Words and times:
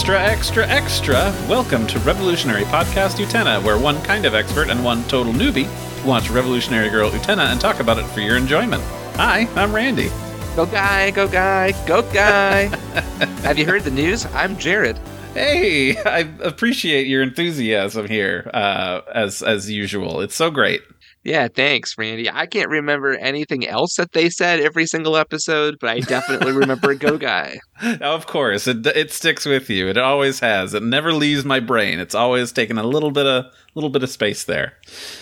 Extra, 0.00 0.18
extra, 0.18 0.66
extra! 0.66 1.34
Welcome 1.46 1.86
to 1.88 1.98
Revolutionary 1.98 2.62
Podcast 2.62 3.22
Utena, 3.22 3.62
where 3.62 3.78
one 3.78 4.00
kind 4.00 4.24
of 4.24 4.34
expert 4.34 4.70
and 4.70 4.82
one 4.82 5.04
total 5.04 5.34
newbie 5.34 5.68
watch 6.06 6.30
Revolutionary 6.30 6.88
Girl 6.88 7.10
Utena 7.10 7.52
and 7.52 7.60
talk 7.60 7.80
about 7.80 7.98
it 7.98 8.06
for 8.06 8.20
your 8.20 8.38
enjoyment. 8.38 8.82
Hi, 9.16 9.46
I'm 9.56 9.74
Randy. 9.74 10.08
Go 10.56 10.64
guy, 10.64 11.10
go 11.10 11.28
guy, 11.28 11.72
go 11.86 12.00
guy. 12.14 12.64
Have 13.42 13.58
you 13.58 13.66
heard 13.66 13.84
the 13.84 13.90
news? 13.90 14.24
I'm 14.32 14.56
Jared. 14.56 14.98
Hey, 15.34 15.98
I 15.98 16.20
appreciate 16.42 17.06
your 17.06 17.22
enthusiasm 17.22 18.08
here, 18.08 18.50
uh, 18.54 19.02
as 19.14 19.42
as 19.42 19.70
usual. 19.70 20.22
It's 20.22 20.34
so 20.34 20.50
great. 20.50 20.80
Yeah, 21.22 21.48
thanks, 21.54 21.98
Randy. 21.98 22.30
I 22.30 22.46
can't 22.46 22.70
remember 22.70 23.12
anything 23.12 23.66
else 23.66 23.96
that 23.96 24.12
they 24.12 24.30
said 24.30 24.60
every 24.60 24.86
single 24.86 25.18
episode, 25.18 25.76
but 25.78 25.90
I 25.90 26.00
definitely 26.00 26.52
remember 26.52 26.94
Go 26.94 27.18
Guy. 27.18 27.58
Of 28.00 28.26
course, 28.26 28.66
it 28.66 28.86
it 28.86 29.10
sticks 29.10 29.46
with 29.46 29.70
you. 29.70 29.88
It 29.88 29.96
always 29.96 30.40
has. 30.40 30.74
It 30.74 30.82
never 30.82 31.14
leaves 31.14 31.46
my 31.46 31.60
brain. 31.60 31.98
It's 31.98 32.14
always 32.14 32.52
taken 32.52 32.76
a 32.76 32.82
little 32.82 33.10
bit 33.10 33.24
of 33.26 33.46
little 33.74 33.88
bit 33.88 34.02
of 34.02 34.10
space 34.10 34.44
there. 34.44 34.74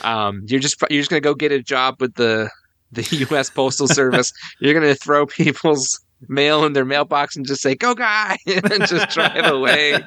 Um, 0.03 0.43
you're 0.47 0.59
just 0.59 0.77
you're 0.91 1.01
just 1.01 1.09
gonna 1.11 1.21
go 1.21 1.35
get 1.35 1.53
a 1.53 1.63
job 1.63 1.97
with 2.01 2.15
the 2.15 2.51
the 2.91 3.03
U.S. 3.31 3.49
Postal 3.51 3.87
Service. 3.87 4.33
you're 4.61 4.75
gonna 4.75 4.97
throw 4.97 5.25
people's 5.27 6.01
mail 6.29 6.65
in 6.65 6.73
their 6.73 6.85
mailbox 6.85 7.37
and 7.37 7.47
just 7.47 7.63
say 7.63 7.75
"Go 7.75 7.95
Guy" 7.95 8.37
and 8.47 8.87
just 8.87 9.11
drive 9.11 9.45
away. 9.47 9.99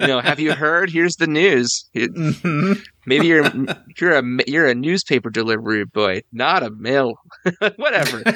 You 0.00 0.06
know, 0.06 0.20
have 0.20 0.38
you 0.38 0.52
heard? 0.52 0.90
Here's 0.90 1.16
the 1.16 1.26
news. 1.26 1.86
Mhm. 1.96 2.82
Maybe 3.06 3.26
you're 3.26 3.50
you're 3.98 4.18
a 4.18 4.22
you're 4.46 4.68
a 4.68 4.74
newspaper 4.74 5.30
delivery 5.30 5.84
boy, 5.84 6.22
not 6.32 6.62
a 6.62 6.70
mail. 6.70 7.14
Whatever. 7.76 8.22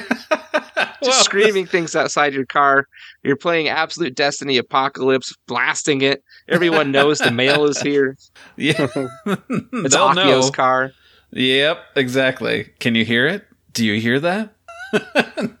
Just 1.03 1.23
screaming 1.25 1.67
things 1.67 1.95
outside 1.95 2.33
your 2.33 2.45
car. 2.47 2.87
You're 3.21 3.35
playing 3.35 3.67
Absolute 3.67 4.15
Destiny 4.15 4.57
Apocalypse, 4.57 5.31
blasting 5.47 6.01
it. 6.01 6.23
Everyone 6.47 6.91
knows 6.91 7.19
the 7.19 7.29
mail 7.31 7.65
is 7.65 7.79
here. 7.79 8.17
Yeah, 8.55 8.87
It's 9.27 9.93
They'll 9.93 10.09
Akio's 10.09 10.45
know. 10.47 10.51
car. 10.51 10.91
Yep, 11.31 11.77
exactly. 11.95 12.69
Can 12.79 12.95
you 12.95 13.05
hear 13.05 13.27
it? 13.27 13.45
Do 13.73 13.85
you 13.85 13.99
hear 14.01 14.19
that? 14.21 14.53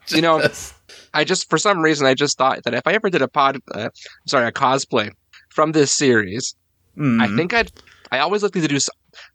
You 0.07 0.21
know, 0.21 0.39
I 1.15 1.23
just 1.23 1.49
for 1.49 1.57
some 1.57 1.79
reason 1.79 2.05
I 2.05 2.13
just 2.13 2.37
thought 2.37 2.63
that 2.63 2.73
if 2.73 2.85
I 2.85 2.93
ever 2.93 3.09
did 3.09 3.21
a 3.23 3.27
pod, 3.27 3.57
uh, 3.73 3.89
sorry, 4.27 4.47
a 4.47 4.51
cosplay 4.51 5.09
from 5.49 5.71
this 5.71 5.91
series, 5.91 6.55
I 6.97 7.01
Mhm. 7.01 7.35
think 7.37 7.53
I'd. 7.53 7.71
I 8.11 8.19
always 8.19 8.43
like 8.43 8.51
to 8.53 8.67
do. 8.67 8.77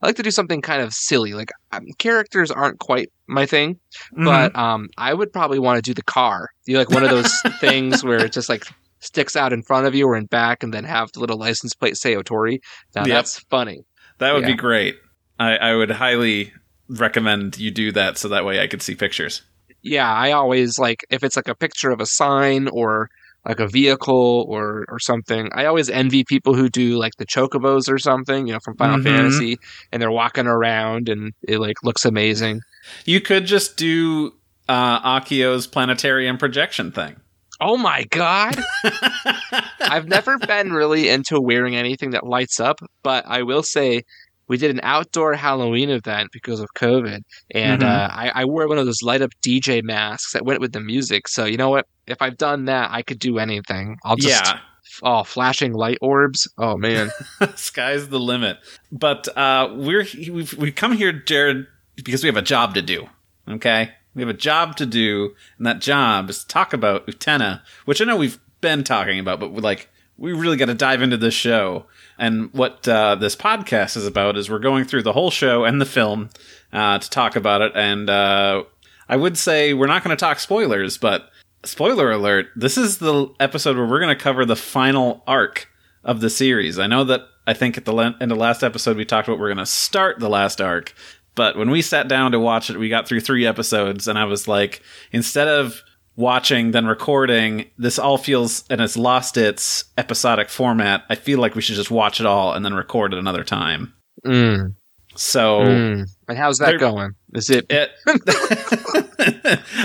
I 0.03 0.07
like 0.07 0.17
to 0.17 0.23
do 0.23 0.31
something 0.31 0.63
kind 0.63 0.81
of 0.83 0.93
silly. 0.93 1.33
Like 1.33 1.51
um, 1.73 1.87
characters 1.99 2.51
aren't 2.51 2.79
quite 2.79 3.09
my 3.27 3.47
thing, 3.47 3.81
Mhm. 4.17 4.25
but 4.25 4.57
um, 4.57 4.89
I 4.97 5.13
would 5.15 5.33
probably 5.33 5.59
want 5.59 5.77
to 5.79 5.83
do 5.83 5.95
the 5.95 6.05
car. 6.05 6.49
Do 6.67 6.77
like 6.79 6.91
one 6.91 7.03
of 7.03 7.11
those 7.11 7.33
things 7.61 8.05
where 8.05 8.25
it 8.27 8.33
just 8.33 8.49
like 8.49 8.65
sticks 9.01 9.35
out 9.35 9.53
in 9.53 9.63
front 9.63 9.87
of 9.87 9.95
you 9.95 10.07
or 10.07 10.17
in 10.17 10.27
back, 10.27 10.63
and 10.63 10.73
then 10.73 10.85
have 10.85 11.11
the 11.13 11.21
little 11.21 11.39
license 11.39 11.75
plate 11.75 11.97
say 11.97 12.15
Otori. 12.15 12.59
Now 12.95 13.07
Yep. 13.07 13.17
that's 13.17 13.39
funny. 13.51 13.81
that 14.19 14.35
would 14.35 14.45
be 14.47 14.55
great. 14.55 14.97
I, 15.39 15.57
I 15.57 15.75
would 15.75 15.91
highly 15.91 16.53
recommend 16.89 17.59
you 17.59 17.71
do 17.71 17.91
that 17.93 18.19
so 18.19 18.29
that 18.29 18.45
way 18.45 18.61
I 18.61 18.67
could 18.67 18.83
see 18.83 18.95
pictures. 18.95 19.43
Yeah, 19.83 20.13
I 20.13 20.33
always 20.33 20.79
like 20.79 21.05
if 21.11 21.23
it's 21.25 21.37
like 21.37 21.49
a 21.49 21.55
picture 21.55 21.91
of 21.91 22.01
a 22.01 22.07
sign 22.07 22.69
or 22.69 23.09
like 23.47 23.61
a 23.61 23.67
vehicle 23.69 24.47
or 24.49 24.85
or 24.89 24.99
something. 24.99 25.49
I 25.55 25.65
always 25.65 25.89
envy 25.89 26.25
people 26.25 26.55
who 26.55 26.69
do 26.69 26.99
like 26.99 27.13
the 27.19 27.27
chocobos 27.27 27.91
or 27.91 27.99
something, 27.99 28.47
you 28.47 28.53
know, 28.53 28.61
from 28.63 28.77
Final 28.77 28.99
Mhm. 28.99 29.05
Fantasy, 29.05 29.57
and 29.91 30.01
they're 30.03 30.11
walking 30.11 30.47
around 30.47 31.09
and 31.09 31.33
it 31.49 31.59
like 31.59 31.77
looks 31.83 32.05
amazing. 32.05 32.61
You 33.05 33.21
could 33.21 33.47
just 33.47 33.77
do 33.77 34.33
uh, 34.69 35.01
Akio's 35.21 35.67
planetarium 35.67 36.37
projection 36.39 36.93
thing. 36.93 37.17
Oh 37.63 37.77
my 37.77 38.05
god! 38.11 38.57
I've 39.81 40.09
never 40.09 40.39
been 40.39 40.73
really 40.73 41.09
into 41.09 41.41
wearing 41.41 41.77
anything 41.77 42.11
that 42.11 42.27
lights 42.27 42.59
up, 42.61 42.81
but 43.03 43.25
I 43.27 43.43
will 43.43 43.63
say 43.63 44.03
we 44.51 44.57
did 44.57 44.73
an 44.73 44.81
outdoor 44.83 45.35
Halloween 45.35 45.91
event 45.91 46.31
because 46.33 46.59
of 46.59 46.69
COVID, 46.75 47.23
and 47.55 47.83
Mhm. 47.83 47.87
uh, 47.87 48.09
I, 48.13 48.33
I 48.35 48.45
wore 48.47 48.67
one 48.67 48.79
of 48.79 48.85
those 48.85 49.01
light 49.01 49.23
up 49.23 49.31
DJ 49.43 49.81
masks 49.81 50.33
that 50.33 50.45
went 50.45 50.61
with 50.61 50.73
the 50.73 50.81
music. 50.81 51.29
So 51.29 51.45
you 51.45 51.57
know 51.57 51.71
what? 51.71 51.87
If 52.09 52.21
I've 52.21 52.37
done 52.37 52.65
that, 52.65 52.91
I 52.91 53.03
could 53.03 53.21
do 53.21 53.39
anything. 53.39 53.97
I'll 54.05 54.17
just 54.17 54.45
yeah, 54.45 54.59
oh, 55.05 55.23
flashing 55.23 55.73
light 55.73 55.99
orbs. 56.01 56.49
Oh 56.59 56.77
man, 56.77 57.13
sky's 57.55 58.09
the 58.09 58.19
limit. 58.19 58.59
But 58.91 59.29
uh, 59.39 59.73
we're 59.73 60.05
we've, 60.29 60.53
we 60.55 60.73
come 60.73 60.93
here, 60.97 61.13
Jared, 61.13 61.69
because 61.95 62.25
we 62.25 62.27
have 62.27 62.37
a 62.37 62.43
job 62.43 62.75
to 62.75 62.83
do. 62.83 63.09
Okay, 63.49 63.93
we 64.17 64.23
have 64.23 64.29
a 64.29 64.35
job 64.35 64.77
to 64.79 64.85
do, 64.87 65.37
and 65.59 65.67
that 65.69 65.81
job 65.81 66.29
is 66.29 66.41
to 66.41 66.49
talk 66.49 66.73
about 66.73 67.07
Utena, 67.07 67.61
which 67.85 68.03
I 68.03 68.05
know 68.05 68.17
we've 68.17 68.41
been 68.61 68.83
talking 68.83 69.21
about, 69.21 69.39
but 69.39 69.53
like 69.55 69.89
we 70.19 70.33
really 70.33 70.57
got 70.57 70.67
to 70.67 70.75
dive 70.75 71.03
into 71.03 71.17
this 71.17 71.35
show. 71.35 71.87
And 72.21 72.53
what 72.53 72.87
uh, 72.87 73.15
this 73.15 73.35
podcast 73.35 73.97
is 73.97 74.07
about 74.07 74.37
is 74.37 74.51
we're 74.51 74.59
going 74.59 74.85
through 74.85 75.05
the 75.05 75.15
whole 75.15 75.31
show 75.31 75.65
and 75.65 75.81
the 75.81 75.87
film 75.87 76.29
uh, 76.71 76.99
to 76.99 77.11
talk 77.11 77.35
about 77.35 77.63
it. 77.63 77.73
And 77.75 78.11
uh, 78.11 78.65
I 79.09 79.17
would 79.17 79.39
say 79.39 79.73
we're 79.73 79.87
not 79.87 80.05
going 80.05 80.15
to 80.15 80.21
talk 80.21 80.39
spoilers, 80.39 80.99
but 80.99 81.31
spoiler 81.65 82.13
alert: 82.13 82.49
this 82.55 82.77
is 82.77 82.99
the 82.99 83.29
episode 83.41 83.77
where 83.79 83.87
we're 83.87 84.01
going 84.01 84.15
to 84.15 84.23
cover 84.23 84.45
the 84.45 84.55
final 84.55 85.23
arc 85.27 85.69
of 86.05 86.21
the 86.21 86.29
series. 86.29 86.79
I 86.79 86.87
know 86.87 87.05
that 87.05 87.23
I 87.47 87.55
think 87.55 87.79
at 87.79 87.87
the 87.87 87.95
le- 87.95 88.17
end 88.21 88.31
of 88.31 88.37
last 88.37 88.63
episode 88.63 88.99
we 88.99 89.07
talked 89.07 89.27
about 89.27 89.41
we're 89.41 89.49
going 89.49 89.57
to 89.57 89.65
start 89.65 90.19
the 90.19 90.29
last 90.29 90.61
arc, 90.61 90.95
but 91.35 91.57
when 91.57 91.71
we 91.71 91.81
sat 91.81 92.07
down 92.07 92.33
to 92.33 92.39
watch 92.39 92.69
it, 92.69 92.79
we 92.79 92.91
got 92.91 93.09
through 93.09 93.21
three 93.21 93.47
episodes, 93.47 94.07
and 94.07 94.19
I 94.19 94.27
was 94.27 94.47
like, 94.47 94.83
instead 95.11 95.49
of 95.49 95.83
watching 96.21 96.71
then 96.71 96.87
recording, 96.87 97.65
this 97.79 97.99
all 97.99 98.19
feels 98.19 98.65
and 98.71 98.81
it's 98.81 98.97
lost 98.97 99.37
its 99.37 99.85
episodic 99.99 100.49
format. 100.51 101.05
I 101.09 101.15
feel 101.17 101.41
like 101.41 101.55
we 101.55 101.63
should 101.63 101.77
just 101.77 101.91
watch 101.91 102.21
it 102.21 102.27
all 102.27 102.53
and 102.53 102.65
then 102.65 102.75
record 102.75 103.13
it 103.15 103.19
another 103.19 103.43
time. 103.43 103.95
mm, 104.25 104.75
So. 105.17 105.61
mm. 105.63 106.09
and 106.29 106.39
how's 106.39 106.59
that 106.59 106.79
going? 106.79 107.15
Is 107.35 107.51
it? 107.51 107.67
It, 107.71 107.91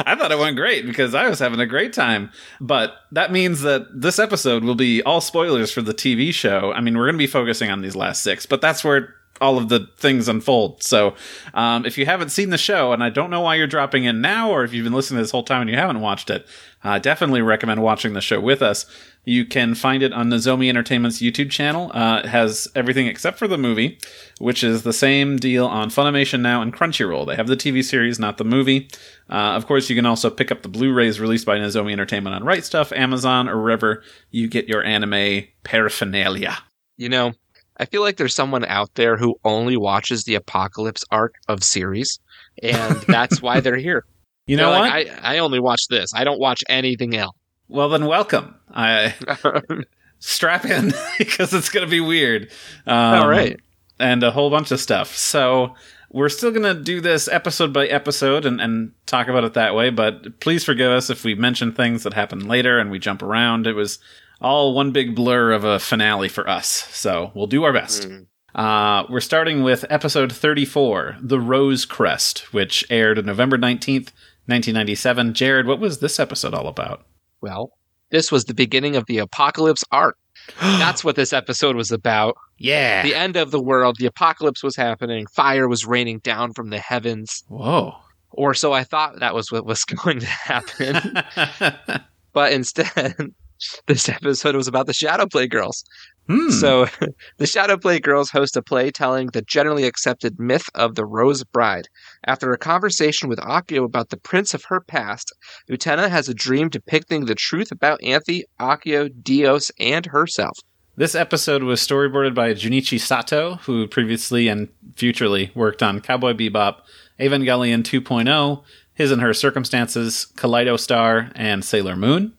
I 0.06 0.16
thought 0.16 0.32
it 0.32 0.40
went 0.40 0.56
great 0.56 0.86
because 0.86 1.14
I 1.16 1.28
was 1.30 1.40
having 1.40 1.60
a 1.60 1.66
great 1.66 1.94
time. 1.94 2.32
But 2.62 2.94
that 3.12 3.32
means 3.32 3.62
that 3.62 3.88
this 3.94 4.20
episode 4.20 4.64
will 4.64 4.76
be 4.76 5.02
all 5.04 5.22
spoilers 5.22 5.72
for 5.72 5.82
the 5.82 5.94
TV 5.94 6.34
show. 6.34 6.72
I 6.74 6.82
mean, 6.82 6.98
we're 6.98 7.06
going 7.06 7.16
to 7.16 7.20
be 7.20 7.28
focusing 7.28 7.72
on 7.72 7.82
these 7.82 7.96
last 7.96 8.24
six, 8.24 8.46
but 8.46 8.62
that's 8.62 8.84
where 8.84 9.14
all 9.42 9.58
of 9.58 9.70
the 9.70 9.88
things 9.98 10.28
unfold. 10.28 10.82
So 10.82 11.16
um, 11.54 11.86
if 11.86 11.98
you 11.98 12.06
haven't 12.06 12.30
seen 12.30 12.50
the 12.52 12.58
show, 12.58 12.94
and 12.94 13.04
I 13.04 13.10
don't 13.10 13.30
know 13.30 13.42
why 13.42 13.56
you're 13.56 13.68
dropping 13.68 14.06
in 14.06 14.22
now, 14.22 14.50
or 14.50 14.64
if 14.64 14.74
you've 14.74 14.86
been 14.86 14.94
listening 14.94 15.22
this 15.22 15.32
whole 15.32 15.44
time 15.44 15.62
and 15.62 15.70
you 15.70 15.76
haven't 15.76 16.00
watched 16.02 16.30
it, 16.30 16.48
I 16.84 17.00
definitely 17.00 17.42
recommend 17.42 17.82
watching 17.82 18.14
the 18.14 18.22
show 18.22 18.40
with 18.40 18.62
us. 18.62 18.86
You 19.26 19.44
can 19.44 19.74
find 19.74 20.04
it 20.04 20.14
on 20.14 20.30
Nozomi 20.30 20.70
Entertainment's 20.70 21.20
YouTube 21.20 21.50
channel. 21.50 21.92
Uh, 21.96 22.20
it 22.20 22.28
has 22.28 22.68
everything 22.76 23.08
except 23.08 23.40
for 23.40 23.48
the 23.48 23.58
movie, 23.58 23.98
which 24.40 24.64
is 24.64 24.84
the 24.84 24.94
same 24.94 25.38
deal 25.38 25.66
on 25.66 25.90
Funimation 25.90 26.42
now 26.42 26.62
and 26.62 26.72
Crunchyroll. 26.72 27.26
They 27.26 27.36
have 27.36 27.48
the 27.48 27.58
TV 27.58 27.84
series, 27.84 28.20
not 28.20 28.38
the 28.38 28.44
movie. 28.44 28.88
Uh, 29.30 29.56
of 29.56 29.66
course, 29.66 29.90
you 29.90 29.96
can 29.96 30.06
also 30.06 30.30
pick 30.30 30.52
up 30.52 30.62
the 30.62 30.70
Blu-rays 30.70 31.20
released 31.20 31.46
by 31.46 31.58
Nozomi 31.58 31.92
Entertainment 31.92 32.36
on 32.36 32.44
Right 32.44 32.62
Stuf, 32.62 32.96
Amazon, 32.96 33.50
or 33.50 33.62
wherever 33.62 34.04
you 34.30 34.48
get 34.48 34.70
your 34.70 34.84
anime 34.84 35.46
paraphernalia. 35.64 36.60
You 36.98 37.10
know, 37.10 37.34
I 37.78 37.86
feel 37.86 38.02
like 38.02 38.18
there's 38.18 38.34
someone 38.36 38.66
out 38.66 38.94
there 38.96 39.18
who 39.18 39.36
only 39.44 39.78
watches 39.78 40.24
the 40.24 40.36
apocalypse 40.36 41.04
arc 41.12 41.36
of 41.48 41.64
series, 41.64 42.20
and 42.64 42.96
that's 43.08 43.42
why 43.42 43.60
they're 43.60 43.76
here. 43.78 44.06
You 44.48 44.58
know 44.58 44.72
They're 44.72 44.80
what? 44.82 44.90
like, 44.92 45.24
I, 45.24 45.36
I 45.36 45.38
only 45.40 45.60
watch 45.60 45.88
this. 45.90 46.14
I 46.14 46.24
don't 46.24 46.40
watch 46.40 46.64
anything 46.70 47.16
else. 47.16 47.36
well, 47.68 47.90
then 47.90 48.06
welcome. 48.06 48.56
I 48.72 49.16
strap 50.20 50.66
in 50.66 50.94
because 51.18 51.54
it's 51.54 51.70
going 51.70 51.86
to 51.86 51.90
be 51.90 52.00
weird. 52.00 52.52
Um, 52.86 52.96
All 53.24 53.28
right. 53.28 53.60
and 54.00 54.22
a 54.24 54.30
whole 54.32 54.50
bunch 54.52 54.72
of 54.72 54.80
stuff. 54.80 55.16
So 55.16 55.74
we're 56.12 56.30
still 56.30 56.52
going 56.52 56.64
to 56.64 56.80
do 56.80 57.02
this 57.02 57.28
episode 57.28 57.74
by 57.74 57.88
episode 57.88 58.46
and, 58.46 58.62
and 58.62 58.92
talk 59.08 59.28
about 59.28 59.44
it 59.46 59.54
that 59.56 59.74
way. 59.74 59.90
But 59.90 60.40
please 60.40 60.64
forgive 60.64 60.92
us 60.92 61.10
if 61.10 61.24
we 61.24 61.34
mention 61.34 61.72
things 61.72 62.04
that 62.04 62.14
happen 62.14 62.48
later 62.48 62.78
and 62.78 62.92
we 62.92 63.00
jump 63.00 63.24
around. 63.24 63.66
It 63.66 63.74
was 63.74 63.98
all 64.42 64.74
one 64.74 64.92
big 64.92 65.16
blur 65.16 65.52
of 65.52 65.64
a 65.64 65.80
finale 65.80 66.30
for 66.30 66.50
us. 66.50 66.68
So 66.92 67.32
we'll 67.34 67.48
do 67.48 67.64
our 67.64 67.74
best. 67.74 68.08
Mm. 68.10 68.28
Uh, 68.54 69.06
we're 69.10 69.20
starting 69.20 69.64
with 69.64 69.84
episode 69.90 70.32
34, 70.32 71.18
The 71.20 71.40
Rose 71.40 71.84
Crest, 71.86 72.54
which 72.54 72.86
aired 72.90 73.18
on 73.20 73.26
November 73.26 73.58
19th, 73.58 74.12
1997. 74.48 75.34
Jared, 75.34 75.68
what 75.68 75.80
was 75.80 76.00
this 76.00 76.20
episode 76.20 76.54
all 76.54 76.68
about? 76.68 77.06
Well, 77.42 77.74
this 78.12 78.32
was 78.32 78.46
the 78.46 78.54
beginning 78.54 78.96
of 78.96 79.06
the 79.08 79.18
apocalypse 79.18 79.84
arc. 79.92 80.18
That's 80.62 81.04
what 81.04 81.16
this 81.16 81.34
episode 81.34 81.76
was 81.76 81.92
about. 81.92 82.38
yeah. 82.58 83.02
The 83.04 83.16
end 83.16 83.36
of 83.36 83.52
the 83.52 83.62
world, 83.62 83.98
the 83.98 84.06
apocalypse 84.06 84.64
was 84.64 84.76
happening, 84.76 85.26
fire 85.28 85.68
was 85.68 85.86
raining 85.86 86.20
down 86.20 86.54
from 86.54 86.70
the 86.70 86.78
heavens, 86.80 87.44
Whoa. 87.50 87.96
or 88.32 88.54
so 88.54 88.72
I 88.72 88.84
thought 88.84 89.20
that 89.20 89.34
was 89.34 89.52
what 89.52 89.66
was 89.66 89.84
going 89.86 90.20
to 90.20 90.26
happen. 90.28 91.18
but 92.34 92.54
instead, 92.54 93.16
this 93.88 94.10
episode 94.10 94.56
was 94.56 94.68
about 94.68 94.88
the 94.88 94.94
Shadow 94.94 95.26
Play 95.28 95.48
girls. 95.48 95.84
Hmm. 96.28 96.50
So, 96.50 96.88
the 97.38 97.46
Shadow 97.46 97.78
Play 97.78 98.00
girls 98.00 98.32
host 98.32 98.58
a 98.58 98.62
play 98.62 98.92
telling 98.92 99.28
the 99.28 99.42
generally 99.42 99.86
accepted 99.86 100.40
myth 100.40 100.70
of 100.74 100.96
the 100.96 101.06
Rose 101.06 101.44
Bride. 101.44 101.88
After 102.26 102.52
a 102.52 102.58
conversation 102.58 103.30
with 103.30 103.40
Akio 103.40 103.86
about 103.86 104.10
the 104.10 104.18
prince 104.18 104.54
of 104.54 104.66
her 104.66 104.82
past, 104.82 105.34
Utena 105.70 106.10
has 106.10 106.28
a 106.28 106.34
dream 106.34 106.70
depicting 106.70 107.26
the 107.26 107.36
truth 107.36 107.72
about 107.72 108.04
Anthy, 108.04 108.46
Akio, 108.60 109.10
Dios, 109.24 109.72
and 109.80 110.08
herself. 110.08 110.58
This 110.98 111.14
episode 111.14 111.64
was 111.64 111.86
storyboarded 111.86 112.34
by 112.34 112.54
Junichi 112.54 113.00
Sato, 113.00 113.56
who 113.66 113.86
previously 113.86 114.48
and 114.48 114.70
futurely 114.96 115.52
worked 115.54 115.84
on 115.84 116.00
Cowboy 116.00 116.32
Bebop, 116.32 116.78
Evangelion 117.20 117.84
2.0, 117.84 118.64
His 118.94 119.12
and 119.12 119.22
Her 119.22 119.34
Circumstances, 119.34 120.28
Kaleido 120.38 120.80
Star, 120.80 121.32
and 121.36 121.66
Sailor 121.66 121.98
Moon. 121.98 122.34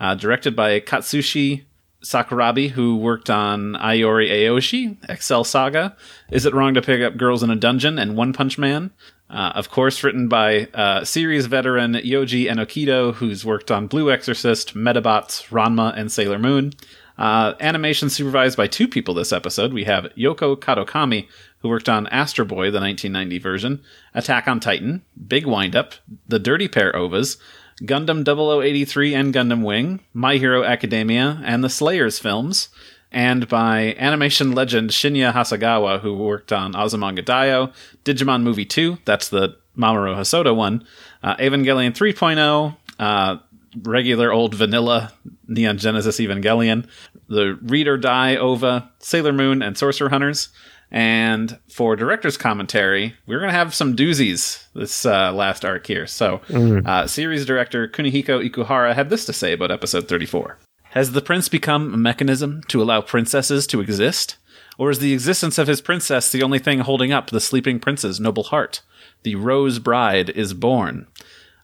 Uh, 0.00 0.14
directed 0.14 0.56
by 0.56 0.80
Katsushi 0.80 1.64
Sakurabi, 2.02 2.70
who 2.70 2.96
worked 2.96 3.28
on 3.28 3.76
Ai 3.76 3.94
Yori 3.94 4.28
Aoshi, 4.28 4.96
Excel 5.08 5.44
Saga, 5.44 5.94
Is 6.30 6.46
It 6.46 6.54
Wrong 6.54 6.74
to 6.74 6.82
Pick 6.82 7.02
Up 7.02 7.16
Girls 7.16 7.42
in 7.42 7.50
a 7.50 7.56
Dungeon, 7.56 7.98
and 7.98 8.16
One 8.16 8.32
Punch 8.32 8.58
Man. 8.58 8.90
Uh, 9.28 9.52
of 9.54 9.70
course, 9.70 10.02
written 10.02 10.26
by 10.26 10.66
uh, 10.74 11.04
series 11.04 11.46
veteran 11.46 11.92
Yoji 11.94 12.50
Enokido, 12.50 13.14
who's 13.14 13.44
worked 13.44 13.70
on 13.70 13.86
Blue 13.86 14.10
Exorcist, 14.10 14.74
Medabots, 14.74 15.48
Ranma, 15.50 15.96
and 15.96 16.10
Sailor 16.10 16.38
Moon. 16.38 16.72
Uh, 17.16 17.54
animation 17.60 18.08
supervised 18.08 18.56
by 18.56 18.66
two 18.66 18.88
people 18.88 19.12
this 19.12 19.32
episode. 19.32 19.74
We 19.74 19.84
have 19.84 20.04
Yoko 20.16 20.56
Kadokami, 20.56 21.28
who 21.58 21.68
worked 21.68 21.88
on 21.88 22.06
Astro 22.06 22.46
Boy, 22.46 22.70
the 22.70 22.80
1990 22.80 23.38
version, 23.38 23.82
Attack 24.14 24.48
on 24.48 24.58
Titan, 24.58 25.02
Big 25.28 25.46
Windup, 25.46 25.92
The 26.26 26.38
Dirty 26.38 26.66
Pair 26.66 26.92
Ovas, 26.92 27.36
Gundam 27.82 28.24
0083 28.24 29.14
and 29.14 29.34
Gundam 29.34 29.64
Wing, 29.64 30.00
My 30.12 30.36
Hero 30.36 30.64
Academia, 30.64 31.40
and 31.44 31.64
the 31.64 31.70
Slayers 31.70 32.18
films, 32.18 32.68
and 33.10 33.48
by 33.48 33.94
animation 33.98 34.52
legend 34.52 34.90
Shinya 34.90 35.32
Hasegawa, 35.32 36.00
who 36.00 36.14
worked 36.14 36.52
on 36.52 36.74
Azumanga 36.74 37.24
Daioh, 37.24 37.72
Digimon 38.04 38.42
Movie 38.42 38.64
2, 38.64 38.98
that's 39.04 39.28
the 39.28 39.56
Mamoru 39.76 40.14
Hosoda 40.14 40.54
one, 40.54 40.84
uh, 41.22 41.36
Evangelion 41.36 41.92
3.0, 41.92 42.76
uh, 42.98 43.38
regular 43.82 44.32
old 44.32 44.54
vanilla 44.54 45.12
Neon 45.48 45.78
Genesis 45.78 46.18
Evangelion, 46.20 46.86
the 47.28 47.58
Read 47.62 47.88
or 47.88 47.96
Die 47.96 48.36
OVA, 48.36 48.90
Sailor 48.98 49.32
Moon, 49.32 49.62
and 49.62 49.78
Sorcerer 49.78 50.08
Hunters. 50.10 50.48
And 50.90 51.58
for 51.68 51.94
director's 51.94 52.36
commentary, 52.36 53.14
we're 53.26 53.38
going 53.38 53.50
to 53.50 53.56
have 53.56 53.74
some 53.74 53.94
doozies 53.94 54.64
this 54.74 55.06
uh, 55.06 55.32
last 55.32 55.64
arc 55.64 55.86
here. 55.86 56.06
So, 56.06 56.40
uh, 56.84 57.06
series 57.06 57.46
director 57.46 57.86
Kunihiko 57.86 58.48
Ikuhara 58.48 58.94
had 58.94 59.08
this 59.08 59.24
to 59.26 59.32
say 59.32 59.52
about 59.52 59.70
episode 59.70 60.08
34. 60.08 60.58
Has 60.90 61.12
the 61.12 61.22
prince 61.22 61.48
become 61.48 61.94
a 61.94 61.96
mechanism 61.96 62.62
to 62.68 62.82
allow 62.82 63.00
princesses 63.00 63.68
to 63.68 63.80
exist? 63.80 64.36
Or 64.78 64.90
is 64.90 64.98
the 64.98 65.12
existence 65.12 65.58
of 65.58 65.68
his 65.68 65.80
princess 65.80 66.32
the 66.32 66.42
only 66.42 66.58
thing 66.58 66.80
holding 66.80 67.12
up 67.12 67.30
the 67.30 67.40
sleeping 67.40 67.78
prince's 67.78 68.18
noble 68.18 68.44
heart? 68.44 68.82
The 69.22 69.36
Rose 69.36 69.78
Bride 69.78 70.30
is 70.30 70.54
born. 70.54 71.06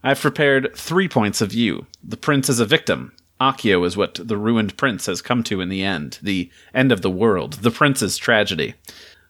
I've 0.04 0.20
prepared 0.20 0.76
three 0.76 1.08
points 1.08 1.40
of 1.40 1.50
view. 1.50 1.86
The 2.04 2.16
prince 2.16 2.48
is 2.48 2.60
a 2.60 2.66
victim. 2.66 3.12
Akio 3.40 3.84
is 3.84 3.96
what 3.96 4.20
the 4.22 4.36
ruined 4.36 4.76
prince 4.76 5.06
has 5.06 5.20
come 5.20 5.42
to 5.44 5.60
in 5.60 5.68
the 5.68 5.82
end. 5.82 6.18
The 6.22 6.50
end 6.72 6.92
of 6.92 7.02
the 7.02 7.10
world. 7.10 7.54
The 7.54 7.70
prince's 7.70 8.16
tragedy. 8.16 8.74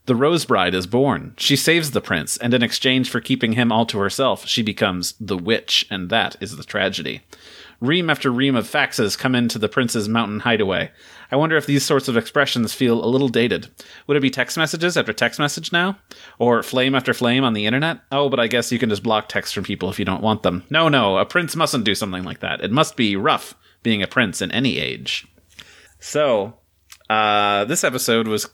The 0.06 0.14
Rose 0.14 0.44
Bride 0.44 0.74
is 0.74 0.86
born. 0.86 1.34
She 1.36 1.56
saves 1.56 1.90
the 1.90 2.00
prince, 2.00 2.36
and 2.36 2.54
in 2.54 2.62
exchange 2.62 3.10
for 3.10 3.20
keeping 3.20 3.52
him 3.52 3.72
all 3.72 3.84
to 3.86 3.98
herself, 3.98 4.46
she 4.46 4.62
becomes 4.62 5.14
the 5.18 5.36
witch, 5.36 5.84
and 5.90 6.10
that 6.10 6.36
is 6.40 6.56
the 6.56 6.62
tragedy. 6.62 7.22
Ream 7.80 8.08
after 8.08 8.30
ream 8.30 8.54
of 8.54 8.70
faxes 8.70 9.18
come 9.18 9.34
into 9.34 9.58
the 9.58 9.68
prince's 9.68 10.08
mountain 10.08 10.40
hideaway. 10.40 10.92
I 11.32 11.36
wonder 11.36 11.56
if 11.56 11.66
these 11.66 11.84
sorts 11.84 12.06
of 12.06 12.16
expressions 12.16 12.72
feel 12.72 13.04
a 13.04 13.10
little 13.10 13.28
dated. 13.28 13.68
Would 14.06 14.16
it 14.16 14.20
be 14.20 14.30
text 14.30 14.56
messages 14.56 14.96
after 14.96 15.12
text 15.12 15.40
message 15.40 15.72
now? 15.72 15.98
Or 16.38 16.62
flame 16.62 16.94
after 16.94 17.12
flame 17.12 17.42
on 17.42 17.52
the 17.52 17.66
internet? 17.66 17.98
Oh, 18.12 18.28
but 18.28 18.38
I 18.38 18.46
guess 18.46 18.70
you 18.70 18.78
can 18.78 18.88
just 18.88 19.02
block 19.02 19.28
text 19.28 19.54
from 19.54 19.64
people 19.64 19.90
if 19.90 19.98
you 19.98 20.04
don't 20.04 20.22
want 20.22 20.44
them. 20.44 20.62
No, 20.70 20.88
no, 20.88 21.18
a 21.18 21.26
prince 21.26 21.56
mustn't 21.56 21.84
do 21.84 21.96
something 21.96 22.22
like 22.22 22.40
that. 22.40 22.60
It 22.60 22.70
must 22.70 22.96
be 22.96 23.16
rough 23.16 23.56
being 23.82 24.02
a 24.02 24.06
prince 24.06 24.40
in 24.40 24.52
any 24.52 24.78
age. 24.78 25.26
So, 25.98 26.54
uh, 27.10 27.64
this 27.64 27.84
episode 27.84 28.28
was 28.28 28.48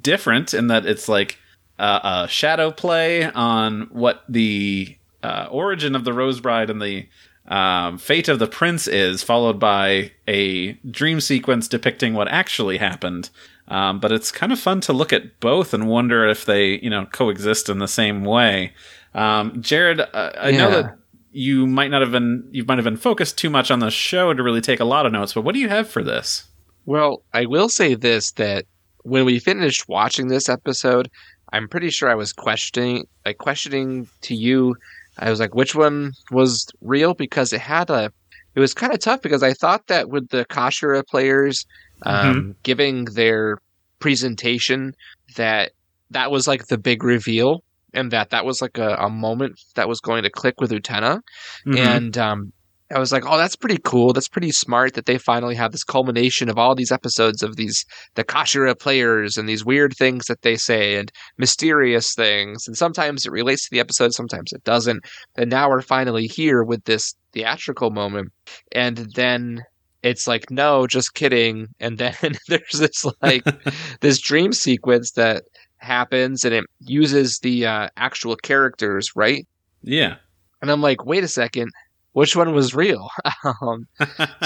different 0.00 0.54
in 0.54 0.68
that 0.68 0.86
it's 0.86 1.08
like 1.08 1.38
uh, 1.78 2.24
a 2.24 2.28
shadow 2.28 2.70
play 2.70 3.24
on 3.30 3.88
what 3.92 4.24
the 4.28 4.96
uh, 5.22 5.48
origin 5.50 5.94
of 5.94 6.04
the 6.04 6.12
Rose 6.12 6.40
Bride 6.40 6.70
and 6.70 6.80
the 6.80 7.06
um, 7.48 7.98
fate 7.98 8.28
of 8.28 8.38
the 8.38 8.46
prince 8.46 8.86
is, 8.86 9.22
followed 9.22 9.58
by 9.58 10.12
a 10.26 10.72
dream 10.90 11.20
sequence 11.20 11.68
depicting 11.68 12.14
what 12.14 12.28
actually 12.28 12.78
happened. 12.78 13.30
Um, 13.68 13.98
but 13.98 14.12
it's 14.12 14.30
kind 14.30 14.52
of 14.52 14.58
fun 14.58 14.80
to 14.82 14.92
look 14.92 15.12
at 15.12 15.40
both 15.40 15.72
and 15.72 15.88
wonder 15.88 16.26
if 16.26 16.44
they, 16.44 16.78
you 16.80 16.90
know, 16.90 17.06
coexist 17.06 17.68
in 17.68 17.78
the 17.78 17.88
same 17.88 18.24
way. 18.24 18.72
Um, 19.14 19.62
Jared, 19.62 20.00
uh, 20.00 20.32
I 20.38 20.50
know 20.50 20.70
that 20.70 20.98
you 21.32 21.66
might 21.66 21.90
not 21.90 22.02
have 22.02 22.12
been, 22.12 22.48
you 22.50 22.64
might 22.64 22.78
have 22.78 22.84
been 22.84 22.96
focused 22.96 23.38
too 23.38 23.50
much 23.50 23.70
on 23.70 23.78
the 23.78 23.90
show 23.90 24.32
to 24.34 24.42
really 24.42 24.60
take 24.60 24.80
a 24.80 24.84
lot 24.84 25.06
of 25.06 25.12
notes. 25.12 25.32
But 25.32 25.42
what 25.42 25.54
do 25.54 25.60
you 25.60 25.68
have 25.68 25.88
for 25.88 26.02
this? 26.02 26.44
Well, 26.86 27.22
I 27.32 27.46
will 27.46 27.68
say 27.70 27.94
this 27.94 28.32
that 28.32 28.66
when 29.04 29.24
we 29.24 29.38
finished 29.38 29.88
watching 29.88 30.28
this 30.28 30.48
episode, 30.48 31.10
I'm 31.52 31.68
pretty 31.68 31.90
sure 31.90 32.10
I 32.10 32.14
was 32.16 32.32
questioning 32.32 33.06
like 33.24 33.38
questioning 33.38 34.08
to 34.22 34.34
you. 34.34 34.76
I 35.18 35.30
was 35.30 35.38
like, 35.38 35.54
which 35.54 35.74
one 35.74 36.12
was 36.32 36.66
real? 36.80 37.14
Because 37.14 37.52
it 37.52 37.60
had 37.60 37.88
a 37.90 38.10
it 38.54 38.60
was 38.60 38.74
kind 38.74 38.92
of 38.92 38.98
tough 39.00 39.22
because 39.22 39.42
I 39.42 39.52
thought 39.52 39.86
that 39.86 40.08
with 40.10 40.28
the 40.30 40.44
Kashira 40.46 41.06
players 41.06 41.66
um, 42.02 42.54
giving 42.62 43.04
their 43.06 43.58
presentation 44.00 44.94
that 45.36 45.72
that 46.10 46.30
was 46.30 46.46
like 46.46 46.66
the 46.66 46.78
big 46.78 47.02
reveal 47.02 47.62
and 47.92 48.10
that 48.10 48.30
that 48.30 48.44
was 48.44 48.60
like 48.60 48.78
a, 48.78 48.94
a 48.96 49.08
moment 49.08 49.58
that 49.76 49.88
was 49.88 50.00
going 50.00 50.22
to 50.22 50.30
click 50.30 50.60
with 50.60 50.70
Utena 50.70 51.20
Mhm. 51.66 51.78
and 51.78 52.18
um, 52.18 52.52
I 52.90 52.98
was 52.98 53.12
like, 53.12 53.24
"Oh, 53.26 53.38
that's 53.38 53.56
pretty 53.56 53.78
cool. 53.82 54.12
That's 54.12 54.28
pretty 54.28 54.52
smart 54.52 54.94
that 54.94 55.06
they 55.06 55.16
finally 55.16 55.54
have 55.54 55.72
this 55.72 55.84
culmination 55.84 56.48
of 56.48 56.58
all 56.58 56.74
these 56.74 56.92
episodes 56.92 57.42
of 57.42 57.56
these 57.56 57.84
the 58.14 58.24
Kashira 58.24 58.78
players 58.78 59.36
and 59.36 59.48
these 59.48 59.64
weird 59.64 59.94
things 59.96 60.26
that 60.26 60.42
they 60.42 60.56
say 60.56 60.96
and 60.96 61.10
mysterious 61.38 62.14
things. 62.14 62.66
And 62.66 62.76
sometimes 62.76 63.24
it 63.24 63.32
relates 63.32 63.64
to 63.64 63.70
the 63.70 63.80
episode, 63.80 64.12
sometimes 64.12 64.52
it 64.52 64.64
doesn't. 64.64 65.04
And 65.36 65.50
now 65.50 65.70
we're 65.70 65.80
finally 65.82 66.26
here 66.26 66.62
with 66.62 66.84
this 66.84 67.14
theatrical 67.32 67.90
moment, 67.90 68.32
and 68.72 68.98
then 69.14 69.64
it's 70.02 70.28
like, 70.28 70.50
no, 70.50 70.86
just 70.86 71.14
kidding. 71.14 71.68
And 71.80 71.96
then 71.96 72.14
there's 72.48 72.78
this 72.78 73.04
like 73.22 73.44
this 74.00 74.20
dream 74.20 74.52
sequence 74.52 75.12
that 75.12 75.44
happens, 75.78 76.44
and 76.44 76.54
it 76.54 76.64
uses 76.80 77.38
the 77.38 77.66
uh, 77.66 77.88
actual 77.96 78.36
characters, 78.36 79.10
right? 79.16 79.46
yeah. 79.82 80.16
And 80.62 80.70
I'm 80.70 80.80
like, 80.80 81.04
wait 81.04 81.22
a 81.22 81.28
second, 81.28 81.70
which 82.14 82.34
one 82.36 82.54
was 82.54 82.74
real? 82.74 83.10
um, 83.44 83.86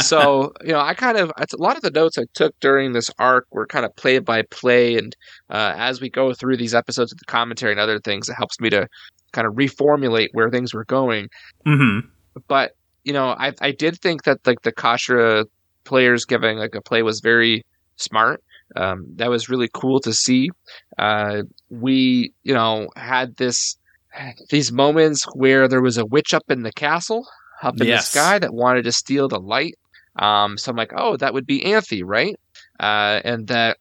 so, 0.00 0.52
you 0.64 0.72
know, 0.72 0.80
I 0.80 0.94
kind 0.94 1.16
of, 1.18 1.30
a 1.38 1.46
lot 1.58 1.76
of 1.76 1.82
the 1.82 1.90
notes 1.90 2.18
I 2.18 2.24
took 2.34 2.58
during 2.60 2.92
this 2.92 3.10
arc 3.18 3.46
were 3.52 3.66
kind 3.66 3.84
of 3.84 3.94
play 3.96 4.18
by 4.18 4.42
play. 4.42 4.96
And 4.96 5.14
uh, 5.50 5.74
as 5.76 6.00
we 6.00 6.10
go 6.10 6.32
through 6.32 6.56
these 6.56 6.74
episodes 6.74 7.12
of 7.12 7.18
the 7.18 7.26
commentary 7.26 7.72
and 7.72 7.80
other 7.80 8.00
things, 8.00 8.28
it 8.28 8.34
helps 8.34 8.58
me 8.58 8.70
to 8.70 8.88
kind 9.32 9.46
of 9.46 9.54
reformulate 9.54 10.28
where 10.32 10.50
things 10.50 10.74
were 10.74 10.86
going. 10.86 11.28
hmm 11.64 12.00
But, 12.48 12.72
you 13.04 13.12
know, 13.12 13.28
I, 13.38 13.52
I 13.60 13.70
did 13.70 13.98
think 14.00 14.24
that 14.24 14.38
like 14.46 14.62
the 14.62 14.72
Kashira 14.72 15.44
players 15.84 16.24
giving 16.24 16.58
like 16.58 16.74
a 16.74 16.82
play 16.82 17.02
was 17.02 17.20
very 17.20 17.64
smart. 17.96 18.42
Um, 18.76 19.06
that 19.16 19.30
was 19.30 19.48
really 19.48 19.68
cool 19.74 20.00
to 20.00 20.12
see. 20.12 20.50
Uh, 20.98 21.42
we, 21.68 22.32
you 22.44 22.54
know, 22.54 22.88
had 22.96 23.36
this 23.36 23.76
these 24.50 24.72
moments 24.72 25.24
where 25.34 25.68
there 25.68 25.82
was 25.82 25.98
a 25.98 26.06
witch 26.06 26.32
up 26.34 26.44
in 26.50 26.62
the 26.62 26.72
castle, 26.72 27.26
up 27.62 27.80
in 27.80 27.86
Yes. 27.86 28.10
the 28.12 28.18
sky 28.18 28.38
that 28.38 28.52
wanted 28.54 28.84
to 28.84 28.92
steal 28.92 29.28
the 29.28 29.40
light. 29.40 29.74
Um, 30.18 30.58
so 30.58 30.70
I'm 30.70 30.76
like, 30.76 30.92
oh, 30.96 31.16
that 31.18 31.32
would 31.34 31.46
be 31.46 31.64
Anthy, 31.64 32.02
right? 32.02 32.34
Uh, 32.80 33.20
and 33.24 33.46
that 33.48 33.78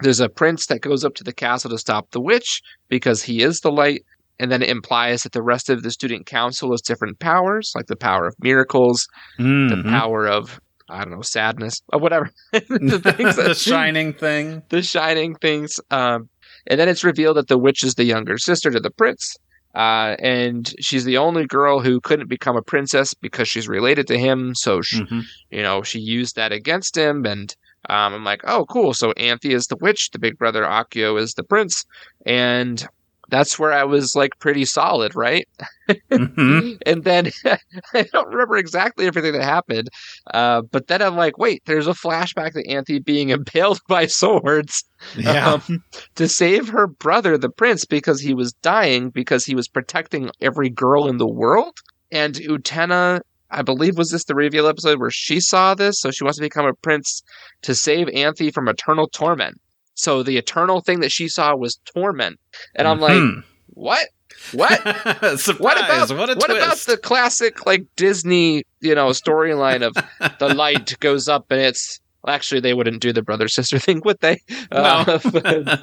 there's 0.00 0.20
a 0.20 0.28
prince 0.28 0.66
that 0.66 0.80
goes 0.80 1.04
up 1.04 1.14
to 1.16 1.24
the 1.24 1.32
castle 1.32 1.70
to 1.70 1.78
stop 1.78 2.10
the 2.10 2.20
witch 2.20 2.60
because 2.88 3.22
he 3.22 3.42
is 3.42 3.60
the 3.60 3.72
light. 3.72 4.04
And 4.40 4.52
then 4.52 4.62
it 4.62 4.68
implies 4.68 5.22
that 5.22 5.32
the 5.32 5.42
rest 5.42 5.68
of 5.68 5.82
the 5.82 5.90
student 5.90 6.26
council 6.26 6.70
has 6.70 6.80
different 6.80 7.18
powers, 7.18 7.72
like 7.74 7.86
the 7.86 7.96
power 7.96 8.26
of 8.26 8.36
miracles, 8.40 9.08
the 9.38 9.44
Mhm. 9.44 9.88
power 9.90 10.26
of 10.28 10.60
I 10.90 11.00
don't 11.04 11.10
know 11.12 11.20
sadness 11.22 11.82
or 11.92 11.98
whatever. 12.00 12.30
the 12.52 12.62
the 13.36 13.54
shining 13.54 14.14
thing. 14.14 14.62
the 14.70 14.80
shining 14.82 15.34
things. 15.34 15.78
Um, 15.90 16.30
and 16.66 16.80
then 16.80 16.88
it's 16.88 17.04
revealed 17.04 17.36
that 17.36 17.48
the 17.48 17.58
witch 17.58 17.82
is 17.84 17.94
the 17.96 18.04
younger 18.04 18.38
sister 18.38 18.70
to 18.70 18.80
the 18.80 18.90
prince. 18.90 19.36
Uh, 19.74 20.16
and 20.18 20.72
she's 20.80 21.04
the 21.04 21.18
only 21.18 21.46
girl 21.46 21.80
who 21.80 22.00
couldn't 22.00 22.28
become 22.28 22.56
a 22.56 22.62
princess 22.62 23.14
because 23.14 23.48
she's 23.48 23.68
related 23.68 24.06
to 24.08 24.18
him. 24.18 24.54
So, 24.54 24.80
she, 24.82 25.00
Mhm. 25.00 25.24
you 25.50 25.62
know, 25.62 25.82
she 25.82 25.98
used 26.00 26.36
that 26.36 26.52
against 26.52 26.96
him. 26.96 27.24
And 27.26 27.54
um, 27.88 28.14
I'm 28.14 28.24
like, 28.24 28.40
oh, 28.44 28.64
cool. 28.66 28.92
So 28.94 29.12
Anthy 29.12 29.52
is 29.52 29.66
the 29.66 29.76
witch. 29.76 30.10
The 30.10 30.18
big 30.18 30.36
brother 30.38 30.64
Akio 30.64 31.20
is 31.20 31.34
the 31.34 31.44
prince. 31.44 31.84
And 32.26 32.86
that's 33.28 33.58
where 33.58 33.72
I 33.72 33.84
was 33.84 34.14
like 34.14 34.32
pretty 34.40 34.64
solid, 34.64 35.14
right? 35.14 35.46
hmm 36.12 36.72
and 36.86 37.04
then 37.04 37.30
I 37.94 38.02
don't 38.12 38.28
remember 38.28 38.56
exactly 38.56 39.06
everything 39.06 39.32
that 39.32 39.42
happened, 39.44 39.88
uh, 40.32 40.62
but 40.70 40.86
then 40.88 41.02
I'm 41.02 41.16
like, 41.16 41.38
wait, 41.38 41.62
there's 41.66 41.86
a 41.86 41.92
flashback 41.92 42.52
to 42.54 42.68
Anthy 42.68 42.98
being 42.98 43.30
impaled 43.30 43.80
by 43.88 44.06
swords 44.06 44.84
Yeah. 45.14 45.54
um, 45.54 45.82
to 46.16 46.28
save 46.28 46.68
her 46.68 46.86
brother, 46.86 47.36
the 47.38 47.50
prince, 47.50 47.84
because 47.84 48.20
he 48.20 48.34
was 48.34 48.52
dying 48.62 49.10
because 49.10 49.44
he 49.44 49.54
was 49.54 49.68
protecting 49.68 50.30
every 50.40 50.70
girl 50.70 51.08
in 51.08 51.18
the 51.18 51.28
world. 51.28 51.74
And 52.10 52.34
Utena, 52.34 53.20
I 53.50 53.62
believe, 53.62 53.98
was 53.98 54.10
this 54.10 54.24
the 54.24 54.34
reveal 54.34 54.66
episode 54.66 54.98
where 55.00 55.10
she 55.10 55.40
saw 55.40 55.74
this, 55.74 56.00
so 56.00 56.10
she 56.10 56.24
wants 56.24 56.38
to 56.38 56.42
become 56.44 56.66
a 56.66 56.74
prince 56.74 57.22
to 57.62 57.74
save 57.74 58.08
Anthy 58.08 58.50
from 58.50 58.68
eternal 58.68 59.08
torment. 59.08 59.56
So 59.98 60.22
the 60.22 60.36
eternal 60.38 60.80
thing 60.80 61.00
that 61.00 61.10
she 61.10 61.28
saw 61.28 61.56
was 61.56 61.80
torment, 61.92 62.38
and 62.76 62.86
I'm 62.86 63.00
like, 63.00 63.20
Mhm. 63.20 63.42
what? 63.66 64.06
What? 64.52 64.78
Surprise! 65.40 65.58
What 65.58 65.76
about 65.76 66.10
what 66.16 66.36
what 66.38 66.50
about 66.50 66.76
the 66.78 66.96
classic 66.96 67.66
like 67.66 67.84
Disney, 67.96 68.62
you 68.80 68.94
know, 68.94 69.08
storyline 69.08 69.82
of 69.82 69.94
the 70.38 70.54
light 70.54 70.96
goes 71.00 71.28
up 71.28 71.46
and 71.50 71.60
it's 71.60 71.98
well, 72.22 72.32
actually 72.34 72.60
they 72.60 72.74
wouldn't 72.74 73.00
do 73.02 73.12
the 73.12 73.22
brother 73.22 73.48
sister 73.48 73.78
thing, 73.86 74.00
would 74.04 74.20
they? 74.20 74.38
Uh, 74.70 75.18
but, 75.32 75.82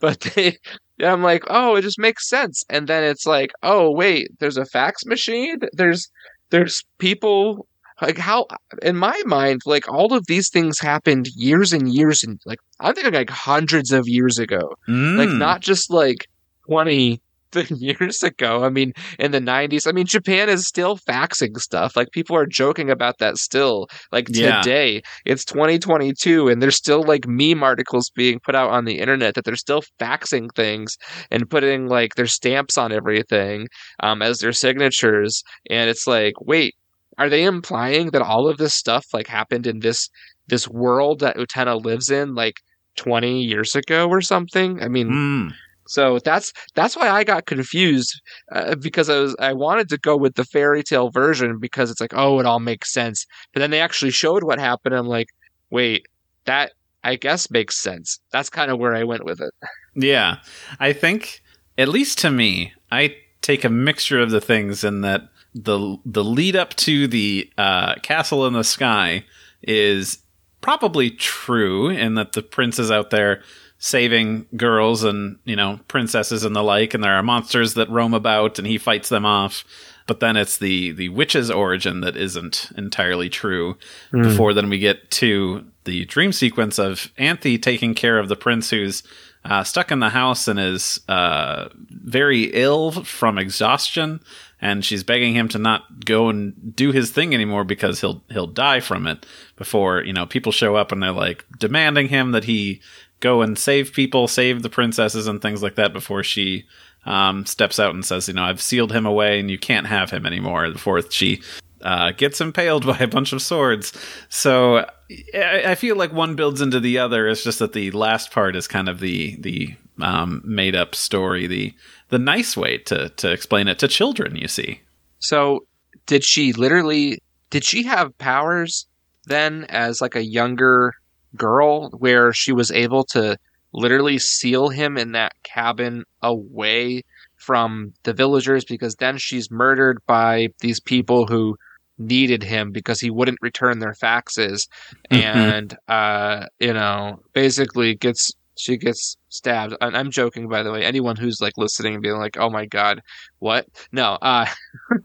but 0.00 0.20
they 0.20 0.58
yeah, 0.98 1.12
I'm 1.12 1.22
like, 1.22 1.44
oh, 1.48 1.76
it 1.76 1.82
just 1.82 1.98
makes 1.98 2.28
sense. 2.28 2.64
And 2.68 2.88
then 2.88 3.04
it's 3.04 3.26
like, 3.26 3.52
oh 3.62 3.92
wait, 3.92 4.28
there's 4.40 4.56
a 4.56 4.66
fax 4.66 5.04
machine. 5.06 5.58
There's 5.72 6.10
there's 6.50 6.82
people 6.98 7.66
like 8.02 8.18
how 8.18 8.46
in 8.82 8.96
my 8.96 9.20
mind, 9.26 9.62
like 9.66 9.88
all 9.88 10.12
of 10.12 10.26
these 10.26 10.50
things 10.50 10.78
happened 10.80 11.28
years 11.36 11.72
and 11.72 11.92
years 11.92 12.22
and 12.24 12.40
like 12.44 12.58
I'm 12.80 12.94
thinking 12.94 13.14
like 13.14 13.30
hundreds 13.30 13.92
of 13.92 14.08
years 14.08 14.38
ago. 14.38 14.74
Like 14.88 15.30
Mm. 15.30 15.38
not 15.38 15.60
just 15.62 15.90
like 15.90 16.26
20 16.68 17.20
years 17.68 18.22
ago. 18.22 18.64
I 18.64 18.70
mean 18.70 18.92
in 19.18 19.30
the 19.32 19.40
90s 19.40 19.86
i 19.86 19.92
mean 19.92 20.06
japan 20.06 20.48
is 20.48 20.66
still 20.66 20.96
faxing 20.96 21.56
stuff. 21.58 21.94
Like 21.96 22.10
people 22.12 22.34
are 22.36 22.46
joking 22.46 22.90
about 22.90 23.18
that 23.18 23.36
still. 23.36 23.88
Like 24.10 24.28
Yeah. 24.30 24.60
today 24.62 25.02
it's 25.26 25.44
2022 25.44 26.48
and 26.48 26.62
there's 26.62 26.76
still 26.76 27.02
like 27.02 27.26
meme 27.28 27.62
articles 27.62 28.10
being 28.14 28.40
put 28.40 28.54
out 28.54 28.70
on 28.70 28.84
the 28.86 28.98
internet 29.00 29.34
that 29.34 29.44
they're 29.44 29.56
still 29.56 29.82
faxing 30.00 30.48
things 30.56 30.96
and 31.30 31.48
putting 31.50 31.88
like 31.88 32.14
their 32.14 32.26
stamps 32.26 32.78
on 32.78 32.90
everything 32.92 33.68
um, 34.02 34.22
as 34.22 34.38
their 34.38 34.52
signatures. 34.52 35.42
And 35.70 35.90
it's 35.90 36.06
like 36.06 36.34
wait 36.40 36.74
are 37.18 37.28
they 37.28 37.44
implying 37.44 38.10
that 38.10 38.22
all 38.22 38.48
of 38.48 38.56
this 38.58 38.74
stuff 38.74 39.06
like 39.12 39.26
happened 39.26 39.66
in 39.66 39.80
this 39.80 40.08
this 40.48 40.66
world 40.68 41.20
that 41.20 41.36
utena 41.36 41.82
lives 41.82 42.10
in 42.10 42.34
like 42.34 42.56
20 42.96 43.42
years 43.42 43.74
ago 43.76 44.08
or 44.08 44.20
something 44.20 44.82
i 44.82 44.88
mean 44.88 45.08
Mm. 45.10 45.52
so 45.86 46.18
that's 46.18 46.52
that's 46.74 46.96
why 46.96 47.08
I 47.08 47.24
got 47.24 47.46
confused 47.46 48.20
uh, 48.52 48.74
because 48.76 49.08
I 49.10 49.18
was 49.18 49.34
I 49.38 49.52
wanted 49.52 49.88
to 49.90 49.98
go 49.98 50.16
with 50.16 50.34
the 50.34 50.44
fairy 50.44 50.82
tale 50.82 51.10
version 51.10 51.58
because 51.60 51.90
it's 51.90 52.00
like 52.00 52.14
oh 52.14 52.38
it 52.40 52.46
all 52.46 52.60
makes 52.60 52.92
sense, 52.92 53.26
but 53.52 53.60
then 53.60 53.70
they 53.70 53.80
actually 53.80 54.12
showed 54.12 54.44
what 54.44 54.58
happened. 54.60 54.94
I'm 54.94 55.06
like, 55.08 55.28
wait, 55.70 56.06
that 56.44 56.72
I 57.04 57.16
guess 57.16 57.50
makes 57.50 57.76
sense. 57.78 58.20
That's 58.32 58.48
kind 58.48 58.70
of 58.70 58.78
where 58.78 58.94
I 58.94 59.04
went 59.04 59.24
with 59.24 59.40
it. 59.40 59.52
Yeah, 59.94 60.36
I 60.78 60.92
think 60.92 61.42
at 61.76 61.88
least 61.88 62.18
to 62.18 62.30
me, 62.30 62.72
I 62.90 63.16
take 63.40 63.64
a 63.64 63.68
mixture 63.68 64.20
of 64.20 64.30
the 64.30 64.40
things 64.40 64.84
in 64.84 65.00
that 65.02 65.22
the 65.54 65.98
the 66.04 66.24
lead 66.24 66.56
up 66.56 66.74
to 66.76 67.06
the 67.06 67.50
uh, 67.58 67.96
castle 67.96 68.46
in 68.46 68.54
the 68.54 68.64
sky 68.64 69.24
is 69.62 70.18
probably 70.60 71.10
true 71.10 71.88
in 71.88 72.14
that 72.14 72.32
the 72.32 72.42
prince 72.42 72.78
is 72.78 72.90
out 72.90 73.10
there 73.10 73.42
saving 73.78 74.46
girls 74.56 75.02
and 75.02 75.38
you 75.44 75.56
know 75.56 75.80
princesses 75.88 76.44
and 76.44 76.54
the 76.54 76.62
like, 76.62 76.94
and 76.94 77.02
there 77.02 77.14
are 77.14 77.22
monsters 77.22 77.74
that 77.74 77.90
roam 77.90 78.14
about, 78.14 78.58
and 78.58 78.66
he 78.66 78.78
fights 78.78 79.08
them 79.08 79.26
off. 79.26 79.64
But 80.06 80.20
then 80.20 80.36
it's 80.36 80.58
the 80.58 80.92
the 80.92 81.10
witch's 81.10 81.50
origin 81.50 82.00
that 82.00 82.16
isn't 82.16 82.70
entirely 82.76 83.28
true. 83.28 83.76
Before 84.22 84.54
then, 84.54 84.68
we 84.68 84.78
get 84.78 85.10
to 85.12 85.66
the 85.84 86.04
dream 86.06 86.32
sequence 86.32 86.78
of 86.78 87.12
Anthy 87.18 87.58
taking 87.58 87.94
care 87.94 88.18
of 88.18 88.28
the 88.28 88.36
prince 88.36 88.70
who's 88.70 89.02
uh, 89.44 89.64
stuck 89.64 89.90
in 89.90 89.98
the 89.98 90.10
house 90.10 90.46
and 90.46 90.58
is 90.60 91.00
uh, 91.08 91.68
very 91.90 92.44
ill 92.52 92.92
from 92.92 93.38
exhaustion, 93.38 94.20
and 94.62 94.84
she's 94.84 95.02
begging 95.02 95.34
him 95.34 95.48
to 95.48 95.58
not 95.58 96.04
go 96.04 96.28
and 96.28 96.74
do 96.74 96.92
his 96.92 97.10
thing 97.10 97.34
anymore 97.34 97.64
because 97.64 98.00
he'll 98.00 98.22
he'll 98.30 98.46
die 98.46 98.80
from 98.80 99.08
it. 99.08 99.26
Before 99.56 100.02
you 100.02 100.12
know, 100.12 100.24
people 100.24 100.52
show 100.52 100.76
up 100.76 100.92
and 100.92 101.02
they're 101.02 101.10
like 101.10 101.44
demanding 101.58 102.08
him 102.08 102.30
that 102.30 102.44
he 102.44 102.80
go 103.18 103.42
and 103.42 103.58
save 103.58 103.92
people, 103.92 104.28
save 104.28 104.62
the 104.62 104.70
princesses 104.70 105.26
and 105.26 105.42
things 105.42 105.62
like 105.62 105.74
that. 105.74 105.92
Before 105.92 106.22
she 106.22 106.64
um, 107.04 107.44
steps 107.44 107.80
out 107.80 107.92
and 107.92 108.04
says, 108.04 108.28
you 108.28 108.34
know, 108.34 108.44
I've 108.44 108.62
sealed 108.62 108.92
him 108.92 109.04
away 109.04 109.40
and 109.40 109.50
you 109.50 109.58
can't 109.58 109.88
have 109.88 110.10
him 110.10 110.24
anymore. 110.24 110.70
Before 110.70 111.02
she 111.10 111.42
uh, 111.82 112.12
gets 112.12 112.40
impaled 112.40 112.86
by 112.86 112.98
a 112.98 113.08
bunch 113.08 113.32
of 113.32 113.42
swords. 113.42 113.92
So 114.28 114.88
I, 115.34 115.62
I 115.66 115.74
feel 115.74 115.96
like 115.96 116.12
one 116.12 116.36
builds 116.36 116.60
into 116.60 116.78
the 116.78 116.98
other. 116.98 117.26
It's 117.26 117.42
just 117.42 117.58
that 117.58 117.72
the 117.72 117.90
last 117.90 118.30
part 118.30 118.54
is 118.54 118.68
kind 118.68 118.88
of 118.88 119.00
the 119.00 119.36
the 119.40 119.74
um, 120.00 120.42
made 120.44 120.74
up 120.74 120.94
story, 120.94 121.46
the 121.46 121.74
the 122.12 122.18
nice 122.18 122.56
way 122.56 122.78
to 122.78 123.08
to 123.08 123.32
explain 123.32 123.66
it 123.68 123.78
to 123.80 123.88
children. 123.88 124.36
You 124.36 124.46
see, 124.48 124.80
So 125.18 125.66
did 126.06 126.22
she 126.22 126.52
literally 126.52 127.18
did 127.50 127.64
she 127.64 127.82
have 127.84 128.16
powers 128.18 128.86
then 129.26 129.64
as 129.68 130.00
like 130.00 130.14
a 130.16 130.24
younger 130.24 130.92
girl 131.36 131.90
where 132.04 132.32
she 132.32 132.52
was 132.52 132.70
able 132.70 133.04
to 133.04 133.36
literally 133.72 134.18
seal 134.18 134.68
him 134.68 134.98
in 134.98 135.12
that 135.12 135.32
cabin 135.42 136.04
away 136.22 137.02
from 137.36 137.92
the 138.02 138.12
villagers 138.12 138.64
because 138.64 138.94
then 138.96 139.16
she's 139.16 139.50
murdered 139.50 139.98
by 140.06 140.48
these 140.60 140.80
people 140.80 141.26
who 141.26 141.56
needed 141.98 142.42
him 142.42 142.70
because 142.72 143.00
he 143.00 143.10
wouldn't 143.10 143.38
return 143.40 143.78
their 143.78 143.94
faxes 143.94 144.68
Mhm. 145.10 145.18
and 145.18 145.76
uh 145.88 146.46
you 146.58 146.72
know 146.72 147.20
basically 147.32 147.94
gets 147.94 148.32
she 148.58 148.76
gets 148.76 149.16
stabbed 149.28 149.74
and 149.80 149.96
i'm 149.96 150.10
joking 150.10 150.48
by 150.48 150.62
the 150.62 150.70
way 150.70 150.84
anyone 150.84 151.16
who's 151.16 151.40
like 151.40 151.54
listening 151.56 151.94
and 151.94 152.02
being 152.02 152.18
like 152.18 152.36
oh 152.38 152.50
my 152.50 152.66
god 152.66 153.00
what 153.38 153.66
no 153.92 154.18
uh 154.22 154.46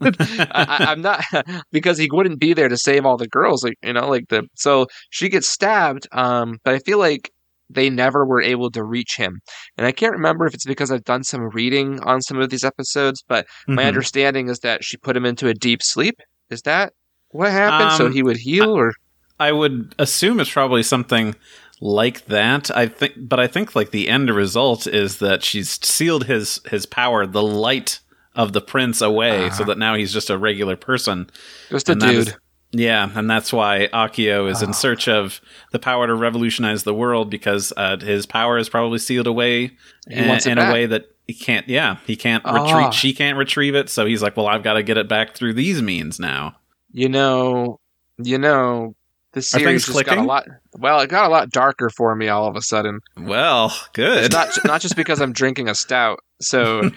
I, 0.02 0.46
I, 0.52 0.80
I'm 0.92 1.00
not 1.00 1.24
because 1.72 1.98
he 1.98 2.08
wouldn't 2.10 2.40
be 2.40 2.52
there 2.54 2.68
to 2.68 2.76
save 2.76 3.04
all 3.06 3.16
the 3.16 3.28
girls, 3.28 3.64
like 3.64 3.74
you 3.82 3.92
know, 3.92 4.08
like 4.08 4.28
the 4.28 4.44
so 4.54 4.86
she 5.10 5.28
gets 5.28 5.48
stabbed. 5.48 6.06
Um, 6.12 6.58
but 6.64 6.74
I 6.74 6.78
feel 6.80 6.98
like 6.98 7.30
they 7.70 7.90
never 7.90 8.24
were 8.24 8.40
able 8.40 8.70
to 8.72 8.82
reach 8.84 9.16
him, 9.16 9.40
and 9.76 9.86
I 9.86 9.92
can't 9.92 10.12
remember 10.12 10.46
if 10.46 10.54
it's 10.54 10.64
because 10.66 10.90
I've 10.90 11.04
done 11.04 11.24
some 11.24 11.48
reading 11.50 12.00
on 12.00 12.22
some 12.22 12.40
of 12.40 12.50
these 12.50 12.64
episodes, 12.64 13.22
but 13.28 13.46
my 13.66 13.84
Mhm. 13.84 13.88
understanding 13.88 14.48
is 14.48 14.58
that 14.60 14.84
she 14.84 14.96
put 14.96 15.16
him 15.16 15.24
into 15.24 15.48
a 15.48 15.54
deep 15.54 15.82
sleep. 15.82 16.16
Is 16.50 16.62
that 16.62 16.92
what 17.30 17.50
happened? 17.50 17.92
so 17.92 18.06
Um, 18.06 18.12
he 18.12 18.22
would 18.22 18.38
heal, 18.38 18.70
or 18.70 18.92
I 19.40 19.52
would 19.52 19.94
assume 19.98 20.40
it's 20.40 20.50
probably 20.50 20.82
something 20.82 21.34
like 21.80 22.26
that. 22.26 22.70
I 22.76 22.86
think, 22.86 23.14
but 23.16 23.38
I 23.40 23.46
think 23.46 23.74
like 23.76 23.90
the 23.90 24.08
end 24.08 24.30
result 24.30 24.86
is 24.86 25.18
that 25.18 25.42
she's 25.44 25.70
sealed 25.84 26.24
his 26.26 26.60
his 26.70 26.86
power, 26.86 27.26
the 27.26 27.42
light 27.42 28.00
of 28.34 28.52
the 28.52 28.60
prince 28.60 29.00
away, 29.00 29.50
so 29.50 29.62
Ah. 29.64 29.66
that 29.66 29.78
now 29.78 29.94
he's 29.94 30.12
just 30.12 30.30
a 30.30 30.38
regular 30.38 30.76
person. 30.76 31.28
just 31.70 31.88
a 31.88 31.92
and 31.92 32.00
dude. 32.00 32.10
is- 32.28 32.34
Yeah, 32.70 33.08
and 33.14 33.28
that's 33.30 33.50
why 33.52 33.88
Akio 33.94 34.50
is 34.50 34.62
Oh. 34.62 34.66
in 34.66 34.72
search 34.74 35.08
of 35.08 35.40
the 35.72 35.78
power 35.78 36.06
to 36.06 36.14
revolutionize 36.14 36.82
the 36.84 36.92
world 36.94 37.30
because 37.30 37.72
uh, 37.76 37.96
his 37.96 38.26
power 38.26 38.58
is 38.58 38.68
probably 38.68 38.98
sealed 38.98 39.26
away 39.26 39.70
in, 40.06 40.38
in 40.46 40.58
a 40.58 40.70
way 40.72 40.84
that 40.86 41.06
he 41.26 41.32
can't. 41.34 41.66
Yeah, 41.68 41.96
he 42.06 42.14
can't 42.14 42.42
Ah. 42.44 42.62
retrieve. 42.62 42.94
She 42.94 43.12
can't 43.14 43.38
retrieve 43.38 43.74
it, 43.74 43.88
so 43.88 44.04
he's 44.06 44.22
like, 44.22 44.36
"Well, 44.36 44.46
I've 44.46 44.62
got 44.62 44.74
to 44.74 44.82
get 44.82 44.98
it 44.98 45.08
back 45.08 45.34
through 45.34 45.54
these 45.54 45.80
means 45.82 46.18
now." 46.20 46.56
you 46.92 47.08
know, 47.08 47.78
you 48.22 48.38
know, 48.38 48.94
the 49.32 49.42
series 49.42 49.86
just 49.86 50.04
got 50.04 50.18
a 50.18 50.22
lot. 50.22 50.46
Well, 50.78 51.00
it 51.00 51.10
got 51.10 51.26
a 51.26 51.28
lot 51.28 51.50
darker 51.50 51.90
for 51.96 52.14
me 52.14 52.28
all 52.28 52.46
of 52.48 52.56
a 52.56 52.62
sudden. 52.62 53.00
Well, 53.16 53.74
good. 53.92 54.24
It's 54.24 54.34
not 54.34 54.48
not 54.64 54.80
just 54.80 54.96
because 54.96 55.20
I'm 55.20 55.32
drinking 55.32 55.68
a 55.68 55.74
stout. 55.74 56.18
So 56.40 56.90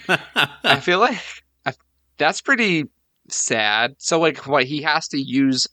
I 0.64 0.80
feel 0.82 1.00
like 1.00 1.20
I, 1.66 1.74
that's 2.18 2.42
pretty 2.42 2.86
sad. 3.30 3.96
So 4.00 4.20
like 4.20 4.48
what 4.48 4.64
he 4.66 4.82
has 4.84 5.08
to 5.10 5.18
use 5.20 5.68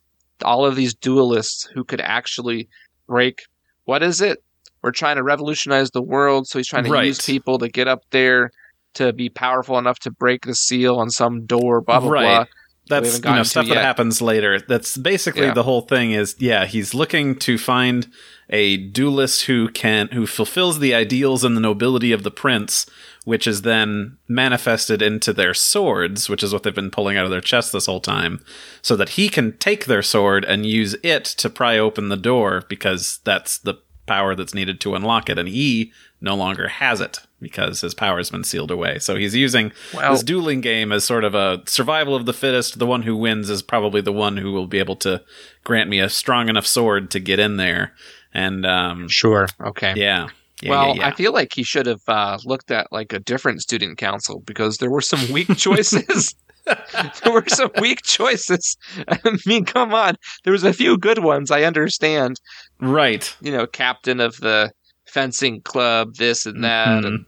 all 0.44 0.64
of 0.64 0.76
these 0.76 0.94
duelists 0.94 1.68
who 1.74 1.84
could 1.84 2.00
actually 2.00 2.68
break 3.06 3.40
what 3.84 4.02
is 4.02 4.20
it? 4.20 4.38
We're 4.82 4.92
trying 4.92 5.16
to 5.16 5.22
revolutionize 5.24 5.90
the 5.90 6.02
world, 6.02 6.46
so 6.46 6.58
he's 6.58 6.68
trying 6.68 6.84
to 6.84 6.90
Right. 6.90 7.06
use 7.06 7.24
people 7.24 7.58
to 7.58 7.68
get 7.68 7.88
up 7.88 8.00
there 8.10 8.50
to 8.94 9.12
be 9.12 9.28
powerful 9.28 9.78
enough 9.78 9.98
to 10.00 10.10
break 10.10 10.44
the 10.44 10.54
seal 10.54 10.96
on 10.96 11.10
some 11.10 11.46
door, 11.46 11.80
blah 11.80 12.00
blah 12.00 12.10
Right. 12.10 12.22
blah. 12.22 12.44
That's 12.88 13.18
you 13.18 13.24
know 13.24 13.42
stuff 13.42 13.66
that 13.68 13.74
yet. 13.74 13.84
happens 13.84 14.20
later. 14.22 14.60
That's 14.60 14.96
basically 14.96 15.46
Yeah. 15.46 15.54
the 15.54 15.62
whole 15.62 15.82
thing. 15.82 16.12
Is 16.12 16.34
yeah, 16.38 16.66
he's 16.66 16.94
looking 16.94 17.36
to 17.40 17.58
find 17.58 18.08
a 18.50 18.76
duelist 18.78 19.44
who 19.44 19.68
can 19.68 20.08
who 20.08 20.26
fulfills 20.26 20.78
the 20.78 20.94
ideals 20.94 21.44
and 21.44 21.56
the 21.56 21.60
nobility 21.60 22.12
of 22.12 22.22
the 22.22 22.30
prince, 22.30 22.86
which 23.24 23.46
is 23.46 23.62
then 23.62 24.16
manifested 24.26 25.02
into 25.02 25.32
their 25.32 25.52
swords, 25.54 26.28
which 26.30 26.42
is 26.42 26.52
what 26.52 26.62
they've 26.62 26.74
been 26.74 26.90
pulling 26.90 27.16
out 27.16 27.24
of 27.24 27.30
their 27.30 27.40
chests 27.42 27.72
this 27.72 27.86
whole 27.86 28.00
time, 28.00 28.42
so 28.82 28.96
that 28.96 29.10
he 29.10 29.28
can 29.28 29.56
take 29.58 29.84
their 29.84 30.02
sword 30.02 30.44
and 30.44 30.64
use 30.64 30.96
it 31.02 31.24
to 31.24 31.50
pry 31.50 31.76
open 31.78 32.08
the 32.08 32.16
door 32.16 32.64
because 32.68 33.20
that's 33.24 33.58
the 33.58 33.74
power 34.06 34.34
that's 34.34 34.54
needed 34.54 34.80
to 34.80 34.94
unlock 34.94 35.28
it, 35.28 35.38
and 35.38 35.48
he 35.48 35.92
no 36.20 36.34
longer 36.34 36.68
has 36.68 37.00
it. 37.00 37.20
Because 37.40 37.80
his 37.80 37.94
power's 37.94 38.30
been 38.30 38.44
sealed 38.44 38.70
away. 38.70 38.98
So 38.98 39.16
he's 39.16 39.34
using 39.34 39.72
Well- 39.94 40.12
this 40.12 40.22
dueling 40.22 40.60
game 40.60 40.90
as 40.92 41.04
sort 41.04 41.24
of 41.24 41.34
a 41.34 41.62
survival 41.66 42.14
of 42.16 42.26
the 42.26 42.32
fittest. 42.32 42.78
The 42.78 42.86
one 42.86 43.02
who 43.02 43.16
wins 43.16 43.48
is 43.50 43.62
probably 43.62 44.00
the 44.00 44.12
one 44.12 44.36
who 44.38 44.52
will 44.52 44.66
be 44.66 44.78
able 44.78 44.96
to 44.96 45.22
grant 45.64 45.88
me 45.88 46.00
a 46.00 46.08
strong 46.08 46.48
enough 46.48 46.66
sword 46.66 47.10
to 47.12 47.20
get 47.20 47.38
in 47.38 47.56
there. 47.56 47.92
And 48.34 48.66
um, 48.66 49.08
Sure. 49.08 49.46
Okay. 49.64 49.94
yeah. 49.96 50.28
Yeah, 50.60 50.70
well, 50.70 50.88
yeah, 50.88 50.94
yeah. 50.94 51.06
I 51.06 51.10
feel 51.14 51.32
like 51.32 51.52
he 51.54 51.62
should 51.62 51.86
have 51.86 52.00
uh, 52.08 52.36
looked 52.44 52.72
at 52.72 52.90
like 52.90 53.12
a 53.12 53.20
different 53.20 53.62
student 53.62 53.96
council 53.96 54.42
because 54.44 54.78
there 54.78 54.90
were 54.90 55.00
some 55.00 55.30
weak 55.32 55.46
choices. 55.56 56.34
there 56.66 57.32
were 57.32 57.44
some 57.46 57.70
weak 57.80 58.02
choices. 58.02 58.76
I 59.08 59.38
mean, 59.46 59.64
come 59.64 59.94
on. 59.94 60.16
There 60.42 60.52
was 60.52 60.64
a 60.64 60.72
few 60.72 60.98
good 60.98 61.20
ones. 61.20 61.52
I 61.52 61.62
understand. 61.62 62.40
right. 62.80 63.32
You 63.40 63.52
know, 63.52 63.68
captain 63.68 64.18
of 64.20 64.36
the 64.38 64.72
fencing 65.06 65.60
club, 65.62 66.16
this 66.16 66.44
and 66.44 66.64
that, 66.64 67.04
Mhm. 67.04 67.06
and 67.06 67.24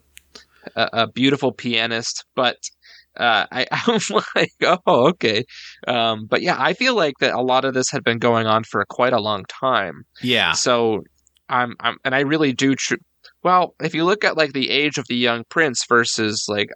a, 0.76 0.88
a 0.92 1.06
beautiful 1.12 1.52
pianist. 1.52 2.24
But 2.34 2.56
uh, 3.16 3.46
I, 3.50 3.66
I'm 3.72 4.00
like, 4.34 4.52
oh, 4.86 5.08
okay. 5.10 5.44
Um, 5.86 6.26
but 6.26 6.42
yeah, 6.42 6.56
I 6.58 6.72
feel 6.74 6.94
like 6.94 7.14
that 7.20 7.34
a 7.34 7.42
lot 7.42 7.64
of 7.64 7.74
this 7.74 7.90
had 7.90 8.04
been 8.04 8.18
going 8.18 8.46
on 8.46 8.64
for 8.64 8.84
quite 8.88 9.12
a 9.12 9.20
long 9.20 9.44
time. 9.46 10.04
Yeah. 10.22 10.52
So 10.52 11.02
I'm, 11.48 11.74
I'm 11.80 11.96
and 12.04 12.14
I 12.14 12.20
really 12.20 12.52
do. 12.52 12.74
Tr- 12.74 12.94
well, 13.42 13.74
if 13.82 13.94
you 13.94 14.04
look 14.04 14.24
at 14.24 14.36
like 14.36 14.52
the 14.52 14.70
age 14.70 14.98
of 14.98 15.06
the 15.08 15.16
young 15.16 15.44
prince 15.48 15.84
versus 15.88 16.44
like 16.48 16.68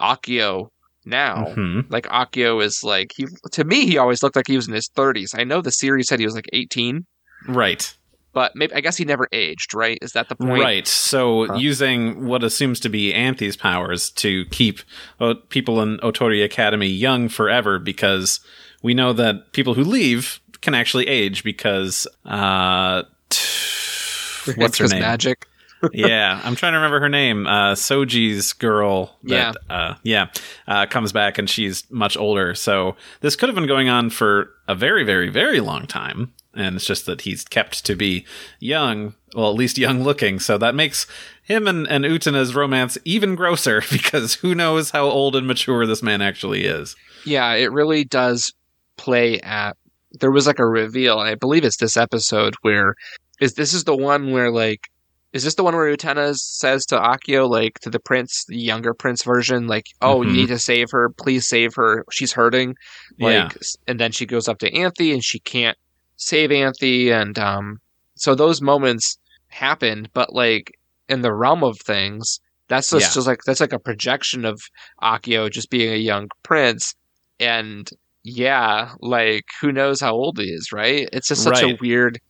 Akio 0.00 0.68
now, 1.04 1.46
Mhm. 1.46 1.90
like 1.90 2.06
Akio 2.06 2.62
is 2.64 2.82
like 2.84 3.10
he 3.14 3.26
to 3.52 3.64
me 3.64 3.86
he 3.86 3.98
always 3.98 4.22
looked 4.22 4.36
like 4.36 4.46
he 4.46 4.56
was 4.56 4.68
in 4.68 4.74
his 4.74 4.88
30s. 4.96 5.36
I 5.38 5.44
know 5.44 5.60
the 5.60 5.72
series 5.72 6.08
said 6.08 6.20
he 6.20 6.24
was 6.26 6.34
like 6.34 6.48
18, 6.52 7.04
Right. 7.48 7.96
But 8.32 8.56
maybe 8.56 8.74
I 8.74 8.80
guess 8.80 8.96
he 8.96 9.04
never 9.04 9.28
aged. 9.32 9.74
Right? 9.74 9.98
Is 10.02 10.12
that 10.12 10.28
the 10.28 10.36
point? 10.36 10.62
Right. 10.62 10.86
So 10.86 11.46
Huh. 11.46 11.54
using 11.54 12.26
what 12.26 12.42
assumes 12.44 12.80
to 12.80 12.88
be 12.88 13.12
Anthy's 13.12 13.56
powers 13.56 14.10
to 14.10 14.44
keep 14.46 14.80
uh, 15.20 15.34
people 15.48 15.80
in 15.82 15.98
Otori 15.98 16.44
Academy 16.44 16.86
young 16.86 17.28
forever 17.28 17.78
because 17.78 18.40
we 18.82 18.94
know 18.94 19.12
that 19.12 19.52
people 19.52 19.74
who 19.74 19.84
leave 19.84 20.40
can 20.60 20.74
actually 20.74 21.08
age 21.08 21.42
because 21.42 22.06
uh 22.24 23.02
what's 24.56 24.78
her 24.78 24.88
name? 24.88 25.00
magic. 25.00 25.46
Yeah, 25.92 26.40
I'm 26.44 26.54
trying 26.54 26.72
to 26.72 26.78
remember 26.78 27.00
her 27.00 27.08
name. 27.08 27.46
Uh, 27.46 27.74
Soji's 27.74 28.52
girl. 28.52 29.16
That, 29.24 29.56
yeah, 29.68 29.74
uh, 29.74 29.94
yeah, 30.02 30.26
uh, 30.66 30.86
comes 30.86 31.12
back 31.12 31.38
and 31.38 31.48
she's 31.48 31.90
much 31.90 32.16
older. 32.16 32.54
So 32.54 32.96
this 33.20 33.36
could 33.36 33.48
have 33.48 33.56
been 33.56 33.66
going 33.66 33.88
on 33.88 34.10
for 34.10 34.50
a 34.68 34.74
very, 34.74 35.04
very, 35.04 35.28
very 35.28 35.60
long 35.60 35.86
time. 35.86 36.32
And 36.54 36.76
it's 36.76 36.84
just 36.84 37.06
that 37.06 37.22
he's 37.22 37.44
kept 37.44 37.84
to 37.86 37.96
be 37.96 38.26
young, 38.60 39.14
well, 39.34 39.50
at 39.50 39.56
least 39.56 39.78
young 39.78 40.02
looking. 40.02 40.38
So 40.38 40.58
that 40.58 40.74
makes 40.74 41.06
him 41.42 41.66
and, 41.66 41.88
and 41.88 42.04
Utena's 42.04 42.54
romance 42.54 42.98
even 43.04 43.34
grosser 43.34 43.82
because 43.90 44.34
who 44.34 44.54
knows 44.54 44.90
how 44.90 45.04
old 45.04 45.34
and 45.34 45.46
mature 45.46 45.86
this 45.86 46.02
man 46.02 46.22
actually 46.22 46.64
is. 46.64 46.94
Yeah, 47.24 47.52
it 47.54 47.72
really 47.72 48.04
does 48.04 48.52
play 48.96 49.40
at. 49.40 49.76
There 50.20 50.30
was 50.30 50.46
like 50.46 50.58
a 50.58 50.66
reveal, 50.66 51.20
and 51.20 51.28
I 51.28 51.36
believe 51.36 51.64
it's 51.64 51.78
this 51.78 51.96
episode 51.96 52.54
where 52.60 52.94
is 53.40 53.54
this 53.54 53.72
is 53.72 53.84
the 53.84 53.96
one 53.96 54.30
where 54.30 54.50
like 54.50 54.88
is 55.32 55.44
this 55.44 55.54
the 55.54 55.64
one 55.64 55.74
where 55.74 55.94
Utena 55.94 56.34
says 56.36 56.84
to 56.86 56.98
Akio 56.98 57.48
like 57.48 57.78
to 57.80 57.90
the 57.90 57.98
prince, 58.00 58.44
the 58.46 58.56
younger 58.58 58.92
prince 58.94 59.22
version, 59.24 59.66
like, 59.66 59.86
"Oh, 60.00 60.18
Mhm. 60.20 60.26
you 60.26 60.32
need 60.32 60.48
to 60.48 60.58
save 60.58 60.90
her. 60.90 61.10
Please 61.18 61.46
save 61.48 61.74
her. 61.74 62.04
She's 62.10 62.32
hurting." 62.32 62.74
Like, 63.18 63.34
Yeah. 63.34 63.48
and 63.88 63.98
then 64.00 64.12
she 64.12 64.26
goes 64.26 64.48
up 64.48 64.58
to 64.58 64.72
Anthy 64.74 65.12
and 65.12 65.24
she 65.24 65.38
can't 65.40 65.76
save 66.16 66.52
Anthy, 66.52 67.10
and 67.10 67.38
um, 67.38 67.78
so 68.14 68.34
those 68.34 68.60
moments 68.60 69.18
happened, 69.48 70.08
but 70.12 70.32
like 70.34 70.72
in 71.08 71.22
the 71.22 71.32
realm 71.34 71.62
of 71.64 71.78
things, 71.80 72.38
that's 72.68 72.90
just, 72.90 73.10
Yeah. 73.10 73.14
just 73.14 73.26
like 73.26 73.40
that's 73.44 73.60
like 73.60 73.72
a 73.72 73.78
projection 73.78 74.44
of 74.44 74.60
Akio 75.02 75.50
just 75.50 75.68
being 75.70 75.92
a 75.92 75.96
young 75.96 76.28
prince, 76.42 76.94
and 77.40 77.88
yeah, 78.24 78.92
like 79.00 79.44
who 79.60 79.72
knows 79.72 80.00
how 80.00 80.12
old 80.12 80.38
he 80.38 80.44
is, 80.44 80.72
right? 80.72 81.08
It's 81.12 81.28
just 81.28 81.42
such 81.42 81.62
a 81.62 81.76
weird 81.80 82.20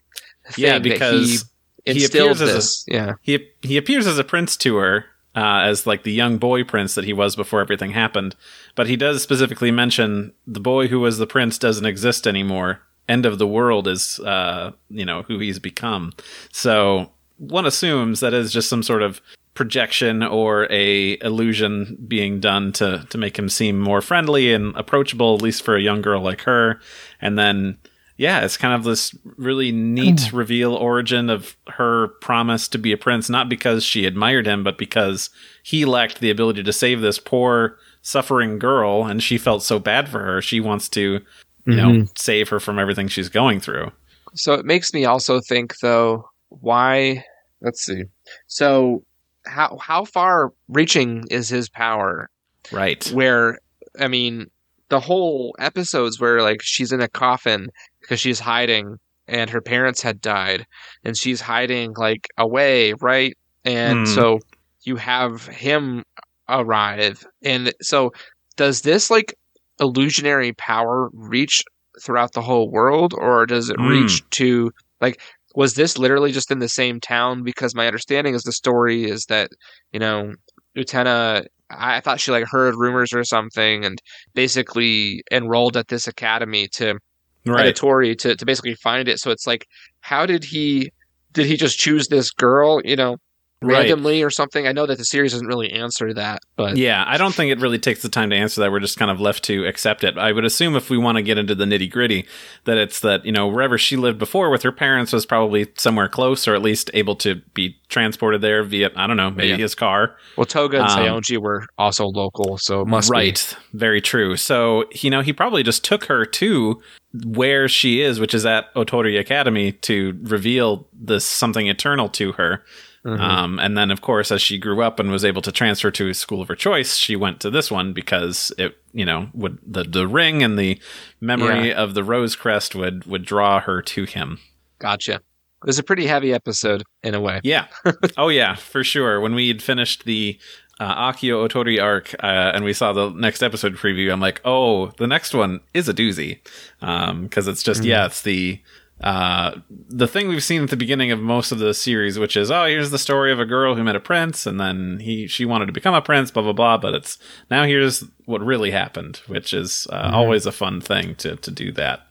thing 0.50 0.64
Yeah, 0.64 0.72
that 0.78 0.82
because 0.82 1.44
he 1.84 1.94
he 1.94 2.04
appears 2.04 2.40
as 2.40 2.84
a- 2.88 2.92
yeah, 2.94 3.14
he 3.22 3.48
he 3.62 3.76
appears 3.76 4.06
as 4.06 4.18
a 4.18 4.24
prince 4.24 4.56
to 4.58 4.76
her 4.76 5.06
uh, 5.34 5.60
as 5.64 5.86
like 5.86 6.02
the 6.02 6.12
young 6.12 6.38
boy 6.38 6.62
prince 6.64 6.94
that 6.94 7.04
he 7.04 7.12
was 7.12 7.34
before 7.36 7.60
everything 7.60 7.90
happened 7.92 8.36
but 8.74 8.86
he 8.86 8.96
does 8.96 9.22
specifically 9.22 9.70
mention 9.70 10.32
the 10.46 10.60
boy 10.60 10.88
who 10.88 11.00
was 11.00 11.18
the 11.18 11.26
prince 11.26 11.58
doesn't 11.58 11.86
exist 11.86 12.26
anymore. 12.26 12.80
End 13.08 13.26
of 13.26 13.38
the 13.38 13.46
world 13.46 13.88
is 13.88 14.20
uh, 14.20 14.72
you 14.88 15.04
know 15.04 15.22
who 15.22 15.38
he's 15.38 15.58
become. 15.58 16.12
So 16.52 17.10
one 17.38 17.66
assumes 17.66 18.20
that 18.20 18.32
is 18.32 18.52
just 18.52 18.68
some 18.68 18.82
sort 18.82 19.02
of 19.02 19.20
projection 19.54 20.22
or 20.22 20.66
a 20.70 21.18
illusion 21.22 21.98
being 22.08 22.40
done 22.40 22.72
to 22.72 23.04
to 23.10 23.18
make 23.18 23.38
him 23.38 23.48
seem 23.48 23.78
more 23.78 24.00
friendly 24.00 24.52
and 24.54 24.74
approachable 24.76 25.34
at 25.34 25.42
least 25.42 25.62
for 25.62 25.76
a 25.76 25.80
young 25.82 26.00
girl 26.00 26.22
like 26.22 26.42
her 26.42 26.80
and 27.20 27.38
then 27.38 27.76
yeah, 28.22 28.44
it's 28.44 28.56
kind 28.56 28.72
of 28.72 28.84
this 28.84 29.12
really 29.36 29.72
neat 29.72 30.28
hmm. 30.28 30.36
reveal 30.36 30.76
origin 30.76 31.28
of 31.28 31.56
her 31.66 32.08
promise 32.20 32.68
to 32.68 32.78
be 32.78 32.92
a 32.92 32.96
prince, 32.96 33.28
not 33.28 33.48
because 33.48 33.82
she 33.82 34.06
admired 34.06 34.46
him, 34.46 34.62
but 34.62 34.78
because 34.78 35.28
he 35.64 35.84
lacked 35.84 36.20
the 36.20 36.30
ability 36.30 36.62
to 36.62 36.72
save 36.72 37.00
this 37.00 37.18
poor, 37.18 37.76
suffering 38.00 38.60
girl, 38.60 39.06
and 39.06 39.24
she 39.24 39.38
felt 39.38 39.64
so 39.64 39.80
bad 39.80 40.08
for 40.08 40.20
her. 40.20 40.40
She 40.40 40.60
wants 40.60 40.88
to, 40.90 41.20
you 41.66 41.74
know, 41.74 41.88
mm-hmm. 41.88 42.12
save 42.16 42.48
her 42.50 42.60
from 42.60 42.78
everything 42.78 43.08
she's 43.08 43.28
going 43.28 43.58
through. 43.58 43.90
So 44.34 44.54
it 44.54 44.64
makes 44.64 44.94
me 44.94 45.04
also 45.04 45.40
think 45.40 45.74
though, 45.82 46.30
why 46.48 47.24
let's 47.60 47.84
see. 47.84 48.04
So 48.46 49.02
how 49.46 49.78
how 49.78 50.04
far 50.04 50.52
reaching 50.68 51.24
is 51.28 51.48
his 51.48 51.68
power? 51.68 52.30
Right. 52.70 53.04
Where 53.08 53.58
I 53.98 54.06
mean, 54.06 54.48
the 54.90 55.00
whole 55.00 55.56
episodes 55.58 56.20
where 56.20 56.40
like 56.40 56.62
she's 56.62 56.92
in 56.92 57.00
a 57.00 57.08
coffin 57.08 57.70
because 58.02 58.20
she's 58.20 58.40
hiding 58.40 58.98
and 59.28 59.50
her 59.50 59.62
parents 59.62 60.02
had 60.02 60.20
died 60.20 60.66
and 61.04 61.16
she's 61.16 61.40
hiding 61.40 61.94
like 61.96 62.28
away, 62.38 62.94
right? 63.00 63.34
And 63.64 64.06
Hmm. 64.06 64.12
so 64.12 64.40
you 64.84 64.96
have 64.96 65.46
him 65.46 66.04
arrive 66.48 67.24
and 67.44 67.72
so 67.82 68.12
does 68.56 68.82
this 68.82 69.10
like 69.10 69.34
illusionary 69.80 70.52
power 70.54 71.08
reach 71.14 71.62
throughout 72.04 72.32
the 72.32 72.42
whole 72.42 72.70
world 72.70 73.14
or 73.16 73.46
does 73.46 73.70
it 73.70 73.78
Hmm. 73.78 73.86
reach 73.86 74.22
to 74.30 74.70
like 75.00 75.20
was 75.54 75.74
this 75.74 75.98
literally 75.98 76.32
just 76.32 76.50
in 76.50 76.58
the 76.58 76.68
same 76.68 77.00
town 77.00 77.42
because 77.42 77.74
my 77.74 77.86
understanding 77.86 78.34
is 78.34 78.42
the 78.42 78.52
story 78.52 79.04
is 79.04 79.26
that 79.26 79.50
you 79.92 80.00
know 80.00 80.32
Utena 80.76 81.46
I 81.70 82.00
thought 82.00 82.20
she 82.20 82.30
like 82.32 82.46
heard 82.46 82.74
rumors 82.76 83.12
or 83.14 83.24
something 83.24 83.84
and 83.84 83.98
basically 84.34 85.22
enrolled 85.30 85.76
at 85.76 85.88
this 85.88 86.06
academy 86.06 86.68
to 86.74 86.98
Right. 87.44 87.74
To, 88.16 88.36
to 88.36 88.46
basically 88.46 88.74
find 88.74 89.08
it. 89.08 89.18
So 89.18 89.30
it's 89.30 89.46
like, 89.46 89.66
how 90.00 90.26
did 90.26 90.44
he 90.44 90.92
did 91.32 91.46
he 91.46 91.56
just 91.56 91.78
choose 91.78 92.08
this 92.08 92.30
girl, 92.30 92.80
you 92.84 92.96
know, 92.96 93.16
Right. 93.62 93.78
randomly 93.78 94.22
or 94.22 94.30
something? 94.30 94.66
I 94.66 94.72
know 94.72 94.86
that 94.86 94.98
the 94.98 95.04
series 95.04 95.32
doesn't 95.32 95.46
really 95.46 95.70
answer 95.72 96.12
that, 96.14 96.40
but 96.56 96.76
Yeah, 96.76 97.04
I 97.06 97.16
don't 97.18 97.34
think 97.34 97.50
it 97.52 97.60
really 97.60 97.78
takes 97.78 98.02
the 98.02 98.08
time 98.08 98.30
to 98.30 98.36
answer 98.36 98.60
that. 98.60 98.70
We're 98.72 98.80
just 98.80 98.98
kind 98.98 99.10
of 99.10 99.20
left 99.20 99.44
to 99.44 99.64
accept 99.66 100.04
it. 100.04 100.16
I 100.18 100.32
would 100.32 100.44
assume 100.44 100.76
if 100.76 100.90
we 100.90 100.98
want 100.98 101.16
to 101.16 101.22
get 101.22 101.38
into 101.38 101.54
the 101.54 101.64
nitty 101.64 101.90
gritty, 101.90 102.26
that 102.64 102.78
it's 102.78 103.00
that, 103.00 103.24
you 103.24 103.32
know, 103.32 103.46
wherever 103.48 103.78
she 103.78 103.96
lived 103.96 104.18
before 104.18 104.50
with 104.50 104.62
her 104.62 104.72
parents 104.72 105.12
was 105.12 105.26
probably 105.26 105.68
somewhere 105.76 106.08
close 106.08 106.46
or 106.48 106.54
at 106.54 106.62
least 106.62 106.90
able 106.94 107.16
to 107.16 107.36
be 107.54 107.76
transported 107.88 108.40
there 108.40 108.62
via, 108.62 108.90
I 108.96 109.06
don't 109.06 109.16
know, 109.16 109.30
maybe 109.30 109.48
Yeah. 109.50 109.56
his 109.56 109.74
car. 109.74 110.16
well, 110.36 110.46
Toga 110.46 110.78
and 110.80 110.88
Um, 110.90 110.98
Saionji 110.98 111.38
were 111.38 111.66
also 111.78 112.06
local, 112.06 112.56
so 112.58 112.80
it 112.82 112.86
must 112.86 113.10
be. 113.10 113.16
right. 113.16 113.56
Very 113.72 114.00
true. 114.00 114.36
So, 114.36 114.84
you 114.92 115.10
know, 115.10 115.20
he 115.20 115.32
probably 115.32 115.62
just 115.62 115.84
took 115.84 116.04
her 116.06 116.24
to 116.24 116.80
where 117.24 117.68
she 117.68 118.00
is, 118.00 118.18
which 118.18 118.32
is 118.34 118.46
at 118.46 118.72
Otori 118.74 119.18
Academy 119.20 119.72
to 119.72 120.18
reveal 120.22 120.88
this 120.98 121.26
something 121.26 121.66
eternal 121.66 122.08
to 122.08 122.32
her. 122.32 122.64
Mhm. 123.04 123.18
Um, 123.20 123.58
and 123.58 123.76
then, 123.76 123.90
of 123.90 124.00
course, 124.00 124.30
as 124.30 124.40
she 124.40 124.58
grew 124.58 124.80
up 124.80 125.00
and 125.00 125.10
was 125.10 125.24
able 125.24 125.42
to 125.42 125.50
transfer 125.50 125.90
to 125.90 126.08
a 126.08 126.14
school 126.14 126.40
of 126.40 126.48
her 126.48 126.54
choice, 126.54 126.96
she 126.96 127.16
went 127.16 127.40
to 127.40 127.50
this 127.50 127.68
one 127.70 127.92
because 127.92 128.52
it, 128.58 128.76
you 128.92 129.04
know, 129.04 129.28
would 129.34 129.58
the 129.66 129.82
the 129.82 130.06
ring 130.06 130.42
and 130.42 130.56
the 130.58 130.80
memory 131.20 131.72
of 131.74 131.94
the 131.94 132.04
rose 132.04 132.36
crest 132.36 132.74
would 132.76 133.04
would 133.06 133.24
draw 133.24 133.58
her 133.60 133.82
to 133.82 134.04
him. 134.04 134.38
Gotcha. 134.78 135.14
It 135.14 135.66
was 135.66 135.78
a 135.78 135.82
pretty 135.82 136.06
heavy 136.06 136.32
episode 136.32 136.82
in 137.02 137.14
a 137.14 137.20
way. 137.20 137.40
Yeah. 137.42 137.66
oh 138.16 138.28
yeah, 138.28 138.54
for 138.54 138.84
sure. 138.84 139.20
When 139.20 139.34
we 139.34 139.48
had 139.48 139.62
finished 139.62 140.04
the 140.04 140.38
uh, 140.80 141.12
Akio 141.12 141.48
Otori 141.48 141.80
arc 141.82 142.14
uh, 142.22 142.52
and 142.54 142.64
we 142.64 142.72
saw 142.72 142.92
the 142.92 143.10
next 143.10 143.42
episode 143.42 143.74
preview, 143.76 144.12
I'm 144.12 144.20
like, 144.20 144.40
oh, 144.44 144.88
the 144.98 145.06
next 145.06 145.34
one 145.34 145.60
is 145.74 145.88
a 145.88 145.94
doozy 145.94 146.38
because 146.80 147.48
it's 147.48 147.62
just 147.64 147.82
yeah, 147.84 148.06
it's 148.06 148.22
the. 148.22 148.60
Uh, 149.02 149.60
the 149.88 150.06
thing 150.06 150.28
we've 150.28 150.44
seen 150.44 150.62
at 150.62 150.70
the 150.70 150.76
beginning 150.76 151.10
of 151.10 151.20
most 151.20 151.50
of 151.52 151.58
the 151.58 151.74
series, 151.74 152.18
which 152.18 152.36
is, 152.36 152.50
oh, 152.50 152.66
here's 152.66 152.90
the 152.90 152.98
story 152.98 153.32
of 153.32 153.40
a 153.40 153.44
girl 153.44 153.74
who 153.74 153.82
met 153.82 153.96
a 153.96 154.00
prince, 154.00 154.46
and 154.46 154.60
then 154.60 155.00
he 155.00 155.26
she 155.26 155.44
wanted 155.44 155.66
to 155.66 155.72
become 155.72 155.94
a 155.94 156.02
prince, 156.02 156.30
blah 156.30 156.42
blah 156.42 156.52
blah. 156.52 156.78
But 156.78 156.94
it's 156.94 157.18
now 157.50 157.64
here's 157.64 158.04
what 158.26 158.40
really 158.40 158.70
happened, 158.70 159.16
which 159.26 159.52
is 159.52 159.86
uh, 159.90 160.10
always 160.12 160.46
a 160.46 160.52
fun 160.52 160.80
thing 160.80 161.14
to 161.16 161.36
to 161.36 161.50
do 161.50 161.72
that. 161.72 162.06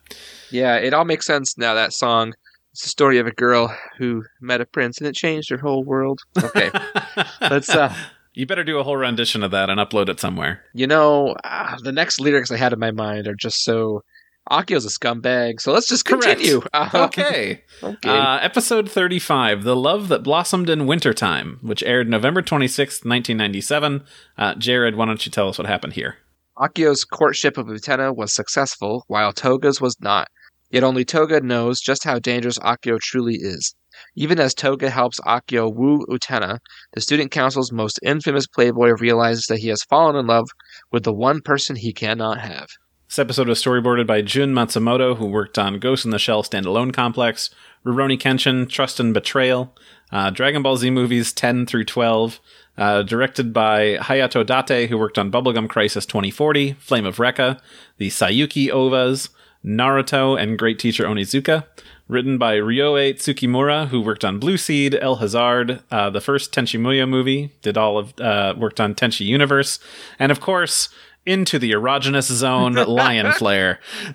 Yeah, 0.50 0.76
it 0.76 0.92
all 0.92 1.04
makes 1.04 1.26
sense 1.26 1.56
now. 1.56 1.74
That 1.74 1.92
song. 1.92 2.34
It's 2.72 2.84
the 2.84 2.88
story 2.88 3.18
of 3.18 3.26
a 3.26 3.32
girl 3.32 3.76
who 3.98 4.24
met 4.40 4.62
a 4.62 4.64
prince 4.64 4.96
and 4.96 5.06
it 5.06 5.14
changed 5.14 5.50
her 5.50 5.58
whole 5.58 5.84
world. 5.84 6.20
Okay, 6.42 6.70
let's 7.42 7.68
uh 7.68 7.94
You 8.32 8.46
better 8.46 8.64
do 8.64 8.78
a 8.78 8.82
whole 8.82 8.96
rendition 8.96 9.42
of 9.42 9.50
that 9.50 9.68
and 9.68 9.78
upload 9.78 10.08
it 10.08 10.18
somewhere. 10.18 10.62
You 10.72 10.86
know, 10.86 11.36
uh, 11.44 11.76
the 11.82 11.92
next 11.92 12.18
lyrics 12.18 12.50
I 12.50 12.56
had 12.56 12.72
in 12.72 12.78
my 12.78 12.90
mind 12.90 13.28
are 13.28 13.34
just 13.34 13.62
so. 13.62 14.02
Akio's 14.50 14.84
a 14.84 14.88
scumbag, 14.88 15.60
so 15.60 15.72
let's 15.72 15.88
just 15.88 16.04
continue. 16.04 16.62
Uh, 16.72 16.88
Okay. 16.94 17.62
okay. 17.82 18.08
Uh, 18.08 18.38
episode 18.38 18.90
35, 18.90 19.62
The 19.62 19.76
Love 19.76 20.08
That 20.08 20.22
Blossomed 20.22 20.68
in 20.68 20.86
Wintertime, 20.86 21.58
which 21.62 21.82
aired 21.84 22.08
November 22.08 22.42
26th, 22.42 23.04
1997. 23.04 24.04
Uh, 24.36 24.54
Jared, 24.56 24.96
why 24.96 25.06
don't 25.06 25.24
you 25.24 25.30
tell 25.30 25.48
us 25.48 25.58
what 25.58 25.66
happened 25.66 25.92
here? 25.92 26.16
Akio's 26.58 27.04
courtship 27.04 27.56
of 27.56 27.66
Utena 27.66 28.14
was 28.14 28.34
successful, 28.34 29.04
while 29.06 29.32
Toga's 29.32 29.80
was 29.80 29.96
not. 30.00 30.28
Yet 30.70 30.84
only 30.84 31.04
Toga 31.04 31.40
knows 31.40 31.80
just 31.80 32.04
how 32.04 32.18
dangerous 32.18 32.58
Akio 32.58 32.98
truly 32.98 33.34
is. 33.34 33.74
Even 34.16 34.40
as 34.40 34.54
Toga 34.54 34.90
helps 34.90 35.20
Akio 35.20 35.72
woo 35.72 36.04
Utena, 36.10 36.58
the 36.94 37.00
student 37.00 37.30
council's 37.30 37.70
most 37.70 38.00
infamous 38.02 38.46
playboy 38.46 38.90
realizes 38.98 39.46
that 39.46 39.58
he 39.58 39.68
has 39.68 39.82
fallen 39.84 40.16
in 40.16 40.26
love 40.26 40.48
with 40.90 41.04
the 41.04 41.12
one 41.12 41.40
person 41.42 41.76
he 41.76 41.92
cannot 41.92 42.40
have. 42.40 42.68
This 43.12 43.18
episode 43.18 43.46
was 43.46 43.62
storyboarded 43.62 44.06
by 44.06 44.22
Jun 44.22 44.54
Matsumoto, 44.54 45.18
who 45.18 45.26
worked 45.26 45.58
on 45.58 45.78
Ghost 45.78 46.06
in 46.06 46.12
the 46.12 46.18
Shell 46.18 46.44
Standalone 46.44 46.94
Complex, 46.94 47.50
Rurouni 47.84 48.18
Kenshin, 48.18 48.66
Trust 48.66 48.98
and 48.98 49.12
Betrayal, 49.12 49.76
uh, 50.10 50.30
Dragon 50.30 50.62
Ball 50.62 50.78
Z 50.78 50.88
movies 50.88 51.30
10 51.34 51.66
through 51.66 51.84
12, 51.84 52.40
uh, 52.78 53.02
directed 53.02 53.52
by 53.52 53.98
Hayato 53.98 54.46
Date, 54.46 54.88
who 54.88 54.96
worked 54.96 55.18
on 55.18 55.30
Bubblegum 55.30 55.68
Crisis 55.68 56.06
2040, 56.06 56.72
Flame 56.80 57.04
of 57.04 57.18
Rekka, 57.18 57.60
the 57.98 58.08
Saiyuki 58.08 58.68
OVAs, 58.68 59.28
Naruto, 59.62 60.40
and 60.40 60.58
Great 60.58 60.78
Teacher 60.78 61.04
Onizuka. 61.04 61.66
Written 62.08 62.36
by 62.36 62.56
Ryoe 62.56 63.14
Tsukimura, 63.14 63.88
who 63.88 64.00
worked 64.00 64.24
on 64.24 64.38
Blue 64.38 64.56
Seed, 64.56 64.94
El 64.96 65.16
Hazard, 65.16 65.82
uh, 65.90 66.10
the 66.10 66.20
first 66.20 66.52
Tenchi 66.52 66.78
Muyo 66.78 67.08
movie, 67.08 67.52
did 67.62 67.78
all 67.78 67.96
of 67.96 68.18
uh, 68.20 68.54
worked 68.56 68.80
on 68.80 68.94
Tenchi 68.94 69.24
Universe, 69.24 69.78
and 70.18 70.32
of 70.32 70.40
course, 70.40 70.88
into 71.26 71.58
the 71.58 71.72
erogenous 71.72 72.30
zone, 72.30 72.74
Lion 72.74 73.32
Flare. 73.38 73.78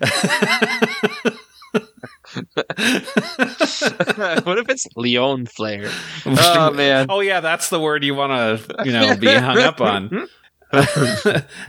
what 4.44 4.58
if 4.58 4.68
it's 4.68 4.86
Leon 4.96 5.46
Flare? 5.46 5.90
Oh 6.26 6.70
man. 6.72 7.06
Oh 7.08 7.20
yeah, 7.20 7.40
that's 7.40 7.70
the 7.70 7.80
word 7.80 8.04
you 8.04 8.14
want 8.14 8.32
to, 8.32 8.84
you 8.84 8.92
know, 8.92 9.16
be 9.16 9.26
hung 9.26 9.58
up 9.58 9.80
on. 9.80 10.28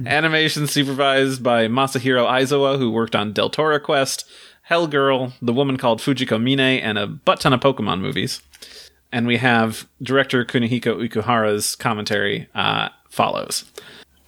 Animation 0.05 0.67
supervised 0.67 1.41
by 1.41 1.67
Masahiro 1.67 2.25
Aizawa, 2.27 2.77
who 2.77 2.91
worked 2.91 3.15
on 3.15 3.33
Deltora 3.33 3.81
Quest, 3.81 4.29
Hell 4.63 4.87
Girl, 4.87 5.33
The 5.41 5.53
Woman 5.53 5.77
Called 5.77 6.01
Fujiko 6.01 6.41
Mine, 6.41 6.59
and 6.59 6.97
a 6.97 7.07
butt 7.07 7.39
ton 7.39 7.53
of 7.53 7.61
Pokemon 7.61 8.01
movies. 8.01 8.41
And 9.11 9.25
we 9.25 9.37
have 9.37 9.87
director 10.03 10.43
Kunihiko 10.45 11.07
Ikuhara's 11.07 11.75
commentary 11.75 12.47
uh, 12.53 12.89
follows. 13.09 13.65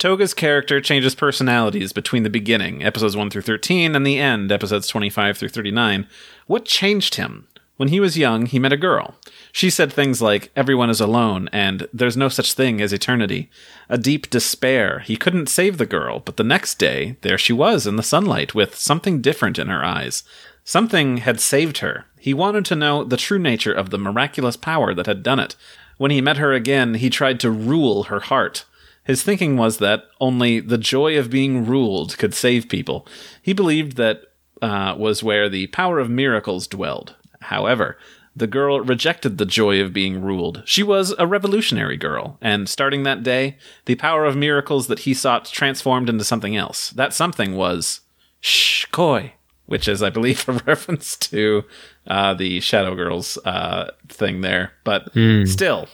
Toga's 0.02 0.34
character 0.34 0.82
changes 0.82 1.14
personalities 1.14 1.94
between 1.94 2.24
the 2.24 2.30
beginning, 2.32 2.84
episodes 2.84 3.16
1 3.16 3.30
through 3.30 3.44
13, 3.44 3.96
and 3.96 4.04
the 4.04 4.18
end, 4.18 4.52
episodes 4.52 4.88
25 4.88 5.38
through 5.38 5.50
39. 5.50 6.08
What 6.48 6.66
changed 6.66 7.14
him? 7.16 7.48
When 7.78 7.90
he 7.90 8.00
was 8.00 8.18
young, 8.18 8.48
he 8.48 8.58
met 8.58 8.74
a 8.74 8.78
girl. 8.78 9.14
She 9.52 9.70
said 9.70 9.94
things 9.94 10.20
like, 10.20 10.52
Everyone 10.56 10.90
is 10.90 11.02
alone, 11.02 11.50
and 11.54 11.88
There's 11.94 12.18
no 12.18 12.30
such 12.30 12.56
thing 12.56 12.82
as 12.82 12.92
eternity. 12.92 13.52
A 13.90 13.98
deep 14.00 14.28
despair. 14.32 15.02
He 15.06 15.18
couldn't 15.18 15.50
save 15.50 15.78
the 15.78 15.86
girl, 15.86 16.20
but 16.20 16.38
the 16.38 16.44
next 16.44 16.80
day, 16.80 17.18
there 17.22 17.38
she 17.38 17.54
was 17.54 17.86
in 17.86 17.96
the 17.96 18.02
sunlight 18.02 18.56
with 18.56 18.74
something 18.74 19.22
different 19.22 19.60
in 19.60 19.68
her 19.68 19.86
eyes. 19.86 20.24
Something 20.64 21.18
had 21.18 21.40
saved 21.40 21.78
her. 21.78 22.06
He 22.20 22.34
wanted 22.34 22.66
to 22.66 22.76
know 22.76 23.04
the 23.04 23.18
true 23.18 23.38
nature 23.38 23.74
of 23.74 23.92
the 23.92 24.00
miraculous 24.00 24.58
power 24.58 24.96
that 24.96 25.06
had 25.06 25.22
done 25.22 25.38
it. 25.38 25.56
When 25.98 26.10
he 26.10 26.22
met 26.22 26.38
her 26.38 26.54
again, 26.54 26.96
he 26.96 27.12
tried 27.12 27.40
to 27.42 27.52
rule 27.52 28.06
her 28.06 28.22
heart. 28.22 28.66
His 29.04 29.24
thinking 29.24 29.58
was 29.58 29.78
that 29.78 30.04
only 30.20 30.60
the 30.60 30.78
joy 30.78 31.18
of 31.18 31.30
being 31.30 31.66
ruled 31.66 32.18
could 32.18 32.34
save 32.34 32.70
people. 32.70 33.08
He 33.42 33.54
believed 33.54 33.98
that 33.98 34.22
uh, 34.62 34.96
was 34.98 35.24
where 35.24 35.50
the 35.50 35.68
power 35.68 36.00
of 36.00 36.10
miracles 36.10 36.68
dwelled. 36.68 37.16
However, 37.42 37.98
the 38.36 38.48
girl 38.48 38.80
rejected 38.80 39.38
the 39.38 39.46
joy 39.46 39.82
of 39.82 39.92
being 39.92 40.22
ruled. 40.22 40.64
She 40.66 40.84
was 40.84 41.14
a 41.18 41.28
revolutionary 41.28 41.98
girl, 41.98 42.38
and 42.42 42.70
starting 42.70 43.04
that 43.04 43.24
day, 43.24 43.58
the 43.86 43.96
power 43.96 44.26
of 44.26 44.38
miracles 44.38 44.88
that 44.88 45.00
he 45.00 45.14
sought 45.14 45.46
transformed 45.46 46.08
into 46.10 46.24
something 46.24 46.56
else. 46.56 46.92
That 46.92 47.14
something 47.14 47.56
was 47.56 48.02
Shh 48.40 48.86
Koi, 48.86 49.34
which 49.66 49.88
is, 49.88 50.02
I 50.02 50.10
believe, 50.12 50.46
a 50.48 50.54
reference 50.66 51.18
to 51.18 51.64
uh, 52.08 52.34
the 52.36 52.60
Shadow 52.62 52.96
Girls 52.96 53.38
uh, 53.44 53.92
thing 54.08 54.42
there. 54.42 54.74
But 54.84 55.12
still, 55.48 55.90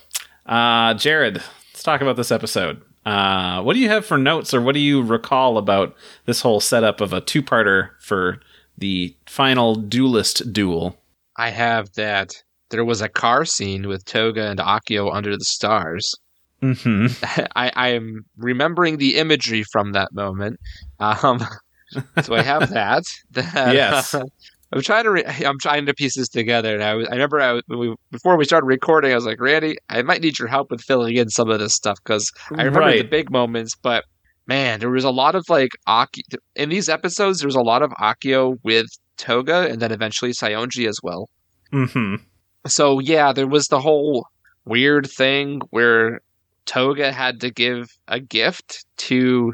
uh, 0.46 0.94
Jared, 0.94 1.36
let's 1.38 1.84
talk 1.84 2.02
about 2.02 2.18
this 2.18 2.32
episode. 2.32 2.82
Uh, 3.08 3.62
what 3.62 3.74
do 3.74 3.80
you 3.80 3.88
have 3.88 4.06
for 4.06 4.18
notes, 4.18 4.54
or 4.54 4.60
what 4.62 4.74
do 4.74 4.82
you 4.82 5.02
recall 5.02 5.58
about 5.58 5.96
this 6.26 6.42
whole 6.42 6.60
setup 6.60 7.00
of 7.00 7.14
a 7.14 7.22
two-parter 7.22 7.92
for 8.02 8.42
the 8.78 9.16
final 9.26 9.76
duelist 9.76 10.52
duel? 10.52 10.98
I 11.38 11.50
have 11.52 11.94
that 11.94 12.34
there 12.70 12.84
was 12.84 13.02
a 13.02 13.08
car 13.08 13.46
scene 13.46 13.88
with 13.88 14.04
Toga 14.04 14.50
and 14.50 14.60
Akio 14.60 15.14
under 15.14 15.38
the 15.38 15.46
stars. 15.46 16.14
Mm-hmm. 16.62 17.08
I, 17.56 17.72
I 17.76 17.88
am 17.90 18.26
remembering 18.36 18.98
the 18.98 19.16
imagery 19.16 19.64
from 19.72 19.94
that 19.94 20.12
moment. 20.14 20.60
Um, 21.00 21.40
so 22.24 22.36
I 22.36 22.42
have 22.42 22.70
that. 22.72 23.04
That- 23.32 23.74
Yes. 23.74 24.14
I'm 24.72 24.82
trying 24.82 25.04
to. 25.06 25.12
Re- 25.12 25.26
I'm 25.46 25.60
trying 25.60 25.86
to 25.86 25.94
piece 25.94 26.18
this 26.18 26.30
together. 26.30 26.74
And 26.74 26.84
I, 26.84 26.94
was, 26.96 27.08
I 27.08 27.12
remember 27.12 27.40
I, 27.40 27.54
was- 27.54 27.64
we, 27.68 27.96
before 28.12 28.38
we 28.38 28.46
started 28.46 28.66
recording, 28.68 29.12
I 29.12 29.16
was 29.16 29.26
like, 29.26 29.40
Randy, 29.40 29.78
I 29.90 30.02
might 30.02 30.22
need 30.22 30.38
your 30.40 30.48
help 30.48 30.72
with 30.72 30.82
filling 30.82 31.16
in 31.16 31.30
some 31.30 31.50
of 31.50 31.60
this 31.60 31.74
stuff 31.74 31.98
because 32.04 32.32
I 32.52 32.64
remember 32.64 32.92
the 32.98 33.04
big 33.04 33.32
moments, 33.32 33.76
but 33.76 34.04
man, 34.46 34.80
there 34.80 34.90
was 34.90 35.04
a 35.04 35.10
lot 35.10 35.36
of 35.36 35.46
like 35.50 35.72
Aki 35.88 36.24
in 36.56 36.70
these 36.70 36.90
episodes. 36.90 37.40
There 37.40 37.48
was 37.48 37.56
a 37.56 37.62
lot 37.62 37.82
of 37.82 37.92
Akio 37.92 38.58
with 38.64 38.88
Toga, 39.18 39.68
and 39.70 39.82
then 39.82 39.92
eventually 39.92 40.32
Saionji 40.32 40.88
as 40.88 41.00
well. 41.04 41.30
Mm-hmm. 41.74 42.16
So 42.68 43.00
yeah, 43.00 43.34
there 43.34 43.48
was 43.48 43.68
the 43.68 43.80
whole 43.80 44.28
weird 44.66 45.08
thing 45.10 45.62
where 45.70 46.22
Toga 46.66 47.12
had 47.12 47.40
to 47.42 47.52
give 47.52 47.90
a 48.08 48.20
gift 48.20 48.86
to 48.98 49.54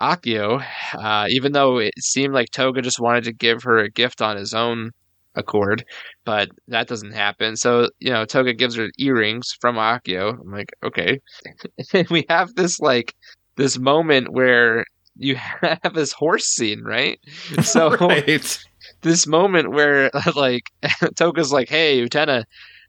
Akio, 0.00 0.64
uh, 0.94 1.26
even 1.30 1.52
though 1.52 1.78
it 1.78 1.94
seemed 1.98 2.34
like 2.34 2.50
Toga 2.50 2.82
just 2.82 3.00
wanted 3.00 3.24
to 3.24 3.32
give 3.32 3.62
her 3.62 3.78
a 3.78 3.90
gift 3.90 4.22
on 4.22 4.36
his 4.36 4.54
own 4.54 4.90
accord, 5.34 5.84
but 6.24 6.48
that 6.68 6.88
doesn't 6.88 7.12
happen. 7.12 7.56
So 7.56 7.88
you 7.98 8.10
know, 8.10 8.24
Toga 8.24 8.52
gives 8.54 8.76
her 8.76 8.90
earrings 8.98 9.52
from 9.60 9.76
Akio. 9.76 10.38
I'm 10.40 10.50
like, 10.50 10.72
okay. 10.84 11.20
we 12.10 12.24
have 12.28 12.54
this 12.54 12.80
like 12.80 13.14
this 13.56 13.78
moment 13.78 14.32
where 14.32 14.84
you 15.16 15.36
have 15.60 15.94
this 15.94 16.12
horse 16.12 16.46
scene, 16.46 16.82
right? 16.82 17.18
So 17.62 17.96
right. 17.96 18.58
this 19.02 19.26
moment 19.26 19.70
where 19.72 20.10
like 20.34 20.64
Toga's 21.16 21.52
like, 21.52 21.68
"Hey, 21.68 22.04
Utena, 22.04 22.44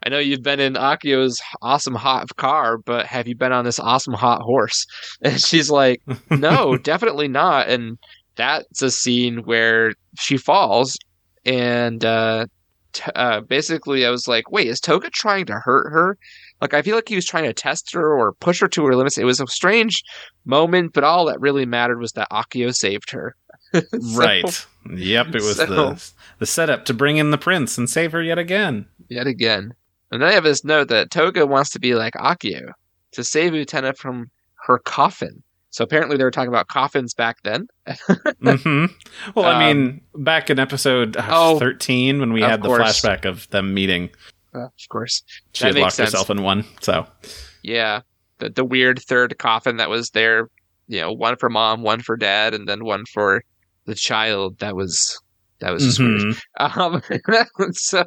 I 0.05 0.09
know 0.09 0.19
you've 0.19 0.43
been 0.43 0.59
in 0.59 0.73
Akio's 0.73 1.41
awesome 1.61 1.95
hot 1.95 2.35
car, 2.35 2.77
but 2.77 3.05
have 3.07 3.27
you 3.27 3.35
been 3.35 3.51
on 3.51 3.65
this 3.65 3.79
awesome 3.79 4.13
hot 4.13 4.41
horse?" 4.41 4.85
And 5.21 5.39
she's 5.41 5.69
like, 5.69 6.01
"No, 6.29 6.77
definitely 6.83 7.27
not." 7.27 7.67
And 7.69 7.97
that's 8.35 8.81
a 8.81 8.91
scene 8.91 9.39
where 9.45 9.93
she 10.19 10.37
falls, 10.37 10.97
and 11.45 12.03
uh, 12.05 12.45
t- 12.93 13.11
uh, 13.15 13.41
basically, 13.41 14.05
I 14.05 14.09
was 14.09 14.27
like, 14.27 14.51
"Wait, 14.51 14.67
is 14.67 14.79
Toga 14.79 15.09
trying 15.09 15.45
to 15.47 15.53
hurt 15.53 15.89
her?" 15.91 16.17
Like, 16.61 16.73
I 16.73 16.81
feel 16.81 16.95
like 16.95 17.09
he 17.09 17.15
was 17.15 17.25
trying 17.25 17.43
to 17.43 17.53
test 17.53 17.93
her 17.93 18.13
or 18.17 18.31
push 18.33 18.61
her 18.61 18.67
to 18.69 18.85
her 18.85 18.95
limits. 18.95 19.17
It 19.17 19.25
was 19.25 19.41
a 19.41 19.47
strange 19.47 20.01
moment, 20.45 20.93
but 20.93 21.03
all 21.03 21.25
that 21.25 21.41
really 21.41 21.65
mattered 21.65 21.99
was 21.99 22.13
that 22.13 22.29
Akio 22.31 22.73
saved 22.73 23.11
her. 23.11 23.35
So- 23.73 23.81
right. 24.17 24.65
Yep. 24.89 25.27
It 25.29 25.33
was 25.41 25.57
so- 25.57 25.65
the 25.65 26.11
the 26.39 26.45
setup 26.45 26.85
to 26.85 26.93
bring 26.93 27.17
in 27.17 27.31
the 27.31 27.37
prince 27.37 27.77
and 27.77 27.89
save 27.89 28.11
her 28.13 28.21
yet 28.23 28.37
again. 28.37 28.85
yet 29.09 29.27
again. 29.27 29.73
And 30.15 30.21
then 30.21 30.29
I 30.29 30.33
have 30.33 30.43
this 30.43 30.63
note 30.63 30.87
that 30.89 31.11
Toga 31.11 31.45
wants 31.45 31.69
to 31.71 31.79
be 31.79 31.93
like 31.95 32.13
Akio 32.13 32.71
to 33.11 33.23
save 33.23 33.53
Utena 33.53 33.95
from 33.97 34.29
her 34.65 34.79
coffin. 34.79 35.43
So 35.69 35.83
apparently 35.83 36.15
they 36.17 36.23
were 36.23 36.31
talking 36.31 36.47
about 36.47 36.67
coffins 36.69 37.13
back 37.13 37.37
then. 37.43 37.67
hmm 38.41 38.85
Well, 39.35 39.45
I 39.45 39.69
Um, 39.71 39.77
mean, 39.77 40.01
back 40.15 40.49
in 40.49 40.57
episode 40.57 41.17
uh, 41.17 41.27
oh, 41.29 41.59
thirteen, 41.59 42.19
when 42.19 42.31
we 42.33 42.41
had 42.41 42.61
the 42.61 42.67
course. 42.69 43.01
flashback 43.01 43.25
of 43.25 43.49
them 43.49 43.73
meeting, 43.73 44.09
Uh, 44.53 44.65
of 44.65 44.71
course. 44.89 45.21
she 45.53 45.65
That 45.65 45.73
had 45.75 45.81
locked 45.81 45.95
sense. 45.95 46.11
herself 46.11 46.29
in 46.29 46.43
one. 46.43 46.63
So 46.81 47.05
Yeah. 47.61 48.01
The 48.39 48.49
the 48.49 48.63
weird 48.65 48.99
third 49.01 49.37
coffin 49.37 49.77
that 49.77 49.89
was 49.89 50.09
there, 50.11 50.49
you 50.87 51.01
know, 51.01 51.11
one 51.11 51.35
for 51.35 51.49
mom, 51.49 51.83
one 51.83 52.01
for 52.01 52.15
dad, 52.17 52.53
and 52.53 52.67
then 52.67 52.83
one 52.85 53.03
for 53.13 53.43
the 53.85 53.95
child. 53.95 54.59
That 54.59 54.75
was 54.77 55.19
that 55.59 55.71
was 55.71 55.83
just 55.83 55.99
weird. 55.99 56.21
Mhm. 56.21 56.41
Um 57.37 57.71
so 57.73 58.05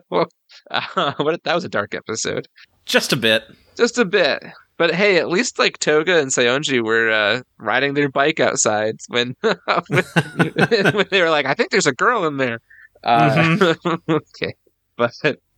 uh, 0.70 1.12
what 1.18 1.42
that 1.44 1.54
was 1.54 1.64
a 1.64 1.68
dark 1.68 1.94
episode. 1.94 2.48
just 2.84 3.12
a 3.12 3.16
bit. 3.16 3.44
Just 3.76 3.98
a 3.98 4.04
bit. 4.04 4.42
But 4.76 4.94
hey, 4.94 5.18
at 5.18 5.28
least 5.28 5.58
like 5.58 5.78
Toga 5.78 6.20
and 6.20 6.30
Saionji 6.30 6.82
were 6.82 7.10
uh, 7.10 7.42
riding 7.58 7.94
their 7.94 8.08
bike 8.08 8.38
outside 8.40 8.96
when 9.08 9.34
when, 9.42 10.04
when 10.94 11.06
they 11.10 11.20
were 11.20 11.30
like, 11.30 11.46
"I 11.46 11.54
think 11.54 11.70
there's 11.70 11.86
a 11.86 11.92
girl 11.92 12.26
in 12.26 12.36
there." 12.36 12.60
Uh, 13.02 13.74
okay, 14.08 14.54
but 14.96 15.12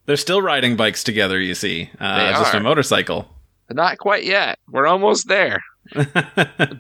They're 0.07 0.17
still 0.17 0.43
riding 0.43 0.77
bikes 0.77 1.05
together. 1.05 1.39
You 1.41 1.55
see, 1.55 1.91
uh, 2.01 2.33
just 2.33 2.55
a 2.55 2.59
are. 2.59 2.63
motorcycle. 2.63 3.29
not 3.71 3.99
quite 3.99 4.25
yet. 4.25 4.59
We're 4.69 4.87
almost 4.87 5.29
there. 5.29 5.61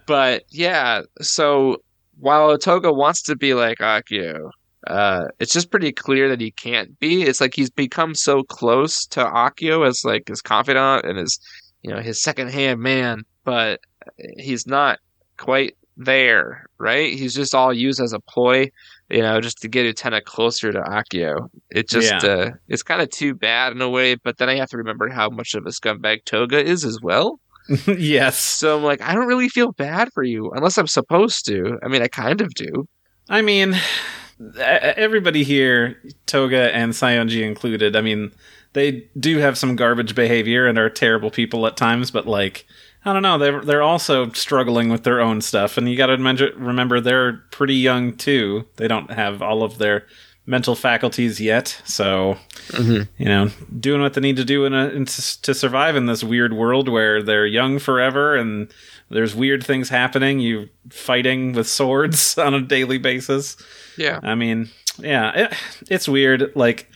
but 0.06 0.44
yeah, 0.50 1.02
so 1.20 1.76
while 2.18 2.56
Toga 2.58 2.92
wants 2.92 3.22
to 3.22 3.36
be 3.36 3.54
like 3.54 3.78
Akio, 3.78 4.50
uh, 4.86 5.24
it's 5.38 5.52
just 5.52 5.70
pretty 5.70 5.92
clear 5.92 6.28
that 6.28 6.40
he 6.40 6.50
can't 6.52 6.98
be. 6.98 7.22
It's 7.22 7.40
like 7.40 7.54
he's 7.54 7.70
become 7.70 8.14
so 8.14 8.42
close 8.42 9.06
to 9.08 9.24
Akio 9.24 9.86
as 9.86 10.04
like 10.04 10.28
his 10.28 10.40
confidant 10.40 11.04
and 11.04 11.18
his, 11.18 11.38
you 11.82 11.90
know, 11.92 12.00
his 12.00 12.22
second 12.22 12.48
hand 12.50 12.80
man, 12.80 13.22
but 13.44 13.80
he's 14.38 14.66
not 14.66 14.98
quite 15.36 15.76
there, 15.96 16.64
right? 16.78 17.12
He's 17.12 17.34
just 17.34 17.54
all 17.54 17.72
used 17.74 18.00
as 18.00 18.14
a 18.14 18.20
ploy, 18.20 18.70
you 19.10 19.20
know, 19.20 19.40
just 19.40 19.58
to 19.58 19.68
get 19.68 19.84
Utena 19.94 20.22
closer 20.24 20.72
to 20.72 20.80
Akio. 20.80 21.50
It 21.70 21.88
just, 21.90 22.10
Yeah. 22.22 22.30
uh, 22.30 22.50
it's 22.68 22.82
kind 22.82 23.02
of 23.02 23.10
too 23.10 23.34
bad 23.34 23.72
in 23.72 23.82
a 23.82 23.88
way, 23.90 24.14
but 24.14 24.38
then 24.38 24.48
I 24.48 24.56
have 24.56 24.70
to 24.70 24.78
remember 24.78 25.08
how 25.10 25.28
much 25.28 25.54
of 25.54 25.66
a 25.66 25.70
scumbag 25.70 26.24
Toga 26.24 26.58
is 26.64 26.84
as 26.86 26.98
well. 27.02 27.38
yes. 27.86 28.38
So 28.38 28.78
I'm 28.78 28.82
like, 28.82 29.02
I 29.02 29.14
don't 29.14 29.26
really 29.28 29.48
feel 29.50 29.72
bad 29.72 30.08
for 30.14 30.22
you 30.22 30.50
unless 30.52 30.78
I'm 30.78 30.86
supposed 30.86 31.44
to. 31.46 31.78
I 31.84 31.88
mean, 31.88 32.00
I 32.02 32.08
kind 32.08 32.40
of 32.40 32.52
do. 32.54 32.88
I 33.28 33.42
mean, 33.42 33.76
everybody 34.58 35.44
here, 35.44 36.00
Toga 36.26 36.74
and 36.74 36.92
Saionji 36.92 37.42
included, 37.42 37.96
I 37.96 38.00
mean, 38.00 38.32
they 38.72 39.08
do 39.18 39.38
have 39.38 39.58
some 39.58 39.76
garbage 39.76 40.14
behavior 40.14 40.66
and 40.66 40.78
are 40.78 40.90
terrible 40.90 41.30
people 41.30 41.66
at 41.66 41.76
times, 41.76 42.10
but 42.10 42.26
like, 42.26 42.66
I 43.04 43.12
don't 43.12 43.22
know, 43.22 43.38
they're 43.38 43.62
they're 43.62 43.82
also 43.82 44.30
struggling 44.32 44.90
with 44.90 45.04
their 45.04 45.20
own 45.20 45.40
stuff, 45.40 45.78
and 45.78 45.88
you 45.88 45.96
got 45.96 46.06
to 46.06 46.52
remember, 46.56 47.00
they're 47.00 47.38
pretty 47.50 47.76
young 47.76 48.14
too. 48.14 48.66
They 48.76 48.88
don't 48.88 49.10
have 49.10 49.40
all 49.40 49.62
of 49.62 49.78
their 49.78 50.06
mental 50.44 50.74
faculties 50.74 51.40
yet, 51.40 51.80
so 51.84 52.36
mm-hmm. 52.68 53.02
you 53.16 53.24
know, 53.26 53.50
doing 53.78 54.02
what 54.02 54.12
they 54.14 54.20
need 54.20 54.36
to 54.36 54.44
do 54.44 54.66
in 54.66 54.74
a, 54.74 54.88
in, 54.88 55.06
to 55.06 55.54
survive 55.54 55.96
in 55.96 56.06
this 56.06 56.22
weird 56.22 56.52
world 56.52 56.90
where 56.90 57.22
they're 57.22 57.46
young 57.46 57.78
forever 57.78 58.36
and 58.36 58.70
there's 59.10 59.34
weird 59.34 59.64
things 59.64 59.88
happening. 59.88 60.38
You 60.40 60.68
fighting 60.88 61.52
with 61.52 61.68
swords 61.68 62.38
on 62.38 62.54
a 62.54 62.60
daily 62.60 62.98
basis. 62.98 63.56
Yeah. 63.96 64.20
I 64.22 64.34
mean, 64.34 64.70
yeah, 64.98 65.32
it, 65.46 65.54
it's 65.90 66.08
weird. 66.08 66.52
Like, 66.54 66.90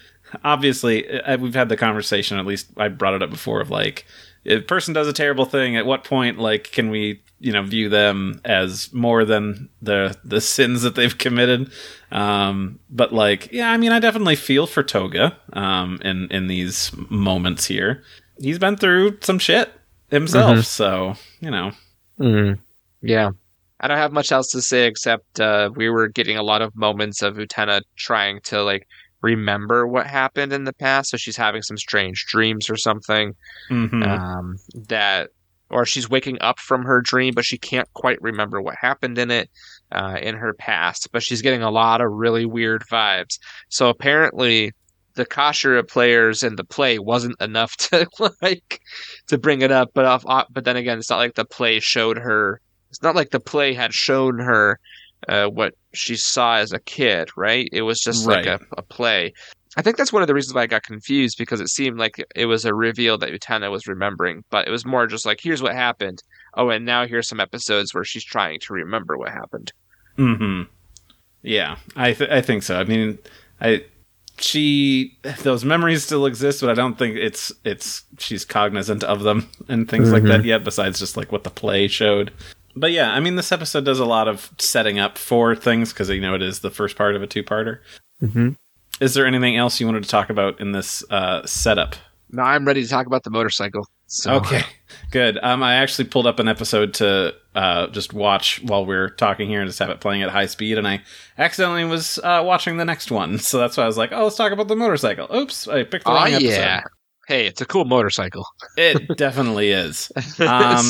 obviously, 0.45 1.21
uh, 1.21 1.37
we've 1.39 1.55
had 1.55 1.69
the 1.69 1.77
conversation. 1.77 2.39
At 2.39 2.47
least 2.47 2.69
I 2.77 2.89
brought 2.89 3.15
it 3.15 3.23
up 3.23 3.31
before. 3.31 3.61
Of 3.61 3.71
like, 3.71 4.07
if 4.45 4.63
a 4.63 4.65
person 4.65 4.95
does 4.95 5.09
a 5.09 5.13
terrible 5.13 5.45
thing, 5.45 5.77
at 5.77 5.87
what 5.87 6.05
point, 6.05 6.39
like, 6.39 6.71
can 6.71 6.91
we, 6.91 7.23
you 7.41 7.53
know, 7.53 7.63
view 7.63 7.89
them 7.89 8.41
as 8.45 8.93
more 8.93 9.25
than 9.25 9.69
the 9.83 10.17
the 10.25 10.41
sins 10.41 10.83
that 10.83 10.95
they've 10.95 11.17
committed? 11.17 11.71
Um, 12.13 12.79
but 12.91 13.13
like, 13.13 13.51
yeah, 13.53 13.71
I 13.71 13.77
mean, 13.77 13.93
I 13.93 13.99
definitely 13.99 14.37
feel 14.37 14.67
for 14.67 14.83
Toga. 14.83 15.37
Um, 15.53 15.99
in 16.03 16.29
in 16.31 16.47
these 16.47 16.93
moments 17.11 17.67
here, 17.67 18.05
he's 18.39 18.59
been 18.59 18.77
through 18.77 19.19
some 19.21 19.39
shit 19.39 19.73
himself. 20.11 20.65
So 20.65 21.17
you 21.41 21.51
know, 21.51 21.73
Mm. 22.19 22.59
Yeah. 23.03 23.31
I 23.81 23.89
don't 23.89 23.99
have 23.99 24.13
much 24.13 24.33
else 24.33 24.49
to 24.53 24.63
say 24.63 24.87
except 24.87 25.41
uh, 25.41 25.71
we 25.75 25.91
were 25.91 26.09
getting 26.09 26.37
a 26.37 26.43
lot 26.43 26.63
of 26.63 26.75
moments 26.77 27.23
of 27.23 27.35
Utena 27.35 27.83
trying 27.97 28.41
to 28.45 28.63
like 28.63 28.87
remember 29.21 29.87
what 29.87 30.07
happened 30.07 30.53
in 30.53 30.65
the 30.65 30.73
past. 30.73 31.11
So 31.11 31.17
she's 31.17 31.37
having 31.37 31.63
some 31.63 31.77
strange 31.77 32.25
dreams 32.27 32.71
or 32.71 32.77
something. 32.77 33.35
mhm. 33.71 34.07
Um, 34.07 34.57
that 34.89 35.31
or 35.71 35.85
she's 35.85 36.09
waking 36.09 36.39
up 36.41 36.61
from 36.61 36.85
her 36.85 37.01
dream, 37.01 37.35
but 37.35 37.45
she 37.45 37.59
can't 37.59 37.93
quite 37.95 38.21
remember 38.23 38.61
what 38.61 38.77
happened 38.77 39.19
in 39.19 39.31
it 39.31 39.51
uh, 39.91 40.19
in 40.23 40.37
her 40.37 40.53
past. 40.55 41.09
But 41.11 41.23
she's 41.23 41.43
getting 41.43 41.63
a 41.63 41.71
lot 41.71 42.01
of 42.01 42.13
really 42.13 42.47
weird 42.47 42.85
vibes. 42.91 43.39
So 43.71 43.89
apparently, 43.89 44.73
the 45.15 45.27
Kashira 45.27 45.87
players 45.89 46.43
and 46.43 46.59
the 46.59 46.65
play 46.65 46.99
wasn't 46.99 47.41
enough 47.41 47.77
to 47.77 48.07
like 48.43 48.81
to 49.29 49.39
bring 49.39 49.63
it 49.63 49.71
up. 49.71 49.91
But 49.95 50.05
off, 50.05 50.25
but 50.51 50.65
then 50.65 50.77
again, 50.77 50.99
it's 50.99 51.11
not 51.11 51.19
like 51.19 51.35
the 51.35 51.45
play 51.45 51.81
showed 51.81 52.19
her. 52.19 52.61
It's 52.91 53.03
not 53.03 53.17
like 53.17 53.31
the 53.31 53.41
play 53.41 53.75
had 53.75 53.93
shown 53.93 54.39
her 54.39 54.79
uh, 55.29 55.47
what 55.47 55.75
she 55.93 56.17
saw 56.17 56.57
as 56.57 56.73
a 56.73 56.79
kid, 56.79 57.29
right? 57.37 57.69
It 57.73 57.83
was 57.83 58.01
just 58.01 58.27
like 58.27 58.47
a, 58.47 58.61
a 58.77 58.83
play. 58.83 59.33
I 59.77 59.83
think 59.83 59.97
that's 59.97 60.13
one 60.13 60.23
of 60.23 60.29
the 60.29 60.35
reasons 60.35 60.55
why 60.55 60.63
I 60.63 60.67
got 60.67 60.85
confused 60.85 61.37
because 61.37 61.61
it 61.61 61.69
seemed 61.69 61.99
like 61.99 62.25
it 62.37 62.47
was 62.47 62.65
a 62.65 62.75
reveal 62.75 63.19
that 63.19 63.31
Utena 63.31 63.71
was 63.71 63.89
remembering, 63.89 64.45
but 64.51 64.69
it 64.69 64.71
was 64.71 64.87
more 64.87 65.07
just 65.09 65.27
like, 65.27 65.41
here's 65.43 65.63
what 65.63 65.73
happened. 65.73 66.23
Oh, 66.55 66.71
and 66.71 66.85
now 66.85 67.07
here's 67.07 67.29
some 67.29 67.41
episodes 67.41 67.93
where 67.93 68.05
she's 68.05 68.25
trying 68.25 68.61
to 68.61 68.73
remember 68.73 69.17
what 69.19 69.31
happened. 69.31 69.73
Hmm. 70.17 70.63
Yeah, 71.43 71.77
I 71.97 72.13
th- 72.13 72.31
I 72.31 72.41
think 72.41 72.63
so. 72.63 72.79
I 72.79 72.85
mean, 72.85 73.19
I 73.61 73.85
she 74.39 75.17
those 75.43 75.65
memories 75.65 76.05
still 76.05 76.27
exist, 76.27 76.61
but 76.61 76.71
I 76.71 76.75
don't 76.75 76.99
think 76.99 77.17
it's 77.17 77.53
it's 77.65 78.05
she's 78.19 78.45
cognizant 78.45 79.05
of 79.05 79.23
them 79.23 79.49
and 79.69 79.89
things 79.89 80.13
like 80.13 80.25
that 80.25 80.45
yet. 80.45 80.65
Besides 80.65 80.99
just 80.99 81.17
like 81.17 81.33
what 81.33 81.45
the 81.45 81.51
play 81.51 81.89
showed. 81.89 82.33
But 82.77 82.91
yeah, 82.91 83.13
I 83.13 83.21
mean, 83.21 83.37
this 83.37 83.53
episode 83.53 83.85
does 83.85 84.01
a 84.01 84.05
lot 84.05 84.27
of 84.27 84.51
setting 84.59 84.99
up 84.99 85.17
for 85.17 85.55
things 85.55 85.93
because 85.93 86.11
you 86.11 86.21
know 86.21 86.35
it 86.35 86.43
is 86.43 86.61
the 86.61 86.71
first 86.71 86.97
part 86.97 87.15
of 87.15 87.23
a 87.23 87.27
two-parter. 87.27 87.79
Mm-hmm. 88.21 88.51
Is 89.01 89.15
there 89.15 89.27
anything 89.27 89.57
else 89.57 89.79
you 89.81 89.87
wanted 89.87 90.03
to 90.03 90.09
talk 90.09 90.31
about 90.31 90.61
in 90.61 90.73
this 90.73 91.05
uh, 91.11 91.47
setup? 91.47 91.95
Now 92.31 92.45
I'm 92.45 92.65
ready 92.65 92.83
to 92.83 92.89
talk 92.89 93.07
about 93.07 93.23
the 93.23 93.31
motorcycle. 93.31 93.87
So, 94.07 94.35
Okay, 94.35 94.63
good. 95.11 95.39
Um, 95.43 95.63
I 95.63 95.75
actually 95.77 96.05
pulled 96.09 96.27
up 96.27 96.39
an 96.39 96.47
episode 96.47 96.95
to 96.95 97.35
uh, 97.55 97.87
just 97.89 98.13
watch 98.13 98.63
while 98.63 98.85
we 98.87 98.95
are 98.95 99.09
talking 99.09 99.49
here 99.49 99.61
and 99.61 99.69
just 99.69 99.79
have 99.81 99.91
it 99.91 100.01
playing 100.01 100.23
at 100.23 100.31
high 100.31 100.47
speed, 100.47 100.79
and 100.79 100.87
I 100.87 101.03
accidentally 101.39 101.85
was 101.85 102.19
uh, 102.23 102.43
watching 102.45 102.77
the 102.77 102.85
next 102.85 103.11
one, 103.11 103.39
so 103.51 103.59
that's 103.59 103.77
why 103.77 103.85
I 103.85 103.87
was 103.87 103.97
like, 103.99 104.13
"Oh, 104.13 104.25
let's 104.25 104.37
talk 104.37 104.53
about 104.53 104.69
the 104.69 104.77
motorcycle." 104.77 105.29
Oops, 105.35 105.69
I 105.69 105.83
picked 105.85 106.05
the 106.05 106.11
Oh 106.11 106.15
wrong 106.15 106.29
episode. 106.33 106.49
yeah. 106.49 106.83
Hey, 107.27 107.47
it's 107.47 107.61
a 107.63 107.67
cool 107.67 107.87
motorcycle. 107.87 108.47
It 108.77 109.17
definitely 109.17 109.71
is. 109.71 110.13
Um, 110.41 110.85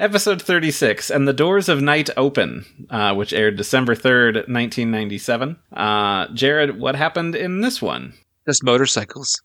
episode 0.00 0.40
36, 0.42 1.10
And 1.10 1.28
the 1.28 1.32
Doors 1.32 1.68
of 1.68 1.80
Night 1.82 2.08
Open, 2.16 2.64
uh, 2.90 3.14
which 3.14 3.32
aired 3.32 3.56
December 3.56 3.94
3rd, 3.94 4.34
1997. 4.48 5.56
Uh, 5.72 6.26
Jared, 6.34 6.80
what 6.80 6.96
happened 6.96 7.34
in 7.36 7.60
this 7.60 7.80
one? 7.82 8.14
Just 8.48 8.64
motorcycles. 8.64 9.40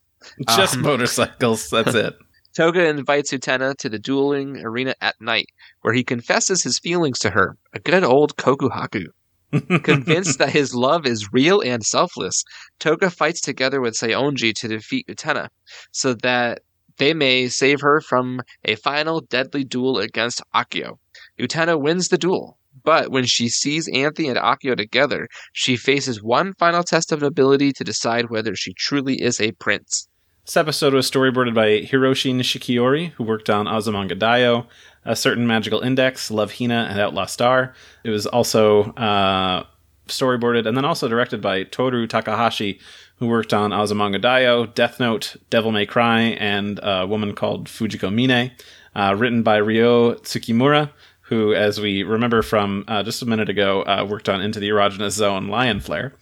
Just 0.50 0.76
Um, 0.78 0.82
motorcycles, 0.84 1.70
that's 1.70 1.94
it. 1.94 2.16
Toga 2.54 2.86
invites 2.86 3.32
Utena 3.32 3.78
to 3.78 3.88
the 3.88 3.98
dueling 3.98 4.58
arena 4.58 4.94
at 5.00 5.20
night, 5.22 5.48
where 5.82 5.94
he 5.94 6.04
confesses 6.04 6.64
his 6.64 6.80
feelings 6.80 7.18
to 7.20 7.30
her, 7.30 7.58
a 7.74 7.80
good 7.80 8.04
old 8.04 8.36
Kokuhaku. 8.36 9.06
Convinced 9.84 10.38
that 10.40 10.50
his 10.52 10.76
love 10.76 11.06
is 11.06 11.32
real 11.32 11.62
and 11.62 11.86
selfless, 11.86 12.44
Toga 12.80 13.10
fights 13.10 13.40
together 13.40 13.80
with 13.80 13.98
Saionji 13.98 14.54
to 14.56 14.68
defeat 14.68 15.08
Utena, 15.08 15.48
so 15.92 16.14
that 16.14 16.62
they 16.98 17.14
may 17.14 17.48
save 17.48 17.80
her 17.82 18.02
from 18.02 18.42
a 18.66 18.76
final 18.76 19.22
deadly 19.22 19.64
duel 19.64 20.00
against 20.00 20.42
Akio. 20.54 21.00
Utena 21.40 21.80
wins 21.80 22.10
the 22.10 22.18
duel, 22.18 22.58
but 22.84 23.12
when 23.12 23.26
she 23.26 23.48
sees 23.48 23.88
Anthy 23.88 24.28
and 24.28 24.38
Akio 24.38 24.76
together, 24.76 25.28
she 25.54 25.78
faces 25.78 26.22
one 26.22 26.54
final 26.54 26.84
test 26.84 27.12
of 27.12 27.22
nobility 27.22 27.72
to 27.74 27.84
decide 27.84 28.30
whether 28.30 28.56
she 28.56 28.74
truly 28.74 29.22
is 29.22 29.40
a 29.40 29.54
prince. 29.54 30.10
This 30.52 30.58
episode 30.58 30.94
was 30.94 31.10
storyboarded 31.10 31.54
by 31.54 31.80
Hiroshi 31.80 32.36
Nishikiori, 32.36 33.12
who 33.12 33.24
worked 33.24 33.50
on 33.50 33.68
Azumanga 33.68 34.20
Daioh, 34.20 34.68
A 35.06 35.16
Certain 35.16 35.48
Magical 35.48 35.80
Index, 35.80 36.30
Love 36.30 36.56
Hina, 36.56 36.88
and 36.92 37.00
Outlaw 37.00 37.26
Star. 37.26 37.74
It 38.04 38.10
was 38.10 38.28
also 38.28 38.92
uh, 38.96 39.64
storyboarded 40.10 40.68
and 40.68 40.76
then 40.76 40.84
also 40.84 41.08
directed 41.08 41.42
by 41.42 41.64
Toru 41.64 42.06
Takahashi, 42.06 42.82
who 43.16 43.28
worked 43.28 43.54
on 43.54 43.72
Azumanga 43.72 44.22
Daioh, 44.22 44.76
Death 44.76 45.00
Note, 45.00 45.38
Devil 45.50 45.72
May 45.72 45.86
Cry, 45.86 46.20
and 46.20 46.82
a 46.84 47.08
woman 47.08 47.34
called 47.34 47.70
Fujiko 47.70 48.14
Mine. 48.14 48.52
Uh, 48.94 49.16
written 49.18 49.44
by 49.44 49.56
Ryo 49.56 50.16
Tsukimura, 50.16 50.92
who, 51.22 51.54
as 51.54 51.80
we 51.80 52.04
remember 52.04 52.42
from 52.42 52.84
uh, 52.90 53.04
just 53.04 53.22
a 53.22 53.26
minute 53.26 53.48
ago, 53.48 53.84
uh, 53.84 54.06
worked 54.06 54.28
on 54.28 54.42
Into 54.42 54.60
the 54.60 54.68
Erogenous 54.68 55.12
Zone 55.12 55.48
Lion 55.48 55.80
Flare. 55.80 56.14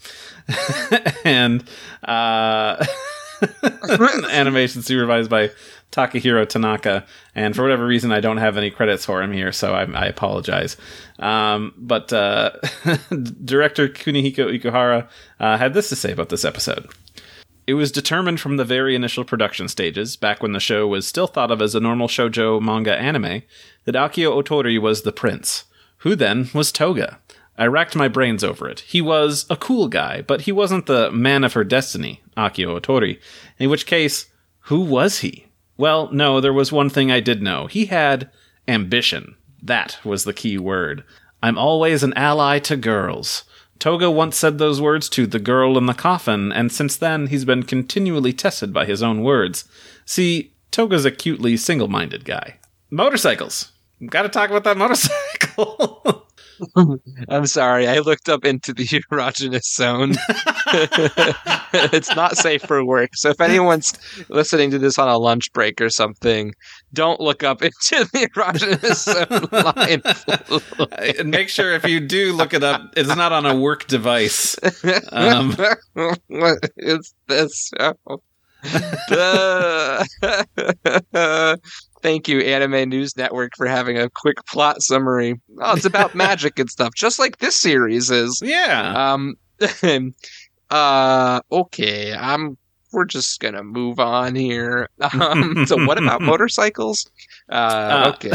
and 1.25 1.63
uh, 2.03 2.85
animation 4.31 4.81
supervised 4.81 5.29
by 5.29 5.51
Takahiro 5.91 6.47
Tanaka. 6.47 7.05
And 7.35 7.55
for 7.55 7.63
whatever 7.63 7.85
reason, 7.85 8.11
I 8.11 8.19
don't 8.19 8.37
have 8.37 8.57
any 8.57 8.69
credits 8.69 9.05
for 9.05 9.21
him 9.21 9.31
here, 9.31 9.51
so 9.51 9.73
I, 9.73 9.83
I 9.91 10.05
apologize. 10.05 10.77
Um, 11.19 11.73
but 11.77 12.11
uh, 12.13 12.51
director 13.43 13.87
Kunihiko 13.87 14.59
Ikuhara 14.59 15.07
uh, 15.39 15.57
had 15.57 15.73
this 15.73 15.89
to 15.89 15.95
say 15.95 16.11
about 16.11 16.29
this 16.29 16.45
episode. 16.45 16.87
It 17.67 17.75
was 17.75 17.91
determined 17.91 18.39
from 18.39 18.57
the 18.57 18.65
very 18.65 18.95
initial 18.95 19.23
production 19.23 19.67
stages, 19.67 20.15
back 20.15 20.41
when 20.41 20.53
the 20.53 20.59
show 20.59 20.87
was 20.87 21.07
still 21.07 21.27
thought 21.27 21.51
of 21.51 21.61
as 21.61 21.75
a 21.75 21.79
normal 21.79 22.07
shoujo 22.07 22.59
manga 22.59 22.97
anime, 22.97 23.43
that 23.85 23.93
Akio 23.93 24.41
Otori 24.41 24.81
was 24.81 25.03
the 25.03 25.11
prince. 25.11 25.65
Who 25.97 26.15
then 26.15 26.49
was 26.53 26.71
Toga? 26.71 27.19
I 27.59 27.67
racked 27.67 27.93
my 27.93 28.07
brains 28.07 28.41
over 28.41 28.69
it. 28.69 28.79
He 28.79 29.01
was 29.01 29.45
a 29.49 29.57
cool 29.57 29.89
guy, 29.89 30.21
but 30.21 30.41
he 30.41 30.51
wasn't 30.53 30.85
the 30.85 31.11
man 31.11 31.43
of 31.43 31.53
her 31.53 31.65
destiny, 31.65 32.21
Akio 32.37 32.79
Otori. 32.79 33.19
In 33.59 33.69
which 33.69 33.85
case, 33.85 34.27
who 34.61 34.79
was 34.79 35.19
he? 35.19 35.47
Well, 35.75 36.09
no, 36.13 36.39
there 36.39 36.53
was 36.53 36.71
one 36.71 36.89
thing 36.89 37.11
I 37.11 37.19
did 37.19 37.41
know. 37.41 37.67
He 37.67 37.87
had 37.87 38.31
ambition. 38.65 39.35
That 39.61 39.99
was 40.05 40.23
the 40.23 40.31
key 40.31 40.57
word. 40.57 41.03
I'm 41.43 41.57
always 41.57 42.01
an 42.01 42.13
ally 42.13 42.59
to 42.59 42.77
girls. 42.77 43.43
Toga 43.77 44.09
once 44.09 44.37
said 44.37 44.57
those 44.57 44.79
words 44.79 45.09
to 45.09 45.27
the 45.27 45.39
girl 45.39 45.77
in 45.77 45.85
the 45.85 45.93
coffin, 45.93 46.53
and 46.53 46.71
since 46.71 46.95
then 46.95 47.27
he's 47.27 47.43
been 47.43 47.63
continually 47.63 48.31
tested 48.31 48.73
by 48.73 48.85
his 48.85 49.03
own 49.03 49.21
words. 49.21 49.65
See, 50.05 50.53
Toga's 50.71 51.03
a 51.03 51.11
cutely 51.11 51.57
single-minded 51.57 52.23
guy. 52.23 52.59
Motorcycles. 52.89 53.73
Got 54.05 54.21
to 54.21 54.29
talk 54.29 54.49
about 54.49 54.63
that 54.63 54.77
motorcycle. 55.57 56.28
I'm 57.29 57.45
sorry, 57.45 57.87
I 57.87 57.99
looked 57.99 58.29
up 58.29 58.45
into 58.45 58.73
the 58.73 58.85
erogenous 59.11 59.63
zone. 59.63 60.15
it's 61.93 62.15
not 62.15 62.37
safe 62.37 62.61
for 62.63 62.83
work. 62.85 63.11
So 63.13 63.29
if 63.29 63.41
anyone's 63.41 63.93
listening 64.29 64.71
to 64.71 64.79
this 64.79 64.97
on 64.97 65.07
a 65.07 65.17
lunch 65.17 65.51
break 65.53 65.81
or 65.81 65.89
something, 65.89 66.53
don't 66.93 67.19
look 67.19 67.43
up 67.43 67.61
into 67.61 68.05
the 68.13 68.29
erogenous 68.35 69.03
zone 69.03 69.47
line. 69.51 71.17
and 71.17 71.31
make 71.31 71.49
sure 71.49 71.73
if 71.73 71.85
you 71.85 71.99
do 71.99 72.33
look 72.33 72.53
it 72.53 72.63
up, 72.63 72.81
it's 72.97 73.15
not 73.15 73.31
on 73.31 73.45
a 73.45 73.55
work 73.55 73.87
device. 73.87 74.55
Um, 75.11 75.55
what 76.27 76.59
is 76.77 77.13
this? 77.27 77.71
show? 77.77 78.21
Thank 82.01 82.27
you, 82.27 82.39
Anime 82.39 82.89
News 82.89 83.15
Network, 83.17 83.51
for 83.57 83.65
having 83.67 83.97
a 83.97 84.09
quick 84.09 84.37
plot 84.45 84.81
summary. 84.81 85.39
Oh, 85.61 85.75
it's 85.75 85.85
about 85.85 86.15
magic 86.15 86.57
and 86.59 86.69
stuff, 86.69 86.93
just 86.95 87.19
like 87.19 87.39
this 87.39 87.59
series 87.59 88.09
is. 88.09 88.41
yeah. 88.43 89.13
Um, 89.13 89.35
uh, 90.69 91.41
okay, 91.51 92.13
I'm. 92.13 92.57
We're 92.91 93.05
just 93.05 93.39
gonna 93.39 93.61
move 93.63 93.99
on 93.99 94.33
here. 94.33 94.89
Um, 94.99 95.67
so 95.67 95.85
what 95.85 95.99
about 96.01 96.21
motorcycles? 96.23 97.07
Uh, 97.47 97.53
Uh, 97.53 98.13
okay. 98.15 98.31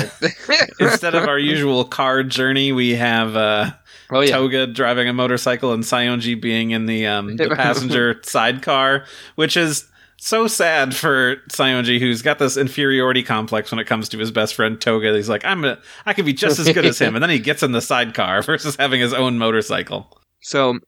Instead 0.78 1.16
of 1.16 1.26
our 1.26 1.40
usual 1.40 1.84
car 1.84 2.22
journey, 2.22 2.70
we 2.70 2.94
have 2.94 3.34
uh, 3.34 3.72
oh 4.12 4.20
yeah, 4.20 4.30
Toga 4.36 4.68
driving 4.68 5.08
a 5.08 5.12
motorcycle 5.12 5.72
and 5.72 5.82
Saionji 5.82 6.40
being 6.40 6.70
in 6.70 6.86
the 6.86 7.04
um, 7.04 7.34
the 7.34 7.48
passenger 7.50 8.20
sidecar, 8.22 9.06
which 9.34 9.56
is 9.56 9.86
so 10.24 10.46
sad 10.46 10.94
for 10.94 11.36
Saionji, 11.50 12.00
who's 12.00 12.22
got 12.22 12.38
this 12.38 12.56
inferiority 12.56 13.22
complex 13.22 13.70
when 13.70 13.78
it 13.78 13.84
comes 13.84 14.08
to 14.08 14.18
his 14.18 14.30
best 14.30 14.54
friend 14.54 14.80
Toga. 14.80 15.14
He's 15.14 15.28
like, 15.28 15.44
I'm 15.44 15.64
a, 15.66 15.78
I 16.06 16.14
could 16.14 16.24
be 16.24 16.32
just 16.32 16.58
as 16.58 16.72
good 16.72 16.86
as 16.86 16.98
him, 16.98 17.14
and 17.14 17.22
then 17.22 17.28
he 17.28 17.38
gets 17.38 17.62
in 17.62 17.72
the 17.72 17.82
sidecar 17.82 18.40
versus 18.42 18.76
having 18.76 19.00
his 19.00 19.12
own 19.12 19.36
motorcycle. 19.36 20.18
So, 20.40 20.78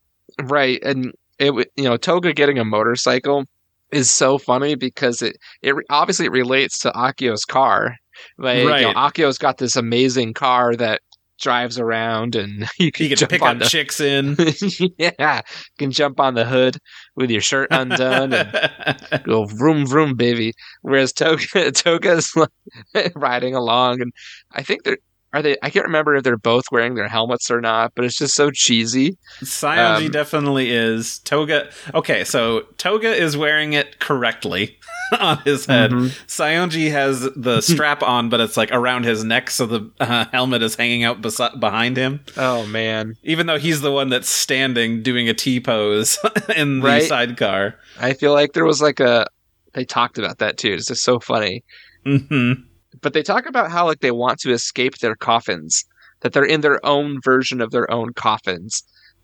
right, 0.44 0.82
and 0.82 1.12
it 1.38 1.52
you 1.76 1.84
know 1.84 1.98
Toga 1.98 2.32
getting 2.32 2.58
a 2.58 2.64
motorcycle 2.64 3.44
is 3.92 4.10
so 4.10 4.38
funny 4.38 4.74
because 4.74 5.20
it 5.20 5.36
it 5.60 5.74
obviously 5.90 6.26
it 6.26 6.32
relates 6.32 6.78
to 6.80 6.90
Akio's 6.92 7.44
car. 7.44 7.98
Like, 8.38 8.58
you 8.60 8.64
know, 8.64 8.70
Right. 8.70 8.96
Akio's 8.96 9.36
got 9.36 9.58
this 9.58 9.76
amazing 9.76 10.32
car 10.32 10.74
that 10.76 11.02
drives 11.38 11.78
around, 11.78 12.34
and 12.34 12.66
you 12.78 12.92
can, 12.92 13.06
He 13.06 13.14
can 13.14 13.28
pick 13.28 13.42
on 13.42 13.62
up 13.62 13.68
chicks 13.68 14.00
in. 14.00 14.36
yeah, 14.98 15.36
you 15.36 15.76
can 15.78 15.90
jump 15.90 16.20
on 16.20 16.34
the 16.34 16.44
hood 16.44 16.78
with 17.14 17.30
your 17.30 17.40
shirt 17.40 17.68
undone 17.70 18.32
and 18.32 19.22
go 19.24 19.44
vroom 19.46 19.86
vroom, 19.86 20.14
baby. 20.14 20.52
Whereas 20.82 21.12
Toga 21.12 21.70
Toga's 21.72 22.32
like 22.36 23.12
riding 23.14 23.54
along, 23.54 24.00
and 24.00 24.12
I 24.52 24.62
think 24.62 24.84
they're. 24.84 24.98
Are 25.36 25.42
they? 25.42 25.54
I 25.62 25.68
can't 25.68 25.84
remember 25.84 26.14
if 26.16 26.22
they're 26.24 26.38
both 26.38 26.64
wearing 26.72 26.94
their 26.94 27.08
helmets 27.08 27.50
or 27.50 27.60
not, 27.60 27.92
but 27.94 28.06
it's 28.06 28.16
just 28.16 28.34
so 28.34 28.50
cheesy. 28.50 29.18
Saionji 29.42 30.06
Um, 30.06 30.10
definitely 30.10 30.70
is. 30.70 31.18
Toga. 31.18 31.68
Okay, 31.92 32.24
so 32.24 32.62
Toga 32.78 33.14
is 33.14 33.36
wearing 33.36 33.74
it 33.74 33.98
correctly 33.98 34.78
on 35.20 35.36
his 35.44 35.66
head. 35.66 35.90
Mhm. 35.90 36.06
Saionji 36.26 36.90
has 36.90 37.28
the 37.36 37.60
strap 37.72 38.02
on, 38.02 38.30
but 38.30 38.40
it's 38.40 38.56
like 38.56 38.72
around 38.72 39.04
his 39.04 39.24
neck, 39.24 39.50
so 39.50 39.66
the 39.66 39.90
uh, 40.00 40.24
helmet 40.32 40.62
is 40.62 40.74
hanging 40.74 41.04
out 41.04 41.20
besi- 41.20 41.60
behind 41.60 41.98
him. 41.98 42.20
Oh 42.38 42.64
man, 42.64 43.14
Even 43.22 43.46
though 43.46 43.58
he's 43.58 43.82
the 43.82 43.92
one 43.92 44.08
that's 44.08 44.30
standing 44.30 45.02
doing 45.02 45.28
a 45.28 45.34
T 45.34 45.60
pose 45.60 46.18
in 46.56 46.80
the 46.80 46.86
Right. 46.88 47.02
sidecar. 47.02 47.74
I 48.00 48.14
feel 48.14 48.32
like 48.32 48.54
there 48.54 48.64
was 48.64 48.80
like 48.80 49.00
a. 49.00 49.26
They 49.74 49.84
talked 49.84 50.16
about 50.16 50.38
that 50.38 50.56
too. 50.56 50.72
It's 50.72 50.86
just 50.86 51.04
so 51.04 51.20
funny. 51.20 51.62
hmm 52.06 52.52
But 53.02 53.12
they 53.12 53.22
talk 53.22 53.46
about 53.46 53.70
how 53.70 53.86
like 53.86 54.00
they 54.00 54.10
want 54.10 54.38
to 54.40 54.52
escape 54.52 54.98
their 54.98 55.16
coffins, 55.16 55.84
that 56.20 56.32
they're 56.32 56.44
in 56.44 56.60
their 56.62 56.84
own 56.84 57.20
version 57.22 57.60
of 57.60 57.70
their 57.70 57.90
own 57.90 58.12
coffins. 58.14 58.82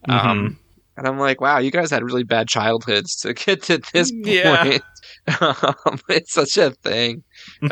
Mm-hmm. 0.08 0.28
Um, 0.28 0.58
and 0.96 1.06
I'm 1.06 1.18
like, 1.18 1.40
wow, 1.40 1.58
you 1.58 1.70
guys 1.70 1.90
had 1.90 2.02
really 2.02 2.24
bad 2.24 2.48
childhoods 2.48 3.16
to 3.20 3.32
get 3.32 3.62
to 3.64 3.80
this 3.94 4.12
Yeah. 4.14 4.56
point. 4.56 4.82
um, 5.40 5.98
it's 6.08 6.32
such 6.32 6.56
a 6.58 6.70
thing. 6.82 7.22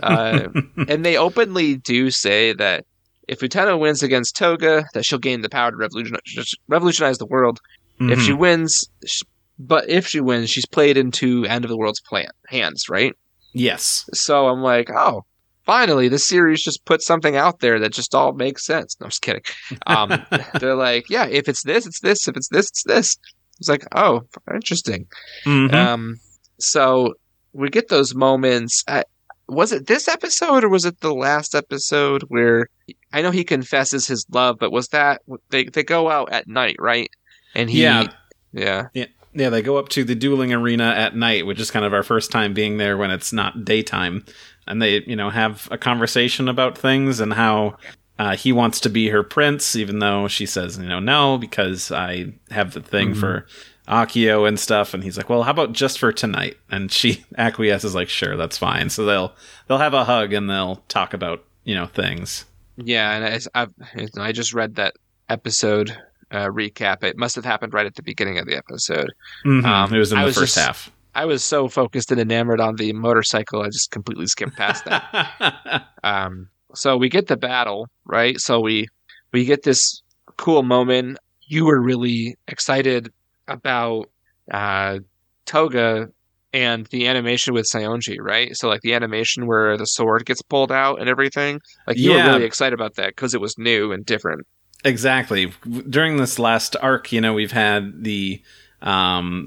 Uh, 0.03 0.49
and 0.89 1.05
they 1.05 1.17
openly 1.17 1.77
do 1.77 2.11
say 2.11 2.53
that 2.55 2.85
if 3.29 3.41
Utena 3.41 3.79
wins 3.79 4.03
against 4.03 4.37
Toga, 4.37 4.85
that 4.95 5.05
she'll 5.05 5.19
gain 5.19 5.43
the 5.43 5.49
power 5.49 5.71
to 5.71 5.77
revolutionize, 5.77 6.55
revolutionize 6.69 7.19
the 7.19 7.27
world. 7.27 7.61
If 7.99 8.07
Mm-hmm. 8.19 8.21
she 8.21 8.33
wins, 8.33 8.89
sh 9.07 9.23
but 9.59 9.87
if 9.91 10.07
she 10.07 10.21
wins, 10.21 10.49
she's 10.49 10.65
played 10.65 10.97
into 10.97 11.45
End 11.45 11.67
of 11.67 11.69
the 11.69 11.77
World's 11.77 12.01
plan 12.01 12.31
hands, 12.49 12.89
right? 12.89 13.13
yes. 13.53 14.09
So 14.15 14.49
I'm 14.49 14.63
like, 14.63 14.89
oh, 14.91 15.25
finally, 15.67 16.09
this 16.09 16.27
series 16.27 16.63
just 16.63 16.85
put 16.85 17.03
something 17.03 17.37
out 17.37 17.61
there 17.61 17.79
that 17.81 17.93
just 17.93 18.15
all 18.15 18.33
makes 18.33 18.65
sense. 18.67 18.97
No, 19.01 19.05
I'm 19.05 19.11
just 19.11 19.23
kidding. 19.23 19.43
Um, 19.87 20.25
they're 20.61 20.75
like, 20.75 21.09
yeah, 21.11 21.27
if 21.27 21.49
it's 21.49 21.63
this, 21.65 21.87
it's 21.87 22.01
this. 22.01 22.27
If 22.29 22.37
it's 22.37 22.49
this, 22.49 22.69
it's 22.69 22.83
this. 22.85 23.17
It's 23.59 23.69
like, 23.69 23.85
oh, 23.95 24.23
interesting. 24.53 25.07
Mhm. 25.45 25.73
Um, 25.75 26.17
so 26.59 27.15
we 27.53 27.69
get 27.69 27.89
those 27.89 28.15
moments. 28.15 28.83
At, 28.89 29.07
was 29.49 29.73
it 29.73 29.87
this 29.87 30.07
episode 30.09 30.63
or 30.65 30.69
was 30.69 30.85
it 30.85 31.01
the 31.01 31.13
last 31.15 31.55
episode 31.55 32.23
where 32.29 32.69
I 33.13 33.21
know 33.21 33.31
he 33.33 33.43
confesses 33.45 34.07
his 34.07 34.25
love, 34.31 34.57
but 34.61 34.71
was 34.73 34.89
that 34.89 35.23
they 35.51 35.65
they 35.65 35.83
go 35.83 36.09
out 36.09 36.33
at 36.33 36.47
night, 36.49 36.77
right? 36.79 37.11
And 37.55 37.69
he, 37.69 37.83
Yeah. 37.83 38.07
yeah, 38.53 38.87
Yeah, 38.95 39.07
they 39.33 39.63
go 39.63 39.77
up 39.77 39.89
to 39.91 40.05
the 40.05 40.15
dueling 40.15 40.53
arena 40.53 40.91
at 40.91 41.15
night, 41.15 41.47
which 41.47 41.61
is 41.61 41.71
kind 41.71 41.85
of 41.85 41.95
our 41.95 42.03
first 42.03 42.31
time 42.31 42.53
being 42.53 42.79
there 42.79 42.97
when 42.97 43.11
it's 43.11 43.33
not 43.33 43.65
daytime. 43.65 44.25
And 44.67 44.81
they, 44.81 45.03
you 45.05 45.17
know, 45.17 45.31
have 45.31 45.69
a 45.71 45.79
conversation 45.79 46.49
about 46.49 46.77
things 46.77 47.21
and 47.21 47.33
how 47.33 47.77
uh, 48.19 48.37
he 48.37 48.53
wants 48.53 48.81
to 48.81 48.91
be 48.91 49.09
her 49.09 49.23
prince, 49.23 49.75
even 49.77 49.99
though 49.99 50.29
she 50.29 50.47
says, 50.47 50.79
you 50.79 50.89
know, 50.89 51.01
no, 51.01 51.39
because 51.39 51.91
I 51.91 52.35
have 52.51 52.75
the 52.75 52.83
thing 52.83 53.15
for 53.15 53.47
Akio 53.89 54.47
and 54.47 54.61
stuff. 54.61 54.95
And 54.95 55.03
he's 55.03 55.17
like, 55.17 55.29
well, 55.31 55.43
how 55.43 55.51
about 55.53 55.73
just 55.73 55.99
for 55.99 56.13
tonight? 56.13 56.57
And 56.71 56.93
she 56.93 57.25
acquiesces, 57.39 57.95
like, 57.95 58.09
sure, 58.09 58.37
that's 58.37 58.59
fine. 58.59 58.91
So 58.91 59.05
they'll 59.05 59.35
they'll 59.67 59.79
have 59.79 59.95
a 59.95 60.05
hug 60.05 60.33
and 60.33 60.51
they'll 60.51 60.77
talk 60.89 61.15
about, 61.15 61.45
you 61.65 61.75
know, 61.75 61.87
things. 61.87 62.45
yeah. 62.77 63.13
And 63.13 63.25
I, 63.55 63.63
I've, 63.63 64.19
I 64.19 64.33
just 64.33 64.53
read 64.53 64.75
that 64.77 64.95
episode 65.29 65.97
uh, 66.31 66.47
recap. 66.49 67.03
It 67.03 67.17
must 67.19 67.35
have 67.37 67.45
happened 67.45 67.75
right 67.75 67.87
at 67.87 67.95
the 67.95 68.03
beginning 68.03 68.39
of 68.39 68.47
the 68.47 68.57
episode. 68.57 69.13
Mhm. 69.45 69.65
Um, 69.65 69.95
it 69.95 69.99
was 69.99 70.13
in 70.13 70.19
the 70.19 70.25
was 70.27 70.37
first 70.37 70.55
just- 70.55 70.67
half. 70.67 70.91
I 71.13 71.25
was 71.25 71.43
so 71.43 71.67
focused 71.69 72.13
and 72.13 72.21
enamored 72.21 72.61
on 72.61 72.77
the 72.77 72.93
motorcycle, 72.93 73.63
I 73.63 73.67
just 73.67 73.91
completely 73.91 74.27
skipped 74.29 74.57
past 74.57 74.85
that. 74.85 75.85
Um, 76.05 76.49
so 76.75 76.97
we 76.97 77.09
get 77.09 77.27
the 77.27 77.37
battle, 77.37 77.89
right? 78.05 78.39
So 78.41 78.61
we 78.61 78.87
we 79.33 79.45
get 79.45 79.65
this 79.65 80.03
cool 80.37 80.63
moment. 80.63 81.19
You 81.43 81.65
were 81.67 81.81
really 81.81 82.37
excited 82.47 83.13
about 83.49 84.09
uh, 84.53 85.01
Toga 85.47 86.09
and 86.53 86.87
the 86.87 87.07
animation 87.09 87.55
with 87.55 87.67
Saionji, 87.67 88.19
right? 88.21 88.57
So 88.57 88.69
like 88.69 88.81
the 88.83 88.95
animation 88.95 89.47
where 89.47 89.77
the 89.77 89.87
sword 89.87 90.25
gets 90.27 90.43
pulled 90.43 90.73
out 90.73 91.01
and 91.01 91.09
everything. 91.09 91.61
Like 91.87 91.97
you 91.99 92.13
Yeah. 92.13 92.27
were 92.27 92.33
really 92.35 92.45
excited 92.45 92.73
about 92.75 92.95
that 92.95 93.09
because 93.09 93.35
it 93.35 93.41
was 93.41 93.59
new 93.59 93.93
and 93.93 94.07
different. 94.07 94.47
Exactly. 94.85 95.53
During 95.89 96.17
this 96.17 96.39
last 96.39 96.77
arc, 96.81 97.13
you 97.13 97.21
know, 97.21 97.35
we've 97.35 97.53
had 97.53 98.05
the 98.05 98.43
um 98.83 99.47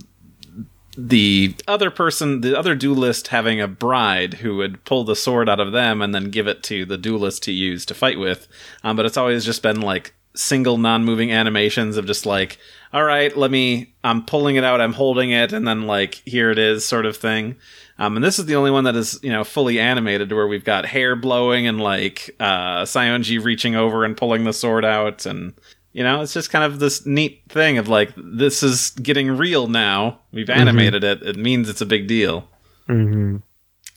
the 0.96 1.56
other 1.68 1.90
person, 1.90 2.42
the 2.42 2.58
other 2.58 2.76
duelist 2.76 3.30
having 3.30 3.60
a 3.60 3.68
bride 3.68 4.36
who 4.36 4.58
would 4.58 4.84
pull 4.86 5.04
the 5.04 5.16
sword 5.16 5.50
out 5.50 5.60
of 5.60 5.72
them 5.72 6.02
and 6.04 6.14
then 6.14 6.30
give 6.30 6.48
it 6.48 6.62
to 6.64 6.86
the 6.86 6.98
duelist 7.00 7.42
to 7.44 7.52
use 7.52 7.84
to 7.88 7.96
fight 7.96 8.20
with. 8.20 8.48
Um, 8.84 8.96
but 8.96 9.06
it's 9.08 9.18
always 9.18 9.44
just 9.44 9.64
been 9.64 9.82
like 9.82 10.14
single 10.36 10.78
non-moving 10.78 11.32
animations 11.32 11.98
of 11.98 12.06
just 12.06 12.26
like, 12.28 12.60
all 12.92 13.04
right, 13.04 13.36
let 13.36 13.50
me, 13.50 13.94
I'm 14.04 14.24
pulling 14.24 14.56
it 14.56 14.64
out, 14.64 14.82
I'm 14.82 14.94
holding 14.94 15.32
it, 15.32 15.52
and 15.52 15.68
then 15.68 15.88
like, 15.88 16.22
here 16.26 16.52
it 16.52 16.60
is 16.60 16.86
sort 16.86 17.08
of 17.08 17.18
thing. 17.18 17.56
Um, 18.00 18.16
and 18.18 18.24
this 18.24 18.40
is 18.40 18.46
the 18.46 18.56
only 18.56 18.72
one 18.72 18.86
that 18.86 18.96
is, 18.96 19.20
you 19.22 19.30
know, 19.32 19.44
fully 19.44 19.80
animated 19.80 20.32
where 20.32 20.48
we've 20.48 20.64
got 20.64 20.86
hair 20.86 21.16
blowing 21.16 21.68
and 21.68 21.80
like, 21.80 22.36
uh, 22.40 22.84
Saionji 22.84 23.44
reaching 23.44 23.76
over 23.76 24.04
and 24.04 24.18
pulling 24.18 24.44
the 24.46 24.54
sword 24.54 24.84
out. 24.84 25.26
And, 25.28 25.54
you 25.92 26.02
know, 26.04 26.22
it's 26.22 26.34
just 26.34 26.50
kind 26.50 26.66
of 26.66 26.80
this 26.80 27.06
neat 27.06 27.44
thing 27.50 27.78
of 27.78 27.88
like, 27.88 28.12
this 28.18 28.64
is 28.64 28.90
getting 28.92 29.30
real 29.38 29.68
now. 29.68 30.20
We've 30.32 30.50
animated 30.50 31.04
it. 31.04 31.22
It 31.22 31.38
means 31.38 31.70
it's 31.70 31.82
a 31.82 31.86
big 31.86 32.08
deal. 32.08 32.50
Mm-hmm. 32.90 33.38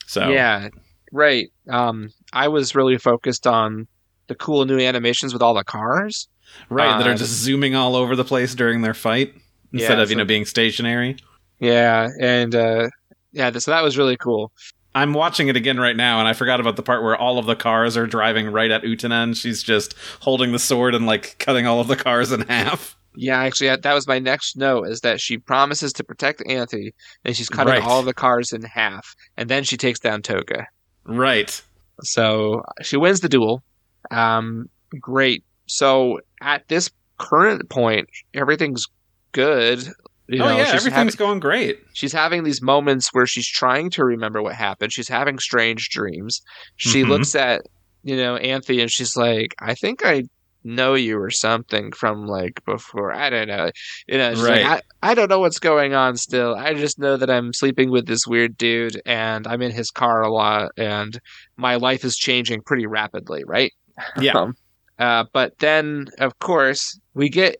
So, 0.05 0.29
Yeah, 0.29 0.69
right. 1.11 1.47
Um, 1.67 2.11
I 2.31 2.47
was 2.49 2.75
really 2.75 2.97
focused 2.99 3.47
on 3.47 3.87
the 4.27 4.35
cool 4.35 4.65
new 4.65 4.79
animations 4.79 5.33
with 5.33 5.41
all 5.41 5.53
the 5.55 5.63
cars. 5.63 6.27
right. 6.69 6.97
that 6.99 7.07
are 7.07 7.13
Uh, 7.13 7.17
just 7.17 7.33
zooming 7.41 7.75
all 7.75 7.95
over 7.95 8.15
the 8.15 8.23
place 8.23 8.53
during 8.55 8.81
their 8.83 8.93
fight 8.93 9.33
instead 9.73 9.97
Yeah, 9.97 10.03
of, 10.03 10.09
you 10.09 10.13
so- 10.15 10.19
know, 10.19 10.25
being 10.25 10.45
stationary. 10.45 11.17
Yeah, 11.59 12.07
and 12.21 12.53
uh, 12.53 12.89
yeah, 13.31 13.51
so 13.51 13.71
that 13.71 13.83
was 13.83 13.97
really 13.97 14.17
cool. 14.17 14.51
I'm 14.95 15.13
watching 15.13 15.47
it 15.47 15.55
again 15.55 15.79
right 15.79 15.95
now, 15.95 16.19
and 16.19 16.27
I 16.27 16.33
forgot 16.33 16.59
about 16.59 16.75
the 16.75 16.81
part 16.83 17.03
where 17.03 17.15
all 17.15 17.37
of 17.37 17.45
the 17.45 17.55
cars 17.55 17.95
are 17.95 18.07
driving 18.07 18.47
right 18.51 18.71
at 18.71 18.81
Utena, 18.83 19.23
and 19.23 19.37
she's 19.37 19.61
just 19.61 19.93
holding 20.21 20.51
the 20.53 20.59
sword 20.59 20.95
and 20.95 21.05
like 21.05 21.35
cutting 21.39 21.67
all 21.67 21.79
of 21.79 21.87
the 21.87 21.95
cars 21.95 22.31
in 22.31 22.41
half. 22.41 22.95
Yeah, 23.15 23.39
actually, 23.39 23.75
that 23.75 23.93
was 23.93 24.07
my 24.07 24.17
next 24.19 24.57
note: 24.57 24.87
is 24.87 25.01
that 25.01 25.19
she 25.21 25.37
promises 25.37 25.93
to 25.93 26.03
protect 26.03 26.41
Anthy, 26.47 26.93
and 27.25 27.35
she's 27.35 27.49
cutting 27.49 27.73
Right. 27.73 27.83
all 27.83 27.99
of 27.99 28.05
the 28.05 28.13
cars 28.13 28.53
in 28.53 28.63
half, 28.63 29.15
and 29.37 29.49
then 29.49 29.63
she 29.63 29.77
takes 29.77 29.99
down 29.99 30.21
Toga. 30.23 30.65
Right. 31.03 31.61
So 32.03 32.63
she 32.81 32.97
wins 32.97 33.21
the 33.21 33.29
duel. 33.29 33.63
Um, 34.11 34.69
great. 34.99 35.43
So 35.67 36.21
at 36.41 36.67
this 36.67 36.89
current 37.17 37.69
point, 37.69 38.07
everything's 38.33 38.85
good. 39.31 39.87
You 40.29 40.41
oh 40.43 40.47
know, 40.47 40.57
yeah, 40.57 40.71
everything's 40.73 41.15
going 41.15 41.39
great. 41.39 41.79
she's 41.93 42.11
having 42.13 42.43
these 42.43 42.61
moments 42.61 43.09
where 43.13 43.25
she's 43.25 43.47
trying 43.47 43.89
to 43.91 44.03
remember 44.03 44.41
what 44.41 44.55
happened. 44.55 44.91
She's 44.91 45.07
having 45.07 45.39
strange 45.39 45.89
dreams. 45.89 46.41
She 46.75 47.03
Mhm. 47.03 47.07
looks 47.09 47.33
at, 47.35 47.61
you 48.03 48.17
know, 48.17 48.35
Anthony 48.35 48.81
and 48.81 48.91
she's 48.91 49.15
like, 49.15 49.55
I 49.61 49.73
think 49.73 50.05
I 50.05 50.23
know 50.63 50.95
you 50.95 51.17
or 51.17 51.29
something 51.29 51.93
from 51.93 52.25
like 52.27 52.59
before. 52.65 53.13
I 53.13 53.29
don't 53.29 53.47
know. 53.47 53.71
You 54.07 54.17
know, 54.17 54.33
she's 54.33 54.43
Right. 54.43 54.63
like, 54.65 54.83
I, 55.01 55.11
I 55.11 55.13
don't 55.13 55.29
know 55.29 55.39
what's 55.39 55.59
going 55.59 55.93
on 55.93 56.17
still. 56.17 56.55
I 56.55 56.73
just 56.73 56.99
know 56.99 57.15
that 57.15 57.29
I'm 57.29 57.53
sleeping 57.53 57.89
with 57.89 58.05
this 58.05 58.27
weird 58.27 58.57
dude 58.57 58.99
and 59.05 59.47
I'm 59.47 59.61
in 59.61 59.71
his 59.71 59.91
car 59.91 60.21
a 60.23 60.29
lot 60.31 60.71
and 60.75 61.17
my 61.55 61.75
life 61.75 62.03
is 62.03 62.17
changing 62.17 62.63
pretty 62.65 62.85
rapidly, 62.85 63.43
right? 63.45 63.71
Yeah. 64.19 64.33
Um, 64.35 64.53
uh, 64.99 65.23
but 65.31 65.53
then, 65.59 66.07
of 66.19 66.37
course, 66.39 66.99
we 67.13 67.29
get 67.29 67.57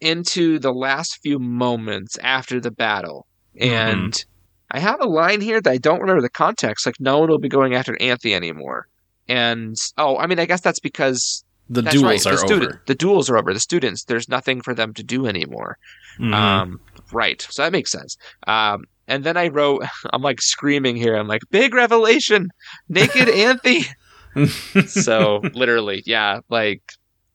into 0.00 0.58
the 0.58 0.72
last 0.72 1.18
few 1.22 1.38
moments 1.38 2.16
after 2.22 2.60
the 2.60 2.70
battle, 2.70 3.26
Mm-hmm. 3.58 3.72
and 3.72 4.24
I 4.70 4.80
have 4.80 5.00
a 5.00 5.06
line 5.06 5.40
here 5.40 5.60
that 5.62 5.70
I 5.70 5.78
don't 5.78 6.00
remember 6.00 6.20
the 6.20 6.28
context. 6.28 6.84
Like, 6.84 7.00
no 7.00 7.18
one 7.18 7.30
will 7.30 7.38
be 7.38 7.48
going 7.48 7.74
after 7.74 7.96
Anthy 8.02 8.34
anymore. 8.34 8.86
And 9.28 9.76
oh, 9.96 10.18
I 10.18 10.26
mean, 10.26 10.38
I 10.38 10.44
guess 10.44 10.60
that's 10.60 10.80
because 10.80 11.42
The 11.70 11.80
that's 11.82 11.96
duels 11.96 12.04
right. 12.04 12.22
The 12.22 12.30
are 12.30 12.46
student, 12.46 12.72
over. 12.72 12.82
the 12.86 12.94
duels 12.94 13.30
are 13.30 13.38
over. 13.38 13.54
The 13.54 13.60
students, 13.60 14.04
there's 14.04 14.28
nothing 14.28 14.60
for 14.60 14.74
them 14.74 14.92
to 14.94 15.02
do 15.02 15.26
anymore. 15.26 15.78
Mhm. 16.20 16.34
Um, 16.34 16.80
right. 17.12 17.40
So 17.50 17.62
that 17.62 17.72
makes 17.72 17.90
sense. 17.92 18.16
Um, 18.46 18.84
and 19.08 19.24
then 19.24 19.36
I 19.38 19.48
wrote, 19.48 19.84
I'm 20.12 20.20
like 20.22 20.42
screaming 20.42 20.96
here. 20.96 21.14
I'm 21.16 21.28
like, 21.28 21.42
big 21.50 21.72
revelation, 21.74 22.48
naked 22.90 23.28
Anthy. 23.30 23.86
so 24.86 25.40
literally, 25.54 26.02
yeah, 26.06 26.40
like 26.50 26.82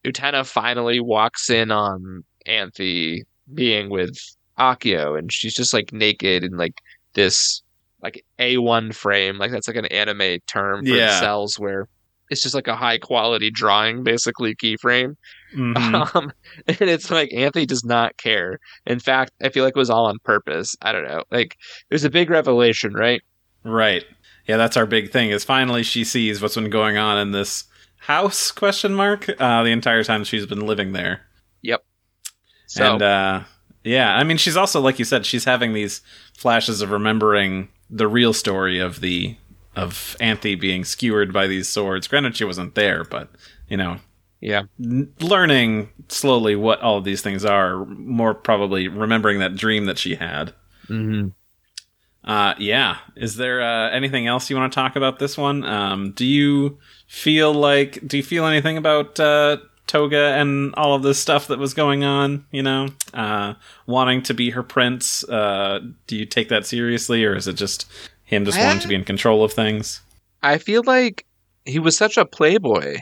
Utena 0.04 0.46
finally 0.46 1.00
walks 1.00 1.50
in 1.50 1.70
on 1.70 2.22
Anthy 2.46 3.24
being 3.54 3.90
with 3.90 4.16
Akio, 4.58 5.18
and 5.18 5.32
she's 5.32 5.54
just 5.54 5.72
like 5.72 5.92
naked 5.92 6.44
in 6.44 6.56
like 6.56 6.74
this 7.14 7.62
like 8.02 8.24
A1 8.38 8.94
frame, 8.94 9.38
like 9.38 9.50
that's 9.52 9.68
like 9.68 9.76
an 9.76 9.86
anime 9.86 10.38
term 10.46 10.84
for 10.84 10.92
Yeah. 10.94 11.20
cells 11.20 11.58
where 11.58 11.88
it's 12.30 12.42
just 12.42 12.54
like 12.54 12.66
a 12.66 12.74
high 12.76 12.98
quality 12.98 13.50
drawing, 13.50 14.02
basically 14.02 14.54
keyframe. 14.56 15.16
Mhm. 15.54 15.76
Um, 16.16 16.32
and 16.66 16.80
it's 16.88 17.10
like 17.10 17.32
Anthony 17.34 17.66
does 17.66 17.84
not 17.84 18.16
care. 18.16 18.58
In 18.86 18.98
fact, 18.98 19.32
I 19.42 19.50
feel 19.50 19.64
like 19.64 19.76
it 19.76 19.78
was 19.78 19.90
all 19.90 20.06
on 20.06 20.18
purpose. 20.24 20.74
I 20.82 20.92
don't 20.92 21.04
know. 21.04 21.22
Like 21.30 21.56
there's 21.90 22.04
a 22.04 22.10
big 22.10 22.30
revelation, 22.30 22.94
right? 22.94 23.20
Right. 23.64 24.04
Yeah, 24.48 24.56
that's 24.56 24.76
our 24.76 24.86
big 24.86 25.10
thing. 25.10 25.30
Is 25.30 25.44
finally 25.44 25.82
she 25.82 26.02
sees 26.04 26.40
what's 26.42 26.54
been 26.56 26.70
going 26.70 26.96
on 26.96 27.18
in 27.18 27.30
this 27.32 27.64
house? 27.98 28.50
Question 28.50 28.94
mark. 28.94 29.28
Uh, 29.38 29.62
the 29.62 29.70
entire 29.70 30.02
time 30.02 30.24
she's 30.24 30.46
been 30.46 30.66
living 30.66 30.92
there, 30.92 31.20
So 32.72 32.94
and 32.94 33.02
uh, 33.02 33.42
yeah, 33.84 34.16
I 34.16 34.24
mean, 34.24 34.36
she's 34.38 34.56
also 34.56 34.80
like 34.80 34.98
you 34.98 35.04
said, 35.04 35.26
she's 35.26 35.44
having 35.44 35.72
these 35.74 36.00
flashes 36.34 36.80
of 36.80 36.90
remembering 36.90 37.68
the 37.90 38.08
real 38.08 38.32
story 38.32 38.78
of 38.78 39.00
the 39.00 39.36
of 39.76 40.16
Anthy 40.20 40.54
being 40.54 40.84
skewered 40.84 41.32
by 41.32 41.46
these 41.46 41.68
swords. 41.68 42.06
Granted, 42.08 42.36
she 42.36 42.44
wasn't 42.44 42.74
there, 42.74 43.04
but 43.04 43.28
you 43.68 43.76
know, 43.76 43.98
yeah, 44.40 44.62
n- 44.82 45.12
learning 45.20 45.90
slowly 46.08 46.56
what 46.56 46.80
all 46.80 46.96
of 46.98 47.04
these 47.04 47.20
things 47.22 47.44
are. 47.44 47.84
More 47.84 48.34
probably 48.34 48.88
remembering 48.88 49.38
that 49.40 49.56
dream 49.56 49.84
that 49.86 49.98
she 49.98 50.14
had. 50.14 50.54
hmm 50.88 51.28
Uh, 52.24 52.54
yeah. 52.58 52.98
Is 53.16 53.36
there 53.36 53.60
uh, 53.60 53.90
anything 53.90 54.26
else 54.28 54.48
you 54.48 54.56
want 54.56 54.72
to 54.72 54.74
talk 54.74 54.94
about 54.94 55.18
this 55.18 55.36
one? 55.36 55.64
Um, 55.64 56.12
do 56.12 56.24
you 56.24 56.78
feel 57.08 57.52
like 57.52 58.06
do 58.06 58.16
you 58.16 58.22
feel 58.22 58.46
anything 58.46 58.76
about 58.76 59.18
uh, 59.18 59.56
Toga 59.86 60.34
and 60.34 60.74
all 60.76 60.94
of 60.94 61.02
this 61.02 61.18
stuff 61.18 61.48
that 61.48 61.58
was 61.58 61.74
going 61.74 62.04
on? 62.04 62.46
You 62.50 62.62
know, 62.62 62.88
uh, 63.14 63.54
wanting 63.86 64.22
to 64.22 64.34
be 64.34 64.50
her 64.50 64.62
prince. 64.62 65.24
Uh, 65.28 65.80
do 66.06 66.16
you 66.16 66.26
take 66.26 66.48
that 66.48 66.66
seriously, 66.66 67.24
or 67.24 67.34
is 67.34 67.48
it 67.48 67.54
just 67.54 67.90
him 68.24 68.44
just 68.44 68.58
wanting 68.58 68.80
to 68.80 68.88
be 68.88 68.94
in 68.94 69.04
control 69.04 69.44
of 69.44 69.52
things? 69.52 70.00
I 70.42 70.58
feel 70.58 70.82
like 70.84 71.26
he 71.64 71.78
was 71.78 71.96
such 71.96 72.16
a 72.16 72.24
playboy. 72.24 72.98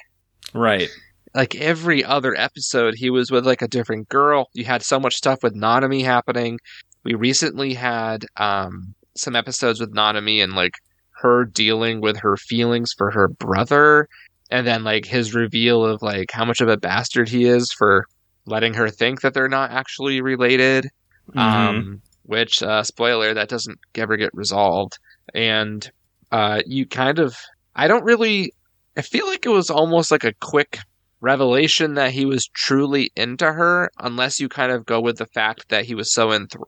Right. 0.53 0.89
Like 1.35 1.55
every 1.55 2.05
other 2.05 2.35
episode, 2.37 2.95
he 2.97 3.11
was 3.11 3.31
with 3.31 3.47
like 3.47 3.62
a 3.62 3.68
different 3.68 4.09
girl. 4.09 4.49
You 4.53 4.64
had 4.64 4.83
so 4.83 4.99
much 4.99 5.14
stuff 5.14 5.43
with 5.43 5.55
Nanami 5.55 6.05
happening. 6.05 6.59
We 7.05 7.14
recently 7.14 7.72
had 7.74 8.26
um, 8.37 8.95
some 9.16 9.37
episodes 9.37 9.81
with 9.81 9.95
Nanami 9.95 10.43
and 10.43 10.55
like 10.55 10.74
her 11.20 11.45
dealing 11.45 12.01
with 12.01 12.18
her 12.18 12.37
feelings 12.37 12.93
for 12.97 13.11
her 13.11 13.28
brother, 13.28 14.09
and 14.51 14.66
then 14.66 14.84
like 14.84 15.05
his 15.07 15.34
reveal 15.34 15.84
of 15.84 16.03
like 16.03 16.30
how 16.32 16.44
much 16.44 16.61
of 16.61 16.68
a 16.68 16.76
bastard 16.76 17.28
he 17.28 17.44
is 17.44 17.72
for 17.72 18.07
letting 18.46 18.74
her 18.74 18.88
think 18.88 19.20
that 19.20 19.34
they're 19.34 19.48
not 19.48 19.70
actually 19.70 20.20
related. 20.20 20.88
Mhm. 21.34 21.40
um, 21.40 22.03
which 22.24 22.62
uh, 22.62 22.82
spoiler 22.82 23.34
that 23.34 23.48
doesn't 23.48 23.78
ever 23.96 24.16
get 24.16 24.30
resolved, 24.34 24.98
and 25.34 25.90
uh, 26.32 26.61
you 26.66 26.86
kind 26.86 27.18
of 27.18 27.36
I 27.74 27.88
don't 27.88 28.05
really 28.05 28.53
I 28.96 29.03
feel 29.03 29.26
like 29.26 29.46
it 29.46 29.51
was 29.51 29.70
almost 29.70 30.11
like 30.11 30.24
a 30.24 30.34
quick 30.40 30.78
revelation 31.20 31.94
that 31.94 32.12
he 32.12 32.24
was 32.24 32.48
truly 32.55 33.11
into 33.14 33.44
her, 33.53 33.90
unless 33.98 34.40
you 34.40 34.48
kind 34.48 34.72
of 34.72 34.86
go 34.86 35.01
with 35.01 35.18
the 35.18 35.26
fact 35.26 35.68
that 35.68 35.84
he 35.84 35.94
was 35.94 36.12
so 36.12 36.28
enth- 36.28 36.61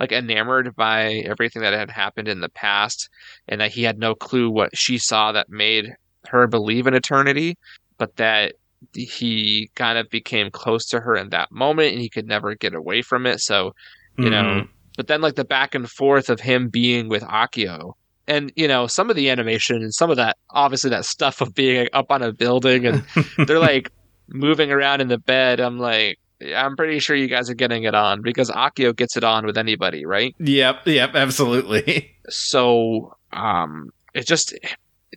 like 0.00 0.12
enamored 0.12 0.74
by 0.74 1.22
everything 1.26 1.62
that 1.62 1.74
had 1.74 1.90
happened 1.90 2.26
in 2.28 2.40
the 2.40 2.48
past, 2.48 3.08
and 3.48 3.60
that 3.60 3.72
he 3.72 3.82
had 3.82 3.98
no 3.98 4.14
clue 4.14 4.50
what 4.50 4.70
she 4.76 4.98
saw 4.98 5.32
that 5.32 5.48
made 5.48 5.94
her 6.26 6.46
believe 6.46 6.86
in 6.86 6.94
eternity, 6.94 7.56
but 7.98 8.16
that 8.16 8.54
he 8.94 9.68
kind 9.74 9.98
of 9.98 10.08
became 10.08 10.50
close 10.50 10.86
to 10.86 11.00
her 11.00 11.16
in 11.16 11.30
that 11.30 11.50
moment 11.50 11.92
and 11.92 12.00
he 12.00 12.08
could 12.08 12.26
never 12.26 12.54
get 12.54 12.74
away 12.74 13.02
from 13.02 13.26
it 13.26 13.40
so 13.40 13.72
you 14.18 14.30
know 14.30 14.42
Mhm. 14.44 14.68
but 14.96 15.08
then 15.08 15.20
like 15.20 15.34
the 15.34 15.44
back 15.44 15.74
and 15.74 15.90
forth 15.90 16.30
of 16.30 16.38
him 16.38 16.68
being 16.68 17.08
with 17.08 17.24
akio 17.24 17.94
and 18.28 18.52
you 18.54 18.68
know 18.68 18.86
some 18.86 19.10
of 19.10 19.16
the 19.16 19.30
animation 19.30 19.76
and 19.82 19.92
some 19.92 20.10
of 20.10 20.16
that 20.16 20.36
obviously 20.50 20.90
that 20.90 21.04
stuff 21.04 21.40
of 21.40 21.54
being 21.54 21.80
like, 21.80 21.90
up 21.92 22.06
on 22.10 22.22
a 22.22 22.32
building 22.32 22.86
and 22.86 23.02
they're 23.48 23.58
like 23.58 23.90
moving 24.28 24.70
around 24.70 25.00
in 25.00 25.08
the 25.08 25.18
bed 25.18 25.58
i'm 25.58 25.78
like 25.80 26.16
i'm 26.54 26.76
pretty 26.76 27.00
sure 27.00 27.16
you 27.16 27.26
guys 27.26 27.50
are 27.50 27.54
getting 27.54 27.82
it 27.82 27.96
on 27.96 28.22
because 28.22 28.48
akio 28.50 28.94
gets 28.94 29.16
it 29.16 29.24
on 29.24 29.44
with 29.44 29.58
anybody 29.58 30.06
right 30.06 30.36
Yep. 30.38 30.86
Yep. 30.86 31.16
Absolutely. 31.16 32.14
so 32.28 33.12
um 33.32 33.90
it 34.14 34.24
just 34.24 34.54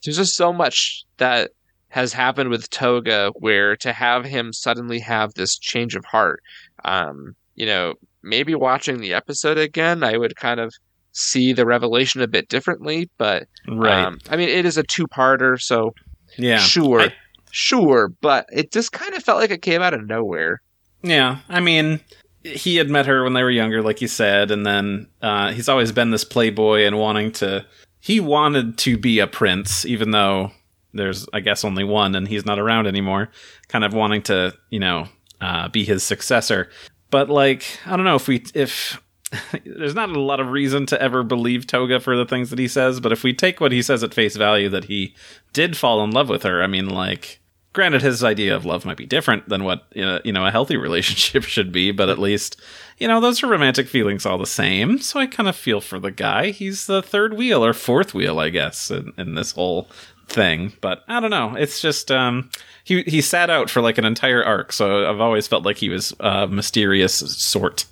there's 0.03 0.17
just 0.17 0.35
so 0.35 0.51
much 0.51 1.03
that 1.17 1.51
has 1.89 2.13
happened 2.13 2.49
with 2.49 2.69
Toga 2.69 3.31
where 3.39 3.75
to 3.77 3.91
have 3.93 4.23
him 4.25 4.53
suddenly 4.53 4.99
have 4.99 5.33
this 5.33 5.57
change 5.57 5.95
of 5.95 6.05
heart 6.05 6.41
um 6.85 7.35
you 7.55 7.65
know 7.65 7.95
maybe 8.23 8.55
watching 8.55 8.99
the 8.99 9.13
episode 9.13 9.57
again 9.57 10.03
I 10.03 10.17
would 10.17 10.35
kind 10.35 10.59
of 10.59 10.73
see 11.13 11.51
the 11.53 11.65
revelation 11.65 12.21
a 12.21 12.27
bit 12.27 12.47
differently 12.47 13.09
but 13.17 13.47
right. 13.67 14.05
um 14.05 14.19
I 14.29 14.37
mean 14.37 14.49
it 14.49 14.65
is 14.65 14.77
a 14.77 14.83
two-parter 14.83 15.61
so 15.61 15.93
yeah. 16.37 16.59
sure 16.59 17.01
I- 17.01 17.13
sure 17.51 18.07
but 18.21 18.45
it 18.51 18.71
just 18.71 18.93
kind 18.93 19.13
of 19.13 19.23
felt 19.23 19.39
like 19.39 19.51
it 19.51 19.61
came 19.61 19.81
out 19.81 19.93
of 19.93 20.07
nowhere 20.07 20.61
Yeah, 21.03 21.39
I 21.49 21.59
mean, 21.59 21.99
he 22.43 22.75
had 22.77 22.89
met 22.89 23.07
her 23.07 23.23
when 23.23 23.33
they 23.33 23.41
were 23.43 23.49
younger, 23.51 23.81
like 23.81 24.01
you 24.01 24.07
said, 24.07 24.51
and 24.51 24.65
then 24.65 25.07
uh, 25.21 25.51
he's 25.51 25.67
always 25.67 25.91
been 25.91 26.11
this 26.11 26.23
playboy 26.23 26.83
and 26.85 26.97
wanting 26.99 27.31
to. 27.33 27.65
He 28.01 28.19
wanted 28.19 28.77
to 28.79 28.97
be 28.97 29.19
a 29.19 29.27
prince, 29.27 29.85
even 29.85 30.11
though 30.11 30.51
there's, 30.93 31.27
I 31.31 31.39
guess, 31.39 31.63
only 31.63 31.83
one, 31.83 32.15
and 32.15 32.27
he's 32.27 32.45
not 32.45 32.59
around 32.59 32.87
anymore. 32.87 33.29
Kind 33.67 33.85
of 33.85 33.93
wanting 33.93 34.23
to, 34.23 34.53
you 34.69 34.79
know, 34.79 35.07
uh, 35.39 35.69
be 35.69 35.85
his 35.85 36.03
successor. 36.03 36.69
But 37.11 37.29
like, 37.29 37.63
I 37.85 37.95
don't 37.95 38.05
know 38.05 38.15
if 38.15 38.27
we 38.27 38.43
if. 38.53 39.01
There's 39.63 39.95
not 39.95 40.09
a 40.09 40.19
lot 40.19 40.41
of 40.41 40.49
reason 40.49 40.85
to 40.87 41.01
ever 41.01 41.23
believe 41.23 41.65
Toga 41.65 42.01
for 42.01 42.17
the 42.17 42.25
things 42.25 42.49
that 42.49 42.59
he 42.59 42.67
says, 42.67 42.99
but 42.99 43.13
if 43.13 43.23
we 43.23 43.33
take 43.33 43.61
what 43.61 43.71
he 43.71 43.81
says 43.81 44.03
at 44.03 44.13
face 44.13 44.35
value 44.35 44.67
that 44.67 44.85
he 44.85 45.15
did 45.53 45.77
fall 45.77 46.03
in 46.03 46.11
love 46.11 46.27
with 46.27 46.43
her, 46.43 46.61
I 46.61 46.67
mean, 46.67 46.89
like, 46.89 47.39
granted 47.73 48.01
his 48.01 48.23
idea 48.23 48.55
of 48.55 48.65
love 48.65 48.85
might 48.85 48.97
be 48.97 49.05
different 49.05 49.47
than 49.47 49.63
what 49.63 49.85
you 49.93 50.03
know, 50.03 50.19
you 50.23 50.31
know 50.31 50.45
a 50.45 50.51
healthy 50.51 50.77
relationship 50.87 51.43
should 51.43 51.71
be 51.71 51.91
but 51.91 52.09
at 52.09 52.19
least 52.19 52.59
you 53.01 53.07
know 53.07 53.19
those 53.19 53.41
are 53.41 53.47
romantic 53.47 53.87
feelings 53.87 54.27
all 54.27 54.37
the 54.37 54.45
same 54.45 54.99
so 54.99 55.19
i 55.19 55.25
kind 55.25 55.49
of 55.49 55.55
feel 55.55 55.81
for 55.81 55.99
the 55.99 56.11
guy. 56.11 56.51
He's 56.51 56.85
the 56.85 57.01
third 57.01 57.33
wheel 57.33 57.65
or 57.65 57.73
fourth 57.73 58.13
wheel 58.13 58.39
i 58.39 58.49
guess 58.49 58.91
in, 58.91 59.11
in 59.17 59.33
this 59.33 59.53
whole 59.53 59.89
thing 60.27 60.73
but 60.81 61.03
i 61.07 61.19
don't 61.19 61.31
know. 61.31 61.55
It's 61.55 61.81
just 61.81 62.11
um 62.11 62.51
he 62.83 63.01
he 63.03 63.21
sat 63.21 63.49
out 63.49 63.69
for 63.71 63.81
like 63.81 63.97
an 63.97 64.05
entire 64.05 64.45
arc 64.45 64.71
so 64.71 65.09
i've 65.09 65.19
always 65.19 65.47
felt 65.47 65.65
like 65.65 65.77
he 65.77 65.89
was 65.89 66.13
a 66.19 66.47
mysterious 66.47 67.15
sort. 67.15 67.85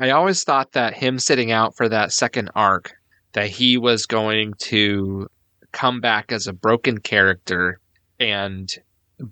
I 0.00 0.10
always 0.10 0.42
thought 0.42 0.72
that 0.72 0.94
him 0.94 1.18
sitting 1.18 1.52
out 1.52 1.76
for 1.76 1.88
that 1.88 2.12
second 2.12 2.50
arc, 2.56 2.94
that 3.32 3.48
he 3.48 3.78
was 3.78 4.06
going 4.06 4.54
to 4.54 5.28
come 5.70 6.00
back 6.00 6.32
as 6.32 6.48
a 6.48 6.52
broken 6.52 6.98
character 6.98 7.78
and 8.18 8.68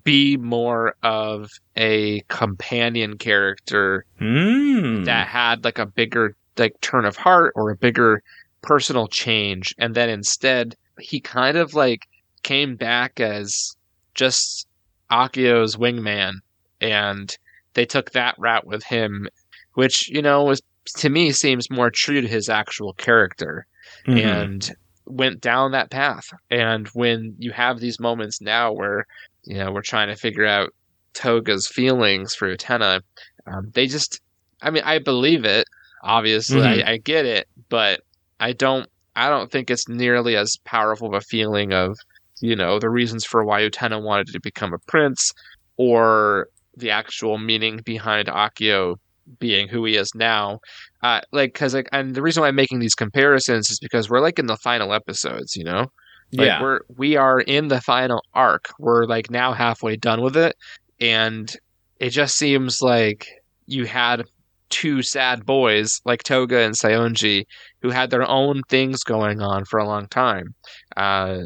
be 0.03 0.37
more 0.37 0.95
of 1.03 1.49
a 1.75 2.21
companion 2.29 3.17
character 3.17 4.05
Hmm. 4.19 5.03
that 5.03 5.27
had 5.27 5.63
like 5.63 5.79
a 5.79 5.85
bigger 5.85 6.35
like 6.57 6.79
turn 6.81 7.05
of 7.05 7.17
heart 7.17 7.51
or 7.55 7.71
a 7.71 7.75
bigger 7.75 8.21
personal 8.61 9.07
change 9.07 9.73
and 9.77 9.93
then 9.95 10.09
instead 10.09 10.75
he 10.99 11.19
kind 11.19 11.57
of 11.57 11.73
like 11.73 12.01
came 12.43 12.75
back 12.75 13.19
as 13.19 13.75
just 14.13 14.67
Akio's 15.11 15.75
wingman, 15.75 16.33
and 16.81 17.35
they 17.73 17.85
took 17.85 18.11
that 18.11 18.35
route 18.37 18.65
with 18.67 18.83
him, 18.83 19.27
which 19.73 20.09
you 20.09 20.21
know 20.21 20.43
was 20.43 20.61
to 20.97 21.09
me 21.09 21.31
seems 21.31 21.69
more 21.69 21.89
true 21.89 22.21
to 22.21 22.27
his 22.27 22.49
actual 22.49 22.93
character, 22.93 23.65
Mhm. 24.07 24.23
and 24.23 24.71
went 25.05 25.41
down 25.41 25.71
that 25.71 25.89
path. 25.91 26.25
And 26.49 26.87
when 26.89 27.35
you 27.39 27.51
have 27.51 27.79
these 27.79 27.99
moments 27.99 28.39
now 28.41 28.71
where 28.71 29.05
you 29.45 29.57
know 29.57 29.71
we're 29.71 29.81
trying 29.81 30.07
to 30.09 30.15
figure 30.15 30.45
out 30.45 30.69
Toga's 31.13 31.67
feelings 31.67 32.35
for 32.35 32.55
Utena, 32.55 33.01
um, 33.47 33.71
they 33.73 33.87
just, 33.87 34.19
I 34.61 34.71
mean, 34.71 34.83
I 34.83 34.99
believe 34.99 35.45
it. 35.45 35.65
Obviously, 36.03 36.57
Mhm. 36.57 36.83
I, 36.85 36.91
I 36.93 36.97
get 36.97 37.25
it, 37.25 37.47
but 37.69 38.01
I 38.39 38.53
don't. 38.53 38.87
I 39.15 39.29
don't 39.29 39.51
think 39.51 39.69
it's 39.69 39.87
nearly 39.87 40.35
as 40.35 40.57
powerful 40.65 41.07
of 41.07 41.13
a 41.13 41.21
feeling 41.21 41.71
of, 41.71 41.95
you 42.41 42.55
know, 42.55 42.79
the 42.79 42.89
reasons 42.89 43.23
for 43.25 43.45
why 43.45 43.61
Utena 43.61 44.01
wanted 44.01 44.27
to 44.27 44.39
become 44.41 44.73
a 44.73 44.79
prince, 44.87 45.31
or 45.77 46.47
the 46.75 46.89
actual 46.89 47.37
meaning 47.37 47.81
behind 47.85 48.27
Akio 48.27 48.95
being 49.39 49.67
who 49.67 49.85
he 49.85 49.95
is 49.95 50.09
now. 50.15 50.59
Uh, 51.03 51.21
like, 51.31 51.53
because 51.53 51.73
like, 51.75 51.87
and 51.91 52.15
the 52.15 52.21
reason 52.23 52.41
why 52.41 52.47
I'm 52.47 52.55
making 52.55 52.79
these 52.79 52.95
comparisons 52.95 53.69
is 53.69 53.79
because 53.79 54.09
we're 54.09 54.19
like 54.19 54.39
in 54.39 54.47
the 54.47 54.57
final 54.57 54.93
episodes, 54.93 55.55
you 55.55 55.63
know. 55.63 55.87
Like 56.33 56.47
yeah. 56.47 56.61
we're 56.61 56.79
we 56.97 57.15
are 57.15 57.39
in 57.39 57.67
the 57.67 57.81
final 57.81 58.23
arc. 58.33 58.69
We're 58.79 59.05
like 59.05 59.29
now 59.29 59.53
halfway 59.53 59.95
done 59.95 60.21
with 60.21 60.35
it, 60.35 60.55
and 60.99 61.55
it 61.99 62.09
just 62.09 62.37
seems 62.37 62.81
like 62.81 63.27
you 63.67 63.85
had 63.85 64.23
two 64.69 65.03
sad 65.03 65.45
boys 65.45 66.01
like 66.03 66.23
Toga 66.23 66.59
and 66.59 66.73
Saionji 66.73 67.45
who 67.81 67.91
had 67.91 68.09
their 68.09 68.27
own 68.27 68.63
things 68.69 69.03
going 69.03 69.41
on 69.41 69.65
for 69.65 69.79
a 69.79 69.85
long 69.85 70.07
time. 70.07 70.55
Uh, 70.97 71.43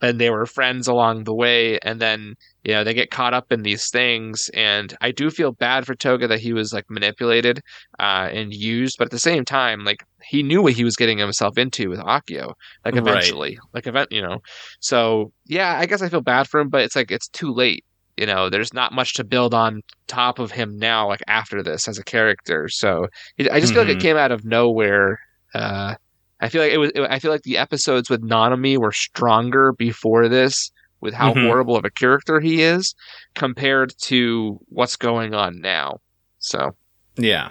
and 0.00 0.20
they 0.20 0.30
were 0.30 0.46
friends 0.46 0.86
along 0.88 1.24
the 1.24 1.34
way 1.34 1.78
and 1.80 2.00
then 2.00 2.34
you 2.64 2.72
know 2.72 2.84
they 2.84 2.94
get 2.94 3.10
caught 3.10 3.34
up 3.34 3.50
in 3.50 3.62
these 3.62 3.90
things 3.90 4.50
and 4.54 4.96
i 5.00 5.10
do 5.10 5.30
feel 5.30 5.52
bad 5.52 5.86
for 5.86 5.94
toga 5.94 6.26
that 6.28 6.40
he 6.40 6.52
was 6.52 6.72
like 6.72 6.84
manipulated 6.88 7.60
uh, 7.98 8.28
and 8.32 8.52
used 8.54 8.96
but 8.98 9.06
at 9.06 9.10
the 9.10 9.18
same 9.18 9.44
time 9.44 9.84
like 9.84 10.04
he 10.22 10.42
knew 10.42 10.62
what 10.62 10.72
he 10.72 10.84
was 10.84 10.96
getting 10.96 11.18
himself 11.18 11.56
into 11.58 11.88
with 11.90 11.98
akio 12.00 12.52
like 12.84 12.94
Right. 12.94 12.96
eventually 12.96 13.58
like 13.74 13.86
event 13.86 14.08
you 14.12 14.22
know 14.22 14.38
so 14.80 15.32
yeah 15.46 15.78
i 15.78 15.86
guess 15.86 16.02
i 16.02 16.08
feel 16.08 16.20
bad 16.20 16.48
for 16.48 16.60
him 16.60 16.68
but 16.68 16.82
it's 16.82 16.96
like 16.96 17.10
it's 17.10 17.28
too 17.28 17.52
late 17.52 17.84
you 18.16 18.26
know 18.26 18.48
there's 18.50 18.72
not 18.74 18.92
much 18.92 19.14
to 19.14 19.24
build 19.24 19.54
on 19.54 19.80
top 20.06 20.38
of 20.38 20.50
him 20.50 20.76
now 20.78 21.06
like 21.08 21.22
after 21.28 21.62
this 21.62 21.86
as 21.88 21.98
a 21.98 22.04
character 22.04 22.68
so 22.68 23.06
i 23.52 23.60
just 23.60 23.72
feel 23.72 23.82
like 23.82 23.88
Mhm. 23.88 23.92
it 23.92 23.98
came 24.00 24.16
out 24.16 24.32
of 24.32 24.44
nowhere 24.44 25.18
uh 25.54 25.94
I 26.40 26.48
feel 26.48 26.62
like 26.62 26.72
it 26.72 26.78
was. 26.78 26.92
I 27.10 27.18
feel 27.18 27.30
like 27.30 27.42
the 27.42 27.58
episodes 27.58 28.08
with 28.08 28.22
Nanami 28.22 28.78
were 28.78 28.92
stronger 28.92 29.72
before 29.72 30.28
this, 30.28 30.70
with 31.00 31.14
how 31.14 31.34
Mhm. 31.34 31.46
horrible 31.46 31.76
of 31.76 31.84
a 31.84 31.90
character 31.90 32.40
he 32.40 32.62
is, 32.62 32.94
compared 33.34 33.92
to 34.02 34.58
what's 34.68 34.96
going 34.96 35.34
on 35.34 35.60
now. 35.60 36.00
So 36.38 36.76
Yeah. 37.16 37.50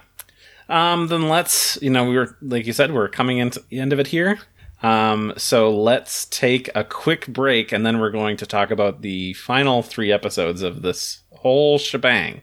Um, 0.69 1.07
then 1.07 1.29
let's, 1.29 1.77
you 1.81 1.89
know, 1.89 2.03
we 2.09 2.15
were, 2.15 2.37
like 2.41 2.65
you 2.65 2.73
said, 2.73 2.91
we're 2.93 3.07
coming 3.07 3.37
into 3.37 3.61
the 3.69 3.79
end 3.79 3.93
of 3.93 3.99
it 3.99 4.07
here. 4.07 4.37
Um, 4.83 5.33
so 5.37 5.73
let's 5.75 6.25
take 6.25 6.69
a 6.75 6.83
quick 6.83 7.27
break 7.27 7.71
and 7.71 7.85
then 7.85 7.99
we're 7.99 8.11
going 8.11 8.37
to 8.37 8.45
talk 8.45 8.69
about 8.69 9.01
the 9.01 9.33
final 9.33 9.81
three 9.81 10.11
episodes 10.11 10.61
of 10.61 10.81
this 10.81 11.19
whole 11.31 11.77
shebang. 11.77 12.41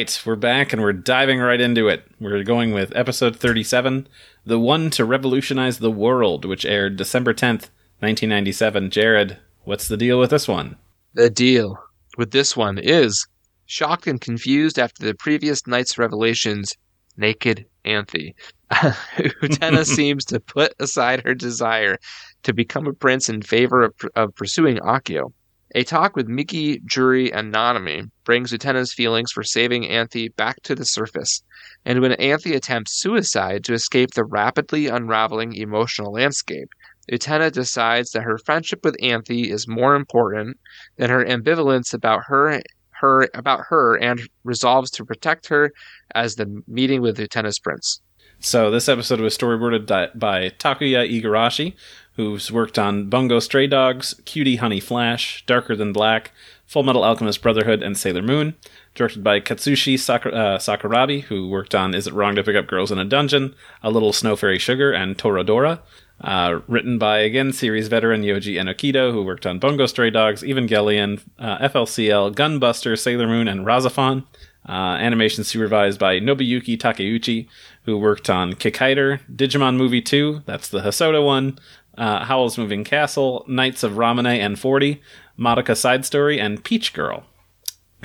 Right, 0.00 0.22
we're 0.24 0.34
back 0.34 0.72
and 0.72 0.80
we're 0.80 0.94
diving 0.94 1.40
right 1.40 1.60
into 1.60 1.86
it. 1.88 2.06
We're 2.18 2.42
going 2.42 2.72
with 2.72 2.90
episode 2.96 3.36
37, 3.36 4.08
The 4.46 4.58
One 4.58 4.88
to 4.92 5.04
Revolutionize 5.04 5.78
the 5.78 5.90
World, 5.90 6.46
which 6.46 6.64
aired 6.64 6.96
December 6.96 7.34
10th, 7.34 7.68
1997. 7.98 8.88
Jared, 8.88 9.36
what's 9.64 9.88
the 9.88 9.98
deal 9.98 10.18
with 10.18 10.30
this 10.30 10.48
one? 10.48 10.76
the 11.12 11.28
deal 11.28 11.78
with 12.16 12.30
this 12.30 12.56
one 12.56 12.78
is 12.78 13.26
shocked 13.66 14.06
and 14.06 14.22
confused 14.22 14.78
after 14.78 15.04
the 15.04 15.12
previous 15.12 15.66
night's 15.66 15.98
revelations. 15.98 16.74
Naked 17.18 17.66
Anthy. 17.84 18.34
Utena 18.72 19.84
seems 19.96 20.24
to 20.24 20.40
put 20.40 20.72
aside 20.80 21.20
her 21.26 21.34
desire 21.34 21.98
to 22.44 22.54
become 22.54 22.86
a 22.86 22.94
prince 22.94 23.28
in 23.28 23.42
favor 23.42 23.82
of, 23.82 23.94
of 24.16 24.34
pursuing 24.34 24.78
Akio. 24.78 25.34
A 25.76 25.84
talk 25.84 26.16
with 26.16 26.26
Miki, 26.26 26.80
Juri, 26.84 27.32
and 27.32 27.54
Nanami 27.54 28.10
brings 28.24 28.52
Utena's 28.52 28.92
feelings 28.92 29.30
for 29.30 29.44
saving 29.44 29.86
Anthy 29.86 30.28
back 30.28 30.60
to 30.62 30.74
the 30.74 30.84
surface, 30.84 31.44
and 31.84 32.00
when 32.00 32.12
Anthy 32.14 32.54
attempts 32.54 33.00
suicide 33.00 33.62
to 33.64 33.74
escape 33.74 34.10
the 34.10 34.24
rapidly 34.24 34.88
unraveling 34.88 35.54
emotional 35.54 36.12
landscape, 36.12 36.70
Utena 37.10 37.52
decides 37.52 38.10
that 38.10 38.22
her 38.22 38.38
friendship 38.38 38.84
with 38.84 38.96
Anthy 39.00 39.50
is 39.50 39.68
more 39.68 39.94
important 39.94 40.58
than 40.96 41.08
her 41.10 41.24
ambivalence 41.24 41.94
about 41.94 42.24
her 42.26 42.60
her 43.00 43.28
about 43.32 43.60
her 43.68 43.96
and 43.96 44.28
resolves 44.44 44.90
to 44.90 45.04
protect 45.04 45.46
her 45.48 45.72
as 46.14 46.34
the 46.34 46.62
meeting 46.66 47.00
with 47.00 47.16
Utena's 47.18 47.58
prince. 47.58 48.00
So, 48.42 48.70
this 48.70 48.88
episode 48.88 49.20
was 49.20 49.36
storyboarded 49.36 49.86
by 50.18 50.50
Takuya 50.50 51.06
Igarashi, 51.06 51.74
who's 52.20 52.52
worked 52.52 52.78
on 52.78 53.08
Bungo 53.08 53.38
Stray 53.40 53.66
Dogs, 53.66 54.14
Cutie 54.26 54.56
Honey 54.56 54.78
Flash, 54.78 55.42
Darker 55.46 55.74
Than 55.74 55.90
Black, 55.90 56.32
Full 56.66 56.82
Metal 56.82 57.02
Alchemist 57.02 57.40
Brotherhood, 57.40 57.82
and 57.82 57.96
Sailor 57.96 58.20
Moon. 58.20 58.54
Directed 58.94 59.24
by 59.24 59.40
Katsushi 59.40 59.98
Sakura- 59.98 60.34
uh, 60.34 60.58
Sakurabi, 60.58 61.22
who 61.22 61.48
worked 61.48 61.74
on 61.74 61.94
Is 61.94 62.06
It 62.06 62.12
Wrong 62.12 62.34
to 62.34 62.44
Pick 62.44 62.56
Up 62.56 62.66
Girls 62.66 62.92
in 62.92 62.98
a 62.98 63.06
Dungeon, 63.06 63.54
A 63.82 63.90
Little 63.90 64.12
Snow 64.12 64.36
Fairy 64.36 64.58
Sugar, 64.58 64.92
and 64.92 65.16
Toradora. 65.16 65.78
Uh, 66.20 66.60
written 66.68 66.98
by, 66.98 67.20
again, 67.20 67.54
series 67.54 67.88
veteran 67.88 68.20
Yoji 68.22 68.56
Enokido, 68.60 69.12
who 69.12 69.22
worked 69.22 69.46
on 69.46 69.58
Bungo 69.58 69.86
Stray 69.86 70.10
Dogs, 70.10 70.42
Evangelion, 70.42 71.22
uh, 71.38 71.66
FLCL, 71.68 72.34
Gunbuster, 72.34 72.98
Sailor 72.98 73.28
Moon, 73.28 73.48
and 73.48 73.64
RahXephon. 73.64 74.24
Uh, 74.68 74.98
animation 75.00 75.42
supervised 75.42 75.98
by 75.98 76.20
Nobuyuki 76.20 76.76
Takeuchi, 76.78 77.48
who 77.84 77.96
worked 77.96 78.28
on 78.28 78.52
Kikaider, 78.52 79.20
Digimon 79.34 79.76
Movie 79.76 80.02
2, 80.02 80.42
that's 80.44 80.68
the 80.68 80.80
Hosoda 80.80 81.24
one, 81.24 81.58
uh, 81.96 82.24
Howl's 82.24 82.58
Moving 82.58 82.84
Castle, 82.84 83.44
Knights 83.48 83.82
of 83.82 83.92
Ramune 83.92 84.38
and 84.38 84.58
40, 84.58 85.00
Madoka 85.38 85.76
Side 85.76 86.04
Story, 86.04 86.40
and 86.40 86.64
Peach 86.64 86.92
Girl. 86.92 87.24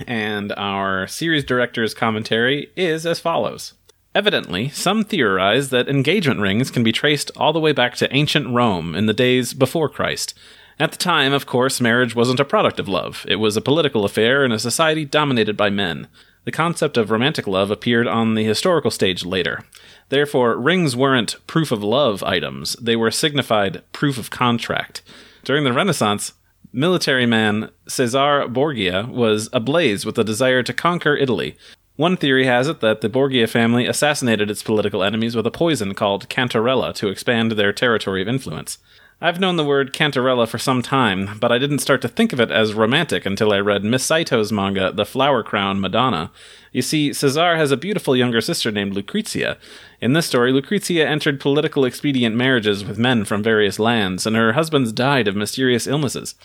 And 0.07 0.51
our 0.53 1.07
series 1.07 1.43
director's 1.43 1.93
commentary 1.93 2.71
is 2.75 3.05
as 3.05 3.19
follows. 3.19 3.73
Evidently, 4.13 4.69
some 4.69 5.03
theorize 5.03 5.69
that 5.69 5.89
engagement 5.89 6.39
rings 6.39 6.71
can 6.71 6.83
be 6.83 6.91
traced 6.91 7.31
all 7.35 7.51
the 7.51 7.59
way 7.59 7.73
back 7.73 7.95
to 7.95 8.15
ancient 8.15 8.47
Rome 8.47 8.95
in 8.95 9.07
the 9.07 9.13
days 9.13 9.53
before 9.53 9.89
Christ. 9.89 10.33
At 10.79 10.91
the 10.91 10.97
time, 10.97 11.31
of 11.33 11.45
course, 11.45 11.79
marriage 11.79 12.15
wasn't 12.15 12.39
a 12.39 12.45
product 12.45 12.79
of 12.79 12.87
love. 12.87 13.25
It 13.27 13.37
was 13.37 13.55
a 13.55 13.61
political 13.61 14.05
affair 14.05 14.43
in 14.43 14.51
a 14.51 14.59
society 14.59 15.05
dominated 15.05 15.55
by 15.55 15.69
men. 15.69 16.07
The 16.45 16.51
concept 16.51 16.95
of 16.95 17.11
romantic 17.11 17.47
love 17.47 17.71
appeared 17.71 18.07
on 18.07 18.35
the 18.35 18.43
historical 18.43 18.91
stage 18.91 19.25
later. 19.25 19.65
Therefore, 20.09 20.57
rings 20.57 20.95
weren't 20.95 21.35
proof 21.47 21.71
of 21.71 21.83
love 21.83 22.21
items, 22.23 22.75
they 22.75 22.95
were 22.95 23.11
signified 23.11 23.81
proof 23.91 24.17
of 24.17 24.29
contract. 24.29 25.01
During 25.43 25.63
the 25.63 25.73
Renaissance, 25.73 26.33
military 26.71 27.25
man 27.25 27.69
Cesare 27.87 28.47
Borgia 28.47 29.07
was 29.09 29.49
ablaze 29.53 30.05
with 30.05 30.17
a 30.17 30.23
desire 30.23 30.61
to 30.63 30.73
conquer 30.73 31.15
Italy. 31.15 31.57
One 31.95 32.17
theory 32.17 32.45
has 32.45 32.67
it 32.67 32.81
that 32.81 32.99
the 33.01 33.09
Borgia 33.09 33.47
family 33.47 33.87
assassinated 33.87 34.51
its 34.51 34.61
political 34.61 35.01
enemies 35.01 35.35
with 35.35 35.47
a 35.47 35.51
poison 35.51 35.93
called 35.93 36.27
cantarella 36.27 36.93
to 36.95 37.07
expand 37.07 37.53
their 37.53 37.71
territory 37.71 38.21
of 38.21 38.27
influence. 38.27 38.79
I've 39.21 39.39
known 39.39 39.55
the 39.55 39.63
word 39.63 39.93
cantarella 39.93 40.45
for 40.45 40.57
some 40.57 40.81
time, 40.81 41.37
but 41.39 41.49
I 41.49 41.57
didn't 41.57 41.79
start 41.79 42.01
to 42.01 42.09
think 42.09 42.33
of 42.33 42.41
it 42.41 42.51
as 42.51 42.73
romantic 42.73 43.25
until 43.25 43.53
I 43.53 43.59
read 43.59 43.85
Miss 43.85 44.05
Saito's 44.05 44.51
manga, 44.51 44.91
The 44.91 45.05
Flower 45.05 45.41
Crown 45.41 45.79
Madonna. 45.79 46.31
You 46.73 46.81
see, 46.81 47.13
Cesare 47.13 47.55
has 47.55 47.71
a 47.71 47.77
beautiful 47.77 48.17
younger 48.17 48.41
sister 48.41 48.71
named 48.71 48.93
Lucrezia. 48.93 49.57
In 50.01 50.13
this 50.13 50.25
story, 50.25 50.51
Lucrezia 50.51 51.07
entered 51.07 51.39
political 51.39 51.85
expedient 51.85 52.35
marriages 52.35 52.83
with 52.83 52.97
men 52.97 53.25
from 53.25 53.41
various 53.41 53.79
lands, 53.79 54.25
and 54.25 54.35
her 54.35 54.53
husbands 54.53 54.91
died 54.91 55.27
of 55.27 55.35
mysterious 55.35 55.87
illnesses. 55.87 56.35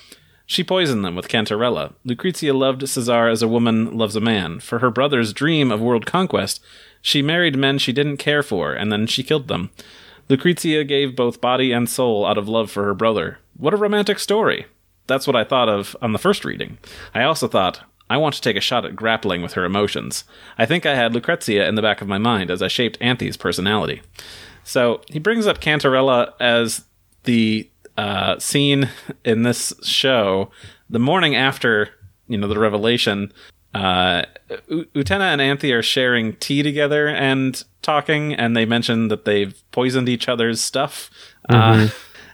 She 0.46 0.64
poisoned 0.64 1.04
them 1.04 1.14
with 1.14 1.28
cantarella. 1.28 1.94
Lucrezia 2.04 2.52
loved 2.52 2.88
Cesare 2.88 3.28
as 3.28 3.42
a 3.42 3.48
woman 3.48 3.96
loves 3.96 4.16
a 4.16 4.20
man. 4.20 4.58
For 4.58 4.80
her 4.80 4.90
brother's 4.90 5.32
dream 5.32 5.70
of 5.70 5.80
world 5.80 6.06
conquest, 6.06 6.60
she 7.00 7.22
married 7.22 7.56
men 7.56 7.78
she 7.78 7.92
didn't 7.92 8.16
care 8.16 8.42
for, 8.42 8.72
and 8.72 8.90
then 8.90 9.06
she 9.06 9.22
killed 9.22 9.48
them. 9.48 9.70
Lucrezia 10.28 10.84
gave 10.84 11.16
both 11.16 11.40
body 11.40 11.72
and 11.72 11.88
soul 11.88 12.26
out 12.26 12.38
of 12.38 12.48
love 12.48 12.70
for 12.70 12.84
her 12.84 12.94
brother. 12.94 13.38
What 13.56 13.74
a 13.74 13.76
romantic 13.76 14.18
story! 14.18 14.66
That's 15.06 15.26
what 15.26 15.36
I 15.36 15.44
thought 15.44 15.68
of 15.68 15.96
on 16.00 16.12
the 16.12 16.18
first 16.18 16.44
reading. 16.44 16.78
I 17.14 17.24
also 17.24 17.48
thought, 17.48 17.80
I 18.10 18.16
want 18.16 18.34
to 18.34 18.40
take 18.40 18.56
a 18.56 18.60
shot 18.60 18.84
at 18.84 18.96
grappling 18.96 19.40
with 19.40 19.54
her 19.54 19.64
emotions. 19.64 20.24
I 20.58 20.66
think 20.66 20.84
I 20.84 20.96
had 20.96 21.14
Lucrezia 21.14 21.66
in 21.68 21.76
the 21.76 21.82
back 21.82 22.02
of 22.02 22.08
my 22.08 22.18
mind 22.18 22.50
as 22.50 22.60
I 22.60 22.68
shaped 22.68 22.98
Anthy's 23.00 23.36
personality. 23.36 24.02
So 24.64 25.00
he 25.08 25.20
brings 25.20 25.46
up 25.46 25.60
Cantarella 25.60 26.32
as 26.40 26.84
the 27.24 27.70
uh, 27.96 28.38
scene 28.38 28.90
in 29.24 29.44
this 29.44 29.72
show 29.82 30.50
the 30.90 30.98
morning 30.98 31.36
after 31.36 31.90
you 32.26 32.36
know 32.36 32.48
the 32.48 32.58
revelation. 32.58 33.32
Uh, 33.74 34.22
U- 34.68 34.86
Utena 34.94 35.32
and 35.32 35.40
Anthy 35.40 35.72
are 35.72 35.82
sharing 35.82 36.34
tea 36.36 36.62
together 36.62 37.08
and 37.08 37.62
talking, 37.82 38.34
and 38.34 38.56
they 38.56 38.64
mention 38.64 39.08
that 39.08 39.24
they've 39.24 39.54
poisoned 39.70 40.08
each 40.08 40.28
other's 40.28 40.60
stuff. 40.60 41.10
Uh, 41.48 41.88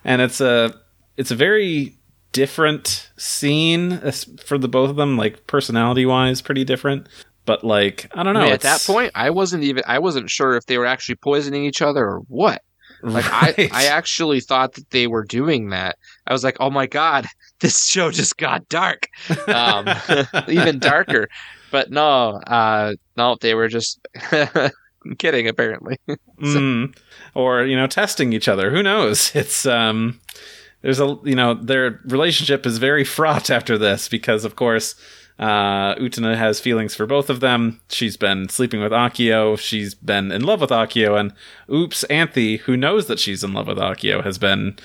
and 0.04 0.22
it's 0.22 0.40
a 0.40 0.74
it's 1.16 1.30
a 1.30 1.36
very 1.36 1.96
different 2.36 3.10
scene 3.16 3.98
for 4.44 4.58
the 4.58 4.68
both 4.68 4.90
of 4.90 4.96
them, 4.96 5.16
like 5.16 5.46
personality 5.46 6.04
wise, 6.04 6.42
pretty 6.42 6.64
different. 6.64 7.08
But 7.46 7.64
like 7.64 8.10
I 8.14 8.22
don't 8.22 8.34
know. 8.34 8.40
I 8.40 8.44
mean, 8.44 8.52
at 8.52 8.60
that 8.60 8.82
point, 8.86 9.12
I 9.14 9.30
wasn't 9.30 9.64
even 9.64 9.82
I 9.86 9.98
wasn't 10.00 10.28
sure 10.28 10.54
if 10.56 10.66
they 10.66 10.76
were 10.78 10.84
actually 10.86 11.14
poisoning 11.16 11.64
each 11.64 11.80
other 11.80 12.04
or 12.04 12.18
what. 12.28 12.60
Like 13.02 13.24
I, 13.32 13.54
Right. 13.58 13.72
I 13.72 13.86
actually 13.86 14.40
thought 14.40 14.74
that 14.74 14.90
they 14.90 15.06
were 15.06 15.24
doing 15.24 15.70
that. 15.70 15.96
I 16.26 16.32
was 16.32 16.44
like, 16.44 16.56
oh 16.60 16.70
my 16.70 16.86
god, 16.86 17.26
this 17.60 17.86
show 17.86 18.10
just 18.10 18.36
got 18.36 18.68
dark, 18.68 19.08
um, 19.48 19.88
even 20.48 20.78
darker. 20.78 21.28
But 21.70 21.90
no, 21.90 22.40
uh, 22.46 22.94
no, 23.16 23.36
they 23.40 23.54
were 23.54 23.68
just 23.68 23.98
kidding. 25.18 25.48
Apparently, 25.48 25.96
Mm. 26.42 26.94
or 27.34 27.64
you 27.64 27.76
know 27.76 27.86
testing 27.86 28.32
each 28.34 28.48
other 28.48 28.70
who 28.70 28.82
knows 28.82 29.34
it's 29.34 29.64
um 29.66 30.20
there's 30.86 31.00
a 31.00 31.18
you 31.24 31.34
know 31.34 31.52
their 31.52 32.00
relationship 32.04 32.64
is 32.64 32.78
very 32.78 33.02
fraught 33.02 33.50
after 33.50 33.76
this 33.76 34.08
because 34.08 34.44
of 34.44 34.54
course 34.54 34.94
uh 35.40 35.96
Utena 35.96 36.36
has 36.36 36.60
feelings 36.60 36.94
for 36.94 37.06
both 37.06 37.28
of 37.28 37.40
them. 37.40 37.80
She's 37.88 38.16
been 38.16 38.48
sleeping 38.48 38.80
with 38.80 38.92
Akio. 38.92 39.58
She's 39.58 39.96
been 39.96 40.30
in 40.30 40.44
love 40.44 40.60
with 40.60 40.70
Akio. 40.70 41.18
And 41.18 41.32
oops 41.68 42.04
Anthy 42.04 42.58
who 42.58 42.76
knows 42.76 43.08
that 43.08 43.18
she's 43.18 43.42
in 43.42 43.52
love 43.52 43.66
with 43.66 43.78
Akio 43.78 44.22
has 44.22 44.38
been 44.38 44.78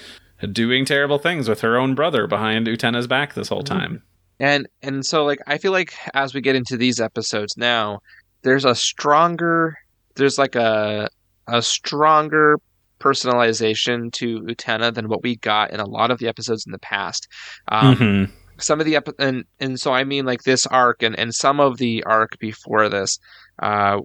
doing 0.51 0.85
terrible 0.85 1.19
things 1.19 1.47
with 1.47 1.61
her 1.61 1.77
own 1.77 1.93
brother 1.93 2.25
behind 2.25 2.65
Utena's 2.65 3.05
back 3.05 3.35
this 3.35 3.49
whole 3.49 3.63
time. 3.63 4.01
And 4.39 4.67
and 4.81 5.05
so 5.05 5.23
like 5.23 5.39
I 5.45 5.59
feel 5.59 5.71
like 5.71 5.93
as 6.15 6.33
we 6.33 6.41
get 6.41 6.55
into 6.55 6.77
these 6.77 6.99
episodes 6.99 7.57
now, 7.57 8.01
there's 8.41 8.65
a 8.65 8.73
stronger, 8.73 9.77
there's 10.15 10.39
like 10.39 10.55
a 10.55 11.11
a 11.47 11.61
stronger 11.61 12.59
personalization 13.01 14.11
to 14.13 14.39
Utena 14.41 14.93
than 14.93 15.09
what 15.09 15.23
we 15.23 15.35
got 15.37 15.71
in 15.71 15.79
a 15.79 15.85
lot 15.97 16.11
of 16.11 16.19
the 16.19 16.27
episodes 16.27 16.65
in 16.65 16.71
the 16.71 16.79
past. 16.79 17.27
Um, 17.69 17.95
Mhm. 17.95 18.31
some 18.59 18.79
of 18.79 18.85
the 18.85 18.95
epi- 18.95 19.11
and 19.19 19.43
and 19.59 19.79
so 19.79 19.91
I 19.91 20.03
mean 20.03 20.25
like 20.25 20.43
this 20.43 20.65
arc 20.67 21.01
and 21.01 21.17
and 21.17 21.33
some 21.33 21.59
of 21.59 21.77
the 21.77 22.03
arc 22.05 22.37
before 22.39 22.89
this 22.89 23.17
uh 23.61 23.97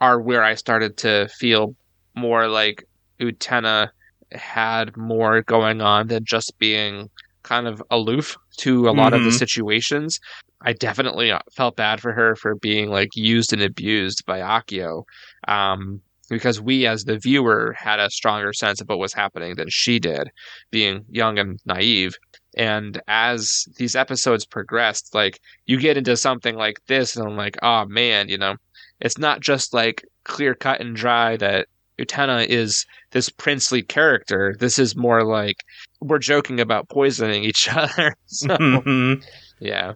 are 0.00 0.20
where 0.20 0.44
I 0.44 0.54
started 0.54 0.96
to 0.98 1.28
feel 1.40 1.74
more 2.14 2.46
like 2.46 2.84
Utena 3.20 3.88
had 4.32 4.96
more 4.96 5.42
going 5.42 5.80
on 5.80 6.08
than 6.08 6.24
just 6.24 6.52
being 6.58 7.08
kind 7.42 7.66
of 7.66 7.82
aloof 7.90 8.36
to 8.58 8.88
a 8.88 8.92
lot 8.92 9.12
of 9.14 9.22
the 9.24 9.30
Mhm. 9.30 9.38
situations. 9.44 10.20
I 10.64 10.72
definitely 10.74 11.32
felt 11.56 11.76
bad 11.76 12.00
for 12.00 12.12
her 12.12 12.36
for 12.36 12.54
being 12.54 12.88
like 12.90 13.08
used 13.16 13.52
and 13.52 13.62
abused 13.62 14.24
by 14.26 14.38
Akio. 14.40 15.02
Um 15.48 16.02
because 16.32 16.60
we 16.60 16.86
as 16.86 17.04
the 17.04 17.18
viewer 17.18 17.74
had 17.78 18.00
a 18.00 18.10
stronger 18.10 18.52
sense 18.52 18.80
of 18.80 18.88
what 18.88 18.98
was 18.98 19.12
happening 19.12 19.54
than 19.56 19.68
she 19.68 19.98
did, 19.98 20.30
being 20.70 21.04
young 21.10 21.38
and 21.38 21.60
naive. 21.66 22.16
And 22.56 23.00
as 23.08 23.66
these 23.76 23.94
episodes 23.96 24.44
progressed, 24.44 25.14
like 25.14 25.40
you 25.66 25.78
get 25.78 25.96
into 25.96 26.16
something 26.16 26.56
like 26.56 26.78
this, 26.86 27.16
and 27.16 27.26
I'm 27.26 27.36
like, 27.36 27.56
oh 27.62 27.84
man, 27.86 28.28
you 28.28 28.38
know, 28.38 28.56
it's 29.00 29.18
not 29.18 29.40
just 29.40 29.72
like 29.72 30.04
clear 30.24 30.54
cut 30.54 30.80
and 30.80 30.94
dry 30.96 31.36
that 31.36 31.66
Utena 31.98 32.46
is 32.46 32.86
this 33.10 33.28
princely 33.28 33.82
character. 33.82 34.54
This 34.58 34.78
is 34.78 34.96
more 34.96 35.24
like 35.24 35.56
we're 36.00 36.18
joking 36.18 36.58
about 36.60 36.88
poisoning 36.88 37.44
each 37.44 37.68
other. 37.72 38.14
so, 38.26 38.48
Mhm. 38.48 39.24
yeah. 39.60 39.92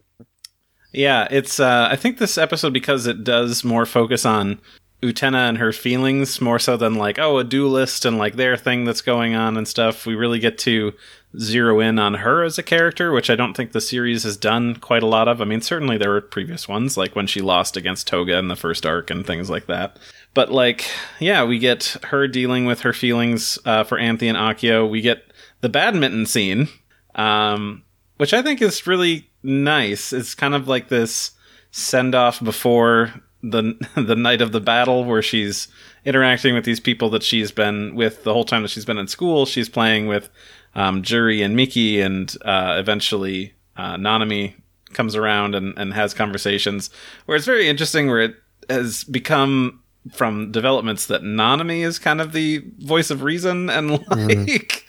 Yeah, 0.92 1.28
it's. 1.30 1.60
Uh, 1.60 1.88
I 1.90 1.96
think 1.96 2.16
this 2.18 2.38
episode 2.38 2.72
because 2.72 3.06
it 3.06 3.22
does 3.22 3.64
more 3.64 3.84
focus 3.84 4.24
on 4.24 4.58
Utena 5.02 5.48
and 5.48 5.58
her 5.58 5.72
feelings 5.72 6.40
more 6.40 6.58
so 6.58 6.76
than 6.76 6.94
like 6.94 7.18
oh 7.18 7.38
a 7.38 7.44
duelist 7.44 8.04
and 8.04 8.16
like 8.16 8.36
their 8.36 8.56
thing 8.56 8.84
that's 8.84 9.02
going 9.02 9.34
on 9.34 9.56
and 9.56 9.68
stuff. 9.68 10.06
We 10.06 10.14
really 10.14 10.38
get 10.38 10.58
to 10.58 10.94
zero 11.38 11.80
in 11.80 11.98
on 11.98 12.14
her 12.14 12.42
as 12.42 12.58
a 12.58 12.62
character, 12.62 13.12
which 13.12 13.28
I 13.28 13.36
don't 13.36 13.54
think 13.54 13.72
the 13.72 13.80
series 13.80 14.22
has 14.22 14.36
done 14.36 14.76
quite 14.76 15.02
a 15.02 15.06
lot 15.06 15.28
of. 15.28 15.40
I 15.40 15.44
mean, 15.44 15.60
certainly 15.60 15.98
there 15.98 16.10
were 16.10 16.22
previous 16.22 16.66
ones 16.66 16.96
like 16.96 17.14
when 17.14 17.26
she 17.26 17.40
lost 17.40 17.76
against 17.76 18.06
Toga 18.06 18.38
in 18.38 18.48
the 18.48 18.56
first 18.56 18.86
arc 18.86 19.10
and 19.10 19.26
things 19.26 19.50
like 19.50 19.66
that. 19.66 19.98
But 20.32 20.50
like, 20.50 20.86
yeah, 21.18 21.44
we 21.44 21.58
get 21.58 21.96
her 22.04 22.26
dealing 22.26 22.64
with 22.64 22.80
her 22.80 22.92
feelings 22.92 23.58
uh, 23.64 23.84
for 23.84 23.98
Anthy 23.98 24.28
and 24.28 24.38
Akio. 24.38 24.88
We 24.88 25.02
get 25.02 25.30
the 25.60 25.68
badminton 25.68 26.26
scene, 26.26 26.68
um, 27.14 27.82
which 28.16 28.32
I 28.32 28.42
think 28.42 28.62
is 28.62 28.86
really 28.86 29.30
nice. 29.42 30.12
It's 30.12 30.34
kind 30.34 30.54
of 30.54 30.68
like 30.68 30.88
this 30.88 31.32
send 31.70 32.14
off 32.14 32.42
before 32.42 33.12
the 33.50 33.76
the 34.00 34.16
night 34.16 34.40
of 34.40 34.52
the 34.52 34.60
battle, 34.60 35.04
where 35.04 35.22
she's 35.22 35.68
interacting 36.04 36.54
with 36.54 36.64
these 36.64 36.80
people 36.80 37.10
that 37.10 37.22
she's 37.22 37.50
been 37.50 37.94
with 37.94 38.24
the 38.24 38.32
whole 38.32 38.44
time 38.44 38.62
that 38.62 38.68
she's 38.68 38.84
been 38.84 38.98
in 38.98 39.08
school. 39.08 39.46
She's 39.46 39.68
playing 39.68 40.06
with 40.06 40.28
um, 40.74 41.02
Juri 41.02 41.42
and 41.42 41.56
Miki, 41.56 42.00
and 42.00 42.34
uh, 42.44 42.76
eventually 42.78 43.54
uh, 43.76 43.96
Nanami 43.96 44.54
comes 44.92 45.16
around 45.16 45.54
and, 45.54 45.76
and 45.78 45.92
has 45.94 46.14
conversations. 46.14 46.90
Where 47.26 47.36
it's 47.36 47.46
very 47.46 47.68
interesting, 47.68 48.08
where 48.08 48.20
it 48.20 48.34
has 48.68 49.04
become 49.04 49.82
from 50.12 50.52
developments 50.52 51.06
that 51.06 51.22
Nanami 51.22 51.84
is 51.84 51.98
kind 51.98 52.20
of 52.20 52.32
the 52.32 52.64
voice 52.78 53.10
of 53.10 53.22
reason 53.22 53.68
and 53.68 53.90
like 54.08 54.86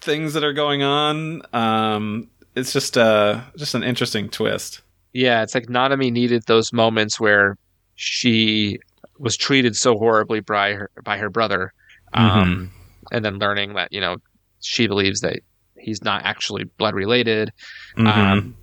things 0.00 0.34
that 0.34 0.44
are 0.44 0.52
going 0.52 0.82
on. 0.82 1.42
Um, 1.52 2.28
it's 2.54 2.72
just 2.72 2.96
uh 2.96 3.42
just 3.56 3.74
an 3.74 3.82
interesting 3.82 4.28
twist. 4.28 4.80
Yeah, 5.12 5.42
it's 5.42 5.54
like 5.54 5.66
Nanami 5.66 6.12
needed 6.12 6.44
those 6.46 6.72
moments 6.72 7.18
where 7.18 7.56
she 7.96 8.78
was 9.18 9.36
treated 9.36 9.74
so 9.76 9.96
horribly 9.96 10.40
by 10.40 10.72
her 10.74 10.90
by 11.04 11.18
her 11.18 11.30
brother, 11.30 11.72
um, 12.14 12.70
and 13.10 13.24
then 13.24 13.38
learning 13.38 13.74
that 13.74 13.92
you 13.92 14.00
know 14.00 14.16
she 14.60 14.86
believes 14.86 15.20
that 15.20 15.40
he's 15.78 16.02
not 16.04 16.22
actually 16.24 16.64
blood 16.64 16.94
related, 16.94 17.52
Mm-hmm. 17.96 18.06
um, 18.06 18.56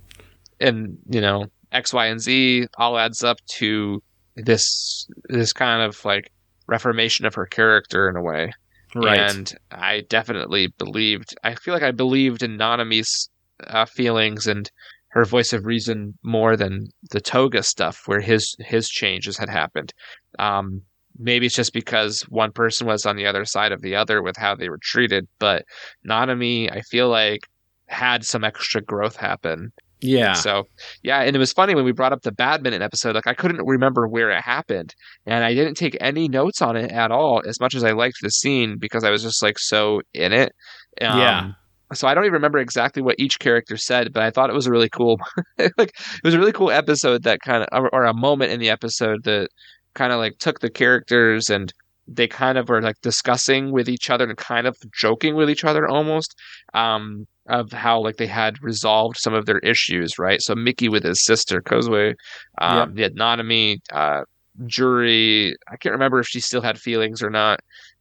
and 0.60 0.96
you 1.10 1.20
know 1.20 1.46
X, 1.72 1.92
Y, 1.92 2.06
and 2.06 2.20
Z 2.20 2.66
all 2.78 2.96
adds 2.98 3.22
up 3.24 3.38
to 3.58 4.02
this 4.36 5.06
this 5.28 5.52
kind 5.52 5.82
of 5.82 6.04
like 6.04 6.30
reformation 6.66 7.26
of 7.26 7.34
her 7.34 7.46
character 7.46 8.08
in 8.08 8.16
a 8.16 8.22
way. 8.22 8.52
right. 8.94 9.18
And 9.18 9.52
I 9.70 10.02
definitely 10.08 10.68
believed. 10.78 11.34
I 11.44 11.56
feel 11.56 11.74
like 11.74 11.82
I 11.82 11.90
believed 11.90 12.42
in 12.42 12.56
Nanami's 12.56 13.28
uh, 13.66 13.84
feelings 13.86 14.46
and 14.46 14.70
her 15.14 15.24
voice 15.24 15.52
of 15.52 15.64
reason 15.64 16.18
more 16.24 16.56
than 16.56 16.88
the 17.12 17.20
Toga 17.20 17.62
stuff, 17.62 18.02
where 18.06 18.20
his 18.20 18.56
his 18.58 18.88
changes 18.88 19.38
had 19.38 19.48
happened. 19.48 19.94
Um, 20.40 20.82
maybe 21.18 21.46
it's 21.46 21.54
just 21.54 21.72
because 21.72 22.22
one 22.22 22.50
person 22.50 22.86
was 22.88 23.06
on 23.06 23.14
the 23.14 23.24
other 23.24 23.44
side 23.44 23.70
of 23.70 23.80
the 23.80 23.94
other 23.94 24.22
with 24.22 24.36
how 24.36 24.56
they 24.56 24.68
were 24.68 24.80
treated, 24.82 25.28
but 25.38 25.64
Nanami, 26.04 26.68
I 26.70 26.80
feel 26.80 27.08
like 27.08 27.42
had 27.86 28.24
some 28.24 28.42
extra 28.42 28.82
growth 28.82 29.14
happen. 29.14 29.72
yeah. 30.00 30.32
So 30.32 30.64
yeah, 31.04 31.20
and 31.20 31.36
it 31.36 31.38
was 31.38 31.52
funny 31.52 31.76
when 31.76 31.84
we 31.84 31.92
brought 31.92 32.12
up 32.12 32.22
the 32.22 32.32
badminton 32.32 32.82
episode. 32.82 33.14
Like 33.14 33.28
I 33.28 33.34
couldn't 33.34 33.64
remember 33.64 34.08
where 34.08 34.30
it 34.30 34.40
happened, 34.42 34.96
and 35.26 35.44
I 35.44 35.54
didn't 35.54 35.76
take 35.76 35.96
any 36.00 36.26
notes 36.28 36.60
on 36.60 36.76
it 36.76 36.90
at 36.90 37.12
all. 37.12 37.40
As 37.46 37.60
much 37.60 37.76
as 37.76 37.84
I 37.84 37.92
liked 37.92 38.18
the 38.20 38.30
scene 38.30 38.78
because 38.78 39.04
I 39.04 39.10
was 39.10 39.22
just 39.22 39.44
like 39.44 39.60
so 39.60 40.02
in 40.12 40.32
it. 40.32 40.52
Um, 41.00 41.18
Yeah. 41.20 41.52
So 41.92 42.08
I 42.08 42.14
don't 42.14 42.24
even 42.24 42.34
remember 42.34 42.58
exactly 42.58 43.02
what 43.02 43.16
each 43.18 43.38
character 43.38 43.76
said, 43.76 44.12
but 44.12 44.22
I 44.22 44.30
thought 44.30 44.50
it 44.50 44.54
was 44.54 44.66
a 44.66 44.70
really 44.70 44.88
cool, 44.88 45.20
like 45.58 45.90
it 45.90 46.24
was 46.24 46.34
a 46.34 46.38
really 46.38 46.52
cool 46.52 46.70
episode 46.70 47.22
that 47.24 47.40
kind 47.40 47.62
of, 47.62 47.68
or, 47.72 47.94
or 47.94 48.04
a 48.04 48.14
moment 48.14 48.52
in 48.52 48.60
the 48.60 48.70
episode 48.70 49.24
that 49.24 49.48
kind 49.94 50.12
of 50.12 50.18
like 50.18 50.38
took 50.38 50.60
the 50.60 50.70
characters 50.70 51.50
and 51.50 51.72
they 52.06 52.26
kind 52.26 52.58
of 52.58 52.68
were 52.68 52.82
like 52.82 53.00
discussing 53.00 53.72
with 53.72 53.88
each 53.88 54.10
other 54.10 54.28
and 54.28 54.36
kind 54.36 54.66
of 54.66 54.76
joking 54.92 55.36
with 55.36 55.48
each 55.48 55.64
other 55.64 55.88
almost 55.88 56.34
um, 56.74 57.26
of 57.48 57.72
how 57.72 58.00
like 58.00 58.16
they 58.16 58.26
had 58.26 58.62
resolved 58.62 59.16
some 59.18 59.34
of 59.34 59.46
their 59.46 59.60
issues, 59.60 60.18
right? 60.18 60.42
So 60.42 60.54
Miki 60.54 60.88
with 60.88 61.04
his 61.04 61.24
sister 61.24 61.62
Kozue, 61.62 62.14
um, 62.58 62.94
the 62.94 63.10
Nanami, 63.10 63.78
uh, 63.92 64.22
Juri. 64.66 65.54
I 65.68 65.76
can't 65.76 65.92
remember 65.92 66.20
if 66.20 66.26
she 66.26 66.40
still 66.40 66.62
had 66.62 66.78
feelings 66.78 67.22
or 67.22 67.30
not. 67.30 67.60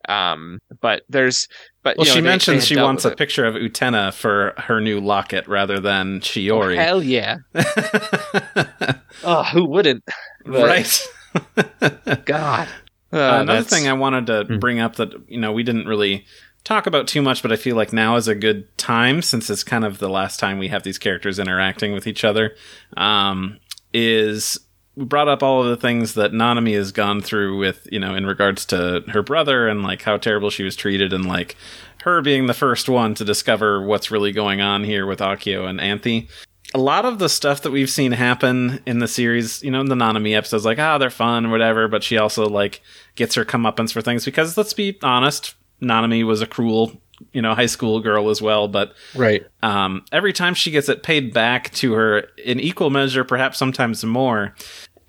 Um, 0.10 0.60
but 0.82 1.04
there's, 1.10 1.48
but 1.84 1.98
Well, 1.98 2.06
you 2.06 2.10
know, 2.12 2.14
she 2.16 2.20
they- 2.20 2.22
they 2.24 2.30
mentions 2.30 2.58
had 2.64 2.68
she 2.68 2.76
wants 2.78 3.06
a 3.06 3.10
it. 3.12 3.18
picture 3.18 3.46
of 3.46 3.56
Utena 3.56 4.14
for 4.14 4.54
her 4.58 4.80
new 4.82 5.00
locket 5.00 5.48
rather 5.48 5.80
than 5.80 6.22
Oh, 6.50 6.70
hell 6.76 7.02
yeah! 7.04 7.38
Oh, 9.24 9.44
who 9.44 9.66
wouldn't? 9.70 10.04
But, 10.46 10.66
right. 10.68 12.26
God. 12.26 12.68
Uh, 13.12 13.18
Another 13.18 13.46
that's- 13.62 13.70
thing 13.70 13.88
I 13.88 13.94
wanted 13.94 14.28
to 14.28 14.44
Hmm. 14.46 14.60
bring 14.60 14.80
up 14.80 14.96
that 14.98 15.14
you 15.28 15.40
know 15.40 15.52
we 15.52 15.64
didn't 15.64 15.88
really 15.88 16.26
talk 16.64 16.88
about 16.88 17.08
too 17.08 17.22
much, 17.22 17.42
but 17.42 17.52
I 17.52 17.56
feel 17.56 17.76
like 17.76 17.94
now 17.94 18.16
is 18.16 18.28
a 18.28 18.36
good 18.36 18.66
time 18.78 19.22
since 19.22 19.50
it's 19.50 19.64
kind 19.64 19.86
of 19.86 20.00
the 20.00 20.10
last 20.10 20.40
time 20.40 20.58
we 20.60 20.70
have 20.70 20.84
these 20.84 20.98
characters 20.98 21.38
interacting 21.40 21.94
with 21.94 22.08
each 22.08 22.24
other. 22.24 22.56
Um, 22.98 23.60
is 23.94 24.60
we 24.96 25.06
brought 25.06 25.28
up 25.28 25.42
all 25.42 25.64
of 25.64 25.70
the 25.70 25.78
things 25.78 26.14
that 26.14 26.32
Nanami 26.32 26.76
has 26.76 26.92
gone 26.92 27.22
through 27.22 27.58
with, 27.58 27.88
you 27.92 28.00
know, 28.00 28.16
in 28.16 28.26
regards 28.26 28.66
to 28.66 29.04
her 29.08 29.24
brother 29.24 29.68
and 29.68 29.84
like 29.84 30.04
how 30.04 30.18
terrible 30.18 30.50
she 30.50 30.64
was 30.64 30.76
treated 30.76 31.14
and 31.14 31.26
like 31.26 31.56
her 32.04 32.22
being 32.22 32.46
the 32.46 32.54
first 32.54 32.88
one 32.88 33.16
to 33.16 33.26
discover 33.26 33.82
what's 33.82 34.12
really 34.12 34.32
going 34.32 34.62
on 34.62 34.84
here 34.84 35.06
with 35.06 35.20
Akio 35.20 35.68
and 35.68 35.82
Anthy. 35.82 36.28
A 36.76 36.80
lot 36.80 37.06
of 37.06 37.20
the 37.20 37.30
stuff 37.30 37.62
that 37.62 37.72
we've 37.72 37.90
seen 37.90 38.12
happen 38.12 38.82
in 38.86 39.00
the 39.00 39.08
series, 39.08 39.64
you 39.64 39.72
know, 39.72 39.82
in 39.82 39.90
the 39.90 39.96
Nanami 39.96 40.36
episodes, 40.36 40.66
like, 40.66 40.80
ah, 40.80 40.96
oh, 40.96 41.00
they're 41.00 41.10
fun, 41.10 41.52
whatever, 41.52 41.88
but 41.88 42.04
she 42.04 42.18
also 42.18 42.48
like 42.48 42.82
gets 43.16 43.36
her 43.36 43.46
comeuppance 43.46 43.94
for 43.94 44.02
things 44.02 44.26
because 44.26 44.58
let's 44.58 44.74
be 44.74 44.98
honest, 45.02 45.56
Nanami 45.82 46.24
was 46.24 46.42
a 46.42 46.48
cruel 46.48 47.02
you 47.32 47.42
know 47.42 47.54
high 47.54 47.66
school 47.66 48.00
girl 48.00 48.30
as 48.30 48.42
well 48.42 48.68
but 48.68 48.94
right 49.16 49.46
um, 49.62 50.04
every 50.12 50.34
time 50.34 50.54
she 50.54 50.72
gets 50.72 50.90
it 50.90 51.04
paid 51.04 51.34
back 51.34 51.72
to 51.72 51.94
her 51.94 52.28
in 52.44 52.60
equal 52.60 52.90
measure 52.90 53.24
perhaps 53.24 53.58
sometimes 53.58 54.04
more 54.04 54.54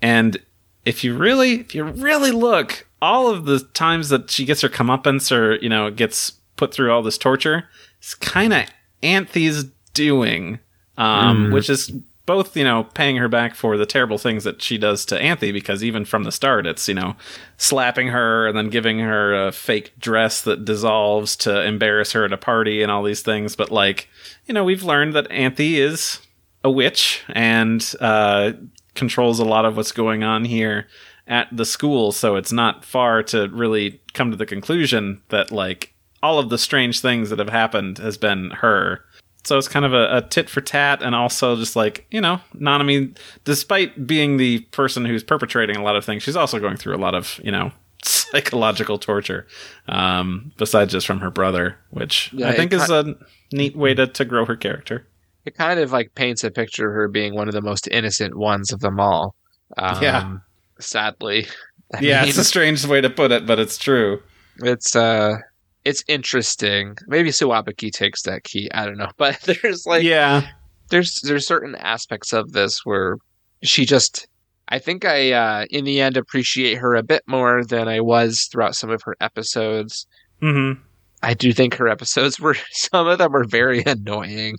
and 0.01 0.37
if 0.85 1.03
you 1.03 1.15
really 1.15 1.61
if 1.61 1.75
you 1.75 1.83
really 1.83 2.31
look 2.31 2.87
all 3.01 3.29
of 3.29 3.45
the 3.45 3.59
times 3.73 4.09
that 4.09 4.29
she 4.29 4.45
gets 4.45 4.61
her 4.61 4.69
comeuppance 4.69 5.35
or 5.35 5.55
you 5.55 5.69
know 5.69 5.91
gets 5.91 6.33
put 6.55 6.73
through 6.73 6.91
all 6.91 7.01
this 7.01 7.17
torture 7.17 7.65
it's 7.99 8.15
kind 8.15 8.53
of 8.53 8.65
Anthy's 9.03 9.65
doing 9.93 10.59
um, 10.97 11.47
mm. 11.47 11.53
which 11.53 11.69
is 11.69 11.91
both, 12.25 12.57
you 12.57 12.63
know, 12.63 12.85
paying 12.95 13.17
her 13.17 13.27
back 13.27 13.53
for 13.55 13.77
the 13.77 13.85
terrible 13.85 14.17
things 14.17 14.43
that 14.43 14.61
she 14.61 14.77
does 14.77 15.05
to 15.05 15.21
Anthy, 15.21 15.51
because 15.51 15.83
even 15.83 16.05
from 16.05 16.23
the 16.23 16.31
start, 16.31 16.65
it's, 16.65 16.87
you 16.87 16.95
know, 16.95 17.15
slapping 17.57 18.07
her 18.07 18.47
and 18.47 18.57
then 18.57 18.69
giving 18.69 18.99
her 18.99 19.47
a 19.47 19.51
fake 19.51 19.93
dress 19.99 20.41
that 20.41 20.65
dissolves 20.65 21.35
to 21.37 21.63
embarrass 21.63 22.13
her 22.13 22.25
at 22.25 22.33
a 22.33 22.37
party 22.37 22.81
and 22.81 22.91
all 22.91 23.03
these 23.03 23.21
things. 23.21 23.55
But, 23.55 23.71
like, 23.71 24.09
you 24.45 24.53
know, 24.53 24.63
we've 24.63 24.83
learned 24.83 25.13
that 25.13 25.29
Anthy 25.31 25.79
is 25.79 26.19
a 26.63 26.71
witch 26.71 27.23
and 27.29 27.93
uh, 28.01 28.53
controls 28.95 29.39
a 29.39 29.45
lot 29.45 29.65
of 29.65 29.77
what's 29.77 29.91
going 29.91 30.23
on 30.23 30.45
here 30.45 30.87
at 31.27 31.47
the 31.51 31.65
school. 31.65 32.11
So 32.11 32.35
it's 32.35 32.51
not 32.51 32.83
far 32.83 33.21
to 33.23 33.49
really 33.49 34.01
come 34.13 34.31
to 34.31 34.37
the 34.37 34.45
conclusion 34.45 35.21
that, 35.29 35.51
like, 35.51 35.93
all 36.23 36.39
of 36.39 36.49
the 36.49 36.57
strange 36.57 37.01
things 37.01 37.29
that 37.29 37.37
have 37.37 37.49
happened 37.49 37.99
has 37.99 38.17
been 38.17 38.49
her 38.49 39.05
so 39.45 39.57
it's 39.57 39.67
kind 39.67 39.85
of 39.85 39.93
a, 39.93 40.17
a, 40.17 40.21
tit 40.21 40.49
for 40.49 40.61
tat, 40.61 41.01
and 41.01 41.13
also 41.13 41.55
just 41.55 41.75
like 41.75 42.05
you 42.11 42.19
know, 42.19 42.39
Nanami, 42.55 43.15
despite 43.43 44.07
being 44.07 44.37
the 44.37 44.59
person 44.71 45.05
who's 45.05 45.23
perpetrating 45.23 45.75
a 45.75 45.83
lot 45.83 45.95
of 45.95 46.03
things, 46.03 46.23
she's 46.23 46.35
also 46.35 46.59
going 46.59 46.77
through 46.77 46.95
a 46.95 46.97
lot 46.97 47.13
of 47.13 47.39
you 47.43 47.51
know 47.51 47.71
psychological 48.03 48.97
torture, 48.97 49.45
um, 49.87 50.51
besides 50.57 50.91
just 50.91 51.05
from 51.07 51.19
her 51.19 51.29
brother, 51.29 51.77
which 51.91 52.31
yeah, 52.33 52.49
I 52.49 52.53
think 52.53 52.73
is 52.73 52.89
a 52.89 53.15
neat 53.51 53.75
way 53.75 53.93
to 53.93 54.07
to 54.07 54.25
grow 54.25 54.45
her 54.45 54.55
character. 54.55 55.07
It 55.45 55.55
kind 55.55 55.79
of 55.79 55.91
like 55.91 56.15
paints 56.15 56.43
a 56.43 56.49
picture 56.49 56.89
of 56.89 56.95
her 56.95 57.07
being 57.07 57.35
one 57.35 57.47
of 57.47 57.53
the 57.53 57.61
most 57.61 57.87
innocent 57.89 58.35
ones 58.35 58.73
of 58.73 58.79
them 58.79 58.99
all. 58.99 59.35
Um, 59.77 60.01
yeah, 60.01 60.37
sadly. 60.79 61.45
I 61.93 61.99
yeah, 61.99 62.21
mean, 62.21 62.29
it's 62.29 62.39
a 62.39 62.43
strange 62.43 62.83
way 62.85 62.99
to 62.99 63.11
put 63.11 63.31
it, 63.31 63.45
but 63.45 63.59
it's 63.59 63.77
true. 63.77 64.23
It's 64.57 64.95
uh 64.95 65.37
it's 65.85 66.03
interesting. 66.07 66.97
Maybe 67.07 67.29
Tsuwabuki 67.29 67.91
takes 67.91 68.23
that 68.23 68.43
key. 68.43 68.69
I 68.73 68.85
don't 68.85 68.97
know, 68.97 69.11
but 69.17 69.39
there's 69.41 69.85
like 69.85 70.03
yeah, 70.03 70.47
there's 70.89 71.21
there's 71.21 71.47
certain 71.47 71.75
aspects 71.75 72.33
of 72.33 72.51
this 72.51 72.85
where 72.85 73.17
she 73.63 73.85
just. 73.85 74.27
I 74.67 74.79
think 74.79 75.05
I, 75.05 75.31
uh, 75.31 75.65
in 75.69 75.85
the 75.85 76.01
end, 76.01 76.17
appreciate 76.17 76.79
her 76.79 76.95
a 76.95 77.03
bit 77.03 77.21
more 77.27 77.63
than 77.63 77.87
I 77.87 78.01
was 78.01 78.49
throughout 78.51 78.75
some 78.75 78.89
of 78.89 79.03
her 79.03 79.15
episodes. 79.21 80.07
Mm-hmm. 80.41 80.81
I 81.25 81.33
do 81.33 81.51
think 81.53 81.73
her 81.75 81.87
episodes 81.87 82.39
were 82.39 82.55
some 82.71 83.07
of 83.07 83.17
them 83.17 83.31
were 83.31 83.45
very 83.45 83.83
annoying, 83.85 84.57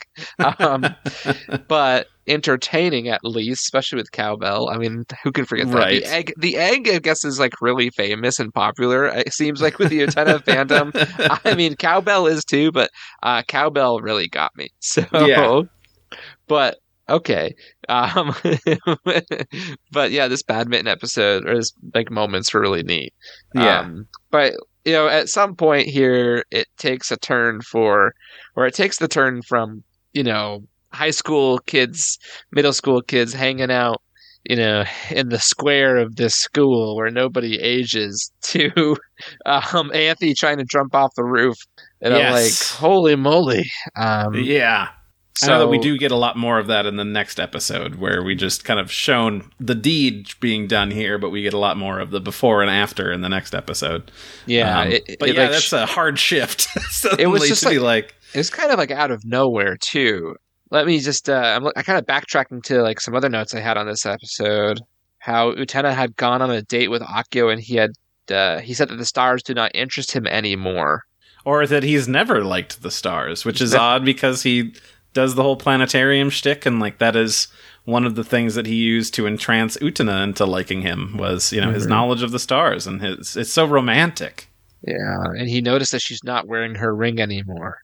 um, 0.58 0.84
but 1.68 2.08
entertaining 2.26 3.08
at 3.08 3.20
least, 3.22 3.62
especially 3.62 3.96
with 3.96 4.10
cowbell. 4.10 4.68
I 4.68 4.76
mean, 4.76 5.04
who 5.22 5.30
can 5.30 5.44
forget 5.44 5.68
that? 5.68 5.74
Right. 5.74 6.02
The 6.02 6.10
egg, 6.10 6.32
the 6.36 6.56
egg, 6.56 6.88
I 6.88 6.98
guess, 6.98 7.24
is 7.24 7.38
like 7.38 7.60
really 7.60 7.90
famous 7.90 8.40
and 8.40 8.52
popular. 8.52 9.06
It 9.06 9.32
seems 9.32 9.62
like 9.62 9.78
with 9.78 9.90
the 9.90 10.00
Utena 10.00 10.38
fandom. 10.44 10.90
I 11.44 11.54
mean, 11.54 11.76
cowbell 11.76 12.26
is 12.26 12.44
too, 12.44 12.72
but 12.72 12.90
uh, 13.22 13.42
cowbell 13.42 14.00
really 14.00 14.26
got 14.26 14.50
me. 14.56 14.68
So, 14.80 15.04
yeah. 15.12 15.62
but 16.48 16.78
okay. 17.08 17.54
Um, 17.88 18.34
but 19.92 20.10
yeah, 20.10 20.26
this 20.26 20.42
badminton 20.42 20.88
episode 20.88 21.48
or 21.48 21.54
this 21.54 21.72
like 21.94 22.10
moments 22.10 22.52
were 22.52 22.60
really 22.60 22.82
neat. 22.82 23.14
Yeah. 23.54 23.80
Um, 23.80 24.08
but 24.32 24.54
you 24.86 24.92
know, 24.92 25.08
at 25.08 25.28
some 25.28 25.56
point 25.56 25.88
here, 25.88 26.44
it 26.52 26.68
takes 26.78 27.10
a 27.10 27.16
turn 27.16 27.60
for, 27.60 28.14
or 28.54 28.66
it 28.66 28.74
takes 28.74 28.98
the 28.98 29.08
turn 29.08 29.42
from, 29.42 29.82
you 30.12 30.22
know, 30.22 30.62
high 30.92 31.10
school 31.10 31.58
kids, 31.58 32.18
middle 32.52 32.72
school 32.72 33.02
kids 33.02 33.32
hanging 33.32 33.72
out, 33.72 34.00
you 34.44 34.54
know, 34.54 34.84
in 35.10 35.28
the 35.28 35.40
square 35.40 35.96
of 35.96 36.14
this 36.14 36.36
school 36.36 36.94
where 36.94 37.10
nobody 37.10 37.60
ages 37.60 38.30
to 38.42 38.96
um, 39.44 39.92
Anthony 39.92 40.34
trying 40.34 40.58
to 40.58 40.64
jump 40.64 40.94
off 40.94 41.16
the 41.16 41.24
roof. 41.24 41.56
And 42.00 42.14
yes. 42.14 42.24
I'm 42.24 42.32
like, 42.32 42.80
holy 42.80 43.16
moly. 43.16 43.68
Um, 43.96 44.34
yeah. 44.34 44.90
So, 45.36 45.48
I 45.48 45.50
know 45.50 45.58
that 45.60 45.68
we 45.68 45.76
do 45.76 45.98
get 45.98 46.10
a 46.10 46.16
lot 46.16 46.38
more 46.38 46.58
of 46.58 46.66
that 46.68 46.86
in 46.86 46.96
the 46.96 47.04
next 47.04 47.38
episode, 47.38 47.96
where 47.96 48.22
we 48.22 48.34
just 48.34 48.64
kind 48.64 48.80
of 48.80 48.90
shown 48.90 49.50
the 49.60 49.74
deed 49.74 50.30
being 50.40 50.66
done 50.66 50.90
here, 50.90 51.18
but 51.18 51.28
we 51.28 51.42
get 51.42 51.52
a 51.52 51.58
lot 51.58 51.76
more 51.76 52.00
of 52.00 52.10
the 52.10 52.20
before 52.22 52.62
and 52.62 52.70
after 52.70 53.12
in 53.12 53.20
the 53.20 53.28
next 53.28 53.54
episode. 53.54 54.10
Yeah, 54.46 54.80
um, 54.80 54.92
it, 54.92 55.16
but 55.20 55.28
it, 55.28 55.34
yeah, 55.34 55.42
like, 55.42 55.50
that's 55.50 55.74
a 55.74 55.84
hard 55.84 56.18
shift. 56.18 56.68
it 57.18 57.26
was 57.26 57.46
just 57.46 57.66
like, 57.66 57.80
like 57.80 58.14
it's 58.32 58.48
kind 58.48 58.72
of 58.72 58.78
like 58.78 58.90
out 58.90 59.10
of 59.10 59.26
nowhere 59.26 59.76
too. 59.76 60.36
Let 60.70 60.86
me 60.86 61.00
just 61.00 61.28
uh, 61.28 61.60
I'm 61.60 61.66
I 61.76 61.82
kind 61.82 61.98
of 61.98 62.06
backtracking 62.06 62.62
to 62.64 62.80
like 62.80 62.98
some 62.98 63.14
other 63.14 63.28
notes 63.28 63.54
I 63.54 63.60
had 63.60 63.76
on 63.76 63.86
this 63.86 64.06
episode. 64.06 64.80
How 65.18 65.52
Utena 65.52 65.92
had 65.92 66.16
gone 66.16 66.40
on 66.40 66.50
a 66.50 66.62
date 66.62 66.88
with 66.88 67.02
Akio, 67.02 67.52
and 67.52 67.60
he 67.60 67.76
had 67.76 67.90
uh, 68.30 68.60
he 68.60 68.72
said 68.72 68.88
that 68.88 68.96
the 68.96 69.04
stars 69.04 69.42
do 69.42 69.52
not 69.52 69.70
interest 69.74 70.12
him 70.12 70.26
anymore 70.26 71.04
or 71.46 71.64
that 71.64 71.84
he's 71.84 72.08
never 72.08 72.42
liked 72.42 72.82
the 72.82 72.90
stars, 72.90 73.44
which 73.44 73.60
is 73.60 73.72
odd 73.72 74.04
because 74.04 74.42
he 74.42 74.74
does 75.16 75.34
the 75.34 75.42
whole 75.42 75.56
planetarium 75.56 76.28
shtick, 76.28 76.66
and 76.66 76.78
like 76.78 76.98
that 76.98 77.16
is 77.16 77.48
one 77.86 78.04
of 78.04 78.16
the 78.16 78.22
things 78.22 78.54
that 78.54 78.66
he 78.66 78.74
used 78.74 79.14
to 79.14 79.26
entrance 79.26 79.78
Utena 79.78 80.22
into 80.22 80.44
liking 80.44 80.82
him 80.82 81.16
was 81.16 81.54
you 81.54 81.60
know 81.60 81.68
mm-hmm. 81.68 81.74
his 81.74 81.86
knowledge 81.86 82.22
of 82.22 82.32
the 82.32 82.38
stars 82.38 82.86
and 82.86 83.00
his 83.00 83.34
it's 83.34 83.50
so 83.50 83.66
romantic. 83.66 84.48
Yeah, 84.82 85.22
and 85.24 85.48
he 85.48 85.62
noticed 85.62 85.92
that 85.92 86.02
she's 86.02 86.22
not 86.22 86.46
wearing 86.46 86.74
her 86.74 86.94
ring 86.94 87.18
anymore, 87.18 87.78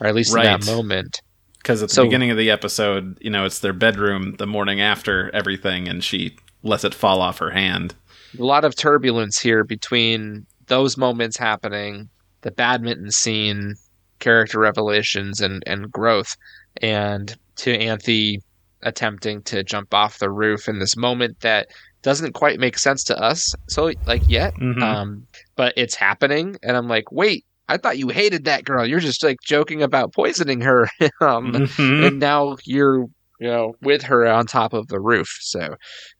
or 0.00 0.06
at 0.06 0.14
least 0.14 0.32
right. 0.32 0.46
in 0.46 0.60
that 0.60 0.66
moment. 0.66 1.20
Because 1.58 1.82
at 1.82 1.88
the 1.88 1.96
so, 1.96 2.04
beginning 2.04 2.30
of 2.30 2.36
the 2.36 2.52
episode, 2.52 3.18
you 3.20 3.30
know, 3.30 3.44
it's 3.44 3.58
their 3.58 3.72
bedroom 3.72 4.36
the 4.38 4.46
morning 4.46 4.80
after 4.80 5.34
everything, 5.34 5.88
and 5.88 6.04
she 6.04 6.36
lets 6.62 6.84
it 6.84 6.94
fall 6.94 7.20
off 7.20 7.38
her 7.38 7.50
hand. 7.50 7.96
A 8.38 8.44
lot 8.44 8.64
of 8.64 8.76
turbulence 8.76 9.40
here 9.40 9.64
between 9.64 10.46
those 10.68 10.96
moments 10.96 11.36
happening, 11.36 12.08
the 12.42 12.52
badminton 12.52 13.10
scene, 13.10 13.74
character 14.20 14.60
revelations, 14.60 15.40
and 15.40 15.64
and 15.66 15.90
growth 15.90 16.36
and 16.82 17.36
to 17.56 17.76
Anthy 17.76 18.40
attempting 18.82 19.42
to 19.42 19.62
jump 19.62 19.92
off 19.92 20.18
the 20.18 20.30
roof 20.30 20.68
in 20.68 20.78
this 20.78 20.96
moment 20.96 21.40
that 21.40 21.68
doesn't 22.02 22.32
quite 22.32 22.58
make 22.58 22.78
sense 22.78 23.04
to 23.04 23.18
us 23.18 23.54
so 23.68 23.92
like 24.06 24.22
yet 24.28 24.54
mm-hmm. 24.54 24.82
um, 24.82 25.26
but 25.56 25.74
it's 25.76 25.94
happening 25.94 26.56
and 26.62 26.76
i'm 26.76 26.88
like 26.88 27.12
wait 27.12 27.44
i 27.68 27.76
thought 27.76 27.98
you 27.98 28.08
hated 28.08 28.44
that 28.44 28.64
girl 28.64 28.86
you're 28.86 29.00
just 29.00 29.22
like 29.22 29.36
joking 29.44 29.82
about 29.82 30.14
poisoning 30.14 30.60
her 30.60 30.88
um, 31.20 31.52
mm-hmm. 31.52 32.04
and 32.04 32.18
now 32.18 32.56
you're 32.64 33.00
you 33.38 33.48
know 33.48 33.74
with 33.82 34.02
her 34.02 34.26
on 34.26 34.46
top 34.46 34.72
of 34.72 34.88
the 34.88 35.00
roof 35.00 35.38
so 35.40 35.76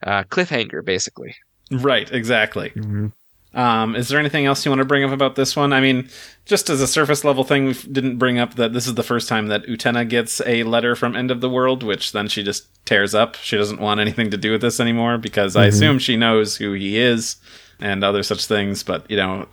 uh, 0.07 0.23
cliffhanger 0.25 0.85
basically 0.85 1.35
right 1.71 2.13
exactly 2.13 2.71
mm-hmm. 2.71 3.07
Um, 3.53 3.97
is 3.97 4.09
there 4.09 4.21
anything 4.21 4.47
else 4.47 4.65
you 4.65 4.71
want 4.71 4.81
to 4.81 4.85
bring 4.85 5.03
up 5.03 5.11
about 5.11 5.35
this 5.35 5.57
one? 5.57 5.73
I 5.73 5.81
mean, 5.81 6.09
just 6.45 6.71
as 6.71 6.81
a 6.81 6.87
surface 6.87 7.25
level 7.25 7.43
thing, 7.43 7.67
we 7.67 7.73
didn't 7.73 8.19
bring 8.19 8.39
up 8.39 8.55
that 8.55 8.73
this 8.73 8.87
is 8.87 8.95
the 8.95 9.03
first 9.03 9.29
time 9.29 9.49
that 9.49 9.67
Utena 9.67 10.09
gets 10.09 10.41
a 10.47 10.63
letter 10.63 10.95
from 10.95 11.17
End 11.17 11.31
of 11.31 11.41
the 11.41 11.51
World, 11.51 11.83
which 11.83 12.13
then 12.13 12.29
she 12.29 12.43
just 12.43 12.69
tears 12.87 13.15
up. 13.15 13.37
She 13.37 13.57
doesn't 13.57 13.81
want 13.81 14.01
anything 14.01 14.31
to 14.31 14.37
do 14.37 14.53
with 14.53 14.61
this 14.61 14.79
anymore 14.79 15.19
because 15.19 15.55
mm-hmm. 15.55 15.63
I 15.63 15.67
assume 15.67 15.99
she 15.99 16.17
knows 16.17 16.57
who 16.57 16.73
he 16.73 16.99
is 16.99 17.37
and 17.81 18.05
other 18.05 18.23
such 18.23 18.47
things. 18.47 18.83
But, 18.83 19.11
you 19.11 19.17
know, 19.17 19.49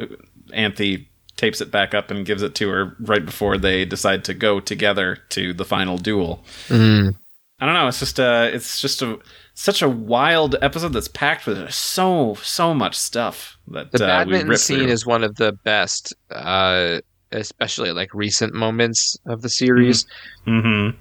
Anthy 0.53 1.09
tapes 1.35 1.61
it 1.61 1.71
back 1.71 1.93
up 1.93 2.11
and 2.11 2.25
gives 2.25 2.41
it 2.41 2.55
to 2.55 2.69
her 2.69 2.95
right 2.99 3.25
before 3.25 3.57
they 3.57 3.85
decide 3.85 4.23
to 4.25 4.33
go 4.33 4.59
together 4.59 5.17
to 5.29 5.53
the 5.53 5.65
final 5.65 5.97
duel. 5.97 6.43
Mm. 6.67 7.15
I 7.59 7.65
don't 7.65 7.73
know. 7.73 7.87
It's 7.87 7.99
just 7.99 8.19
a, 8.19 8.53
it's 8.53 8.79
just 8.79 9.01
a, 9.01 9.17
such 9.55 9.81
a 9.81 9.89
wild 9.89 10.55
episode 10.61 10.93
that's 10.93 11.07
packed 11.07 11.47
with 11.47 11.71
so 11.71 12.35
so 12.35 12.73
much 12.75 12.95
stuff. 12.95 13.57
That 13.69 13.91
the 13.91 14.03
uh, 14.03 14.07
badminton 14.07 14.55
scene 14.57 14.79
through. 14.81 14.87
is 14.89 15.05
one 15.05 15.23
of 15.23 15.35
the 15.35 15.53
best, 15.53 16.13
uh, 16.29 16.99
especially 17.31 17.91
like 17.91 18.13
recent 18.13 18.53
moments 18.53 19.17
of 19.25 19.41
the 19.41 19.49
series. 19.49 20.05
Mm-hmm. 20.45 20.95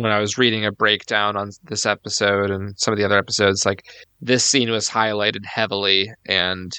When 0.00 0.12
I 0.12 0.20
was 0.20 0.36
reading 0.36 0.66
a 0.66 0.72
breakdown 0.72 1.36
on 1.36 1.50
this 1.64 1.86
episode 1.86 2.50
and 2.50 2.78
some 2.78 2.92
of 2.92 2.98
the 2.98 3.04
other 3.04 3.18
episodes, 3.18 3.64
like 3.64 3.86
this 4.20 4.44
scene 4.44 4.70
was 4.70 4.88
highlighted 4.88 5.46
heavily, 5.46 6.12
and 6.26 6.72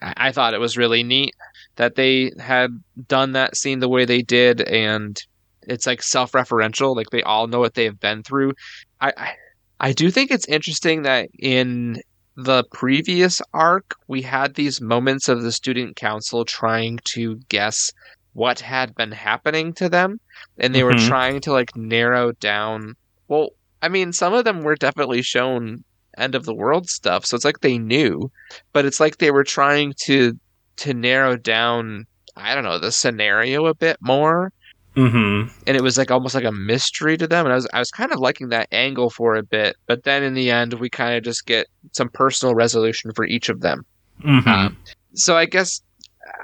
I, 0.00 0.14
I 0.16 0.32
thought 0.32 0.54
it 0.54 0.60
was 0.60 0.78
really 0.78 1.02
neat 1.02 1.34
that 1.76 1.94
they 1.94 2.32
had 2.40 2.70
done 3.06 3.32
that 3.32 3.56
scene 3.56 3.80
the 3.80 3.88
way 3.88 4.06
they 4.06 4.22
did, 4.22 4.62
and 4.62 5.22
it's 5.68 5.86
like 5.86 6.02
self-referential 6.02 6.96
like 6.96 7.10
they 7.10 7.22
all 7.22 7.46
know 7.46 7.60
what 7.60 7.74
they've 7.74 8.00
been 8.00 8.22
through 8.22 8.52
I, 9.00 9.12
I 9.16 9.34
I 9.80 9.92
do 9.92 10.10
think 10.10 10.30
it's 10.30 10.48
interesting 10.48 11.02
that 11.02 11.28
in 11.38 12.00
the 12.36 12.64
previous 12.72 13.40
arc, 13.52 13.94
we 14.08 14.22
had 14.22 14.54
these 14.54 14.80
moments 14.80 15.28
of 15.28 15.42
the 15.42 15.52
student 15.52 15.96
council 15.96 16.44
trying 16.44 16.98
to 17.14 17.36
guess 17.48 17.90
what 18.32 18.60
had 18.60 18.94
been 18.94 19.12
happening 19.12 19.72
to 19.74 19.88
them, 19.88 20.18
and 20.58 20.74
they 20.74 20.82
were 20.84 20.94
Mhm. 20.94 21.06
trying 21.06 21.40
to 21.42 21.52
like 21.52 21.74
narrow 21.76 22.32
down. 22.32 22.94
Well, 23.28 23.50
I 23.82 23.88
mean, 23.88 24.12
some 24.12 24.34
of 24.34 24.44
them 24.44 24.62
were 24.62 24.76
definitely 24.76 25.22
shown 25.22 25.84
end 26.16 26.34
of 26.34 26.44
the 26.44 26.54
world 26.54 26.88
stuff, 26.88 27.24
so 27.26 27.36
it's 27.36 27.44
like 27.44 27.60
they 27.60 27.78
knew, 27.78 28.30
but 28.72 28.84
it's 28.84 29.00
like 29.00 29.18
they 29.18 29.30
were 29.30 29.44
trying 29.44 29.92
to 30.04 30.32
to 30.78 30.94
narrow 30.94 31.36
down. 31.36 32.04
I 32.36 32.54
don't 32.54 32.64
know 32.64 32.78
the 32.78 32.92
scenario 32.92 33.66
a 33.66 33.74
bit 33.74 33.96
more 34.00 34.52
Mm-hmm. 34.96 35.48
and 35.66 35.76
it 35.76 35.82
was 35.82 35.96
like 35.96 36.10
almost 36.10 36.34
like 36.34 36.44
a 36.44 36.50
mystery 36.50 37.16
to 37.16 37.28
them 37.28 37.46
and 37.46 37.52
i 37.52 37.54
was 37.54 37.68
i 37.72 37.78
was 37.78 37.90
kind 37.90 38.10
of 38.10 38.18
liking 38.18 38.48
that 38.48 38.66
angle 38.72 39.10
for 39.10 39.36
a 39.36 39.42
bit 39.44 39.76
but 39.86 40.02
then 40.02 40.24
in 40.24 40.34
the 40.34 40.50
end 40.50 40.74
we 40.74 40.90
kind 40.90 41.16
of 41.16 41.22
just 41.22 41.46
get 41.46 41.68
some 41.92 42.08
personal 42.08 42.54
resolution 42.54 43.12
for 43.14 43.24
each 43.24 43.48
of 43.48 43.60
them 43.60 43.84
Mm-hmm. 44.24 44.48
Um, 44.48 44.76
so 45.14 45.36
i 45.36 45.44
guess 45.44 45.80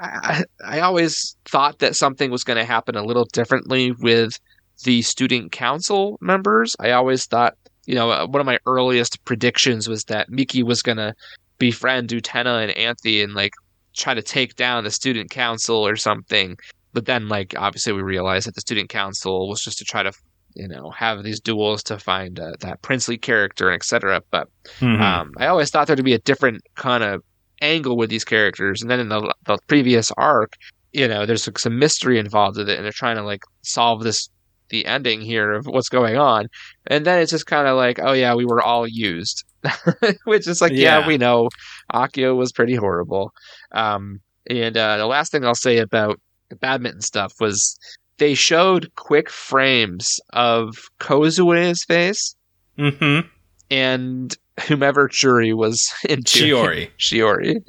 I, 0.00 0.44
I 0.64 0.80
always 0.80 1.36
thought 1.46 1.80
that 1.80 1.96
something 1.96 2.30
was 2.30 2.44
going 2.44 2.56
to 2.56 2.64
happen 2.64 2.94
a 2.94 3.02
little 3.04 3.24
differently 3.32 3.90
with 3.92 4.38
the 4.84 5.02
student 5.02 5.50
council 5.50 6.16
members 6.20 6.76
i 6.78 6.92
always 6.92 7.26
thought 7.26 7.56
you 7.86 7.94
know 7.96 8.10
uh, 8.12 8.26
one 8.26 8.40
of 8.40 8.46
my 8.46 8.58
earliest 8.66 9.24
predictions 9.24 9.88
was 9.88 10.04
that 10.04 10.28
miki 10.28 10.62
was 10.62 10.82
going 10.82 10.98
to 10.98 11.14
befriend 11.58 12.10
utena 12.10 12.62
and 12.62 12.76
anthy 12.76 13.22
and 13.22 13.34
like 13.34 13.52
try 13.96 14.14
to 14.14 14.22
take 14.22 14.56
down 14.56 14.84
the 14.84 14.90
student 14.90 15.30
council 15.30 15.86
or 15.86 15.96
something 15.96 16.56
but 16.94 17.04
then 17.06 17.28
like 17.28 17.54
obviously 17.58 17.92
we 17.92 18.00
realized 18.02 18.46
that 18.46 18.54
the 18.54 18.60
student 18.62 18.88
council 18.88 19.48
was 19.48 19.60
just 19.60 19.76
to 19.78 19.84
try 19.84 20.02
to 20.02 20.12
you 20.54 20.68
know 20.68 20.90
have 20.90 21.22
these 21.24 21.40
duels 21.40 21.82
to 21.82 21.98
find 21.98 22.40
uh, 22.40 22.52
that 22.60 22.80
princely 22.82 23.18
character 23.18 23.68
and 23.68 23.76
etc 23.76 24.22
but 24.30 24.48
Mhm. 24.80 25.00
um, 25.00 25.32
i 25.38 25.46
always 25.46 25.68
thought 25.70 25.86
there 25.88 25.96
to 25.96 26.02
be 26.02 26.14
a 26.14 26.18
different 26.20 26.62
kind 26.76 27.04
of 27.04 27.22
angle 27.60 27.96
with 27.96 28.08
these 28.10 28.24
characters 28.24 28.80
and 28.80 28.90
then 28.90 29.00
in 29.00 29.08
the, 29.08 29.34
the 29.46 29.58
previous 29.66 30.10
arc 30.16 30.52
you 30.92 31.06
know 31.08 31.26
there's 31.26 31.46
like 31.46 31.58
some 31.58 31.78
mystery 31.78 32.18
involved 32.18 32.56
with 32.56 32.68
it 32.68 32.76
and 32.76 32.84
they're 32.84 32.92
trying 32.92 33.16
to 33.16 33.22
like 33.22 33.42
solve 33.62 34.02
this 34.04 34.28
the 34.70 34.86
ending 34.86 35.20
here 35.20 35.52
of 35.52 35.66
what's 35.66 35.88
going 35.88 36.16
on 36.16 36.46
and 36.86 37.04
then 37.04 37.20
it's 37.20 37.30
just 37.32 37.46
kind 37.46 37.66
of 37.68 37.76
like 37.76 37.98
oh 38.02 38.12
yeah 38.12 38.34
we 38.34 38.44
were 38.44 38.62
all 38.62 38.86
used 38.88 39.44
which 40.24 40.46
is 40.46 40.60
like 40.60 40.72
yeah, 40.72 40.98
Yeah. 41.00 41.06
we 41.06 41.18
know 41.18 41.48
akio 41.92 42.36
was 42.36 42.52
pretty 42.52 42.74
horrible 42.74 43.32
um, 43.72 44.20
and 44.48 44.76
uh, 44.76 44.96
the 44.98 45.06
last 45.06 45.32
thing 45.32 45.44
i'll 45.44 45.54
say 45.54 45.78
about 45.78 46.20
the 46.54 46.58
badminton 46.60 47.00
stuff 47.00 47.32
was 47.40 47.78
they 48.18 48.34
showed 48.34 48.90
quick 48.94 49.28
frames 49.30 50.20
of 50.32 50.76
kozue's 51.00 51.84
face 51.84 52.34
Mm-hmm. 52.78 53.26
and 53.70 54.36
whomever 54.68 55.08
Juri 55.08 55.52
was 55.52 55.92
into 56.08 56.44
Shiori. 56.44 56.90
Shiori. 56.98 57.60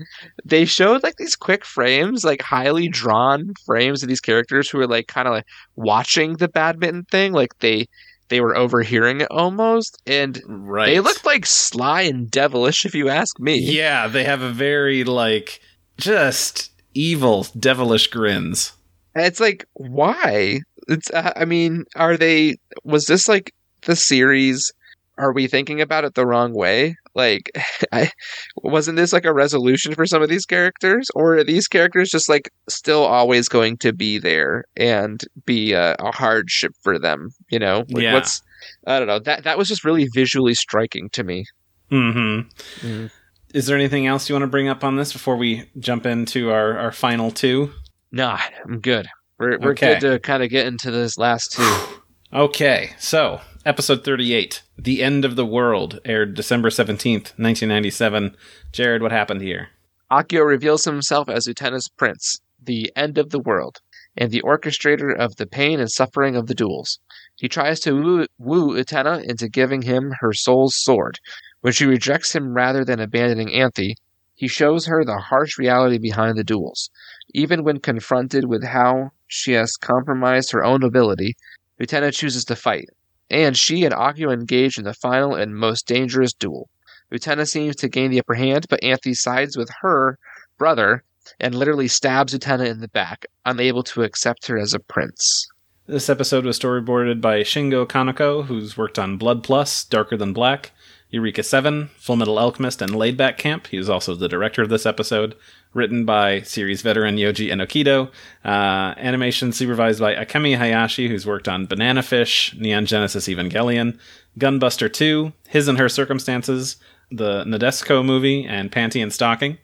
They 0.43 0.65
showed 0.65 1.03
like 1.03 1.15
these 1.17 1.35
quick 1.35 1.65
frames, 1.65 2.23
like 2.23 2.41
highly 2.41 2.87
drawn 2.87 3.53
frames 3.65 4.03
of 4.03 4.09
these 4.09 4.19
characters 4.21 4.69
who 4.69 4.77
were 4.79 4.87
like 4.87 5.07
kind 5.07 5.27
of 5.27 5.33
like 5.33 5.45
watching 5.75 6.33
the 6.37 6.47
badminton 6.47 7.03
thing, 7.05 7.33
like 7.33 7.57
they 7.59 7.87
they 8.29 8.41
were 8.41 8.55
overhearing 8.55 9.21
it 9.21 9.27
almost, 9.29 10.01
and 10.07 10.41
Right. 10.47 10.87
they 10.87 10.99
looked 10.99 11.25
like 11.25 11.45
sly 11.45 12.01
and 12.01 12.29
devilish, 12.31 12.85
if 12.85 12.95
you 12.95 13.09
ask 13.09 13.39
me. 13.39 13.59
Yeah, 13.59 14.07
they 14.07 14.23
have 14.23 14.41
a 14.41 14.49
very 14.51 15.03
like 15.03 15.59
just 15.97 16.71
evil, 16.95 17.45
devilish 17.59 18.07
grins. 18.07 18.73
And 19.15 19.25
it's 19.25 19.39
like 19.39 19.65
why? 19.73 20.59
It's 20.87 21.09
uh, 21.11 21.31
I 21.35 21.45
mean, 21.45 21.85
are 21.95 22.17
they? 22.17 22.57
Was 22.83 23.07
this 23.07 23.27
like 23.27 23.53
the 23.83 23.95
series? 23.95 24.71
Are 25.17 25.31
we 25.31 25.47
thinking 25.47 25.79
about 25.79 26.03
it 26.03 26.13
the 26.15 26.25
wrong 26.25 26.53
way? 26.53 26.97
Like, 27.13 27.49
I 27.93 28.09
wasn't 28.57 28.97
this 28.97 29.13
like 29.13 29.23
a 29.23 29.33
resolution 29.33 29.95
for 29.95 30.05
some 30.05 30.21
of 30.21 30.27
these 30.27 30.45
characters, 30.45 31.07
or 31.15 31.37
are 31.37 31.43
these 31.45 31.67
characters 31.69 32.09
just 32.09 32.27
like 32.27 32.49
still 32.67 33.03
always 33.05 33.47
going 33.47 33.77
to 33.77 33.93
be 33.93 34.17
there 34.19 34.65
and 34.75 35.21
be 35.45 35.71
a, 35.71 35.95
a 35.99 36.11
hardship 36.11 36.73
for 36.83 36.99
them? 36.99 37.29
You 37.49 37.59
know, 37.59 37.85
like, 37.89 38.03
Yeah. 38.03 38.13
what's 38.13 38.41
I 38.85 38.99
don't 38.99 39.07
know. 39.07 39.19
That 39.19 39.45
that 39.45 39.57
was 39.57 39.69
just 39.69 39.85
really 39.85 40.07
visually 40.13 40.53
striking 40.55 41.09
to 41.11 41.23
me. 41.23 41.45
Mm-hmm. 41.91 42.85
Mhm. 42.87 43.11
Is 43.53 43.67
there 43.67 43.77
anything 43.77 44.05
else 44.05 44.27
you 44.27 44.35
want 44.35 44.43
to 44.43 44.47
bring 44.47 44.67
up 44.67 44.83
on 44.83 44.97
this 44.97 45.13
before 45.13 45.37
we 45.37 45.69
jump 45.79 46.05
into 46.05 46.51
our, 46.51 46.77
our 46.77 46.91
final 46.91 47.31
two? 47.31 47.71
Nah, 48.15 48.39
I'm 48.63 48.79
good. 48.79 49.07
We're 49.37 49.59
we're 49.59 49.71
Okay. 49.71 49.99
good 49.99 49.99
to 50.13 50.19
kind 50.19 50.41
of 50.41 50.49
get 50.49 50.65
into 50.67 50.89
this 50.89 51.17
last 51.17 51.51
two. 51.51 51.77
Okay, 52.33 52.89
so 52.99 53.39
episode 53.65 54.03
38, 54.03 54.61
The 54.77 55.03
End 55.03 55.23
of 55.23 55.37
the 55.37 55.45
World, 55.45 55.99
aired 56.03 56.33
December 56.33 56.69
17th, 56.69 57.31
1997. 57.37 58.35
Jared, 58.73 59.01
what 59.01 59.13
happened 59.13 59.41
here? 59.41 59.69
Akio 60.11 60.45
reveals 60.45 60.83
himself 60.83 61.29
as 61.29 61.45
Utena's 61.47 61.87
prince, 61.95 62.41
the 62.61 62.91
end 62.93 63.17
of 63.17 63.29
the 63.29 63.39
world, 63.39 63.79
and 64.17 64.31
the 64.31 64.41
orchestrator 64.41 65.15
of 65.15 65.35
the 65.37 65.45
pain 65.45 65.79
and 65.79 65.89
suffering 65.89 66.35
of 66.35 66.47
the 66.47 66.55
duels. 66.55 66.99
He 67.35 67.47
tries 67.47 67.79
to 67.81 67.93
woo, 67.93 68.25
woo 68.37 68.73
Utena 68.75 69.23
into 69.23 69.47
giving 69.47 69.83
him 69.83 70.13
her 70.19 70.33
soul's 70.33 70.75
sword. 70.75 71.19
When 71.61 71.71
she 71.71 71.85
rejects 71.85 72.35
him 72.35 72.53
rather 72.53 72.83
than 72.83 72.99
abandoning 72.99 73.53
Anthy, 73.53 73.95
he 74.33 74.49
shows 74.49 74.87
her 74.87 75.05
the 75.05 75.17
harsh 75.19 75.57
reality 75.57 75.99
behind 75.99 76.37
the 76.37 76.43
duels. 76.43 76.89
Even 77.33 77.63
when 77.63 77.79
confronted 77.79 78.45
with 78.45 78.63
how 78.63 79.11
she 79.27 79.53
has 79.53 79.75
compromised 79.75 80.51
her 80.51 80.63
own 80.63 80.83
ability, 80.83 81.35
Utena 81.81 82.13
chooses 82.13 82.45
to 82.45 82.55
fight, 82.55 82.89
and 83.29 83.57
she 83.57 83.83
and 83.83 83.93
Akio 83.93 84.31
engage 84.31 84.77
in 84.77 84.85
the 84.85 84.93
final 84.93 85.35
and 85.35 85.55
most 85.55 85.87
dangerous 85.87 86.33
duel. 86.33 86.69
Utena 87.11 87.47
seems 87.47 87.75
to 87.77 87.89
gain 87.89 88.11
the 88.11 88.19
upper 88.19 88.33
hand, 88.33 88.65
but 88.69 88.83
Anthy 88.83 89.13
sides 89.13 89.57
with 89.57 89.69
her 89.81 90.17
brother 90.57 91.03
and 91.39 91.55
literally 91.55 91.87
stabs 91.87 92.33
Utena 92.33 92.67
in 92.67 92.79
the 92.79 92.87
back, 92.87 93.25
unable 93.45 93.83
to 93.83 94.03
accept 94.03 94.47
her 94.47 94.57
as 94.57 94.73
a 94.73 94.79
prince. 94.79 95.47
This 95.87 96.09
episode 96.09 96.45
was 96.45 96.59
storyboarded 96.59 97.21
by 97.21 97.41
Shingo 97.41 97.85
Kaneko, 97.85 98.45
who's 98.45 98.75
worked 98.77 98.97
on 98.97 99.17
Blood 99.17 99.43
Plus, 99.43 99.83
Darker 99.83 100.17
Than 100.17 100.33
Black, 100.33 100.71
Eureka 101.11 101.43
7, 101.43 101.89
Full 101.97 102.15
Metal 102.15 102.39
Alchemist, 102.39 102.81
and 102.81 102.93
Laidback 102.93 103.37
Camp. 103.37 103.67
He 103.67 103.77
was 103.77 103.89
also 103.89 104.15
the 104.15 104.27
director 104.27 104.63
of 104.63 104.69
this 104.69 104.85
episode. 104.85 105.35
Written 105.75 106.05
by 106.05 106.41
series 106.41 106.81
veteran 106.81 107.17
Yoji 107.17 107.51
Enokido. 107.51 108.07
Uh, 108.45 108.95
animation 108.97 109.51
supervised 109.51 109.99
by 109.99 110.15
Akemi 110.15 110.57
Hayashi, 110.57 111.09
who's 111.09 111.27
worked 111.27 111.49
on 111.49 111.65
Banana 111.65 112.01
Fish, 112.01 112.55
Neon 112.57 112.85
Genesis 112.85 113.27
Evangelion, 113.27 113.99
Gunbuster 114.39 114.91
2, 114.91 115.33
His 115.49 115.67
and 115.67 115.77
Her 115.77 115.89
Circumstances, 115.89 116.77
the 117.11 117.43
Nadesico 117.43 118.05
movie, 118.05 118.45
and 118.45 118.71
Panty 118.71 119.03
and 119.03 119.11
Stocking. 119.11 119.57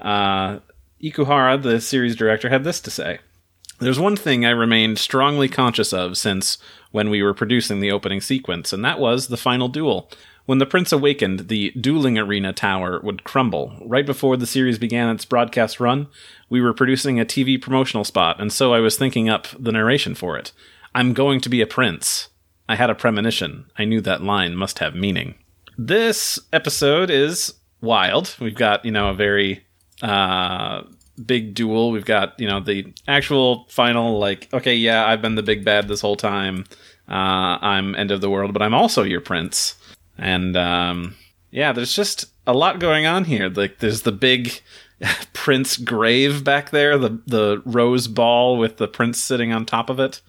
Uh, 0.00 0.58
Ikuhara, 1.00 1.62
the 1.62 1.80
series 1.80 2.16
director, 2.16 2.48
had 2.48 2.64
this 2.64 2.80
to 2.80 2.90
say. 2.90 3.20
There's 3.78 4.00
one 4.00 4.16
thing 4.16 4.44
I 4.44 4.50
remained 4.50 4.98
strongly 4.98 5.48
conscious 5.48 5.92
of 5.92 6.18
since 6.18 6.58
when 6.90 7.08
we 7.08 7.22
were 7.22 7.34
producing 7.34 7.78
the 7.78 7.92
opening 7.92 8.20
sequence, 8.20 8.72
and 8.72 8.84
that 8.84 8.98
was 8.98 9.28
the 9.28 9.36
final 9.36 9.68
duel. 9.68 10.10
When 10.44 10.58
the 10.58 10.66
prince 10.66 10.92
awakened, 10.92 11.48
the 11.48 11.70
dueling 11.72 12.18
arena 12.18 12.52
tower 12.52 13.00
would 13.02 13.24
crumble. 13.24 13.76
Right 13.84 14.04
before 14.04 14.36
the 14.36 14.46
series 14.46 14.78
began 14.78 15.14
its 15.14 15.24
broadcast 15.24 15.78
run, 15.78 16.08
we 16.50 16.60
were 16.60 16.74
producing 16.74 17.20
a 17.20 17.24
TV 17.24 17.60
promotional 17.60 18.04
spot, 18.04 18.40
and 18.40 18.52
so 18.52 18.74
I 18.74 18.80
was 18.80 18.96
thinking 18.96 19.28
up 19.28 19.46
the 19.58 19.72
narration 19.72 20.14
for 20.14 20.36
it. 20.36 20.52
I'm 20.94 21.12
going 21.12 21.40
to 21.42 21.48
be 21.48 21.60
a 21.60 21.66
prince. 21.66 22.28
I 22.68 22.76
had 22.76 22.90
a 22.90 22.94
premonition. 22.94 23.66
I 23.78 23.84
knew 23.84 24.00
that 24.00 24.22
line 24.22 24.56
must 24.56 24.80
have 24.80 24.94
meaning. 24.94 25.36
This 25.78 26.38
episode 26.52 27.08
is 27.08 27.54
wild. 27.80 28.36
We've 28.40 28.54
got, 28.54 28.84
you 28.84 28.90
know, 28.90 29.08
a 29.10 29.14
very 29.14 29.64
uh 30.02 30.82
big 31.24 31.54
duel. 31.54 31.90
We've 31.90 32.04
got, 32.04 32.38
you 32.40 32.48
know, 32.48 32.60
the 32.60 32.92
actual 33.06 33.66
final, 33.68 34.18
like, 34.18 34.48
okay, 34.52 34.74
yeah, 34.74 35.06
I've 35.06 35.22
been 35.22 35.34
the 35.34 35.42
big 35.42 35.64
bad 35.64 35.88
this 35.88 36.00
whole 36.00 36.16
time. 36.16 36.64
Uh, 37.08 37.58
I'm 37.60 37.94
end 37.94 38.10
of 38.10 38.20
the 38.20 38.30
world, 38.30 38.52
but 38.52 38.62
I'm 38.62 38.74
also 38.74 39.02
your 39.02 39.20
prince. 39.20 39.74
And, 40.22 40.56
um, 40.56 41.16
yeah, 41.50 41.72
there's 41.72 41.94
just 41.94 42.26
a 42.46 42.52
lot 42.52 42.78
going 42.78 43.06
on 43.06 43.24
here. 43.24 43.48
Like, 43.48 43.78
there's 43.78 44.02
the 44.02 44.12
big 44.12 44.60
prince 45.32 45.76
grave 45.76 46.44
back 46.44 46.70
there, 46.70 46.96
the, 46.98 47.20
the 47.26 47.62
rose 47.64 48.08
ball 48.08 48.58
with 48.58 48.76
the 48.76 48.88
prince 48.88 49.20
sitting 49.20 49.52
on 49.52 49.66
top 49.66 49.90
of 49.90 49.98
it. 50.00 50.20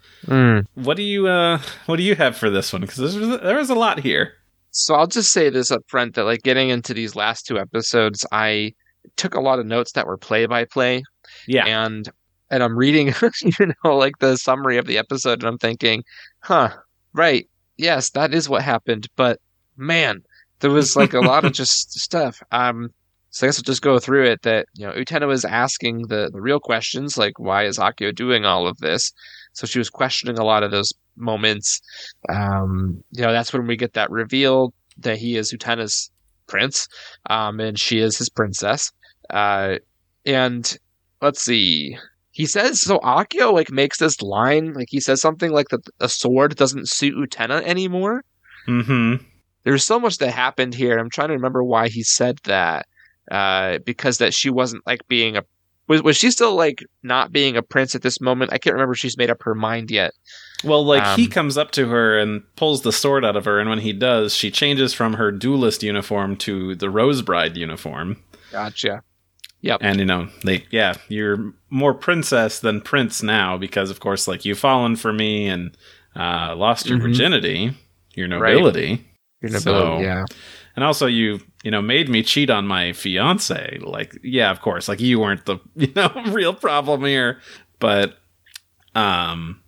What 0.75 0.97
do 0.97 1.03
you, 1.03 1.27
uh, 1.27 1.59
what 1.85 1.97
do 1.97 2.03
you 2.03 2.15
have 2.15 2.37
for 2.37 2.49
this 2.49 2.71
one? 2.71 2.81
Because 2.81 3.15
there 3.15 3.57
was 3.57 3.69
a 3.69 3.75
lot 3.75 3.99
here. 3.99 4.33
So 4.71 4.95
I'll 4.95 5.07
just 5.07 5.31
say 5.31 5.49
this 5.49 5.69
up 5.69 5.83
front 5.87 6.15
that 6.15 6.23
like 6.23 6.41
getting 6.41 6.69
into 6.69 6.93
these 6.95 7.15
last 7.15 7.45
two 7.45 7.59
episodes, 7.59 8.25
I 8.31 8.73
took 9.17 9.35
a 9.35 9.39
lot 9.39 9.59
of 9.59 9.67
notes 9.67 9.91
that 9.91 10.07
were 10.07 10.17
play 10.17 10.47
by 10.47 10.65
play. 10.65 11.03
Yeah. 11.47 11.65
And 11.65 12.09
and 12.49 12.63
I'm 12.63 12.77
reading 12.77 13.07
you 13.41 13.73
know, 13.83 13.95
like 13.95 14.17
the 14.19 14.37
summary 14.37 14.77
of 14.77 14.87
the 14.87 14.97
episode 14.97 15.39
and 15.39 15.47
I'm 15.47 15.57
thinking, 15.57 16.03
huh, 16.39 16.71
right, 17.13 17.47
yes, 17.77 18.09
that 18.11 18.33
is 18.33 18.49
what 18.49 18.63
happened, 18.63 19.07
but 19.15 19.39
man, 19.77 20.23
there 20.59 20.71
was 20.71 20.95
like 20.95 21.13
a 21.13 21.21
lot 21.21 21.45
of 21.45 21.53
just 21.61 21.99
stuff. 21.99 22.41
Um 22.51 22.89
so 23.29 23.45
I 23.45 23.47
guess 23.47 23.57
I'll 23.57 23.63
just 23.63 23.81
go 23.81 23.97
through 23.97 24.25
it 24.25 24.43
that, 24.43 24.67
you 24.75 24.85
know, 24.85 24.93
Utena 24.93 25.27
was 25.27 25.43
asking 25.43 26.03
the, 26.07 26.29
the 26.31 26.39
real 26.39 26.59
questions, 26.59 27.17
like 27.17 27.39
why 27.39 27.65
is 27.65 27.79
Akio 27.79 28.13
doing 28.13 28.45
all 28.45 28.67
of 28.67 28.77
this? 28.77 29.11
So 29.53 29.65
she 29.65 29.79
was 29.79 29.89
questioning 29.89 30.37
a 30.37 30.43
lot 30.43 30.61
of 30.61 30.69
those 30.69 30.93
moments. 31.15 31.81
Um, 32.29 33.03
you 33.11 33.23
know, 33.23 33.31
that's 33.31 33.51
when 33.51 33.65
we 33.65 33.75
get 33.75 33.93
that 33.93 34.11
reveal 34.11 34.73
that 34.99 35.17
he 35.17 35.35
is 35.35 35.51
Utena's 35.51 36.11
prince, 36.47 36.87
um, 37.29 37.59
and 37.59 37.79
she 37.79 37.99
is 37.99 38.17
his 38.17 38.29
princess. 38.29 38.91
Uh, 39.29 39.77
and 40.25 40.77
let's 41.21 41.41
see. 41.41 41.97
He 42.31 42.45
says 42.45 42.81
so. 42.81 42.99
Akio 42.99 43.53
like 43.53 43.71
makes 43.71 43.99
this 43.99 44.21
line, 44.21 44.73
like 44.73 44.89
he 44.89 44.99
says 44.99 45.21
something 45.21 45.51
like 45.51 45.69
that 45.69 45.81
a 45.99 46.09
sword 46.09 46.55
doesn't 46.55 46.89
suit 46.89 47.15
Utena 47.15 47.63
anymore. 47.63 48.23
Mm-hmm. 48.67 49.23
There's 49.63 49.83
so 49.83 49.99
much 49.99 50.17
that 50.17 50.31
happened 50.31 50.73
here. 50.75 50.97
I'm 50.97 51.09
trying 51.09 51.29
to 51.29 51.33
remember 51.35 51.63
why 51.63 51.87
he 51.89 52.03
said 52.03 52.39
that. 52.43 52.85
Uh, 53.31 53.79
because 53.85 54.17
that 54.17 54.33
she 54.33 54.49
wasn't 54.49 54.85
like 54.85 55.07
being 55.07 55.37
a 55.37 55.43
was 55.87 56.03
was 56.03 56.17
she 56.17 56.29
still 56.29 56.55
like 56.55 56.83
not 57.03 57.31
being 57.31 57.55
a 57.55 57.61
prince 57.61 57.95
at 57.95 58.01
this 58.01 58.19
moment? 58.19 58.51
I 58.53 58.57
can't 58.57 58.73
remember 58.73 58.93
if 58.93 58.99
she's 58.99 59.17
made 59.17 59.29
up 59.29 59.41
her 59.43 59.55
mind 59.55 59.91
yet. 59.91 60.11
Well, 60.63 60.83
like 60.85 61.17
he 61.17 61.25
Um, 61.25 61.29
comes 61.31 61.57
up 61.57 61.71
to 61.71 61.87
her 61.87 62.17
and 62.17 62.43
pulls 62.57 62.81
the 62.81 62.91
sword 62.91 63.23
out 63.25 63.35
of 63.37 63.45
her, 63.45 63.59
and 63.59 63.69
when 63.69 63.79
he 63.79 63.91
does, 63.93 64.33
she 64.35 64.51
changes 64.51 64.93
from 64.93 65.13
her 65.13 65.31
duelist 65.31 65.83
uniform 65.83 66.35
to 66.37 66.75
the 66.75 66.89
Rose 66.89 67.21
Bride 67.21 67.55
uniform. 67.57 68.17
Gotcha. 68.51 69.03
Yep. 69.61 69.79
And 69.81 69.99
you 69.99 70.05
know, 70.05 70.27
they 70.43 70.65
yeah, 70.69 70.95
you're 71.07 71.53
more 71.69 71.93
princess 71.93 72.59
than 72.59 72.81
prince 72.81 73.23
now 73.23 73.57
because 73.57 73.89
of 73.89 74.01
course, 74.01 74.27
like 74.27 74.43
you've 74.43 74.59
fallen 74.59 74.97
for 74.97 75.13
me 75.13 75.47
and 75.47 75.77
uh, 76.15 76.53
lost 76.57 76.87
your 76.87 76.97
Mhm. 76.97 77.03
virginity, 77.03 77.73
your 78.15 78.27
Right. 78.27 78.55
Nobility, 79.43 79.53
You're 79.53 79.59
So- 79.61 79.73
nobility, 79.73 80.03
yeah. 80.05 80.25
and 80.75 80.83
also 80.85 81.05
you 81.07 81.39
you 81.63 81.71
know 81.71 81.81
made 81.81 82.09
me 82.09 82.23
cheat 82.23 82.49
on 82.49 82.65
my 82.67 82.93
fiance. 82.93 83.79
Like 83.81 84.17
yeah, 84.23 84.51
of 84.51 84.61
course, 84.61 84.87
like 84.87 84.99
you 85.01 85.19
weren't 85.19 85.45
the 85.45 85.57
you 85.75 85.91
know 85.95 86.09
real 86.27 86.53
problem 86.53 87.03
here, 87.05 87.39
but 87.79 88.17
um, 88.95 89.61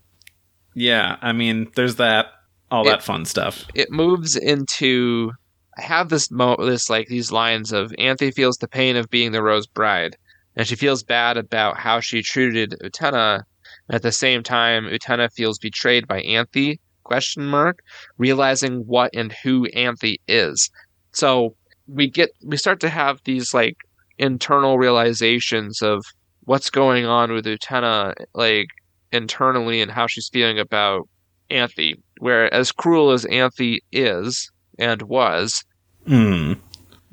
yeah, 0.74 1.18
I 1.22 1.32
mean, 1.32 1.72
there's 1.76 1.96
that 1.96 2.28
all 2.72 2.86
It- 2.88 2.92
that 2.92 3.04
fun 3.04 3.26
stuff. 3.26 3.66
it 3.74 3.92
moves 3.92 4.36
into 4.36 5.32
I 5.78 5.82
have 5.82 6.10
this 6.10 6.32
mo 6.32 6.56
this 6.60 6.90
like 6.90 7.08
these 7.08 7.32
lines 7.32 7.72
of 7.74 7.94
Anthy 8.00 8.32
feels 8.32 8.58
the 8.58 8.68
pain 8.68 8.96
of 8.96 9.10
being 9.10 9.32
the 9.34 9.44
Rose 9.44 9.68
Bride, 9.68 10.16
and 10.56 10.66
she 10.68 10.76
feels 10.76 11.04
bad 11.04 11.38
about 11.38 11.78
how 11.78 12.00
she 12.00 12.22
treated 12.22 12.76
Utena. 12.84 13.44
At 13.90 14.02
the 14.02 14.12
same 14.12 14.42
time, 14.42 14.86
Utena 14.86 15.32
feels 15.32 15.60
betrayed 15.60 16.08
by 16.08 16.22
Anthy 16.22 16.80
question 17.06 17.46
mark, 17.46 17.80
realizing 18.18 18.84
what 18.86 19.10
and 19.14 19.32
who 19.32 19.66
Anthy 19.68 20.20
is. 20.28 20.70
So 21.14 21.56
we 21.88 22.10
get 22.10 22.32
we 22.44 22.58
start 22.58 22.82
to 22.82 22.90
have 22.90 23.20
these 23.24 23.54
like 23.54 23.78
internal 24.18 24.78
realizations 24.78 25.82
of 25.82 26.04
what's 26.44 26.70
going 26.70 27.06
on 27.06 27.32
with 27.32 27.46
Utena 27.46 28.14
like 28.34 28.68
internally 29.12 29.82
and 29.82 29.92
how 29.92 30.08
she's 30.08 30.30
feeling 30.30 30.60
about 30.60 31.08
Anthy. 31.50 31.96
Where 32.20 32.54
as 32.54 32.72
cruel 32.72 33.12
as 33.12 33.26
Anthy 33.26 33.82
is 33.92 34.52
and 34.78 35.02
was, 35.04 35.64
Hmm. 36.06 36.54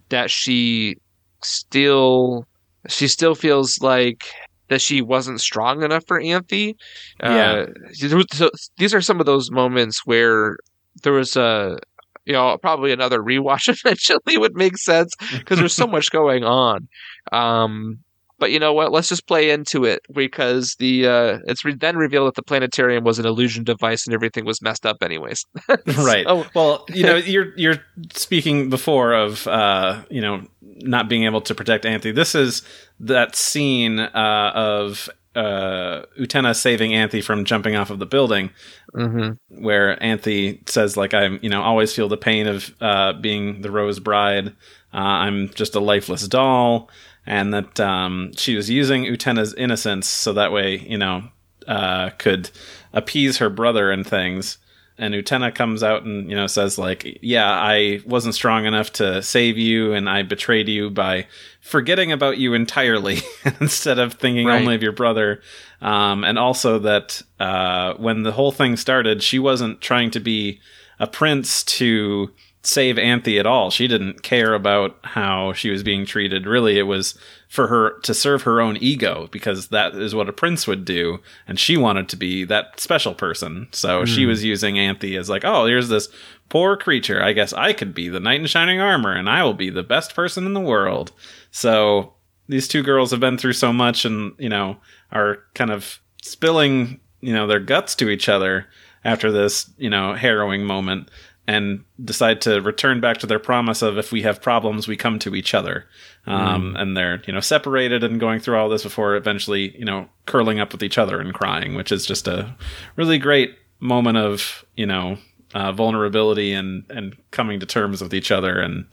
that 0.08 0.30
she 0.30 0.96
still 1.42 2.46
she 2.88 3.08
still 3.08 3.34
feels 3.34 3.80
like 3.80 4.24
that 4.72 4.80
she 4.80 5.02
wasn't 5.02 5.40
strong 5.40 5.82
enough 5.82 6.04
for 6.06 6.20
Anthy. 6.20 6.76
Yeah. 7.22 7.66
Uh, 8.06 8.24
so 8.32 8.50
these 8.78 8.94
are 8.94 9.00
some 9.00 9.20
of 9.20 9.26
those 9.26 9.50
moments 9.50 10.02
where 10.04 10.56
there 11.02 11.12
was 11.12 11.36
a 11.36 11.78
you 12.24 12.32
know 12.32 12.56
probably 12.58 12.92
another 12.92 13.20
rewatch 13.20 13.68
eventually 13.84 14.38
would 14.38 14.54
make 14.54 14.76
sense 14.78 15.12
because 15.32 15.58
there's 15.58 15.74
so 15.74 15.86
much 15.86 16.10
going 16.10 16.44
on. 16.44 16.88
Um, 17.32 17.98
but 18.42 18.50
you 18.50 18.58
know 18.58 18.72
what? 18.72 18.90
Let's 18.90 19.08
just 19.08 19.28
play 19.28 19.50
into 19.50 19.84
it 19.84 20.00
because 20.12 20.74
the 20.80 21.06
uh, 21.06 21.38
it's 21.46 21.64
re- 21.64 21.76
then 21.76 21.96
revealed 21.96 22.26
that 22.26 22.34
the 22.34 22.42
planetarium 22.42 23.04
was 23.04 23.20
an 23.20 23.24
illusion 23.26 23.62
device 23.62 24.04
and 24.04 24.12
everything 24.12 24.44
was 24.44 24.60
messed 24.60 24.84
up 24.84 25.00
anyways. 25.00 25.46
right. 25.96 26.26
So- 26.26 26.44
well, 26.56 26.84
you 26.92 27.04
know, 27.04 27.14
you're 27.34 27.56
you're 27.56 27.78
speaking 28.12 28.68
before 28.68 29.12
of 29.14 29.46
uh, 29.46 30.02
you 30.10 30.20
know 30.20 30.42
not 30.60 31.08
being 31.08 31.22
able 31.24 31.40
to 31.42 31.54
protect 31.54 31.86
Anthy. 31.86 32.10
This 32.10 32.34
is 32.34 32.62
that 32.98 33.36
scene 33.36 34.00
uh, 34.00 34.50
of 34.54 35.08
uh, 35.36 36.02
Utena 36.20 36.54
saving 36.56 36.92
Anthy 36.92 37.20
from 37.20 37.44
jumping 37.44 37.76
off 37.76 37.90
of 37.90 37.98
the 38.00 38.06
building, 38.06 38.50
Mhm. 38.94 39.38
where 39.48 40.02
Anthy 40.02 40.62
says 40.66 40.96
like 40.96 41.14
I'm 41.14 41.38
you 41.42 41.48
know 41.48 41.62
always 41.62 41.94
feel 41.94 42.08
the 42.08 42.16
pain 42.16 42.46
of 42.48 42.74
uh, 42.80 43.12
being 43.14 43.62
the 43.62 43.70
Rose 43.70 44.00
Bride. 44.00 44.48
Uh, 44.94 45.24
I'm 45.24 45.48
just 45.54 45.74
a 45.74 45.80
lifeless 45.80 46.28
doll, 46.28 46.90
and 47.26 47.52
that 47.54 47.78
um, 47.80 48.32
she 48.36 48.56
was 48.56 48.68
using 48.70 49.04
Utena's 49.04 49.54
innocence 49.54 50.08
so 50.08 50.32
that 50.32 50.52
way 50.52 50.78
you 50.78 50.98
know 50.98 51.24
uh, 51.66 52.10
could 52.18 52.50
appease 52.92 53.38
her 53.38 53.48
brother 53.50 53.90
and 53.90 54.06
things. 54.06 54.58
And 54.98 55.14
Utena 55.14 55.52
comes 55.54 55.82
out 55.82 56.02
and 56.04 56.28
you 56.28 56.36
know 56.36 56.46
says 56.46 56.78
like, 56.78 57.18
yeah, 57.22 57.50
I 57.50 58.00
wasn't 58.06 58.34
strong 58.34 58.66
enough 58.66 58.92
to 58.94 59.22
save 59.22 59.56
you, 59.56 59.94
and 59.94 60.08
I 60.08 60.22
betrayed 60.22 60.68
you 60.68 60.90
by 60.90 61.26
forgetting 61.60 62.12
about 62.12 62.36
you 62.38 62.52
entirely 62.54 63.20
instead 63.60 63.98
of 63.98 64.12
thinking 64.14 64.46
Right. 64.48 64.60
only 64.60 64.74
of 64.74 64.82
your 64.82 64.92
brother. 64.92 65.40
Um, 65.80 66.22
and 66.24 66.38
also 66.38 66.78
that 66.80 67.22
uh, 67.40 67.94
when 67.94 68.22
the 68.22 68.32
whole 68.32 68.52
thing 68.52 68.76
started, 68.76 69.22
she 69.22 69.38
wasn't 69.38 69.80
trying 69.80 70.10
to 70.12 70.20
be 70.20 70.60
a 71.00 71.06
prince 71.06 71.64
to 71.64 72.30
save 72.62 72.96
Anthy 72.96 73.38
at 73.38 73.46
all. 73.46 73.70
She 73.70 73.88
didn't 73.88 74.22
care 74.22 74.54
about 74.54 74.96
how 75.02 75.52
she 75.52 75.70
was 75.70 75.82
being 75.82 76.06
treated. 76.06 76.46
Really, 76.46 76.78
it 76.78 76.84
was 76.84 77.18
for 77.48 77.66
her 77.66 77.98
to 78.00 78.14
serve 78.14 78.42
her 78.42 78.60
own 78.60 78.76
ego 78.76 79.28
because 79.32 79.68
that 79.68 79.94
is 79.94 80.14
what 80.14 80.28
a 80.28 80.32
prince 80.32 80.66
would 80.66 80.84
do. 80.84 81.18
And 81.46 81.58
she 81.58 81.76
wanted 81.76 82.08
to 82.10 82.16
be 82.16 82.44
that 82.44 82.78
special 82.78 83.14
person. 83.14 83.68
So 83.72 84.04
she 84.04 84.22
hmm. 84.22 84.28
was 84.28 84.44
using 84.44 84.78
Anthy 84.78 85.16
as 85.16 85.28
like, 85.28 85.44
oh, 85.44 85.66
here's 85.66 85.88
this 85.88 86.08
poor 86.48 86.76
creature. 86.76 87.22
I 87.22 87.32
guess 87.32 87.52
I 87.52 87.72
could 87.72 87.94
be 87.94 88.08
the 88.08 88.20
knight 88.20 88.40
in 88.40 88.46
shining 88.46 88.80
armor 88.80 89.12
and 89.12 89.28
I 89.28 89.42
will 89.42 89.54
be 89.54 89.70
the 89.70 89.82
best 89.82 90.14
person 90.14 90.46
in 90.46 90.54
the 90.54 90.60
world. 90.60 91.12
So 91.50 92.14
these 92.48 92.68
two 92.68 92.82
girls 92.82 93.10
have 93.10 93.20
been 93.20 93.38
through 93.38 93.54
so 93.54 93.72
much 93.72 94.04
and, 94.04 94.34
you 94.38 94.48
know, 94.48 94.76
are 95.10 95.40
kind 95.54 95.70
of 95.70 96.00
spilling, 96.22 97.00
you 97.20 97.32
know, 97.32 97.46
their 97.46 97.60
guts 97.60 97.96
to 97.96 98.08
each 98.08 98.28
other 98.28 98.66
after 99.04 99.32
this, 99.32 99.70
you 99.78 99.90
know, 99.90 100.14
harrowing 100.14 100.64
moment 100.64 101.08
and 101.52 101.84
decide 102.02 102.40
to 102.42 102.60
return 102.60 103.00
back 103.00 103.18
to 103.18 103.26
their 103.26 103.38
promise 103.38 103.82
of 103.82 103.98
if 103.98 104.12
we 104.12 104.22
have 104.22 104.40
problems, 104.40 104.88
we 104.88 104.96
come 104.96 105.18
to 105.18 105.34
each 105.34 105.54
other. 105.54 105.84
Um, 106.26 106.76
And 106.76 106.96
they're, 106.96 107.22
you 107.26 107.32
know, 107.32 107.40
separated 107.40 108.02
and 108.04 108.20
going 108.20 108.40
through 108.40 108.56
all 108.56 108.68
this 108.68 108.82
before 108.82 109.16
eventually, 109.16 109.76
you 109.78 109.84
know, 109.84 110.08
curling 110.26 110.60
up 110.60 110.72
with 110.72 110.82
each 110.82 110.98
other 110.98 111.20
and 111.20 111.34
crying, 111.34 111.74
which 111.74 111.92
is 111.92 112.06
just 112.06 112.28
a 112.28 112.56
really 112.96 113.18
great 113.18 113.56
moment 113.80 114.18
of, 114.18 114.64
you 114.76 114.86
know, 114.86 115.18
uh, 115.54 115.72
vulnerability 115.72 116.52
and, 116.52 116.84
and 116.88 117.16
coming 117.30 117.60
to 117.60 117.66
terms 117.66 118.00
with 118.00 118.14
each 118.14 118.30
other. 118.30 118.60
And 118.60 118.86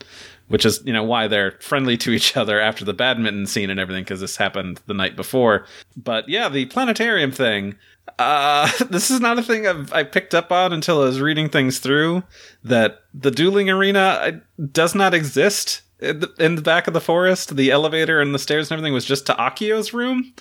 which 0.50 0.66
is, 0.66 0.82
you 0.84 0.94
know, 0.94 1.04
why 1.04 1.28
they're 1.28 1.52
friendly 1.62 1.96
to 1.98 2.12
each 2.12 2.36
other 2.36 2.60
after 2.60 2.84
the 2.84 2.94
badminton 2.94 3.46
scene 3.46 3.70
and 3.70 3.80
everything, 3.80 4.04
because 4.04 4.20
this 4.20 4.38
happened 4.38 4.82
the 4.88 4.96
night 4.96 5.16
before. 5.16 5.66
But 5.96 6.28
yeah, 6.28 6.50
the 6.50 6.66
planetarium 6.66 7.32
thing, 7.32 7.76
uh, 8.18 8.70
this 8.90 9.12
is 9.12 9.20
not 9.20 9.40
a 9.40 9.44
thing 9.44 9.68
I've, 9.68 9.92
I 9.94 10.04
picked 10.04 10.34
up 10.34 10.52
on 10.52 10.74
until 10.74 11.02
I 11.02 11.06
was 11.06 11.22
reading 11.22 11.50
things 11.50 11.80
through 11.80 12.24
that 12.64 13.04
the 13.14 13.32
dueling 13.32 13.70
arena 13.70 14.00
uh, 14.00 14.32
does 14.72 14.96
not 14.96 15.14
exist 15.14 15.82
in 16.00 16.22
the, 16.22 16.34
in 16.40 16.56
the 16.56 16.62
back 16.62 16.88
of 16.88 16.94
the 16.94 17.02
forest. 17.02 17.56
The 17.56 17.72
elevator 17.72 18.22
and 18.22 18.34
the 18.34 18.40
stairs 18.40 18.70
and 18.70 18.78
everything 18.78 18.94
was 18.94 19.06
just 19.06 19.26
to 19.28 19.34
Akio's 19.34 19.94
room. 19.94 20.34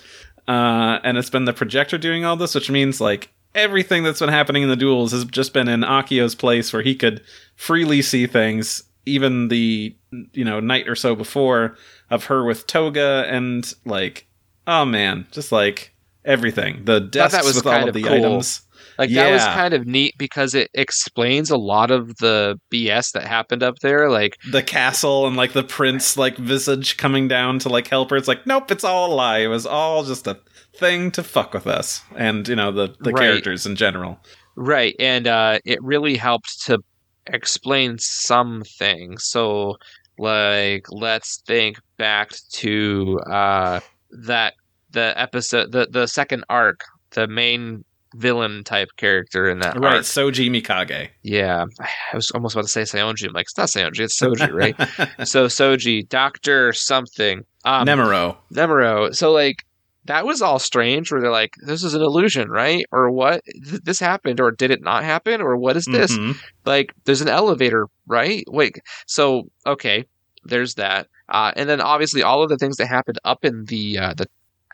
Uh, 0.47 0.99
and 1.03 1.17
it's 1.17 1.29
been 1.29 1.45
the 1.45 1.53
projector 1.53 1.97
doing 1.97 2.25
all 2.25 2.35
this, 2.35 2.55
which 2.55 2.71
means 2.71 2.99
like 2.99 3.31
everything 3.53 4.03
that's 4.03 4.19
been 4.19 4.29
happening 4.29 4.63
in 4.63 4.69
the 4.69 4.75
duels 4.75 5.11
has 5.11 5.25
just 5.25 5.53
been 5.53 5.67
in 5.67 5.81
Akio's 5.81 6.35
place 6.35 6.73
where 6.73 6.81
he 6.81 6.95
could 6.95 7.21
freely 7.55 8.01
see 8.01 8.25
things. 8.25 8.83
Even 9.05 9.47
the 9.47 9.95
you 10.33 10.43
know 10.43 10.59
night 10.59 10.87
or 10.87 10.95
so 10.95 11.15
before 11.15 11.75
of 12.09 12.25
her 12.25 12.43
with 12.43 12.67
Toga 12.67 13.25
and 13.27 13.73
like 13.85 14.27
oh 14.67 14.85
man, 14.85 15.25
just 15.31 15.51
like 15.51 15.93
everything. 16.25 16.85
The 16.85 16.99
desks 16.99 17.33
that 17.33 17.43
was 17.45 17.55
with 17.55 17.67
all 17.67 17.87
of 17.87 17.93
the 17.93 18.03
cool. 18.03 18.13
items. 18.13 18.61
Like 18.97 19.11
that 19.11 19.31
was 19.31 19.43
kind 19.43 19.73
of 19.73 19.87
neat 19.87 20.15
because 20.17 20.53
it 20.53 20.69
explains 20.73 21.49
a 21.49 21.57
lot 21.57 21.89
of 21.89 22.17
the 22.17 22.59
BS 22.69 23.13
that 23.13 23.25
happened 23.25 23.63
up 23.63 23.79
there. 23.79 24.09
Like 24.09 24.37
the 24.51 24.61
castle 24.61 25.25
and 25.25 25.37
like 25.37 25.53
the 25.53 25.63
prince 25.63 26.17
like 26.17 26.35
visage 26.37 26.97
coming 26.97 27.27
down 27.29 27.59
to 27.59 27.69
like 27.69 27.87
help 27.87 28.09
her. 28.09 28.17
It's 28.17 28.27
like, 28.27 28.45
nope, 28.45 28.69
it's 28.71 28.83
all 28.83 29.13
a 29.13 29.15
lie. 29.15 29.37
It 29.39 29.47
was 29.47 29.65
all 29.65 30.03
just 30.03 30.27
a 30.27 30.37
thing 30.75 31.11
to 31.11 31.23
fuck 31.23 31.53
with 31.53 31.65
us 31.67 32.01
and 32.15 32.47
you 32.47 32.55
know 32.55 32.71
the 32.71 32.93
the 32.99 33.11
Right. 33.11 33.21
characters 33.23 33.65
in 33.65 33.75
general. 33.77 34.19
right, 34.55 34.95
and 34.99 35.27
uh, 35.27 35.59
it 35.65 35.81
really 35.81 36.17
helped 36.17 36.61
to 36.65 36.79
explain 37.27 37.97
some 37.99 38.63
things. 38.77 39.23
So 39.25 39.77
like 40.17 40.87
let's 40.91 41.41
think 41.47 41.79
back 41.97 42.31
to 42.53 43.19
uh, 43.31 43.79
that 44.25 44.53
the 44.91 45.13
episode 45.19 45.71
the 45.71 45.87
the 45.89 46.07
second 46.07 46.43
arc, 46.49 46.81
the 47.11 47.27
main 47.27 47.83
villain 48.15 48.63
type 48.63 48.89
character 48.97 49.47
in 49.47 49.59
that 49.59 49.79
Right, 49.79 49.97
arc. 49.97 50.01
Soji 50.03 50.49
Mikage. 50.49 51.09
Yeah, 51.21 51.65
I 51.79 52.15
was 52.15 52.31
almost 52.31 52.55
about 52.55 52.63
to 52.65 52.71
say 52.71 52.81
Saionji. 52.81 53.27
I'm 53.27 53.33
like, 53.33 53.43
it's 53.45 53.57
not 53.57 53.69
Saionji, 53.69 53.99
it's 53.99 54.19
Soji, 54.19 54.51
right? 54.51 54.75
so 55.27 55.45
Soji, 55.45 56.09
Doctor 56.09 56.73
something, 56.73 57.43
um, 57.65 57.85
Nemuro. 57.85 58.37
Nemuro. 58.51 59.15
So 59.15 59.31
like 59.31 59.57
that 60.05 60.25
was 60.25 60.41
all 60.41 60.57
strange. 60.57 61.11
Where 61.11 61.21
they're 61.21 61.29
like, 61.29 61.53
this 61.67 61.83
is 61.83 61.93
an 61.93 62.01
illusion, 62.01 62.49
right? 62.49 62.83
Or 62.91 63.11
what? 63.11 63.41
Th- 63.69 63.81
this 63.83 63.99
happened, 63.99 64.39
or 64.39 64.49
did 64.49 64.71
it 64.71 64.81
not 64.81 65.03
happen, 65.03 65.39
or 65.39 65.55
what 65.55 65.77
is 65.77 65.85
this? 65.85 66.17
Mhm. 66.17 66.35
Like, 66.65 66.91
there's 67.05 67.21
an 67.21 67.27
elevator, 67.27 67.85
right? 68.07 68.43
Wait. 68.47 68.79
So 69.05 69.43
okay, 69.67 70.05
there's 70.45 70.73
that. 70.75 71.05
Uh, 71.27 71.51
and 71.55 71.69
then 71.69 71.79
obviously 71.79 72.23
all 72.23 72.41
of 72.41 72.49
the 72.49 72.57
things 72.57 72.77
that 72.77 72.87
happened 72.87 73.19
up 73.23 73.45
in 73.45 73.65
the 73.65 73.99
uh, 73.99 74.13
the 74.17 74.25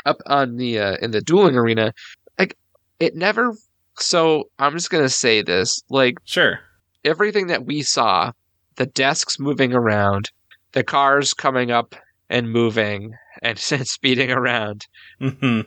up 0.06 0.18
on 0.28 0.58
the 0.58 0.80
uh, 0.80 0.98
in 1.02 1.12
the 1.12 1.22
dueling 1.22 1.56
arena, 1.56 1.94
like 2.38 2.58
it 3.00 3.16
never. 3.16 3.54
So 3.98 4.46
I'm 4.60 4.74
just 4.74 4.90
gonna 4.90 5.10
say 5.10 5.42
this, 5.42 5.82
like 5.90 6.16
Sure. 6.26 6.60
everything 7.04 7.48
that 7.48 7.66
we 7.66 7.82
saw, 7.82 8.32
the 8.76 8.86
desks 8.86 9.40
moving 9.40 9.74
around, 9.74 10.30
the 10.74 10.84
cars 10.84 11.34
coming 11.34 11.72
up 11.72 11.96
and 12.30 12.52
moving 12.52 13.14
and 13.42 13.58
speeding 13.60 14.32
around. 14.32 14.86
hmm 15.20 15.62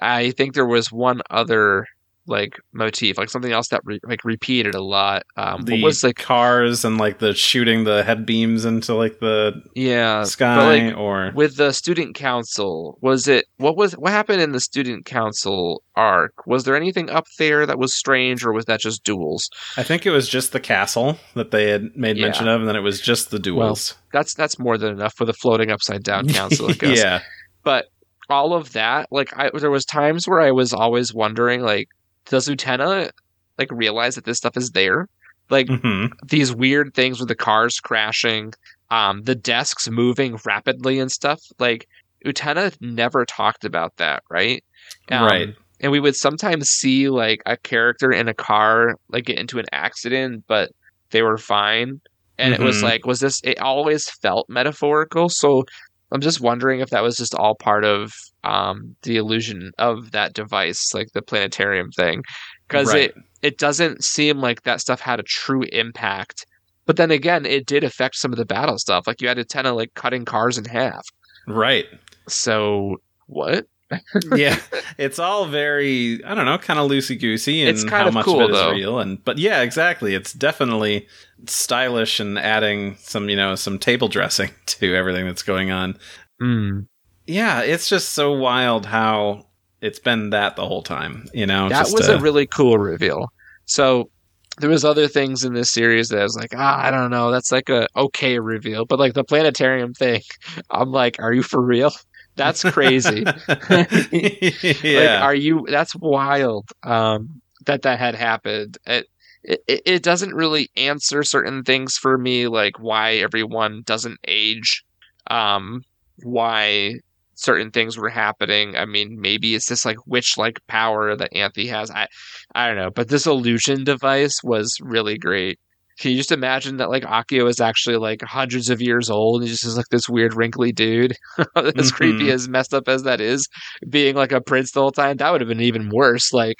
I 0.00 0.30
think 0.32 0.54
there 0.54 0.66
was 0.66 0.90
one 0.90 1.20
other 1.30 1.86
like 2.26 2.54
motif, 2.72 3.18
like 3.18 3.28
something 3.28 3.50
else 3.52 3.68
that 3.68 3.80
re- 3.84 3.98
like 4.04 4.24
repeated 4.24 4.74
a 4.74 4.82
lot. 4.82 5.24
Um, 5.36 5.62
The 5.62 5.72
what 5.82 5.86
was 5.88 6.04
like 6.04 6.16
cars 6.16 6.84
and 6.84 6.96
like 6.98 7.18
the 7.18 7.34
shooting 7.34 7.84
the 7.84 8.04
head 8.04 8.24
beams 8.24 8.64
into 8.64 8.94
like 8.94 9.18
the 9.20 9.60
yeah, 9.74 10.22
sky 10.24 10.86
like, 10.88 10.96
or 10.96 11.32
with 11.34 11.56
the 11.56 11.72
student 11.72 12.14
council 12.14 12.98
was 13.00 13.26
it 13.26 13.46
what 13.56 13.76
was 13.76 13.94
what 13.94 14.12
happened 14.12 14.40
in 14.40 14.52
the 14.52 14.60
student 14.60 15.04
council 15.04 15.82
arc 15.96 16.32
was 16.46 16.64
there 16.64 16.76
anything 16.76 17.10
up 17.10 17.26
there 17.38 17.66
that 17.66 17.78
was 17.78 17.92
strange 17.92 18.44
or 18.44 18.52
was 18.52 18.64
that 18.66 18.80
just 18.80 19.02
duels 19.04 19.50
I 19.76 19.82
think 19.82 20.06
it 20.06 20.10
was 20.10 20.28
just 20.28 20.52
the 20.52 20.60
castle 20.60 21.18
that 21.34 21.50
they 21.50 21.70
had 21.70 21.94
made 21.96 22.16
Yeah. 22.16 22.26
mention 22.26 22.48
of, 22.48 22.60
and 22.60 22.68
then 22.68 22.76
it 22.76 22.80
was 22.80 23.00
just 23.00 23.30
the 23.30 23.38
duels. 23.38 23.94
that's 24.12 24.32
that's 24.34 24.58
more 24.58 24.78
than 24.78 24.90
enough 24.92 25.14
for 25.14 25.24
the 25.24 25.32
floating 25.34 25.70
upside 25.70 26.02
down 26.04 26.28
council 26.38 26.70
I 26.70 26.74
guess. 26.74 26.98
yeah. 26.98 27.20
but 27.64 27.86
all 28.30 28.54
of 28.54 28.72
that 28.72 29.08
like 29.10 29.36
I, 29.36 29.50
there 29.58 29.70
was 29.70 29.84
times 29.84 30.26
where 30.26 30.40
i 30.40 30.50
was 30.52 30.72
always 30.72 31.12
wondering 31.12 31.60
like 31.62 31.88
does 32.26 32.48
Utena 32.48 33.10
like 33.58 33.70
realize 33.70 34.14
that 34.16 34.24
this 34.24 34.38
stuff 34.38 34.56
is 34.56 34.70
there? 34.70 35.06
Like 35.50 35.68
hmm 35.68 36.06
these 36.28 36.54
weird 36.54 36.94
things 36.94 37.18
with 37.18 37.28
the 37.28 37.34
cars 37.34 37.78
crashing 37.80 38.52
um 38.90 39.22
the 39.22 39.34
desks 39.34 39.88
moving 39.88 40.38
rapidly 40.44 40.98
and 41.00 41.10
stuff 41.10 41.40
like 41.58 41.86
Utena 42.24 42.74
never 42.80 43.24
talked 43.24 43.64
about 43.64 43.92
that 43.96 44.22
right? 44.30 44.62
Um, 45.10 45.24
Right. 45.24 45.48
and 45.80 45.90
we 45.92 46.00
would 46.00 46.14
sometimes 46.16 46.68
see 46.68 47.08
like 47.08 47.42
a 47.46 47.56
character 47.56 48.12
in 48.12 48.28
a 48.28 48.34
car 48.34 48.94
like 49.08 49.24
get 49.26 49.38
into 49.38 49.58
an 49.58 49.66
accident 49.72 50.44
but 50.48 50.70
they 51.10 51.22
were 51.22 51.38
fine. 51.38 52.00
And 52.38 52.54
it 52.54 52.60
was 52.60 52.78
Mhm. 52.78 52.82
like 52.82 53.06
was 53.06 53.20
this 53.20 53.40
it 53.44 53.58
always 53.60 54.08
felt 54.22 54.46
metaphorical. 54.48 55.28
So 55.28 55.64
i'm 56.12 56.20
just 56.20 56.40
wondering 56.40 56.80
if 56.80 56.90
that 56.90 57.02
was 57.02 57.16
just 57.16 57.34
all 57.34 57.54
part 57.56 57.84
of 57.84 58.12
um 58.44 58.94
the 59.02 59.16
illusion 59.16 59.70
of 59.78 60.10
that 60.12 60.32
device 60.34 60.92
like 60.94 61.08
the 61.12 61.22
planetarium 61.22 61.90
thing 61.92 62.22
because 62.68 62.88
Right. 62.88 63.10
it 63.10 63.14
it 63.42 63.58
doesn't 63.58 64.04
seem 64.04 64.38
like 64.38 64.62
that 64.62 64.80
stuff 64.80 65.00
had 65.00 65.20
a 65.20 65.24
true 65.24 65.62
impact 65.72 66.44
but 66.86 66.96
then 66.96 67.10
again 67.10 67.46
it 67.46 67.66
did 67.66 67.84
affect 67.84 68.16
some 68.16 68.32
of 68.32 68.38
the 68.38 68.44
battle 68.44 68.78
stuff 68.78 69.06
like 69.06 69.20
you 69.22 69.28
had 69.28 69.36
Utena 69.38 69.74
like 69.76 69.94
cutting 69.94 70.24
cars 70.24 70.58
in 70.58 70.64
half 70.64 71.04
Right. 71.46 71.86
so 72.28 72.96
what 73.26 73.66
yeah, 74.34 74.58
it's 74.96 75.18
all 75.18 75.44
very 75.44 76.24
I 76.24 76.34
don't 76.34 76.46
know, 76.46 76.56
kind 76.56 76.80
of 76.80 76.90
loosey 76.90 77.20
goosey, 77.20 77.60
and 77.60 77.68
It's 77.68 77.84
kind 77.84 78.04
how 78.04 78.08
of 78.08 78.14
much 78.14 78.24
cool, 78.24 78.40
of 78.42 78.48
it 78.48 78.54
is 78.54 78.58
though. 78.58 78.70
real. 78.70 78.98
And 79.00 79.22
but 79.22 79.36
yeah, 79.36 79.60
exactly. 79.60 80.14
It's 80.14 80.32
definitely 80.32 81.06
stylish 81.46 82.18
and 82.18 82.38
adding 82.38 82.96
some 83.00 83.28
you 83.28 83.36
know 83.36 83.54
some 83.54 83.78
table 83.78 84.08
dressing 84.08 84.48
to 84.66 84.94
everything 84.94 85.26
that's 85.26 85.42
going 85.42 85.70
on. 85.70 85.98
Mm. 86.40 86.86
Yeah, 87.32 87.62
it's 87.62 87.88
just 87.88 88.10
so 88.10 88.32
wild 88.32 88.86
how 88.86 89.46
it's 89.80 89.98
been 89.98 90.30
that 90.30 90.56
the 90.56 90.66
whole 90.66 90.82
time. 90.82 91.26
You 91.32 91.46
know, 91.46 91.68
that 91.68 91.90
was 91.90 92.08
uh, 92.08 92.14
a 92.14 92.20
really 92.20 92.46
cool 92.46 92.78
reveal. 92.78 93.32
So 93.64 94.10
there 94.58 94.70
was 94.70 94.84
other 94.84 95.08
things 95.08 95.44
in 95.44 95.54
this 95.54 95.70
series 95.70 96.08
that 96.08 96.20
I 96.20 96.22
was 96.22 96.36
like, 96.36 96.52
ah, 96.54 96.80
I 96.82 96.90
don't 96.90 97.10
know, 97.10 97.30
that's 97.30 97.50
like 97.50 97.68
a 97.68 97.88
okay 97.96 98.38
reveal, 98.38 98.84
but 98.84 98.98
like 98.98 99.14
the 99.14 99.24
planetarium 99.24 99.94
thing, 99.94 100.22
I'm 100.70 100.92
like, 100.92 101.16
are 101.20 101.32
you 101.32 101.42
for 101.42 101.60
real? 101.60 101.92
That's 102.36 102.62
crazy. 102.62 103.24
Like, 103.68 104.84
yeah, 104.84 105.22
are 105.22 105.34
you? 105.34 105.66
That's 105.68 105.94
wild. 105.96 106.70
Um, 106.82 107.40
that 107.66 107.82
that 107.82 107.98
had 107.98 108.14
happened. 108.14 108.78
It, 108.86 109.06
it 109.42 109.82
it 109.84 110.02
doesn't 110.02 110.34
really 110.34 110.70
answer 110.76 111.22
certain 111.22 111.62
things 111.62 111.96
for 111.96 112.16
me, 112.16 112.48
like 112.48 112.78
why 112.78 113.14
everyone 113.14 113.82
doesn't 113.84 114.18
age, 114.26 114.84
um, 115.30 115.82
why 116.22 117.00
certain 117.42 117.70
things 117.70 117.96
were 117.98 118.08
happening. 118.08 118.76
I 118.76 118.84
mean, 118.86 119.18
maybe 119.20 119.54
it's 119.54 119.68
this 119.68 119.84
like 119.84 119.98
witch 120.06 120.36
like 120.38 120.58
power 120.68 121.16
that 121.16 121.34
Anthy 121.34 121.66
has. 121.68 121.90
I 121.90 122.06
I 122.54 122.66
don't 122.68 122.76
know, 122.76 122.90
but 122.90 123.08
this 123.08 123.26
illusion 123.26 123.84
device 123.84 124.42
was 124.44 124.76
really 124.80 125.18
great. 125.18 125.58
Can 125.98 126.10
you 126.12 126.16
just 126.16 126.32
imagine 126.32 126.78
that 126.78 126.90
like 126.90 127.02
Akio 127.04 127.48
is 127.48 127.60
actually 127.60 127.96
like 127.96 128.22
hundreds 128.22 128.70
of 128.70 128.80
years 128.80 129.10
old 129.10 129.42
and 129.42 129.48
just 129.50 129.76
like 129.76 129.86
this 129.90 130.08
weird 130.08 130.34
wrinkly 130.34 130.72
dude? 130.72 131.14
as 131.56 131.92
Mhm. 131.92 131.94
creepy 131.94 132.30
as 132.30 132.48
messed 132.48 132.74
up 132.74 132.88
as 132.88 133.02
that 133.04 133.20
is, 133.20 133.46
being 133.88 134.16
like 134.16 134.32
a 134.32 134.40
prince 134.40 134.72
the 134.72 134.80
whole 134.80 134.90
time, 134.92 135.16
that 135.18 135.30
would 135.30 135.40
have 135.40 135.48
been 135.48 135.60
even 135.60 135.90
worse. 135.90 136.32
Like, 136.32 136.56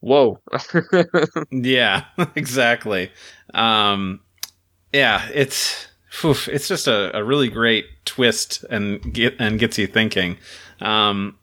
whoa. 0.00 0.38
yeah, 1.50 2.04
exactly. 2.36 3.10
Um, 3.54 4.20
yeah, 4.92 5.28
it's 5.34 5.88
it's 6.24 6.68
just 6.68 6.86
a, 6.88 7.16
a 7.16 7.22
really 7.24 7.48
great 7.48 7.86
twist 8.04 8.64
and 8.70 9.12
get 9.12 9.34
and 9.38 9.58
gets 9.58 9.78
you 9.78 9.86
thinking. 9.86 10.38
Um, 10.80 11.38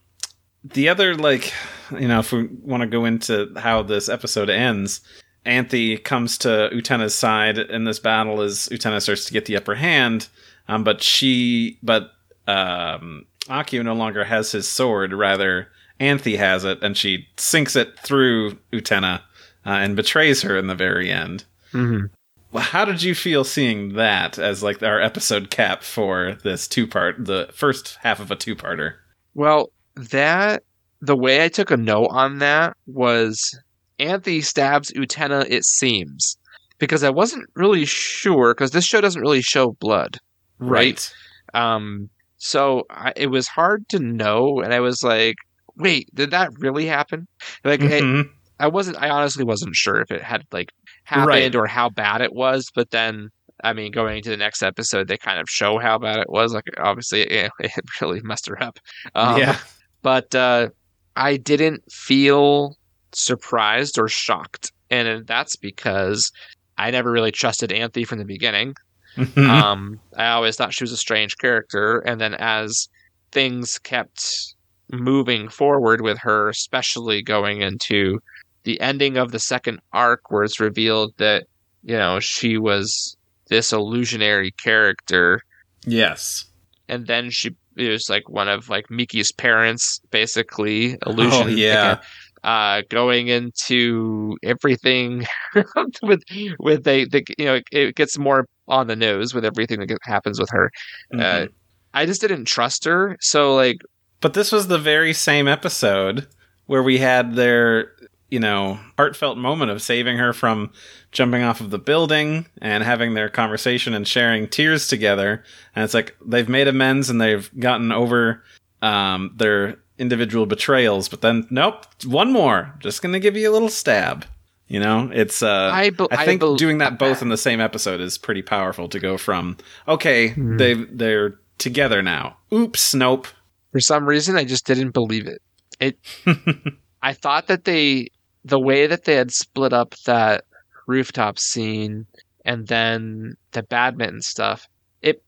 the 0.63 0.89
other 0.89 1.15
like 1.15 1.53
you 1.91 2.07
know 2.07 2.19
if 2.19 2.31
we 2.31 2.45
want 2.61 2.81
to 2.81 2.87
go 2.87 3.05
into 3.05 3.51
how 3.57 3.83
this 3.83 4.07
episode 4.09 4.49
ends 4.49 5.01
anthy 5.45 5.97
comes 5.97 6.37
to 6.37 6.69
utena's 6.73 7.13
side 7.13 7.57
in 7.57 7.83
this 7.83 7.99
battle 7.99 8.39
as 8.39 8.69
utena 8.69 9.01
starts 9.01 9.25
to 9.25 9.33
get 9.33 9.45
the 9.45 9.57
upper 9.57 9.75
hand 9.75 10.29
um, 10.69 10.85
but 10.85 11.03
she 11.03 11.77
but 11.83 12.11
um, 12.47 13.25
akio 13.47 13.83
no 13.83 13.93
longer 13.93 14.23
has 14.23 14.53
his 14.53 14.65
sword 14.65 15.11
rather 15.11 15.67
anthy 15.99 16.37
has 16.37 16.63
it 16.63 16.81
and 16.81 16.95
she 16.95 17.27
sinks 17.37 17.75
it 17.75 17.99
through 17.99 18.51
utena 18.71 19.19
uh, 19.65 19.71
and 19.71 19.97
betrays 19.97 20.43
her 20.43 20.57
in 20.57 20.67
the 20.67 20.75
very 20.75 21.11
end 21.11 21.43
Mhm. 21.73 22.09
Well, 22.53 22.63
how 22.63 22.85
did 22.85 23.01
you 23.01 23.15
feel 23.15 23.43
seeing 23.43 23.93
that 23.95 24.37
as 24.37 24.61
like 24.61 24.81
our 24.83 25.01
episode 25.01 25.49
cap 25.49 25.81
for 25.83 26.37
this 26.43 26.67
two 26.67 26.85
part 26.87 27.25
the 27.25 27.49
first 27.53 27.97
half 28.01 28.19
of 28.19 28.29
a 28.29 28.35
two-parter 28.35 28.93
Well, 29.33 29.71
that, 29.95 30.63
the 31.01 31.17
way 31.17 31.43
I 31.43 31.47
took 31.49 31.71
a 31.71 31.77
note 31.77 32.09
on 32.11 32.37
that 32.39 32.77
was 32.85 33.59
Anthy 33.99 34.41
stabs 34.41 34.91
Utena, 34.91 35.45
it 35.49 35.65
seems. 35.65 36.37
Because 36.79 37.03
I 37.03 37.09
wasn't 37.09 37.49
really 37.55 37.85
sure, 37.85 38.53
because 38.53 38.71
this 38.71 38.85
show 38.85 39.01
doesn't 39.01 39.21
really 39.21 39.41
show 39.41 39.71
blood. 39.79 40.17
Right. 40.59 41.11
Um, 41.53 42.09
so 42.37 42.83
I, 42.89 43.13
it 43.15 43.27
was 43.27 43.47
hard 43.47 43.87
to 43.89 43.99
know, 43.99 44.59
and 44.61 44.73
I 44.73 44.79
was 44.79 45.01
like, 45.03 45.35
wait, 45.77 46.09
did 46.13 46.31
that 46.31 46.49
really 46.59 46.85
happen? 46.85 47.27
Like, 47.63 47.81
I- 47.81 48.01
Mhm. 48.01 48.29
I 48.59 48.67
wasn't. 48.67 48.97
I 49.01 49.09
honestly 49.09 49.43
wasn't 49.43 49.75
sure 49.75 49.99
if 49.99 50.11
it 50.11 50.21
had 50.21 50.45
like 50.51 50.71
happened 51.03 51.27
Right. 51.27 51.55
or 51.55 51.67
how 51.67 51.89
bad 51.89 52.21
it 52.21 52.33
was. 52.33 52.71
But 52.73 52.91
then, 52.91 53.29
I 53.63 53.73
mean, 53.73 53.91
going 53.91 54.17
into 54.17 54.29
the 54.29 54.37
next 54.37 54.61
episode, 54.63 55.07
they 55.07 55.17
kind 55.17 55.39
of 55.39 55.49
show 55.49 55.79
how 55.79 55.97
bad 55.97 56.17
it 56.19 56.29
was. 56.29 56.53
Like, 56.53 56.65
obviously, 56.77 57.21
it, 57.23 57.51
it 57.59 57.71
really 58.01 58.21
messed 58.21 58.47
her 58.47 58.61
up. 58.61 58.79
Um, 59.15 59.37
yeah 59.39 59.57
But 60.01 60.33
uh, 60.35 60.69
I 61.15 61.37
didn't 61.37 61.89
feel 61.91 62.77
surprised 63.13 63.97
or 63.99 64.07
shocked, 64.07 64.71
and 64.89 65.25
that's 65.27 65.55
because 65.55 66.31
I 66.77 66.91
never 66.91 67.11
really 67.11 67.31
trusted 67.31 67.71
Anthy 67.71 68.03
from 68.03 68.17
the 68.19 68.25
beginning. 68.25 68.75
Mhm. 69.15 69.47
Um, 69.47 69.99
I 70.17 70.29
always 70.29 70.55
thought 70.55 70.73
she 70.73 70.83
was 70.83 70.91
a 70.91 70.97
strange 70.97 71.37
character, 71.37 71.99
and 71.99 72.19
then 72.19 72.33
as 72.33 72.89
things 73.31 73.77
kept 73.79 74.55
moving 74.91 75.47
forward 75.49 76.01
with 76.01 76.17
her, 76.19 76.49
especially 76.49 77.21
going 77.21 77.61
into 77.61 78.19
the 78.63 78.79
ending 78.81 79.17
of 79.17 79.31
the 79.31 79.39
second 79.39 79.79
arc, 79.91 80.29
where 80.31 80.43
it's 80.43 80.59
revealed 80.59 81.13
that 81.17 81.45
you 81.83 81.95
know 81.97 82.19
she 82.19 82.57
was 82.57 83.17
this 83.49 83.73
illusionary 83.73 84.51
character, 84.51 85.41
yes 85.85 86.45
and 86.89 87.07
then 87.07 87.29
she 87.29 87.51
it 87.75 87.89
was 87.89 88.09
like 88.09 88.29
one 88.29 88.47
of 88.47 88.69
like 88.69 88.89
Miki's 88.89 89.31
parents, 89.31 89.99
basically 90.11 90.97
illusion. 91.05 91.47
Oh, 91.47 91.47
yeah. 91.47 91.99
uh, 92.43 92.81
going 92.89 93.27
into 93.29 94.37
everything 94.43 95.25
with 96.03 96.21
with 96.59 96.83
they, 96.83 97.05
they 97.05 97.23
you 97.37 97.45
know 97.45 97.59
it 97.71 97.95
gets 97.95 98.17
more 98.17 98.45
on 98.67 98.87
the 98.87 98.95
nose 98.95 99.33
with 99.33 99.43
everything 99.45 99.79
that 99.79 99.97
happens 100.03 100.39
with 100.39 100.49
her. 100.51 100.71
Uh, 101.13 101.17
Mhm. 101.17 101.49
I 101.95 102.05
just 102.07 102.21
didn't 102.21 102.45
trust 102.45 102.85
her, 102.85 103.17
so 103.21 103.53
like 103.55 103.77
But 104.19 104.33
this 104.33 104.51
was 104.51 104.67
the 104.67 104.79
very 104.79 105.13
same 105.13 105.47
episode 105.47 106.27
where 106.65 106.81
we 106.81 106.97
had 106.97 107.35
their, 107.35 107.91
you 108.33 108.39
know, 108.39 108.79
heartfelt 108.97 109.37
moment 109.37 109.69
of 109.69 109.79
saving 109.79 110.17
her 110.17 110.33
from 110.33 110.71
jumping 111.11 111.43
off 111.43 111.61
of 111.61 111.69
the 111.69 111.77
building 111.77 112.47
and 112.63 112.83
having 112.83 113.13
their 113.13 113.29
conversation 113.29 113.93
and 113.93 114.07
sharing 114.07 114.47
tears 114.47 114.87
together. 114.87 115.43
And 115.75 115.83
it's 115.85 115.93
like 115.93 116.15
they've 116.25 116.49
made 116.49 116.67
amends 116.67 117.11
and 117.11 117.21
they've 117.21 117.47
gotten 117.59 117.91
over 117.91 118.43
um, 118.81 119.35
their 119.37 119.77
individual 119.99 120.47
betrayals. 120.47 121.09
But 121.09 121.21
then, 121.21 121.45
nope, 121.51 121.85
one 122.05 122.33
more. 122.33 122.73
Just 122.79 123.03
going 123.03 123.13
to 123.13 123.19
give 123.19 123.37
you 123.37 123.51
a 123.51 123.53
little 123.53 123.69
stab. 123.69 124.25
You 124.67 124.79
know, 124.79 125.11
it's 125.13 125.43
uh 125.43 125.69
I 125.71 125.91
be- 125.91 126.07
I 126.09 126.23
I 126.23 126.25
think 126.25 126.41
doing 126.57 126.79
that 126.79 126.97
both 126.97 127.21
in 127.21 127.29
the 127.29 127.37
same 127.37 127.59
episode 127.61 128.01
is 128.01 128.17
pretty 128.17 128.41
powerful 128.41 128.89
to 128.89 128.99
go 128.99 129.17
from 129.19 129.57
okay, 129.87 130.29
Hmm. 130.29 130.57
they 130.57 130.73
they're 130.73 131.35
together 131.59 132.01
now. 132.01 132.37
Oops, 132.51 132.95
nope. 132.95 133.27
For 133.71 133.79
some 133.79 134.07
reason, 134.07 134.35
I 134.35 134.43
just 134.45 134.65
didn't 134.65 134.91
believe 134.91 135.27
it. 135.27 135.41
It. 135.79 135.99
I 137.03 137.11
thought 137.13 137.47
that 137.47 137.65
they, 137.65 138.07
the 138.45 138.59
way 138.59 138.87
that 138.87 139.05
they 139.05 139.15
had 139.15 139.31
split 139.31 139.73
up 139.73 139.95
that 140.05 140.43
rooftop 140.87 141.39
scene 141.39 142.05
and 142.45 142.67
then 142.67 143.35
the 143.51 143.63
badminton 143.63 144.21
stuff, 144.21 144.67
it, 145.01 145.23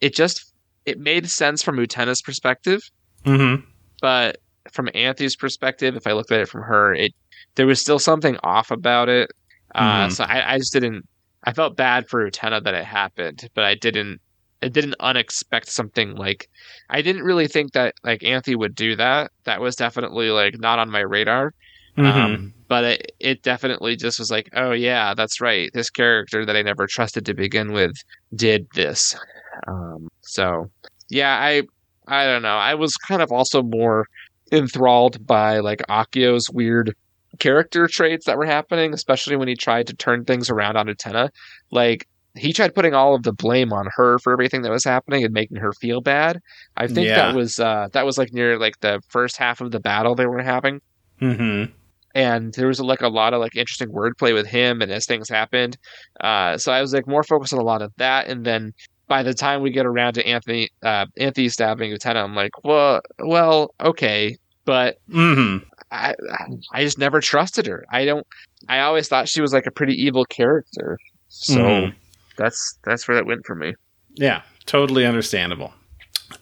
it 0.00 0.14
just 0.14 0.52
it 0.86 0.98
made 0.98 1.28
sense 1.28 1.62
from 1.62 1.76
Utena's 1.76 2.22
perspective, 2.22 2.80
Mhm. 3.24 3.64
but 4.00 4.38
from 4.72 4.88
Anthony's 4.94 5.36
perspective, 5.36 5.96
if 5.96 6.06
I 6.06 6.12
looked 6.12 6.30
at 6.32 6.40
it 6.40 6.48
from 6.48 6.62
her, 6.62 6.94
it 6.94 7.12
there 7.56 7.66
was 7.66 7.80
still 7.80 7.98
something 7.98 8.36
off 8.44 8.70
about 8.70 9.08
it. 9.08 9.30
Uh, 9.74 10.06
Mhm. 10.06 10.12
So 10.12 10.24
I, 10.24 10.54
I 10.54 10.58
just 10.58 10.72
didn't. 10.72 11.06
I 11.44 11.52
felt 11.52 11.76
bad 11.76 12.08
for 12.08 12.28
Utena 12.30 12.62
that 12.62 12.74
it 12.74 12.84
happened, 12.84 13.48
but 13.54 13.64
I 13.64 13.74
didn't. 13.74 14.20
I 14.62 14.68
didn't 14.68 14.94
unexpect 15.00 15.66
something 15.66 16.14
like. 16.16 16.48
I 16.90 17.02
didn't 17.02 17.22
really 17.22 17.48
think 17.48 17.72
that 17.72 17.94
like 18.04 18.22
Anthony 18.24 18.54
would 18.56 18.74
do 18.74 18.96
that. 18.96 19.30
That 19.44 19.60
was 19.60 19.76
definitely 19.76 20.30
like 20.30 20.58
not 20.58 20.78
on 20.78 20.90
my 20.90 21.00
radar. 21.00 21.52
Mhm. 21.98 22.04
Um, 22.24 22.54
but 22.68 22.84
it, 22.84 23.12
it 23.18 23.42
definitely 23.42 23.96
just 23.96 24.18
was 24.18 24.30
like, 24.30 24.48
oh 24.54 24.72
yeah, 24.72 25.14
that's 25.14 25.40
right. 25.40 25.70
This 25.74 25.90
character 25.90 26.46
that 26.46 26.56
I 26.56 26.62
never 26.62 26.86
trusted 26.86 27.26
to 27.26 27.34
begin 27.34 27.72
with 27.72 27.92
did 28.34 28.66
this. 28.74 29.16
Um, 29.66 30.08
so 30.20 30.70
yeah, 31.10 31.36
I 31.40 31.62
I 32.06 32.26
don't 32.26 32.42
know. 32.42 32.56
I 32.56 32.74
was 32.74 32.94
kind 32.96 33.20
of 33.22 33.32
also 33.32 33.62
more 33.62 34.06
enthralled 34.52 35.26
by 35.26 35.58
like 35.58 35.82
Akio's 35.88 36.48
weird 36.50 36.94
character 37.38 37.86
traits 37.88 38.26
that 38.26 38.38
were 38.38 38.46
happening, 38.46 38.94
especially 38.94 39.36
when 39.36 39.48
he 39.48 39.54
tried 39.56 39.86
to 39.88 39.94
turn 39.94 40.24
things 40.24 40.48
around 40.48 40.76
on 40.76 40.86
Utena. 40.86 41.30
Like 41.70 42.06
he 42.36 42.52
tried 42.52 42.74
putting 42.74 42.94
all 42.94 43.14
of 43.14 43.24
the 43.24 43.32
blame 43.32 43.72
on 43.72 43.88
her 43.96 44.18
for 44.20 44.32
everything 44.32 44.62
that 44.62 44.70
was 44.70 44.84
happening 44.84 45.24
and 45.24 45.34
making 45.34 45.56
her 45.56 45.72
feel 45.72 46.00
bad. 46.00 46.38
I 46.76 46.86
think 46.86 47.08
Yeah. 47.08 47.16
that 47.16 47.34
was 47.34 47.58
uh, 47.58 47.88
that 47.92 48.06
was 48.06 48.16
like 48.18 48.32
near 48.32 48.58
like 48.58 48.78
the 48.80 49.00
first 49.08 49.36
half 49.36 49.60
of 49.60 49.72
the 49.72 49.80
battle 49.80 50.14
they 50.14 50.26
were 50.26 50.42
having 50.42 50.80
Mhm. 51.20 51.72
And 52.14 52.52
there 52.54 52.66
was 52.68 52.80
like 52.80 53.02
a 53.02 53.08
lot 53.08 53.34
of 53.34 53.40
like 53.40 53.54
interesting 53.56 53.88
wordplay 53.90 54.32
with 54.34 54.46
him 54.46 54.80
and 54.82 54.90
as 54.90 55.06
things 55.06 55.28
happened 55.28 55.76
uh 56.20 56.56
so 56.56 56.72
i 56.72 56.80
was 56.80 56.92
like 56.92 57.06
more 57.06 57.22
focused 57.22 57.52
on 57.52 57.58
a 57.58 57.64
lot 57.64 57.82
of 57.82 57.92
that 57.98 58.28
and 58.28 58.44
then 58.44 58.72
by 59.08 59.22
the 59.22 59.34
time 59.34 59.62
we 59.62 59.70
get 59.70 59.86
around 59.86 60.14
to 60.14 60.26
anthony 60.26 60.68
uh 60.84 61.06
anthony 61.18 61.48
stabbing 61.48 61.90
lieutenant 61.90 62.24
i'm 62.28 62.34
like 62.34 62.50
well 62.64 63.00
well 63.20 63.70
okay 63.82 64.34
but 64.64 64.96
Mhm. 65.10 65.62
i 65.90 66.14
i 66.72 66.82
just 66.84 66.98
never 66.98 67.20
trusted 67.20 67.66
her 67.66 67.84
i 67.90 68.04
don't 68.04 68.26
i 68.68 68.80
always 68.80 69.08
thought 69.08 69.28
she 69.28 69.40
was 69.40 69.52
like 69.52 69.66
a 69.66 69.70
pretty 69.70 69.94
evil 69.94 70.24
character 70.24 70.98
so 71.28 71.58
Mhm. 71.60 71.94
that's 72.36 72.78
that's 72.84 73.06
where 73.06 73.16
that 73.16 73.26
went 73.26 73.44
for 73.46 73.54
me 73.54 73.74
Yeah, 74.14 74.42
totally 74.66 75.04
understandable. 75.06 75.72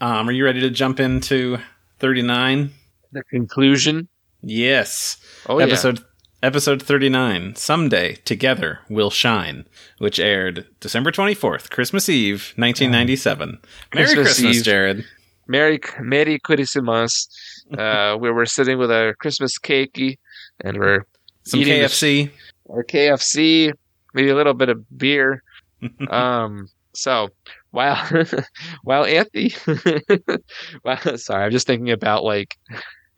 Um, 0.01 0.29
are 0.29 0.33
you 0.33 0.45
ready 0.45 0.61
to 0.61 0.71
jump 0.71 0.99
into 1.01 1.59
39? 1.99 2.71
the 3.13 3.23
conclusion 3.31 4.09
Yes. 4.43 5.17
Oh 5.49 5.59
episode 5.59 6.05
episode 6.43 6.83
39 6.83 7.55
someday 7.57 8.15
together 8.25 8.81
will 8.89 9.11
shine 9.11 9.67
which 9.99 10.19
aired 10.19 10.67
december 10.81 11.11
24th 11.11 11.71
christmas 11.71 12.09
eve 12.09 12.53
1997 12.57 13.59
merry 13.95 14.07
Christmas 14.07 14.27
christmas 14.27 14.57
Eve. 14.59 14.65
jared. 14.65 15.05
Merry 15.49 15.81
merry 16.01 16.39
christmas. 16.39 17.29
Uh 17.77 18.15
where 18.17 18.33
we're 18.33 18.45
sitting 18.47 18.79
with 18.79 18.93
our 18.93 19.13
christmas 19.15 19.59
cakey 19.59 20.19
and 20.63 20.79
we're 20.79 21.05
some 21.43 21.59
Eating 21.61 21.81
the- 21.83 21.89
kfc 21.89 22.31
or 22.69 22.85
KFC, 22.85 23.73
maybe 24.15 24.29
a 24.29 24.35
little 24.35 24.55
bit 24.55 24.69
of 24.69 24.85
beer. 24.99 25.43
um, 26.11 26.69
so 26.95 27.29
while 27.71 27.97
while 28.83 29.05
Anthony, 29.05 29.53
well, 30.85 31.19
sorry, 31.19 31.45
I'm 31.45 31.51
just 31.51 31.67
thinking 31.67 31.91
about 31.91 32.25
like 32.25 32.57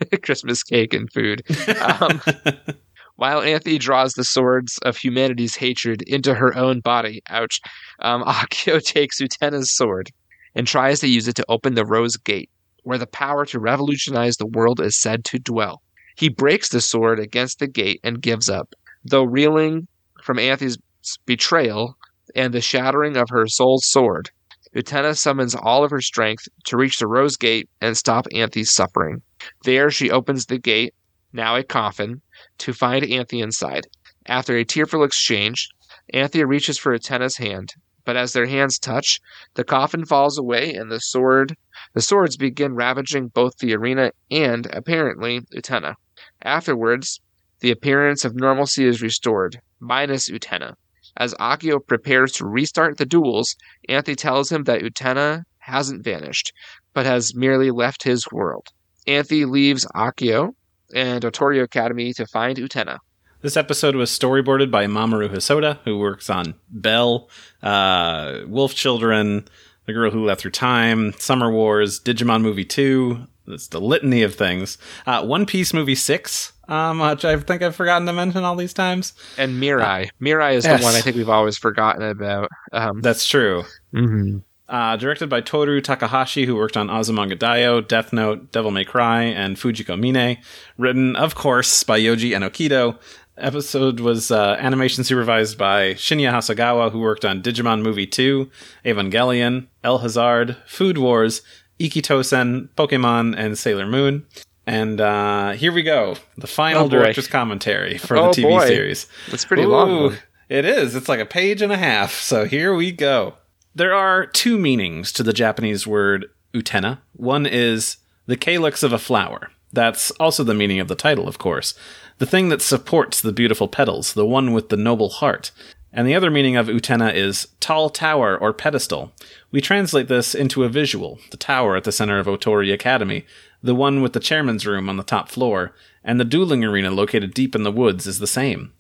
Christmas 0.23 0.63
cake 0.63 0.95
and 0.95 1.11
food. 1.13 1.43
Um, 1.81 2.21
While 3.17 3.43
Anthony 3.43 3.79
draws 3.79 4.13
the 4.13 4.23
swords 4.23 4.79
of 4.83 4.97
humanity's 4.97 5.57
hatred 5.57 6.03
into 6.07 6.35
her 6.35 6.57
own 6.57 6.79
body, 6.79 7.21
ouch, 7.29 7.61
um, 7.99 8.23
Akio 8.27 8.81
takes 8.81 9.21
Utena's 9.21 9.75
sword 9.75 10.11
and 10.55 10.67
tries 10.67 11.01
to 11.01 11.09
use 11.09 11.27
it 11.27 11.35
to 11.37 11.45
open 11.49 11.75
the 11.75 11.85
Rose 11.85 12.17
Gate, 12.17 12.49
where 12.85 12.97
the 12.97 13.09
power 13.09 13.45
to 13.47 13.59
revolutionize 13.59 14.37
the 14.37 14.47
world 14.47 14.81
is 14.81 15.01
said 15.01 15.25
to 15.27 15.39
dwell. 15.41 15.83
He 16.17 16.29
breaks 16.29 16.69
the 16.69 16.81
sword 16.81 17.19
against 17.19 17.59
the 17.59 17.67
gate 17.67 18.01
and 18.05 18.23
gives 18.23 18.49
up, 18.49 18.73
though 19.05 19.25
reeling 19.25 19.89
from 20.23 20.39
Anthony's 20.39 20.79
betrayal 21.27 21.97
and 22.37 22.55
the 22.55 22.61
shattering 22.61 23.17
of 23.17 23.31
her 23.31 23.47
soul's 23.49 23.87
sword. 23.87 24.31
Utena 24.77 25.17
summons 25.17 25.55
all 25.55 25.85
of 25.85 25.91
her 25.91 26.01
strength 26.01 26.47
to 26.67 26.77
reach 26.77 26.99
the 26.99 27.07
Rose 27.09 27.37
Gate 27.37 27.69
and 27.81 27.97
stop 27.97 28.27
Anthony's 28.33 28.73
suffering. 28.73 29.23
There, 29.65 29.91
she 29.91 30.11
opens 30.11 30.47
the 30.47 30.59
gate, 30.59 30.95
now 31.33 31.57
a 31.57 31.63
coffin, 31.63 32.23
to 32.59 32.73
find 32.73 33.05
Anthony 33.05 33.41
inside. 33.41 33.87
After 34.27 34.57
a 34.57 34.65
tearful 34.65 35.05
exchange, 35.05 35.69
Anthony 36.13 36.45
reaches 36.45 36.79
for 36.79 36.97
Utena's 36.97 37.39
hand, 37.39 37.75
but 38.05 38.17
as 38.17 38.33
their 38.33 38.47
hands 38.47 38.79
touch, 38.79 39.21
the 39.55 39.65
coffin 39.65 40.05
falls 40.05 40.39
away 40.39 40.75
and 40.75 40.91
the 40.91 41.01
sword 41.01 41.57
the 41.95 42.03
swords 42.03 42.37
begin 42.37 42.75
ravaging 42.75 43.29
both 43.29 43.59
the 43.59 43.75
arena 43.75 44.13
and, 44.31 44.67
apparently, 44.73 45.41
Utena. 45.55 45.95
Afterwards, 46.43 47.21
the 47.61 47.71
appearance 47.71 48.25
of 48.25 48.35
normalcy 48.35 48.85
is 48.85 49.01
restored, 49.01 49.61
minus 49.81 50.29
Utena. 50.29 50.75
As 51.17 51.35
Akio 51.35 51.79
prepares 51.85 52.33
to 52.33 52.47
restart 52.47 52.99
the 52.99 53.07
duels, 53.07 53.57
Anthony 53.89 54.17
tells 54.17 54.53
him 54.53 54.65
that 54.65 54.83
Utena 54.83 55.45
hasn't 55.59 56.05
vanished, 56.05 56.53
but 56.93 57.07
has 57.07 57.35
merely 57.35 57.71
left 57.71 58.03
his 58.03 58.31
world. 58.31 58.69
Anthony 59.09 59.47
leaves 59.47 59.87
Akio 59.97 60.55
and 60.95 61.25
Otori 61.25 61.63
Academy 61.63 62.13
to 62.13 62.27
find 62.27 62.59
Utena. 62.59 62.99
This 63.41 63.57
episode 63.57 63.95
was 63.95 64.11
storyboarded 64.11 64.71
by 64.71 64.87
Mamoru 64.87 65.29
Hosoda, 65.29 65.79
who 65.85 65.99
works 65.99 66.29
on 66.29 66.55
Bell, 66.69 67.29
uh, 67.63 68.41
Wolf 68.47 68.75
Children, 68.75 69.49
The 69.87 69.93
Girl 69.93 70.11
Who 70.11 70.25
Left 70.25 70.43
Through 70.43 70.51
Time, 70.51 71.13
Summer 71.19 71.51
Wars, 71.51 72.01
Digimon 72.01 72.43
Movie 72.43 72.65
2. 72.65 73.27
That's 73.47 73.69
the 73.69 73.81
litany 73.81 74.23
of 74.23 74.35
things. 74.35 74.77
Uh, 75.07 75.25
One 75.25 75.47
Piece 75.47 75.73
Movie 75.73 75.95
6, 75.95 76.53
um, 76.69 76.99
which 76.99 77.25
I 77.25 77.37
think 77.39 77.63
I've 77.63 77.77
forgotten 77.77 78.07
to 78.09 78.13
mention 78.13 78.45
all 78.45 78.57
these 78.57 78.75
times. 78.75 79.15
And 79.39 79.63
Mirai. 79.63 80.11
Mirai 80.21 80.55
is 80.55 80.65
yes. 80.65 80.81
the 80.81 80.85
one 80.85 80.95
I 80.95 81.01
think 81.01 81.17
we've 81.17 81.29
always 81.31 81.57
forgotten 81.57 82.03
about. 82.03 82.51
Um, 82.73 83.01
That's 83.01 83.27
true. 83.27 83.65
mhm. 83.95 84.43
Uh, 84.69 84.97
directed 84.97 85.31
by 85.31 85.41
Toru 85.41 85.81
Takahashi, 85.81 86.45
who 86.45 86.55
worked 86.55 86.77
on 86.77 86.89
Azumanga 86.89 87.39
Daioh, 87.39 87.87
Death 87.87 88.13
Note, 88.13 88.53
Devil 88.53 88.71
May 88.71 88.85
Cry, 88.85 89.23
and 89.23 89.57
Fujiko 89.57 89.99
Mine. 89.99 90.37
Written, 90.77 91.17
of 91.17 91.35
course, 91.35 91.83
by 91.85 91.99
Yoji 91.99 92.33
Enokido. 92.33 92.99
Episode 93.39 94.01
was 94.01 94.31
uh, 94.31 94.57
animation 94.59 95.05
supervised 95.05 95.57
by 95.57 95.95
Shinya 95.95 96.33
Hasegawa, 96.33 96.91
who 96.93 96.99
worked 97.01 97.25
on 97.25 97.41
Digimon 97.41 97.81
Movie 97.83 98.07
2, 98.07 98.51
Evangelion, 98.85 99.69
El 99.85 99.99
Hazard, 99.99 100.57
Food 100.67 100.99
Wars, 100.99 101.41
Ikki 101.79 102.03
Tousen, 102.03 102.69
Pokemon, 102.77 103.35
and 103.39 103.57
Sailor 103.57 103.87
Moon. 103.87 104.27
And 104.67 105.01
uh, 105.01 105.53
here 105.53 105.73
we 105.73 105.83
go. 105.83 106.17
The 106.37 106.47
final 106.47 106.85
Oh, 106.85 106.89
director's 106.91 107.29
commentary 107.29 107.97
for 107.97 108.17
Oh, 108.19 108.33
the 108.33 108.43
TV 108.43 108.51
boy. 108.51 108.67
series. 108.67 109.07
It's 109.29 109.45
pretty 109.47 109.65
long. 109.65 110.03
One. 110.09 110.19
It 110.51 110.65
is. 110.67 110.95
It's 110.95 111.09
like 111.09 111.21
a 111.21 111.27
page 111.27 111.63
and 111.63 111.73
a 111.73 111.79
half. 111.79 112.13
So 112.13 112.45
here 112.45 112.75
we 112.75 112.93
go. 112.93 113.35
There 113.75 113.95
are 113.95 114.27
two 114.27 114.59
meanings 114.59 115.13
to 115.13 115.23
the 115.23 115.33
Japanese 115.33 115.87
word 115.87 116.27
utena. 116.53 116.99
One 117.15 117.47
is 117.47 117.99
the 118.27 118.37
calyx 118.37 118.83
of 118.83 118.93
a 118.93 118.99
flower. 118.99 119.51
That's 119.73 120.11
also 120.13 120.45
the 120.45 120.55
meaning 120.55 120.81
of 120.81 120.89
the 120.89 120.95
title, 120.95 121.29
of 121.29 121.39
course. 121.39 121.75
The 122.19 122.27
thing 122.27 122.49
that 122.49 122.63
supports 122.63 123.21
the 123.21 123.33
beautiful 123.33 123.69
petals, 123.69 124.15
the 124.15 124.27
one 124.27 124.53
with 124.53 124.71
the 124.71 124.77
noble 124.77 125.11
heart. 125.11 125.51
And 125.93 126.07
the 126.07 126.15
other 126.15 126.31
meaning 126.31 126.57
of 126.57 126.67
utena 126.67 127.15
is 127.15 127.49
tall 127.61 127.89
tower 127.91 128.37
or 128.37 128.53
pedestal. 128.53 129.13
We 129.51 129.61
translate 129.61 130.09
this 130.09 130.35
into 130.35 130.65
a 130.65 130.69
visual, 130.69 131.19
the 131.31 131.37
tower 131.37 131.77
at 131.77 131.85
the 131.85 131.93
center 131.93 132.19
of 132.19 132.27
Otori 132.27 132.73
Academy, 132.73 133.25
the 133.63 133.75
one 133.75 134.03
with 134.03 134.13
the 134.13 134.21
chairman's 134.21 134.67
room 134.67 134.89
on 134.89 134.97
the 134.97 135.03
top 135.03 135.29
floor, 135.29 135.75
and 136.05 136.21
the 136.21 136.25
dueling 136.25 136.65
arena 136.65 136.91
located 136.91 137.35
deep 137.35 137.55
in 137.55 137.63
the 137.63 137.73
woods 137.73 138.07
is 138.07 138.19
the 138.19 138.27
same. 138.27 138.73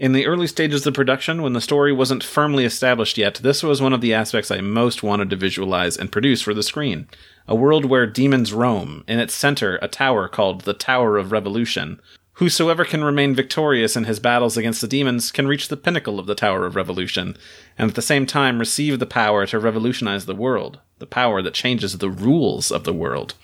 In 0.00 0.12
the 0.12 0.24
early 0.24 0.46
stages 0.46 0.86
of 0.86 0.94
production, 0.94 1.42
when 1.42 1.52
the 1.52 1.60
story 1.60 1.92
wasn't 1.92 2.24
firmly 2.24 2.64
established 2.64 3.18
yet, 3.18 3.34
this 3.34 3.62
was 3.62 3.82
one 3.82 3.92
of 3.92 4.00
the 4.00 4.14
aspects 4.14 4.50
I 4.50 4.62
most 4.62 5.02
wanted 5.02 5.28
to 5.28 5.36
visualize 5.36 5.94
and 5.94 6.10
produce 6.10 6.40
for 6.40 6.54
the 6.54 6.62
screen. 6.62 7.06
A 7.46 7.54
world 7.54 7.84
where 7.84 8.06
demons 8.06 8.54
roam, 8.54 9.04
in 9.06 9.18
its 9.18 9.34
center, 9.34 9.78
a 9.82 9.88
tower 9.88 10.26
called 10.26 10.62
the 10.62 10.72
Tower 10.72 11.18
of 11.18 11.32
Revolution. 11.32 12.00
Whosoever 12.34 12.86
can 12.86 13.04
remain 13.04 13.34
victorious 13.34 13.94
in 13.94 14.04
his 14.04 14.18
battles 14.18 14.56
against 14.56 14.80
the 14.80 14.88
demons 14.88 15.30
can 15.30 15.46
reach 15.46 15.68
the 15.68 15.76
pinnacle 15.76 16.18
of 16.18 16.26
the 16.26 16.34
Tower 16.34 16.64
of 16.64 16.76
Revolution, 16.76 17.36
and 17.76 17.90
at 17.90 17.94
the 17.94 18.00
same 18.00 18.24
time 18.24 18.58
receive 18.58 19.00
the 19.00 19.04
power 19.04 19.44
to 19.48 19.58
revolutionize 19.58 20.24
the 20.24 20.34
world, 20.34 20.78
the 20.98 21.04
power 21.04 21.42
that 21.42 21.52
changes 21.52 21.98
the 21.98 22.08
rules 22.08 22.72
of 22.72 22.84
the 22.84 22.94
world. 22.94 23.34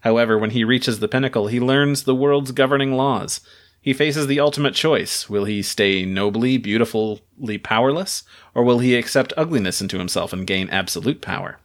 However, 0.00 0.36
when 0.36 0.50
he 0.50 0.64
reaches 0.64 0.98
the 0.98 1.06
pinnacle, 1.06 1.46
he 1.46 1.60
learns 1.60 2.02
the 2.02 2.14
world's 2.16 2.50
governing 2.50 2.94
laws. 2.94 3.40
He 3.82 3.92
faces 3.92 4.28
the 4.28 4.38
ultimate 4.38 4.74
choice. 4.74 5.28
Will 5.28 5.44
he 5.44 5.60
stay 5.60 6.04
nobly, 6.04 6.56
beautifully 6.56 7.58
powerless, 7.58 8.22
or 8.54 8.62
will 8.62 8.78
he 8.78 8.94
accept 8.94 9.32
ugliness 9.36 9.82
into 9.82 9.98
himself 9.98 10.32
and 10.32 10.46
gain 10.46 10.70
absolute 10.70 11.20
power? 11.20 11.58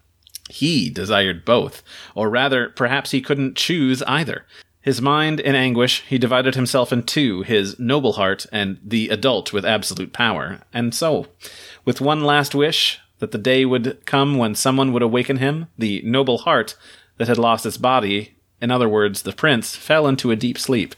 He 0.50 0.90
desired 0.90 1.46
both, 1.46 1.84
or 2.16 2.30
rather, 2.30 2.70
perhaps 2.70 3.12
he 3.12 3.22
couldn't 3.22 3.56
choose 3.56 4.02
either. 4.04 4.46
His 4.82 5.02
mind 5.02 5.40
in 5.40 5.54
anguish, 5.54 6.02
he 6.08 6.18
divided 6.18 6.56
himself 6.56 6.92
in 6.92 7.04
two 7.04 7.44
his 7.44 7.78
noble 7.78 8.14
heart 8.14 8.48
and 8.52 8.80
the 8.84 9.10
adult 9.10 9.54
with 9.54 9.66
absolute 9.66 10.14
power. 10.14 10.62
And 10.74 10.96
so, 10.96 11.28
with 11.86 12.02
one 12.02 12.24
last 12.24 12.56
wish, 12.56 13.00
that 13.20 13.32
the 13.32 13.38
day 13.38 13.66
would 13.66 14.06
come 14.06 14.38
when 14.38 14.56
someone 14.56 14.94
would 14.94 15.02
awaken 15.02 15.38
him, 15.38 15.68
the 15.78 16.02
noble 16.04 16.40
heart 16.40 16.76
that 17.18 17.28
had 17.28 17.38
lost 17.38 17.66
its 17.66 17.78
body, 17.78 18.36
in 18.62 18.72
other 18.72 18.90
words, 18.90 19.24
the 19.24 19.34
prince, 19.34 19.76
fell 19.76 20.08
into 20.08 20.32
a 20.32 20.36
deep 20.36 20.58
sleep. 20.58 20.96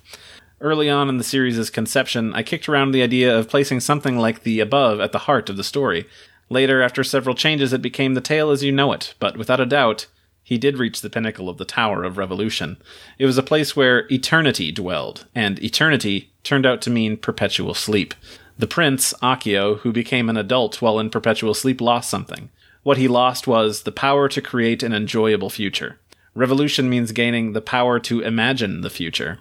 Early 0.62 0.90
on 0.90 1.08
in 1.08 1.18
the 1.18 1.24
series' 1.24 1.70
conception, 1.70 2.34
I 2.34 2.44
kicked 2.44 2.68
around 2.68 2.92
the 2.92 3.02
idea 3.02 3.38
of 3.38 3.48
placing 3.48 3.80
something 3.80 4.18
like 4.18 4.44
the 4.44 4.60
above 4.60 5.00
at 5.00 5.14
the 5.14 5.20
heart 5.20 5.50
of 5.50 5.56
the 5.56 5.64
story. 5.64 6.06
Later, 6.50 6.82
after 6.82 7.02
several 7.04 7.34
changes, 7.34 7.72
it 7.72 7.82
became 7.82 8.14
the 8.14 8.22
tale 8.22 8.52
as 8.52 8.62
you 8.62 8.72
know 8.72 8.92
it, 8.92 9.14
but 9.20 9.38
without 9.38 9.62
a 9.62 9.66
doubt, 9.66 10.08
he 10.44 10.58
did 10.58 10.78
reach 10.78 11.00
the 11.00 11.10
pinnacle 11.10 11.48
of 11.48 11.58
the 11.58 11.66
Tower 11.66 12.04
of 12.04 12.18
Revolution. 12.18 12.76
It 13.18 13.26
was 13.26 13.38
a 13.38 13.44
place 13.44 13.76
where 13.76 14.12
eternity 14.12 14.72
dwelled, 14.72 15.28
and 15.34 15.64
eternity 15.64 16.32
turned 16.44 16.66
out 16.66 16.82
to 16.82 16.90
mean 16.90 17.16
perpetual 17.16 17.74
sleep. 17.74 18.14
The 18.58 18.68
prince, 18.68 19.14
Akio, 19.22 19.78
who 19.80 19.94
became 19.94 20.28
an 20.28 20.36
adult 20.36 20.82
while 20.82 21.00
in 21.00 21.10
perpetual 21.10 21.54
sleep, 21.54 21.80
lost 21.80 22.10
something. 22.10 22.50
What 22.84 22.98
he 22.98 23.08
lost 23.08 23.48
was 23.48 23.84
the 23.84 23.94
power 23.94 24.28
to 24.28 24.42
create 24.42 24.84
an 24.84 24.92
enjoyable 24.92 25.50
future. 25.50 26.00
Revolution 26.36 26.90
means 26.90 27.14
gaining 27.14 27.54
the 27.54 27.62
power 27.62 28.00
to 28.02 28.22
imagine 28.22 28.82
the 28.82 28.90
future. 28.90 29.40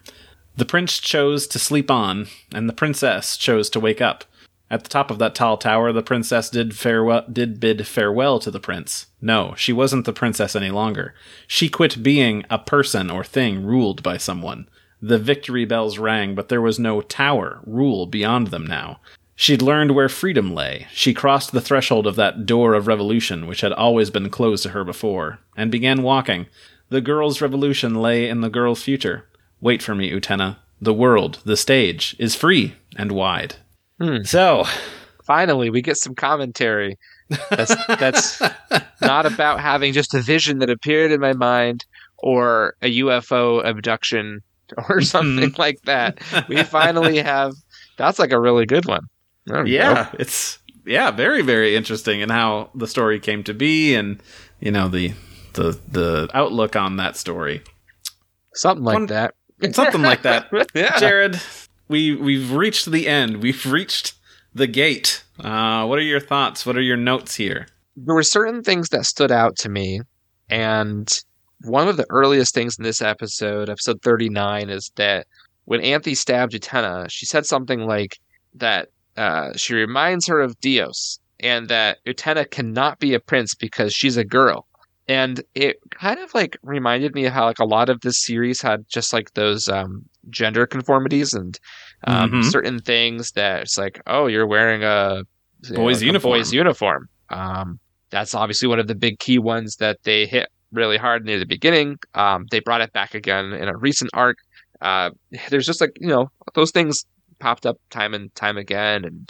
The 0.59 0.65
prince 0.65 0.99
chose 0.99 1.47
to 1.47 1.59
sleep 1.61 1.89
on, 1.89 2.27
and 2.53 2.69
the 2.69 2.73
princess 2.73 3.37
chose 3.37 3.71
to 3.71 3.79
wake 3.79 4.01
up. 4.01 4.25
At 4.69 4.83
the 4.83 4.91
top 4.91 5.09
of 5.09 5.21
that 5.21 5.37
tall 5.37 5.57
tower, 5.57 5.93
the 5.93 6.03
princess 6.03 6.51
did 6.51 6.77
farewell 6.77 7.25
did 7.33 7.61
bid 7.61 7.87
farewell 7.87 8.41
to 8.41 8.51
the 8.51 8.59
prince. 8.59 9.07
No, 9.23 9.55
she 9.57 9.73
wasn't 9.73 10.05
the 10.05 10.13
princess 10.13 10.57
any 10.57 10.73
longer. 10.73 11.15
She 11.47 11.69
quit 11.69 12.03
being 12.03 12.45
a 12.51 12.59
person 12.59 13.09
or 13.09 13.23
thing 13.23 13.65
ruled 13.65 14.03
by 14.03 14.17
someone. 14.17 14.69
The 15.01 15.17
victory 15.17 15.65
bells 15.65 15.97
rang, 15.97 16.35
but 16.35 16.49
there 16.49 16.61
was 16.61 16.81
no 16.81 17.03
tower, 17.03 17.61
rule 17.65 18.07
beyond 18.07 18.49
them 18.49 18.67
now. 18.67 18.99
She'd 19.37 19.63
learned 19.63 19.93
where 19.93 20.09
freedom 20.09 20.53
lay. 20.53 20.89
She 20.91 21.15
crossed 21.15 21.53
the 21.53 21.61
threshold 21.61 22.05
of 22.05 22.17
that 22.17 22.47
door 22.47 22.75
of 22.75 22.89
revolution 22.89 23.47
which 23.47 23.61
had 23.61 23.73
always 23.73 24.11
been 24.11 24.29
closed 24.29 24.65
to 24.65 24.71
her 24.71 24.83
before, 24.83 25.39
and 25.57 25.71
began 25.71 26.03
walking. 26.03 26.47
The 26.89 27.01
girl's 27.01 27.41
revolution 27.41 27.95
lay 27.95 28.29
in 28.29 28.41
the 28.41 28.51
girl's 28.51 28.83
future. 28.83 29.28
Wait 29.61 29.83
for 29.83 29.95
me, 29.95 30.11
Utena. 30.11 30.57
The 30.81 30.95
world, 30.95 31.41
the 31.45 31.57
stage, 31.57 32.15
is 32.19 32.35
free 32.37 32.75
and 32.97 33.11
wide. 33.13 33.57
Hmm. 34.01 34.23
So, 34.25 34.65
Finally, 35.25 35.69
we 35.71 35.83
get 35.83 35.97
some 35.99 36.15
commentary. 36.15 36.97
That's 37.51 37.75
that's 37.87 38.41
not 39.03 39.27
about 39.27 39.61
having 39.61 39.93
just 39.93 40.15
a 40.15 40.23
vision 40.23 40.61
that 40.61 40.71
appeared 40.71 41.13
in 41.13 41.21
my 41.21 41.35
mind 41.35 41.85
or 42.19 42.75
a 42.81 43.01
UFO 43.01 43.63
abduction 43.65 44.41
or 44.89 45.03
something 45.03 45.53
like 45.59 45.83
that. 45.83 46.19
We 46.49 46.63
finally 46.63 47.19
have. 47.23 47.53
That's 47.99 48.19
like 48.19 48.33
a 48.33 48.41
really 48.41 48.65
good 48.65 48.87
one. 48.87 49.03
Yeah, 49.67 50.09
it's 50.19 50.59
yeah, 50.87 51.11
very 51.11 51.43
very 51.43 51.75
interesting 51.77 52.21
in 52.21 52.31
how 52.31 52.71
the 52.75 52.87
story 52.87 53.19
came 53.21 53.43
to 53.45 53.53
be 53.55 53.95
and 53.95 54.23
you 54.61 54.71
know 54.71 54.89
the 54.89 55.13
the 55.55 55.79
the 55.89 56.31
outlook 56.33 56.77
on 56.77 56.97
that 56.97 57.17
story. 57.19 57.63
something 58.55 58.85
like 58.85 58.95
One- 58.95 59.07
that. 59.07 59.35
Something 59.73 60.03
like 60.03 60.23
that. 60.23 60.49
yeah. 60.75 60.99
Jared, 60.99 61.41
we 61.89 62.15
we've 62.15 62.53
reached 62.53 62.91
the 62.91 63.09
end. 63.09 63.43
We've 63.43 63.65
reached 63.67 64.15
the 64.55 64.67
gate. 64.67 65.25
Uh, 65.41 65.87
what 65.87 65.99
are 65.99 66.03
your 66.03 66.21
thoughts? 66.21 66.65
What 66.65 66.77
are 66.77 66.83
your 66.83 66.97
notes 66.97 67.37
here? 67.37 67.67
there 68.07 68.15
were 68.15 68.23
certain 68.23 68.63
things 68.63 68.91
that 68.91 69.05
stood 69.05 69.33
out 69.33 69.57
to 69.57 69.69
me 69.69 70.01
and 70.49 71.13
one 71.63 71.89
of 71.89 71.97
the 71.97 72.07
earliest 72.11 72.55
things 72.55 72.79
in 72.79 72.85
this 72.85 73.03
episode 73.03 73.69
episode 73.69 74.01
39 74.03 74.71
is 74.71 74.91
that 74.97 75.27
when 75.65 75.81
anthy 75.81 76.15
stabbed 76.15 76.53
utena 76.53 77.11
she 77.11 77.27
said 77.27 77.45
something 77.45 77.81
like 77.81 78.19
that 78.55 78.89
uh, 79.17 79.53
she 79.57 79.75
reminds 79.75 80.27
her 80.27 80.41
of 80.41 80.59
dios 80.61 81.19
and 81.41 81.69
that 81.69 81.99
utena 82.07 82.49
cannot 82.49 82.99
be 83.01 83.15
a 83.15 83.21
prince 83.21 83.55
because 83.55 83.93
she's 83.93 84.17
a 84.17 84.25
girl 84.25 84.67
and 85.09 85.43
it 85.55 85.77
kind 86.01 86.19
of 86.21 86.33
like 86.35 86.57
reminded 86.63 87.15
me 87.15 87.27
of 87.27 87.33
how 87.33 87.45
like 87.45 87.59
a 87.59 87.65
lot 87.65 87.89
of 87.89 88.01
this 88.03 88.25
series 88.25 88.61
had 88.63 88.85
just 88.89 89.13
like 89.13 89.33
those 89.35 89.69
um, 89.69 90.03
gender 90.31 90.67
conformities 90.67 91.33
and 91.33 91.59
um, 92.07 92.31
Mhm. 92.31 92.45
certain 92.45 92.79
things 92.81 93.33
that 93.33 93.63
it's 93.63 93.77
like 93.79 94.01
oh 94.07 94.27
you're 94.27 94.47
wearing 94.47 94.83
a 94.85 95.23
you 95.69 95.75
Boy's 95.75 95.97
like 95.97 96.03
a 96.03 96.07
uniform. 96.07 96.33
boy's 96.39 96.53
uniform 96.53 97.09
um, 97.31 97.79
that's 98.11 98.35
obviously 98.35 98.69
one 98.69 98.79
of 98.79 98.87
the 98.87 98.95
big 98.95 99.19
key 99.19 99.39
ones 99.39 99.77
that 99.77 99.99
they 100.05 100.27
hit 100.27 100.49
really 100.73 100.97
hard 100.99 101.25
near 101.25 101.39
the 101.39 101.47
beginning. 101.47 101.97
Um, 102.15 102.45
they 102.51 102.61
brought 102.61 102.81
it 102.83 102.93
back 102.93 103.15
again 103.15 103.53
in 103.55 103.69
a 103.69 103.77
recent 103.77 104.11
arc. 104.15 104.37
Uh, 104.81 105.11
there's 105.51 105.67
just 105.67 105.81
like 105.81 105.93
you 106.01 106.09
know 106.09 106.31
those 106.55 106.71
things 106.71 107.05
popped 107.41 107.67
up 107.67 107.77
time 107.91 108.15
and 108.15 108.35
time 108.35 108.57
again, 108.57 109.05
and 109.05 109.29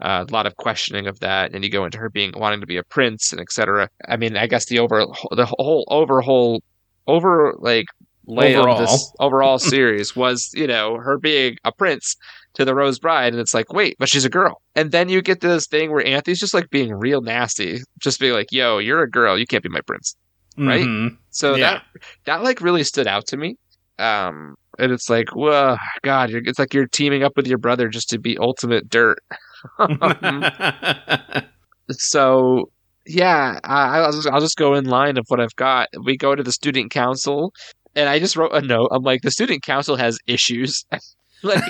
uh, 0.00 0.24
a 0.28 0.32
lot 0.32 0.46
of 0.46 0.56
questioning 0.56 1.06
of 1.06 1.20
that. 1.20 1.52
And 1.54 1.64
you 1.64 1.70
go 1.70 1.84
into 1.84 1.98
her 1.98 2.10
being 2.10 2.32
wanting 2.36 2.60
to 2.60 2.66
be 2.66 2.76
a 2.76 2.82
prince 2.84 3.32
and 3.32 3.40
etc. 3.40 3.88
I 4.08 4.16
mean, 4.16 4.36
I 4.36 4.46
guess 4.46 4.66
the 4.66 4.78
over 4.78 5.06
the 5.32 5.46
whole 5.46 5.84
overhaul 5.88 6.62
over 7.06 7.54
like 7.58 7.86
lay 8.26 8.54
of 8.56 8.78
this 8.78 9.12
Overall. 9.20 9.58
series 9.58 10.16
was 10.16 10.50
you 10.54 10.66
know 10.66 10.96
her 10.96 11.18
being 11.18 11.56
a 11.64 11.72
prince 11.72 12.16
to 12.54 12.64
the 12.64 12.74
Rose 12.74 12.98
Bride, 12.98 13.32
and 13.32 13.40
it's 13.40 13.54
like, 13.54 13.72
wait, 13.72 13.96
but 13.98 14.08
she's 14.08 14.24
a 14.24 14.30
girl. 14.30 14.62
And 14.76 14.92
then 14.92 15.08
you 15.08 15.20
get 15.22 15.40
to 15.40 15.48
this 15.48 15.66
thing 15.66 15.90
where 15.90 16.06
Anthony's 16.06 16.38
just 16.38 16.54
like 16.54 16.70
being 16.70 16.94
real 16.94 17.20
nasty, 17.20 17.80
just 17.98 18.20
being 18.20 18.32
like, 18.32 18.52
yo, 18.52 18.78
you're 18.78 19.02
a 19.02 19.10
girl, 19.10 19.36
you 19.38 19.46
can't 19.46 19.62
be 19.62 19.68
my 19.68 19.80
prince. 19.80 20.16
Right? 20.56 20.86
Mhm. 20.86 21.16
So 21.30 21.56
Yeah. 21.56 21.80
that 21.80 21.82
that 22.26 22.42
like 22.44 22.60
really 22.60 22.84
stood 22.84 23.06
out 23.08 23.26
to 23.28 23.36
me. 23.36 23.56
Um, 23.98 24.54
and 24.78 24.92
it's 24.92 25.08
like, 25.10 25.34
whoa, 25.34 25.76
God, 26.02 26.30
you're, 26.30 26.42
it's 26.44 26.58
like 26.58 26.74
you're 26.74 26.86
teaming 26.86 27.22
up 27.22 27.36
with 27.36 27.46
your 27.46 27.58
brother 27.58 27.88
just 27.88 28.08
to 28.10 28.18
be 28.18 28.38
ultimate 28.38 28.88
dirt. 28.88 29.18
so 31.90 32.70
yeah, 33.06 33.60
I, 33.64 33.98
I'll 33.98 34.12
just 34.12 34.28
I'll 34.28 34.40
just 34.40 34.56
go 34.56 34.74
in 34.74 34.84
line 34.84 35.16
of 35.16 35.26
what 35.28 35.40
I've 35.40 35.56
got. 35.56 35.88
We 36.04 36.16
go 36.16 36.34
to 36.34 36.42
the 36.42 36.52
student 36.52 36.90
council, 36.90 37.52
and 37.94 38.08
I 38.08 38.18
just 38.18 38.36
wrote 38.36 38.54
a 38.54 38.62
note. 38.62 38.88
I'm 38.92 39.02
like, 39.02 39.22
the 39.22 39.30
student 39.30 39.62
council 39.62 39.96
has 39.96 40.18
issues. 40.26 40.84
like 41.42 41.62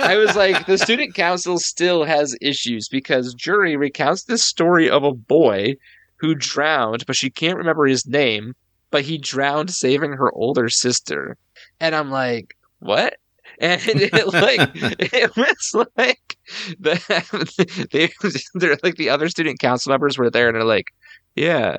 I 0.00 0.16
was 0.18 0.36
like, 0.36 0.66
the 0.66 0.78
student 0.78 1.14
council 1.14 1.58
still 1.58 2.04
has 2.04 2.36
issues 2.40 2.88
because 2.88 3.34
Juri 3.34 3.76
recounts 3.76 4.24
this 4.24 4.44
story 4.44 4.88
of 4.88 5.02
a 5.02 5.12
boy 5.12 5.74
who 6.18 6.34
drowned, 6.34 7.04
but 7.06 7.16
she 7.16 7.30
can't 7.30 7.58
remember 7.58 7.86
his 7.86 8.06
name, 8.06 8.54
but 8.90 9.04
he 9.04 9.18
drowned 9.18 9.70
saving 9.70 10.12
her 10.12 10.32
older 10.32 10.68
sister. 10.68 11.36
And 11.80 11.94
I'm 11.94 12.10
like, 12.10 12.56
what? 12.80 13.16
And 13.58 13.80
it 13.86 14.12
like 14.32 14.70
it 14.74 15.36
was 15.36 15.86
like 15.96 16.36
the 16.78 17.88
they 17.92 18.10
they're 18.54 18.76
like 18.82 18.96
the 18.96 19.10
other 19.10 19.28
student 19.28 19.58
council 19.60 19.90
members 19.90 20.18
were 20.18 20.30
there 20.30 20.48
and 20.48 20.56
they're 20.56 20.64
like, 20.64 20.88
yeah, 21.34 21.76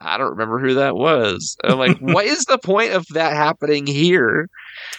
I 0.00 0.18
don't 0.18 0.30
remember 0.30 0.58
who 0.58 0.74
that 0.74 0.96
was. 0.96 1.56
And 1.62 1.72
I'm 1.72 1.78
like, 1.78 1.98
what 1.98 2.24
is 2.26 2.44
the 2.46 2.58
point 2.58 2.92
of 2.92 3.06
that 3.12 3.34
happening 3.34 3.86
here? 3.86 4.48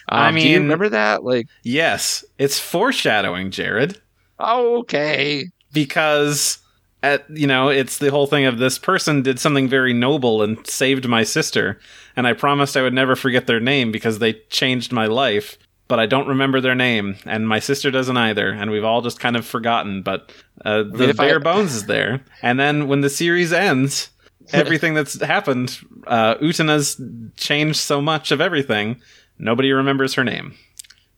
I 0.10 0.30
Um, 0.30 0.36
do 0.36 0.42
you 0.42 0.54
mean- 0.60 0.62
remember 0.64 0.90
that? 0.90 1.24
Like, 1.24 1.48
yes, 1.64 2.24
it's 2.38 2.60
foreshadowing, 2.60 3.52
Jared. 3.52 4.00
oh, 4.40 4.80
okay. 4.80 5.48
because 5.74 6.60
at 7.04 7.26
you 7.30 7.48
know 7.48 7.70
it's 7.70 7.98
the 7.98 8.12
whole 8.12 8.28
thing 8.28 8.46
of 8.46 8.58
this 8.58 8.78
person 8.78 9.22
did 9.22 9.40
something 9.40 9.68
very 9.68 9.94
noble 9.94 10.42
and 10.44 10.66
saved 10.68 11.08
my 11.08 11.24
sister 11.24 11.80
and 12.16 12.28
i 12.28 12.34
promised 12.34 12.78
i 12.78 12.82
would 12.82 12.94
never 12.94 13.16
forget 13.16 13.48
their 13.48 13.60
name 13.60 13.92
because 13.92 14.20
they 14.20 14.34
changed 14.50 14.92
my 14.92 15.06
life 15.08 15.58
but 15.88 16.00
i 16.00 16.06
don't 16.06 16.28
remember 16.28 16.62
their 16.62 16.76
name 16.76 17.16
and 17.26 17.48
my 17.48 17.60
sister 17.60 17.90
doesn't 17.92 18.18
either 18.18 18.50
and 18.50 18.70
we've 18.72 18.84
all 18.84 19.02
just 19.02 19.20
kind 19.20 19.36
of 19.36 19.46
forgotten 19.46 20.02
but 20.04 20.32
uh, 20.64 20.84
the 20.84 21.10
I- 21.10 21.14
bare 21.14 21.40
bones 21.40 21.74
is 21.74 21.86
there. 21.88 22.24
And 22.44 22.60
then 22.60 22.88
when 22.88 23.02
the 23.02 23.10
series 23.10 23.52
ends 23.52 24.10
everything 24.54 24.94
that's 24.94 25.20
happened 25.22 25.78
uh, 26.08 26.36
utena's 26.40 27.02
changed 27.36 27.80
so 27.80 28.00
much 28.02 28.32
of 28.32 28.42
everything 28.42 29.02
nobody 29.40 29.72
remembers 29.72 30.14
her 30.14 30.24
name. 30.24 30.54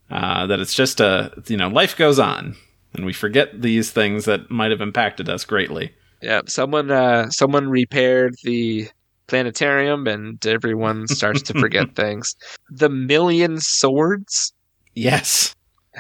Uh, 0.10 0.46
that 0.46 0.60
it's 0.60 0.74
just 0.74 1.00
a 1.02 1.32
you 1.48 1.58
know 1.58 1.68
life 1.68 1.98
goes 1.98 2.20
on 2.20 2.56
and 2.94 3.06
we 3.06 3.14
forget 3.14 3.61
these 3.61 3.91
things 3.91 4.26
that 4.26 4.49
might 4.52 4.72
have 4.72 4.82
impacted 4.82 5.30
us 5.30 5.45
greatly. 5.45 5.94
Yeah, 6.22 6.41
someone 6.48 6.90
uh 6.91 7.30
someone 7.30 7.68
repaired 7.70 8.36
the 8.44 8.88
planetarium 9.28 10.07
and 10.07 10.44
everyone 10.45 11.07
starts 11.20 11.41
to 11.44 11.53
forget 11.60 11.95
things. 11.95 12.36
The 12.70 12.90
million 12.90 13.60
swords 13.60 14.53
Yes. 14.95 15.56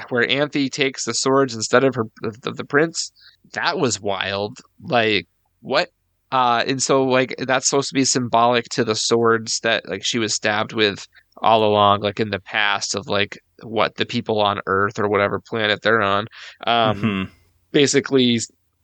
where 0.09 0.29
Anthy 0.29 0.69
takes 0.69 1.05
the 1.05 1.13
swords 1.13 1.55
instead 1.55 1.83
of 1.83 1.95
her 1.95 2.05
of 2.23 2.41
the 2.41 2.65
prince, 2.65 3.11
that 3.53 3.77
was 3.79 3.99
wild. 3.99 4.59
Like 4.81 5.27
what? 5.61 5.89
Uh 6.31 6.63
and 6.67 6.81
so 6.81 7.03
like 7.03 7.35
that's 7.39 7.69
supposed 7.69 7.89
to 7.89 7.93
be 7.95 8.05
symbolic 8.05 8.65
to 8.69 8.83
the 8.83 8.95
swords 8.95 9.59
that 9.61 9.87
like 9.89 10.03
she 10.05 10.19
was 10.19 10.33
stabbed 10.33 10.73
with 10.73 11.05
all 11.37 11.63
along 11.63 12.01
like 12.01 12.19
in 12.19 12.29
the 12.29 12.39
past 12.39 12.95
of 12.95 13.07
like 13.07 13.37
what 13.63 13.95
the 13.95 14.05
people 14.05 14.39
on 14.41 14.59
Earth 14.65 14.99
or 14.99 15.07
whatever 15.07 15.39
planet 15.39 15.81
they're 15.81 16.01
on. 16.01 16.27
Um, 16.65 17.01
Mhm. 17.01 17.29
Basically, 17.71 18.39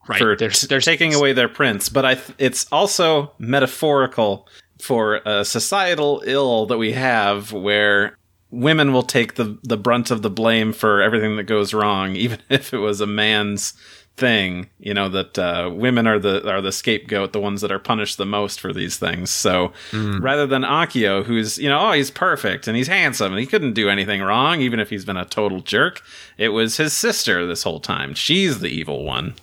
right? 0.08 0.18
for 0.20 0.36
they're, 0.36 0.50
they're 0.50 0.80
taking 0.82 1.14
away 1.14 1.32
their 1.34 1.48
prince. 1.50 1.90
But 1.90 2.06
I, 2.06 2.16
th- 2.16 2.36
it's 2.40 2.66
also 2.72 3.32
metaphorical 3.38 4.48
for 4.82 5.18
a 5.26 5.46
societal 5.46 6.24
ill 6.26 6.66
that 6.68 6.78
we 6.78 6.94
have, 6.94 7.52
where 7.52 8.18
women 8.52 8.92
will 8.94 9.04
take 9.04 9.36
the 9.36 9.58
the 9.64 9.78
brunt 9.78 10.10
of 10.10 10.24
the 10.24 10.30
blame 10.30 10.74
for 10.74 11.02
everything 11.02 11.36
that 11.36 11.44
goes 11.44 11.74
wrong, 11.74 12.16
even 12.16 12.40
if 12.50 12.74
it 12.74 12.80
was 12.80 13.00
a 13.02 13.06
man's 13.08 13.74
thing. 14.20 14.70
You 14.80 14.94
know 14.94 15.10
that 15.10 15.40
uh, 15.40 15.72
women 15.74 16.06
are 16.06 16.20
the 16.20 16.48
are 16.48 16.62
the 16.62 16.72
scapegoat, 16.72 17.34
the 17.34 17.40
ones 17.40 17.62
that 17.62 17.72
are 17.72 17.80
punished 17.80 18.18
the 18.18 18.26
most 18.26 18.60
for 18.60 18.72
these 18.74 18.98
things. 18.98 19.32
So 19.32 19.72
Mm. 19.92 20.22
rather 20.22 20.46
than 20.46 20.62
Akio, 20.64 21.24
who's 21.24 21.58
you 21.58 21.70
know, 21.70 21.80
oh, 21.90 21.92
he's 21.94 22.12
perfect 22.12 22.68
and 22.68 22.78
he's 22.78 22.88
handsome 22.88 23.32
and 23.34 23.40
he 23.40 23.46
couldn't 23.46 23.74
do 23.74 23.90
anything 23.90 24.22
wrong, 24.22 24.62
even 24.62 24.80
if 24.80 24.90
he's 24.90 25.06
been 25.06 25.18
a 25.18 25.26
total 25.26 25.62
jerk. 25.62 26.02
It 26.38 26.50
was 26.50 26.78
his 26.78 26.94
sister 26.94 27.46
this 27.48 27.64
whole 27.64 27.80
time. 27.80 28.14
She's 28.14 28.60
the 28.60 28.68
evil 28.70 29.04
one. 29.06 29.34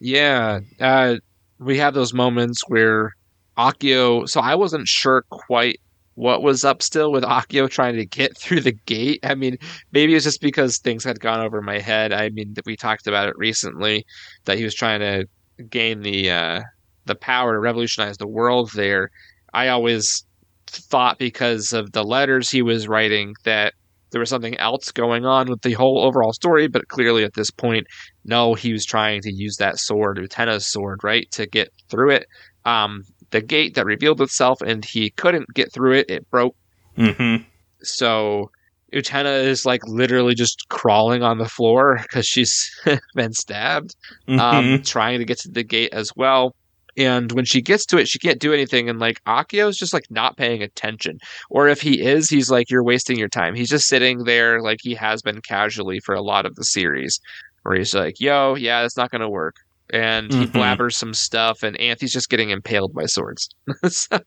Yeah, 0.00 0.60
uh, 0.80 1.16
we 1.58 1.78
have 1.78 1.94
those 1.94 2.12
moments 2.12 2.62
where 2.68 3.14
Akio. 3.56 4.28
So 4.28 4.40
I 4.40 4.54
wasn't 4.54 4.86
sure 4.88 5.24
quite 5.30 5.80
what 6.16 6.42
was 6.42 6.64
up 6.64 6.82
still 6.82 7.12
with 7.12 7.22
Akio 7.22 7.70
trying 7.70 7.94
to 7.96 8.06
get 8.06 8.36
through 8.38 8.62
the 8.62 8.72
gate. 8.72 9.20
I 9.22 9.34
mean, 9.34 9.56
maybe 9.92 10.14
it's 10.14 10.24
just 10.24 10.40
because 10.40 10.78
things 10.78 11.04
had 11.04 11.20
gone 11.20 11.40
over 11.40 11.62
my 11.62 11.78
head. 11.78 12.12
I 12.12 12.30
mean, 12.30 12.54
we 12.64 12.76
talked 12.76 13.06
about 13.06 13.28
it 13.28 13.38
recently 13.38 14.04
that 14.44 14.58
he 14.58 14.64
was 14.64 14.74
trying 14.74 15.00
to 15.00 15.26
gain 15.70 16.02
the 16.02 16.30
uh, 16.30 16.60
the 17.04 17.14
power 17.14 17.52
to 17.52 17.60
revolutionize 17.60 18.16
the 18.16 18.26
world. 18.26 18.70
There, 18.74 19.10
I 19.54 19.68
always 19.68 20.24
thought 20.66 21.18
because 21.18 21.72
of 21.72 21.92
the 21.92 22.02
letters 22.02 22.50
he 22.50 22.60
was 22.60 22.88
writing 22.88 23.34
that 23.44 23.74
there 24.10 24.20
was 24.20 24.30
something 24.30 24.56
else 24.56 24.90
going 24.92 25.24
on 25.24 25.48
with 25.48 25.62
the 25.62 25.74
whole 25.74 26.02
overall 26.02 26.32
story. 26.32 26.66
But 26.66 26.88
clearly, 26.88 27.24
at 27.24 27.34
this 27.34 27.50
point 27.50 27.86
no, 28.24 28.54
he 28.54 28.72
was 28.72 28.84
trying 28.84 29.20
to 29.22 29.32
use 29.32 29.56
that 29.58 29.78
sword, 29.78 30.18
Utena's 30.18 30.66
sword, 30.66 31.04
right, 31.04 31.30
to 31.32 31.46
get 31.46 31.68
through 31.88 32.10
it. 32.10 32.26
Um, 32.64 33.04
the 33.30 33.40
gate 33.40 33.74
that 33.74 33.84
revealed 33.86 34.20
itself, 34.20 34.60
and 34.60 34.84
he 34.84 35.10
couldn't 35.10 35.52
get 35.54 35.72
through 35.72 35.92
it. 35.94 36.10
It 36.10 36.30
broke. 36.30 36.56
Mm-hmm. 36.96 37.44
So 37.82 38.50
Utena 38.92 39.42
is 39.44 39.66
like 39.66 39.86
literally 39.86 40.34
just 40.34 40.68
crawling 40.68 41.22
on 41.22 41.38
the 41.38 41.48
floor 41.48 41.98
because 42.02 42.26
she's 42.26 42.70
been 43.14 43.32
stabbed, 43.32 43.94
Mm-hmm. 44.28 44.40
um, 44.40 44.82
trying 44.82 45.18
to 45.18 45.24
get 45.24 45.38
to 45.40 45.50
the 45.50 45.64
gate 45.64 45.92
as 45.92 46.10
well. 46.16 46.54
And 46.98 47.30
when 47.32 47.44
she 47.44 47.60
gets 47.60 47.84
to 47.86 47.98
it, 47.98 48.08
she 48.08 48.18
can't 48.18 48.40
do 48.40 48.54
anything. 48.54 48.88
And 48.88 48.98
like 48.98 49.22
Akio's 49.24 49.76
just 49.76 49.92
like 49.92 50.06
not 50.10 50.38
paying 50.38 50.62
attention. 50.62 51.18
Or 51.50 51.68
if 51.68 51.82
he 51.82 52.00
is, 52.00 52.30
he's 52.30 52.50
like, 52.50 52.70
you're 52.70 52.82
wasting 52.82 53.18
your 53.18 53.28
time. 53.28 53.54
He's 53.54 53.68
just 53.68 53.86
sitting 53.86 54.24
there 54.24 54.62
like 54.62 54.78
he 54.80 54.94
has 54.94 55.20
been 55.20 55.42
casually 55.42 56.00
for 56.00 56.14
a 56.14 56.22
lot 56.22 56.46
of 56.46 56.54
the 56.54 56.64
series, 56.64 57.20
where 57.64 57.76
he's 57.76 57.94
like, 57.94 58.18
yo, 58.18 58.54
yeah, 58.54 58.82
it's 58.82 58.96
not 58.96 59.10
going 59.10 59.20
to 59.20 59.28
work. 59.28 59.56
And 59.92 60.32
he 60.32 60.46
Mhm. 60.46 60.52
blabbers 60.52 60.94
some 60.94 61.14
stuff, 61.14 61.62
and 61.62 61.76
Anthony's 61.80 62.12
just 62.12 62.28
getting 62.28 62.50
impaled 62.50 62.92
by 62.94 63.06
swords. 63.06 63.48
so, 63.88 64.18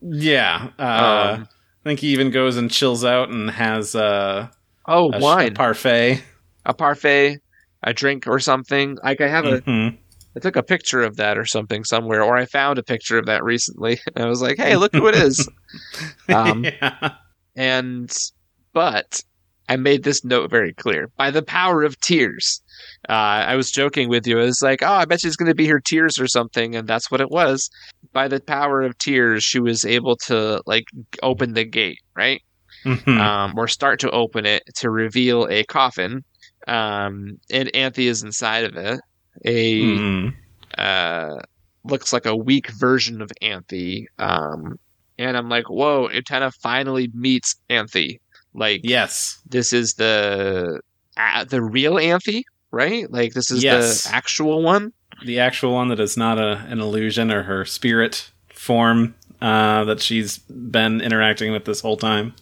Yeah. 0.00 0.70
Uh, 0.78 0.82
um, 1.38 1.48
I 1.84 1.88
think 1.88 2.00
he 2.00 2.08
even 2.08 2.30
goes 2.30 2.56
and 2.56 2.70
chills 2.70 3.04
out 3.04 3.28
and 3.28 3.50
has 3.50 3.94
uh, 3.94 4.48
oh, 4.88 5.10
a, 5.10 5.12
sh- 5.12 5.16
a 5.16 5.20
wine, 5.22 5.54
parfait. 5.54 6.22
a 6.64 6.72
parfait, 6.74 7.38
a 7.82 7.92
drink 7.92 8.26
or 8.26 8.38
something. 8.38 8.96
Like 9.04 9.20
I 9.20 9.28
have 9.28 9.44
a, 9.44 9.60
Mhm. 9.62 9.98
I 10.34 10.40
took 10.40 10.56
a 10.56 10.62
picture 10.62 11.02
of 11.02 11.16
that 11.16 11.36
or 11.36 11.44
something 11.44 11.84
somewhere, 11.84 12.22
or 12.22 12.36
I 12.38 12.46
found 12.46 12.78
a 12.78 12.82
picture 12.82 13.18
of 13.18 13.26
that 13.26 13.44
recently. 13.44 14.00
And 14.16 14.24
I 14.24 14.28
was 14.28 14.40
like, 14.40 14.56
hey, 14.56 14.76
look 14.76 14.94
who 14.94 15.06
it 15.08 15.14
is. 15.14 15.46
Um, 16.28 16.64
yeah. 16.64 17.16
and 17.56 18.10
but 18.72 19.20
I 19.68 19.76
made 19.76 20.02
this 20.02 20.24
note 20.24 20.50
very 20.50 20.72
clear. 20.74 21.08
By 21.16 21.30
the 21.30 21.42
power 21.42 21.82
of 21.82 21.98
tears. 22.00 22.60
Uh, 23.08 23.12
I 23.12 23.56
was 23.56 23.70
joking 23.70 24.08
with 24.08 24.26
you. 24.26 24.40
I 24.40 24.44
was 24.44 24.60
like, 24.62 24.82
oh, 24.82 24.92
I 24.92 25.04
bet 25.04 25.20
she's 25.20 25.36
going 25.36 25.48
to 25.50 25.54
be 25.54 25.66
her 25.68 25.80
tears 25.80 26.18
or 26.18 26.26
something. 26.26 26.74
And 26.76 26.86
that's 26.86 27.10
what 27.10 27.20
it 27.20 27.30
was. 27.30 27.70
By 28.12 28.28
the 28.28 28.40
power 28.40 28.82
of 28.82 28.98
tears, 28.98 29.44
she 29.44 29.60
was 29.60 29.84
able 29.84 30.16
to 30.26 30.60
like 30.66 30.84
open 31.22 31.54
the 31.54 31.64
gate, 31.64 32.00
right? 32.14 32.42
Mhm. 32.84 33.18
Um, 33.18 33.54
or 33.56 33.68
start 33.68 34.00
to 34.00 34.10
open 34.10 34.44
it 34.46 34.62
to 34.76 34.90
reveal 34.90 35.46
a 35.48 35.64
coffin. 35.64 36.24
Um, 36.68 37.38
and 37.50 37.74
Anthy 37.74 38.08
is 38.08 38.22
inside 38.22 38.64
of 38.64 38.76
it. 38.76 39.00
A 39.44 39.82
Mhm. 39.82 40.34
uh, 40.78 41.36
looks 41.84 42.12
like 42.12 42.26
a 42.26 42.36
weak 42.36 42.70
version 42.70 43.22
of 43.22 43.30
Anthy. 43.40 44.08
Um, 44.18 44.78
and 45.18 45.36
I'm 45.36 45.48
like, 45.48 45.68
whoa, 45.70 46.08
Utena 46.08 46.52
finally 46.62 47.08
meets 47.14 47.56
Anthy. 47.70 48.20
Like, 48.54 48.80
Yes. 48.84 49.40
this 49.48 49.72
is 49.72 49.94
the 49.94 50.80
uh, 51.16 51.44
the 51.44 51.62
real 51.62 51.98
Anthy, 51.98 52.44
right? 52.70 53.10
Like, 53.10 53.34
this 53.34 53.50
is 53.50 53.62
Yes. 53.62 54.04
the 54.04 54.14
actual 54.14 54.62
one. 54.62 54.92
The 55.24 55.38
actual 55.40 55.74
one 55.74 55.88
that 55.88 56.00
is 56.00 56.16
not 56.16 56.38
a, 56.38 56.64
an 56.68 56.80
illusion 56.80 57.30
or 57.30 57.42
her 57.42 57.64
spirit 57.64 58.30
form 58.54 59.14
uh, 59.40 59.84
that 59.84 60.00
she's 60.00 60.38
been 60.38 61.00
interacting 61.00 61.52
with 61.52 61.64
this 61.64 61.80
whole 61.80 61.96
time. 61.96 62.34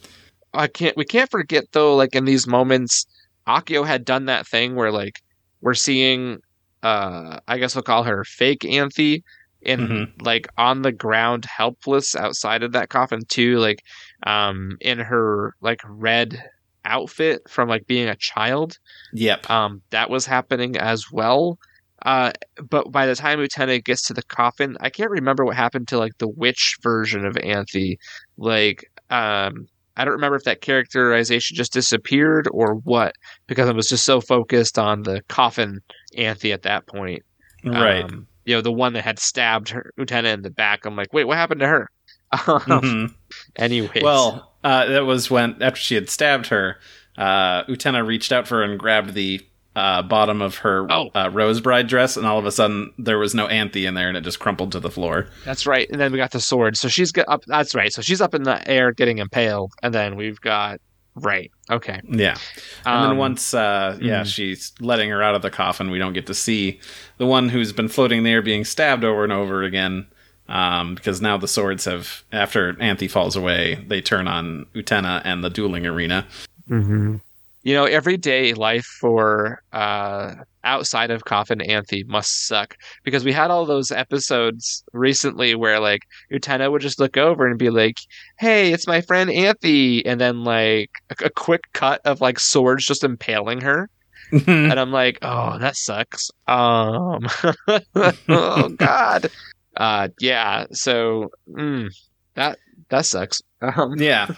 I 0.55 0.66
can't. 0.66 0.97
We 0.97 1.05
can't 1.05 1.31
forget 1.31 1.65
though. 1.73 1.95
Like 1.97 2.15
in 2.15 2.24
these 2.24 2.47
moments, 2.47 3.07
Akio 3.47 3.87
had 3.87 4.05
done 4.05 4.27
that 4.27 4.47
thing 4.47 4.74
where 4.77 4.93
like 4.93 5.20
we're 5.61 5.74
seeing. 5.74 6.39
Uh, 6.82 7.39
I 7.47 7.59
guess 7.59 7.74
we'll 7.74 7.82
call 7.82 8.05
her 8.05 8.24
fake 8.24 8.65
Anthy, 8.65 9.23
and 9.66 9.81
Mhm. 9.89 10.23
like 10.23 10.49
on 10.57 10.81
the 10.82 10.93
ground, 10.93 11.45
helpless 11.45 12.16
outside 12.16 12.62
of 12.62 12.73
that 12.73 12.89
coffin 12.89 13.20
too. 13.28 13.59
Like, 13.59 13.82
um, 14.24 14.76
in 14.80 14.98
her 14.98 15.55
like 15.60 15.80
red 15.86 16.42
outfit 16.84 17.42
from 17.48 17.68
like 17.68 17.86
being 17.86 18.09
a 18.09 18.16
child. 18.16 18.78
Yep. 19.12 19.51
Um, 19.51 19.82
that 19.90 20.10
was 20.10 20.26
happening 20.26 20.76
as 20.76 21.10
well. 21.12 21.59
Uh, 22.02 22.32
but 22.70 22.90
by 22.90 23.05
the 23.06 23.14
time 23.14 23.38
Utena 23.38 23.82
gets 23.84 24.02
to 24.06 24.14
the 24.14 24.22
coffin, 24.22 24.76
I 24.80 24.88
can't 24.88 25.10
remember 25.10 25.44
what 25.44 25.56
happened 25.56 25.88
to 25.88 25.98
like 25.98 26.16
the 26.18 26.28
witch 26.28 26.76
version 26.82 27.26
of 27.26 27.36
Anthy. 27.36 27.98
Like, 28.38 28.90
um, 29.10 29.68
I 29.97 30.05
don't 30.05 30.14
remember 30.14 30.36
if 30.36 30.44
that 30.44 30.62
characterization 30.62 31.56
just 31.56 31.74
disappeared 31.74 32.48
or 32.52 32.74
what, 32.76 33.14
because 33.47 33.68
I 33.68 33.72
was 33.72 33.88
just 33.88 34.06
so 34.06 34.22
focused 34.22 34.78
on 34.78 35.02
the 35.02 35.22
coffin 35.28 35.80
Anthy 36.16 36.52
at 36.52 36.62
that 36.62 36.86
point. 36.86 37.22
right. 37.64 38.05
Um, 38.05 38.26
you 38.47 38.55
know, 38.55 38.62
the 38.62 38.72
one 38.72 38.94
that 38.94 39.05
had 39.05 39.18
stabbed 39.18 39.68
her, 39.68 39.92
Utena 39.98 40.32
in 40.32 40.40
the 40.40 40.51
back. 40.51 40.86
I'm 40.86 40.97
like, 40.97 41.12
wait, 41.12 41.24
what 41.26 41.36
happened 41.36 41.60
to 41.60 41.68
her? 41.68 41.90
Um, 42.32 42.60
Mhm. 42.60 43.14
Anyways, 43.61 44.03
Well, 44.03 44.51
uh, 44.65 44.87
that 44.87 45.05
was 45.07 45.31
when 45.31 45.62
after 45.62 45.81
she 45.81 45.95
had 45.95 46.09
stabbed 46.09 46.47
her, 46.49 46.78
uh, 47.16 47.65
Utena 47.65 48.07
reached 48.07 48.32
out 48.32 48.49
for 48.49 48.57
her 48.59 48.62
and 48.62 48.78
grabbed 48.78 49.15
the 49.15 49.41
uh, 49.77 50.03
bottom 50.03 50.43
of 50.43 50.57
her 50.59 50.91
Oh. 50.91 51.11
uh, 51.15 51.31
rose 51.32 51.61
bride 51.61 51.87
dress, 51.87 52.16
and 52.16 52.27
all 52.27 52.39
of 52.39 52.47
a 52.47 52.51
sudden 52.53 52.93
there 52.99 53.19
was 53.19 53.35
no 53.35 53.47
Anthy 53.47 53.87
in 53.87 53.95
there, 53.95 54.09
and 54.09 54.16
it 54.16 54.23
just 54.23 54.41
crumpled 54.41 54.73
to 54.73 54.81
the 54.81 54.91
floor. 54.91 55.28
That's 55.45 55.65
right. 55.66 55.89
And 55.91 56.01
then 56.01 56.11
we 56.11 56.19
got 56.19 56.32
the 56.32 56.41
sword. 56.41 56.77
So 56.77 56.89
she's 56.89 57.12
got 57.12 57.27
up. 57.28 57.45
That's 57.47 57.74
right. 57.74 57.93
So 57.93 58.03
she's 58.03 58.20
up 58.20 58.35
in 58.35 58.43
the 58.43 58.66
air 58.69 58.93
getting 58.93 59.19
impaled, 59.19 59.73
and 59.82 59.95
then 59.95 60.16
we've 60.16 60.41
got 60.41 60.81
right. 61.15 61.51
Okay. 61.70 62.01
Yeah. 62.09 62.37
And 62.85 63.05
then 63.05 63.11
Um, 63.12 63.16
once, 63.19 63.55
uh, 63.55 63.97
yeah, 64.01 64.23
mhm. 64.23 64.27
she's 64.27 64.73
letting 64.81 65.11
her 65.11 65.23
out 65.23 65.35
of 65.37 65.43
the 65.43 65.51
coffin. 65.51 65.91
We 65.91 65.99
don't 65.99 66.15
get 66.15 66.27
to 66.27 66.35
see 66.35 66.81
the 67.19 67.27
one 67.27 67.49
who's 67.49 67.73
been 67.73 67.89
floating 67.89 68.23
there 68.24 68.43
being 68.43 68.65
stabbed 68.65 69.05
over 69.05 69.23
and 69.23 69.32
over 69.32 69.62
again. 69.62 70.07
Um, 70.51 70.97
because 70.97 71.20
now 71.20 71.39
the 71.39 71.48
swords 71.48 71.85
have, 71.85 72.24
after 72.32 72.77
Anthy 72.82 73.06
falls 73.06 73.36
away, 73.36 73.77
they 73.86 74.01
turn 74.01 74.27
on 74.27 74.66
Utena 74.74 75.22
and 75.24 75.44
the 75.44 75.48
dueling 75.48 75.86
arena. 75.86 76.27
Mm-hmm. 76.68 77.16
You 77.62 77.74
know, 77.74 77.85
everyday 77.85 78.55
life 78.55 78.85
for 78.85 79.62
uh, 79.72 80.35
outside 80.64 81.10
of 81.10 81.24
Coffin 81.24 81.60
Anthy 81.60 82.05
must 82.05 82.47
suck 82.47 82.77
because 83.05 83.24
we 83.24 83.32
had 83.32 83.51
all 83.51 83.64
those 83.64 83.90
episodes 83.90 84.82
recently 84.93 85.55
where 85.55 85.78
like 85.78 86.02
Utena 86.32 86.70
would 86.70 86.82
just 86.82 86.98
look 86.98 87.16
over 87.16 87.47
and 87.47 87.59
be 87.59 87.70
like, 87.70 87.98
"Hey, 88.39 88.72
it's 88.72 88.86
my 88.86 89.02
friend 89.02 89.31
Anthy," 89.31 90.05
and 90.06 90.20
then 90.20 90.43
like 90.43 90.90
a, 91.10 91.27
a 91.27 91.31
quick 91.31 91.64
cut 91.74 92.01
of 92.05 92.20
like 92.20 92.40
swords 92.40 92.86
just 92.86 93.05
impaling 93.05 93.60
her, 93.60 93.90
and 94.47 94.81
I'm 94.81 94.90
like, 94.90 95.18
"Oh, 95.20 95.59
that 95.59 95.77
sucks." 95.77 96.31
Um, 96.48 97.28
oh 98.28 98.68
God, 98.70 99.31
uh, 99.76 100.09
yeah. 100.20 100.66
So 100.72 101.30
mm, 101.48 101.88
that 102.34 102.59
that 102.88 103.06
sucks. 103.06 103.42
Um, 103.62 103.97
yeah. 103.98 104.28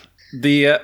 The 0.40 0.66
uh, 0.66 0.78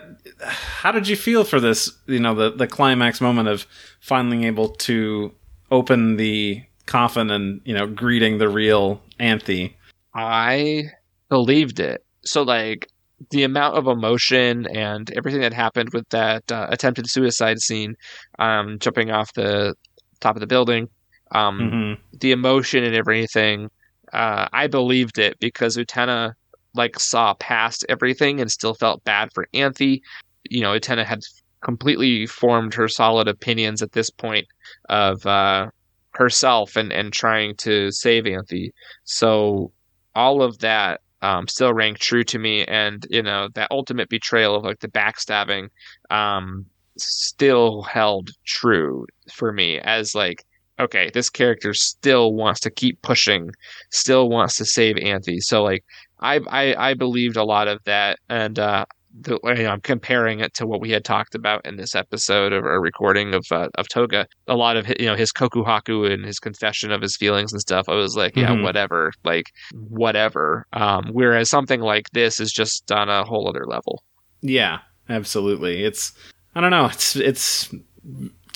how 0.45 0.93
did 0.93 1.09
you 1.09 1.17
feel 1.17 1.43
for 1.43 1.59
this? 1.59 1.91
You 2.07 2.21
know, 2.21 2.37
the 2.37 2.51
the 2.51 2.69
climax 2.69 3.21
moment 3.21 3.49
of 3.49 3.67
finally 4.01 4.47
able 4.47 4.69
to 4.69 5.33
open 5.73 6.19
the 6.19 6.63
coffin 6.87 7.31
and 7.31 7.61
you 7.65 7.75
know 7.75 7.87
greeting 7.87 8.39
the 8.39 8.49
real 8.49 9.03
Anthy. 9.19 9.77
I 10.15 10.85
believed 11.29 11.81
it. 11.81 12.05
So 12.25 12.43
like 12.43 12.89
the 13.31 13.43
amount 13.43 13.77
of 13.77 13.87
emotion 13.89 14.67
and 14.67 15.11
everything 15.17 15.41
that 15.41 15.53
happened 15.53 15.91
with 15.93 16.09
that 16.11 16.51
uh, 16.53 16.69
attempted 16.71 17.11
suicide 17.11 17.59
scene, 17.61 17.97
um, 18.39 18.79
jumping 18.79 19.11
off 19.11 19.33
the 19.35 19.75
top 20.21 20.37
of 20.37 20.41
the 20.41 20.47
building, 20.47 20.89
um, 21.33 21.59
hmm 21.59 22.19
the 22.21 22.33
emotion 22.33 22.85
and 22.85 22.95
everything, 22.95 23.71
uh, 24.13 24.49
I 24.53 24.67
believed 24.67 25.19
it 25.19 25.39
because 25.39 25.77
Utena 25.77 26.35
like 26.75 26.99
saw 26.99 27.35
past 27.35 27.85
everything 27.89 28.41
and 28.41 28.51
still 28.51 28.75
felt 28.75 29.05
bad 29.05 29.33
for 29.35 29.49
Anthy. 29.55 30.03
You 30.49 30.63
know, 30.63 30.73
Utena 30.73 31.05
had 31.05 31.21
completely 31.61 32.27
formed 32.27 32.75
her 32.75 32.89
solid 32.89 33.29
opinions 33.29 33.83
at 33.83 33.93
this 33.93 34.11
point 34.11 34.47
of 34.89 35.27
uh, 35.27 35.71
herself 36.13 36.77
and 36.77 36.93
and 36.93 37.13
trying 37.13 37.57
to 37.57 37.91
save 37.91 38.27
Anthy. 38.27 38.73
So 39.05 39.73
all 40.15 40.43
of 40.43 40.59
that 40.59 41.01
um, 41.23 41.49
still 41.49 41.73
rang 41.73 41.95
true 41.95 42.25
to 42.25 42.39
me, 42.39 42.65
and 42.65 43.07
you 43.11 43.23
know 43.23 43.49
that 43.55 43.71
ultimate 43.71 44.09
betrayal 44.09 44.55
of 44.55 44.65
like 44.65 44.81
the 44.81 44.89
backstabbing 44.89 45.69
um, 46.11 46.67
still 46.97 47.83
held 47.83 48.31
true 48.45 49.07
for 49.33 49.53
me 49.53 49.79
as 49.81 50.15
like 50.15 50.45
okay, 50.81 51.11
this 51.15 51.31
character 51.31 51.75
still 51.75 52.35
wants 52.35 52.61
to 52.61 52.71
keep 52.71 53.01
pushing, 53.03 53.51
still 53.91 54.29
wants 54.29 54.57
to 54.57 54.65
save 54.65 54.97
Anthy. 54.99 55.41
So 55.41 55.63
like 55.63 55.85
I 56.21 56.41
I, 56.51 56.91
I 56.91 56.95
believed 56.95 57.37
a 57.37 57.45
lot 57.45 57.69
of 57.69 57.79
that, 57.85 58.19
and 58.29 58.59
uh, 58.59 58.85
the, 59.21 59.39
you 59.45 59.63
know, 59.65 59.71
I'm 59.71 59.81
comparing 59.81 60.41
it 60.41 60.55
to 60.55 60.67
what 60.67 60.81
we 60.81 60.91
had 60.91 61.05
talked 61.05 61.35
about 61.35 61.65
in 61.67 61.77
this 61.77 61.95
episode 61.97 62.53
of 62.53 62.65
our 62.65 62.81
recording 62.81 63.35
of 63.35 63.45
uh, 63.51 63.69
of 63.77 63.89
Toga. 63.89 64.27
A 64.47 64.55
lot 64.55 64.77
of 64.77 64.87
you 65.01 65.07
know 65.07 65.15
his 65.17 65.33
kokuhaku 65.33 66.11
and 66.13 66.25
his 66.25 66.39
confession 66.39 66.93
of 66.93 67.01
his 67.03 67.17
feelings 67.17 67.53
and 67.53 67.61
stuff. 67.61 67.89
I 67.89 67.95
was 67.95 68.17
like, 68.17 68.37
yeah, 68.37 68.51
Mhm. 68.51 68.63
whatever, 68.63 69.13
like 69.25 69.47
whatever. 69.73 70.67
Um, 70.73 71.09
whereas 71.13 71.49
something 71.51 71.81
like 71.81 72.11
this 72.13 72.39
is 72.41 72.53
just 72.53 72.91
on 72.93 73.09
a 73.09 73.25
whole 73.25 73.49
other 73.49 73.65
level. 73.67 74.03
Yeah, 74.41 74.79
absolutely. 75.09 75.85
It's 75.85 76.13
I 76.55 76.61
don't 76.61 76.71
know. 76.71 76.87
It's 76.87 77.17
it's 77.17 77.75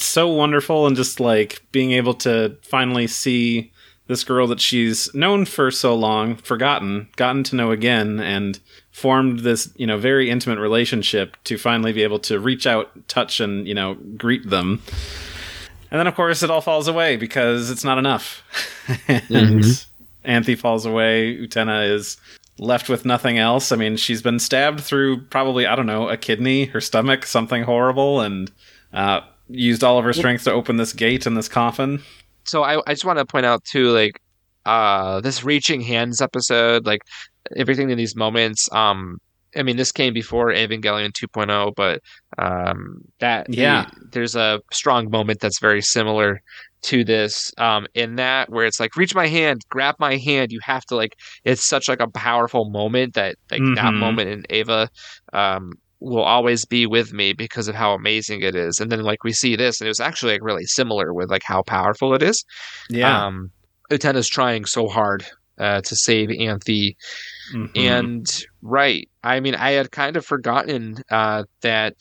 so 0.05 0.29
wonderful 0.29 0.87
and 0.87 0.97
just 0.97 1.21
like 1.21 1.63
being 1.73 1.93
able 1.93 2.15
to 2.15 2.57
finally 2.63 3.07
see 3.07 3.73
this 4.09 4.25
girl 4.25 4.47
that 4.49 4.61
she's 4.61 5.13
known 5.15 5.45
for 5.45 5.71
so 5.71 5.95
long, 5.95 6.37
forgotten, 6.37 7.09
gotten 7.17 7.43
to 7.45 7.57
know 7.57 7.71
again, 7.71 8.21
and 8.21 8.59
formed 8.91 9.41
this 9.41 9.71
you 9.77 9.87
know 9.87 9.97
very 9.97 10.29
intimate 10.29 10.59
relationship 10.59 11.37
to 11.45 11.57
finally 11.57 11.93
be 11.93 12.03
able 12.03 12.19
to 12.19 12.39
reach 12.39 12.67
out, 12.67 12.91
touch, 13.09 13.41
and 13.41 13.67
you 13.67 13.75
know 13.75 13.95
greet 14.17 14.49
them. 14.51 14.83
And 15.91 15.99
then 15.99 16.07
of 16.07 16.15
course 16.15 16.43
it 16.43 16.51
all 16.51 16.61
falls 16.61 16.89
away 16.89 17.17
because 17.17 17.71
it's 17.71 17.85
not 17.85 17.99
enough. 17.99 18.43
and 19.09 19.23
Mhm. 19.63 19.87
Anthy 20.25 20.55
falls 20.55 20.87
away. 20.87 21.37
Utena 21.37 21.91
is 21.93 22.17
left 22.59 22.89
with 22.89 23.05
nothing 23.05 23.39
else. 23.39 23.73
I 23.73 23.77
mean, 23.77 23.97
she's 23.97 24.23
been 24.23 24.39
stabbed 24.39 24.81
through 24.81 25.23
probably, 25.23 25.67
I 25.67 25.75
don't 25.75 25.87
know, 25.87 26.09
a 26.09 26.17
kidney, 26.17 26.67
her 26.67 26.81
stomach, 26.81 27.27
something 27.27 27.65
horrible, 27.65 28.21
and 28.21 28.51
uh, 28.93 29.23
used 29.49 29.83
all 29.85 29.99
of 29.99 30.05
her 30.05 30.13
strength 30.13 30.45
to 30.45 30.53
open 30.53 30.77
this 30.77 30.93
gate 30.93 31.27
and 31.27 31.37
this 31.37 31.49
coffin. 31.49 32.01
so 32.45 32.63
I, 32.63 32.81
I 32.87 32.93
just 32.95 33.05
want 33.05 33.19
to 33.19 33.25
point 33.27 33.47
out 33.47 33.65
too, 33.65 33.91
like 33.91 34.21
uh 34.65 35.21
this 35.21 35.43
reaching 35.45 35.81
hands 35.81 36.21
episode, 36.21 36.87
like 36.87 37.03
everything 37.57 37.91
in 37.91 37.99
these 37.99 38.15
moments. 38.17 38.69
Um, 38.73 39.19
I 39.55 39.63
mean, 39.63 39.77
this 39.77 39.93
came 39.93 40.15
before 40.15 40.49
Evangelion 40.51 41.11
2.0, 41.13 41.75
but 41.77 42.01
um, 42.39 43.03
that 43.19 43.53
Yeah. 43.53 43.85
there's 44.13 44.35
a 44.35 44.61
strong 44.73 45.11
moment 45.11 45.41
that's 45.41 45.59
very 45.59 45.83
similar 45.83 46.41
to 46.85 47.05
this. 47.05 47.53
Um, 47.59 47.87
in 47.95 48.17
that 48.17 48.49
where 48.51 48.65
it's 48.65 48.81
like, 48.81 48.97
reach 48.97 49.15
my 49.15 49.27
hand, 49.27 49.61
grab 49.69 49.97
my 49.99 50.17
hand. 50.17 50.53
You 50.53 50.61
have 50.63 50.85
to 50.87 50.97
like, 50.97 51.17
it's 51.45 51.65
such 51.67 51.87
like 51.89 52.01
a 52.01 52.09
powerful 52.09 52.71
moment 52.71 53.13
that 53.15 53.37
like 53.51 53.61
that 53.75 53.93
Mhm. 53.93 53.99
moment 53.99 54.31
in 54.31 54.45
Eva, 54.49 54.89
um. 55.35 55.73
Will 56.05 56.23
always 56.23 56.65
be 56.65 56.85
with 56.87 57.13
me 57.13 57.33
because 57.33 57.69
of 57.69 57.75
how 57.77 57.93
amazing 57.95 58.43
it 58.43 58.55
is, 58.57 58.81
and 58.81 58.91
then 58.91 59.03
like 59.03 59.23
we 59.23 59.33
see 59.33 59.55
this, 59.57 59.81
and 59.81 59.87
it 59.87 59.91
was 59.91 60.01
actually 60.01 60.33
like 60.33 60.43
really 60.43 60.65
similar 60.65 61.15
with 61.15 61.31
like 61.31 61.45
how 61.45 61.63
powerful 61.63 62.15
it 62.15 62.23
is. 62.23 62.45
Yeah. 62.91 63.27
Um, 63.27 63.51
Utena's 63.91 64.29
trying 64.29 64.65
so 64.65 64.89
hard 64.89 65.25
uh, 65.59 65.81
to 65.83 65.95
save 65.95 66.31
Anthy. 66.31 66.97
Mhm. 67.55 67.71
And 67.77 68.45
right, 68.63 69.09
I 69.23 69.39
mean, 69.41 69.55
I 69.55 69.73
had 69.73 69.91
kind 69.93 70.17
of 70.17 70.25
forgotten 70.27 70.97
uh, 71.11 71.45
that. 71.61 71.95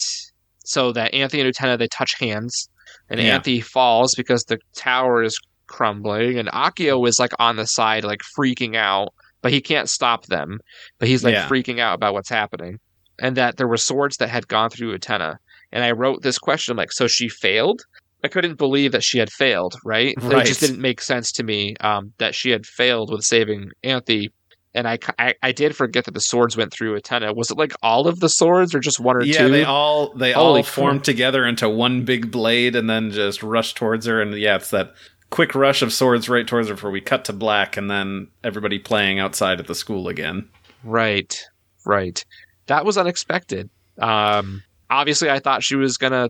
So 0.64 0.91
that 0.94 1.14
Anthy 1.14 1.41
and 1.41 1.53
Utena 1.53 1.78
they 1.78 1.88
touch 1.88 2.14
hands, 2.19 2.69
and 3.10 3.19
Yeah. 3.19 3.36
Anthy 3.36 3.61
falls 3.61 4.15
because 4.15 4.44
the 4.45 4.57
tower 4.76 5.22
is 5.23 5.38
crumbling, 5.68 6.38
and 6.40 6.48
Akio 6.49 7.07
is 7.07 7.19
like 7.19 7.34
on 7.40 7.56
the 7.56 7.65
side, 7.68 8.03
like 8.03 8.22
freaking 8.38 8.76
out, 8.76 9.10
but 9.41 9.52
he 9.52 9.60
can't 9.61 9.90
stop 9.90 10.26
them. 10.28 10.60
But 10.99 11.07
he's 11.07 11.23
like 11.23 11.34
Yeah. 11.34 11.48
freaking 11.48 11.80
out 11.80 11.95
about 11.95 12.14
what's 12.14 12.30
happening, 12.30 12.80
and 13.22 13.38
that 13.38 13.56
there 13.56 13.68
were 13.68 13.77
swords 13.77 14.18
that 14.18 14.30
had 14.30 14.49
gone 14.49 14.69
through 14.69 14.98
Utena. 14.98 15.38
And 15.72 15.85
I 15.85 15.91
wrote 15.91 16.23
this 16.23 16.38
question 16.38 16.76
like, 16.76 16.91
so 16.91 17.07
she 17.07 17.30
failed? 17.30 17.81
I 18.23 18.27
couldn't 18.27 18.57
believe 18.57 18.91
that 18.91 19.03
she 19.03 19.19
had 19.19 19.31
failed, 19.31 19.76
right? 19.85 20.15
It 20.18 20.45
just 20.45 20.60
didn't 20.60 20.81
make 20.81 21.02
sense 21.02 21.31
to 21.34 21.43
me 21.43 21.76
um, 21.80 22.11
that 22.18 22.35
she 22.35 22.49
had 22.49 22.65
failed 22.65 23.11
with 23.11 23.23
saving 23.23 23.69
Anthy. 23.84 24.31
And 24.73 24.88
I, 24.88 24.99
I, 25.18 25.34
I 25.41 25.52
did 25.52 25.76
forget 25.76 26.06
that 26.06 26.14
the 26.14 26.22
swords 26.22 26.56
went 26.56 26.72
through 26.72 26.99
Utena. 26.99 27.35
Was 27.35 27.52
it 27.52 27.57
like 27.57 27.73
all 27.81 28.07
of 28.07 28.19
the 28.19 28.30
swords 28.30 28.73
or 28.73 28.80
just 28.80 28.99
one 28.99 29.18
or 29.18 29.23
yeah, 29.23 29.39
two? 29.39 29.49
they 29.49 29.64
all 29.64 30.14
they 30.14 30.31
Holy 30.31 30.60
all 30.60 30.64
formed 30.64 31.03
together 31.03 31.45
into 31.45 31.68
one 31.68 32.06
big 32.06 32.31
blade 32.31 32.76
and 32.76 32.89
then 32.89 33.11
just 33.11 33.43
rushed 33.43 33.76
towards 33.76 34.06
her. 34.06 34.22
And 34.22 34.34
yeah, 34.35 34.56
it's 34.56 34.69
that 34.69 34.93
quick 35.30 35.56
rush 35.56 35.81
of 35.81 35.91
swords 35.91 36.30
right 36.30 36.48
towards 36.48 36.69
her 36.69 36.76
before 36.76 36.91
we 36.91 37.02
cut 37.02 37.26
to 37.26 37.34
black 37.34 37.76
and 37.76 37.89
then 37.89 38.27
everybody 38.43 38.80
playing 38.80 39.19
outside 39.19 39.60
at 39.60 39.68
the 39.68 39.76
school 39.76 40.07
again. 40.07 40.48
Right, 40.84 41.38
right. 41.85 42.23
That 42.72 42.85
was 42.85 42.98
unexpected. 42.98 43.69
Um, 44.02 44.61
obviously, 44.89 45.30
I 45.30 45.39
thought 45.39 45.61
she 45.61 45.76
was 45.76 45.98
gonna 45.98 46.30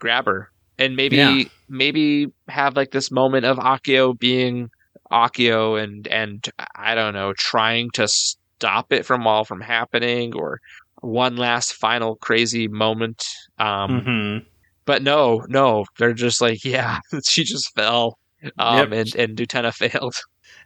grab 0.00 0.26
her 0.26 0.50
and 0.78 0.96
maybe 0.96 1.16
Yeah. 1.16 1.44
maybe 1.68 2.26
have 2.48 2.74
like 2.74 2.90
this 2.90 3.12
moment 3.12 3.46
of 3.46 3.56
Akio 3.58 4.18
being 4.18 4.68
Akio 5.12 5.80
and 5.80 6.08
and 6.08 6.44
I 6.74 6.96
don't 6.96 7.14
know, 7.14 7.32
trying 7.38 7.90
to 7.94 8.08
stop 8.08 8.92
it 8.92 9.06
from 9.06 9.28
all 9.28 9.44
from 9.44 9.60
happening 9.60 10.34
or 10.34 10.58
one 11.02 11.36
last 11.36 11.74
final 11.74 12.16
crazy 12.16 12.66
moment. 12.66 13.24
Um, 13.58 14.00
hmm 14.02 14.38
but 14.86 15.02
no, 15.02 15.44
no, 15.48 15.84
they're 15.98 16.14
just 16.14 16.40
like, 16.40 16.64
yeah, 16.64 16.98
she 17.24 17.44
just 17.44 17.72
fell. 17.76 18.18
Um, 18.58 18.92
Yep. 18.92 18.92
and, 18.92 19.14
and 19.16 19.38
Dutena 19.38 19.72
failed. 19.82 20.14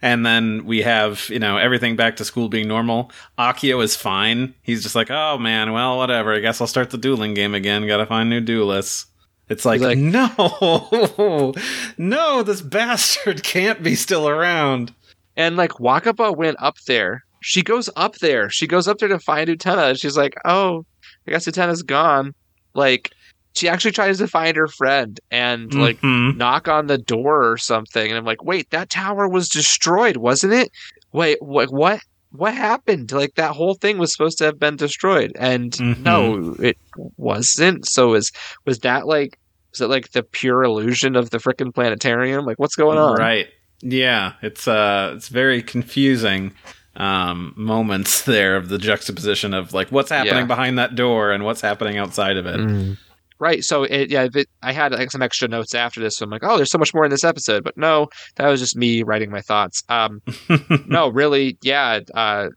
And 0.03 0.25
then 0.25 0.65
we 0.65 0.83
have, 0.83 1.29
you 1.29 1.39
know, 1.39 1.59
everything 1.59 1.95
back 1.95 2.17
to 2.17 2.25
school 2.25 2.49
being 2.49 2.69
normal. 2.69 3.11
Akio 3.39 3.83
is 3.85 3.97
fine. 3.97 4.55
He's 4.63 4.83
just 4.83 4.95
like, 4.95 5.11
oh 5.11 5.37
man, 5.39 5.73
well, 5.73 5.99
whatever. 5.99 6.33
I 6.35 6.41
guess 6.41 6.61
I'll 6.61 6.67
start 6.67 6.91
the 6.91 6.99
dueling 6.99 7.35
game 7.35 7.55
again. 7.55 7.87
Gotta 7.87 8.07
find 8.07 8.31
new 8.31 8.41
duelists. 8.41 9.07
It's 9.51 9.65
like, 9.65 9.81
like- 9.81 9.99
no, 9.99 11.53
no, 11.99 12.43
this 12.43 12.63
bastard 12.63 13.43
can't 13.43 13.83
be 13.83 13.95
still 13.95 14.29
around. 14.29 14.95
And 15.37 15.57
like 15.57 15.73
Wakaba 15.73 16.35
went 16.37 16.57
up 16.61 16.79
there. 16.87 17.25
She 17.43 17.63
goes 17.63 17.91
up 17.97 18.17
there. 18.17 18.49
She 18.51 18.67
goes 18.67 18.87
up 18.87 18.99
there 18.99 19.09
to 19.09 19.19
find 19.19 19.49
Utena. 19.49 19.99
She's 20.01 20.17
like, 20.17 20.35
oh, 20.45 20.85
I 21.27 21.31
guess 21.33 21.47
Utena's 21.47 21.83
gone. 21.83 22.35
Like, 22.75 23.13
she 23.55 23.69
actually 23.69 23.93
tries 23.93 24.19
to 24.19 24.29
find 24.29 24.57
her 24.57 24.69
friend 24.69 25.19
and 25.31 25.73
like 25.75 26.01
Mhm. 26.01 26.37
knock 26.37 26.69
on 26.69 26.87
the 26.87 26.99
door 26.99 27.51
or 27.51 27.57
something. 27.59 28.09
And 28.09 28.17
I'm 28.17 28.25
like, 28.25 28.45
wait, 28.45 28.71
that 28.71 28.91
tower 28.91 29.29
was 29.29 29.49
destroyed, 29.49 30.17
wasn't 30.17 30.53
it? 30.53 30.71
Wait, 31.13 31.39
what? 31.41 31.71
What? 31.71 32.01
What 32.33 32.55
happened? 32.55 33.11
Like 33.11 33.35
that 33.35 33.57
whole 33.57 33.75
thing 33.75 33.99
was 33.99 34.13
supposed 34.13 34.39
to 34.39 34.45
have 34.45 34.59
been 34.61 34.77
destroyed, 34.77 35.33
and 35.37 35.73
Mhm. 35.73 35.99
no, 35.99 36.55
it 36.61 36.77
wasn't. 37.17 37.89
So 37.89 38.11
was 38.11 38.31
was 38.67 38.79
that 38.81 39.07
like 39.07 39.37
was 39.73 39.81
it 39.81 39.89
like 39.89 40.11
the 40.13 40.23
pure 40.23 40.63
illusion 40.63 41.17
of 41.17 41.31
the 41.31 41.39
frickin' 41.39 41.75
planetarium? 41.75 42.45
Like 42.45 42.59
what's 42.59 42.77
going 42.77 42.99
on? 42.99 43.19
Right. 43.19 43.49
Yeah, 43.83 44.35
it's 44.43 44.69
uh 44.69 45.13
it's 45.17 45.29
very 45.29 45.61
confusing 45.63 46.53
um 46.97 47.53
moments 47.57 48.23
there 48.23 48.57
of 48.57 48.69
the 48.69 48.79
juxtaposition 48.79 49.55
of 49.55 49.73
like 49.73 49.91
what's 49.91 50.11
happening 50.11 50.35
Yeah. 50.43 50.45
behind 50.45 50.79
that 50.79 50.95
door 50.95 51.33
and 51.33 51.45
what's 51.45 51.61
happening 51.61 51.99
outside 51.99 52.37
of 52.37 52.47
it. 52.47 52.61
Mm. 52.61 52.97
Right. 53.41 53.65
So 53.65 53.85
it, 53.85 54.11
yeah, 54.11 54.29
it, 54.35 54.49
I 54.63 54.73
had 54.73 54.93
like 54.93 55.11
some 55.11 55.23
extra 55.23 55.49
notes 55.49 55.75
after 55.75 55.99
this. 55.99 56.19
So 56.19 56.25
I'm 56.25 56.31
like, 56.31 56.45
oh, 56.45 56.57
there's 56.59 56.71
so 56.71 56.77
much 56.79 56.93
more 56.93 57.05
in 57.07 57.11
this 57.11 57.25
episode. 57.25 57.65
But 57.65 57.77
no, 57.77 58.09
that 58.37 58.47
was 58.49 58.61
just 58.61 58.77
me 58.77 59.03
writing 59.03 59.31
my 59.31 59.41
thoughts. 59.41 59.83
Um, 59.89 60.21
no, 60.87 61.09
really, 61.09 61.57
yeah. 61.63 62.01
Uh, 62.15 62.49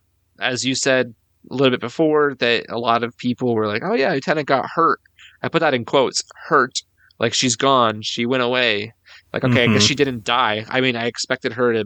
as 0.41 0.65
you 0.65 0.76
said 0.76 1.14
a 1.49 1.53
little 1.55 1.72
bit 1.72 1.80
before, 1.80 2.35
that 2.39 2.65
a 2.69 2.77
lot 2.77 3.03
of 3.03 3.18
people 3.18 3.55
were 3.55 3.65
like, 3.65 3.81
oh 3.85 3.93
yeah, 3.93 4.11
Lieutenant 4.11 4.45
got 4.47 4.65
hurt. 4.76 4.99
I 5.41 5.47
put 5.47 5.60
that 5.60 5.73
in 5.73 5.85
quotes, 5.85 6.22
hurt. 6.47 6.73
Like 7.18 7.34
she's 7.34 7.55
gone. 7.55 8.01
She 8.01 8.26
went 8.26 8.43
away. 8.43 8.91
Like 9.31 9.45
okay, 9.45 9.64
I 9.64 9.68
guess 9.68 9.84
Mhm. 9.84 9.88
she 9.88 9.95
didn't 9.95 10.26
die. 10.26 10.65
I 10.69 10.81
mean, 10.81 10.95
I 10.97 11.05
expected 11.05 11.53
her 11.53 11.72
to. 11.73 11.85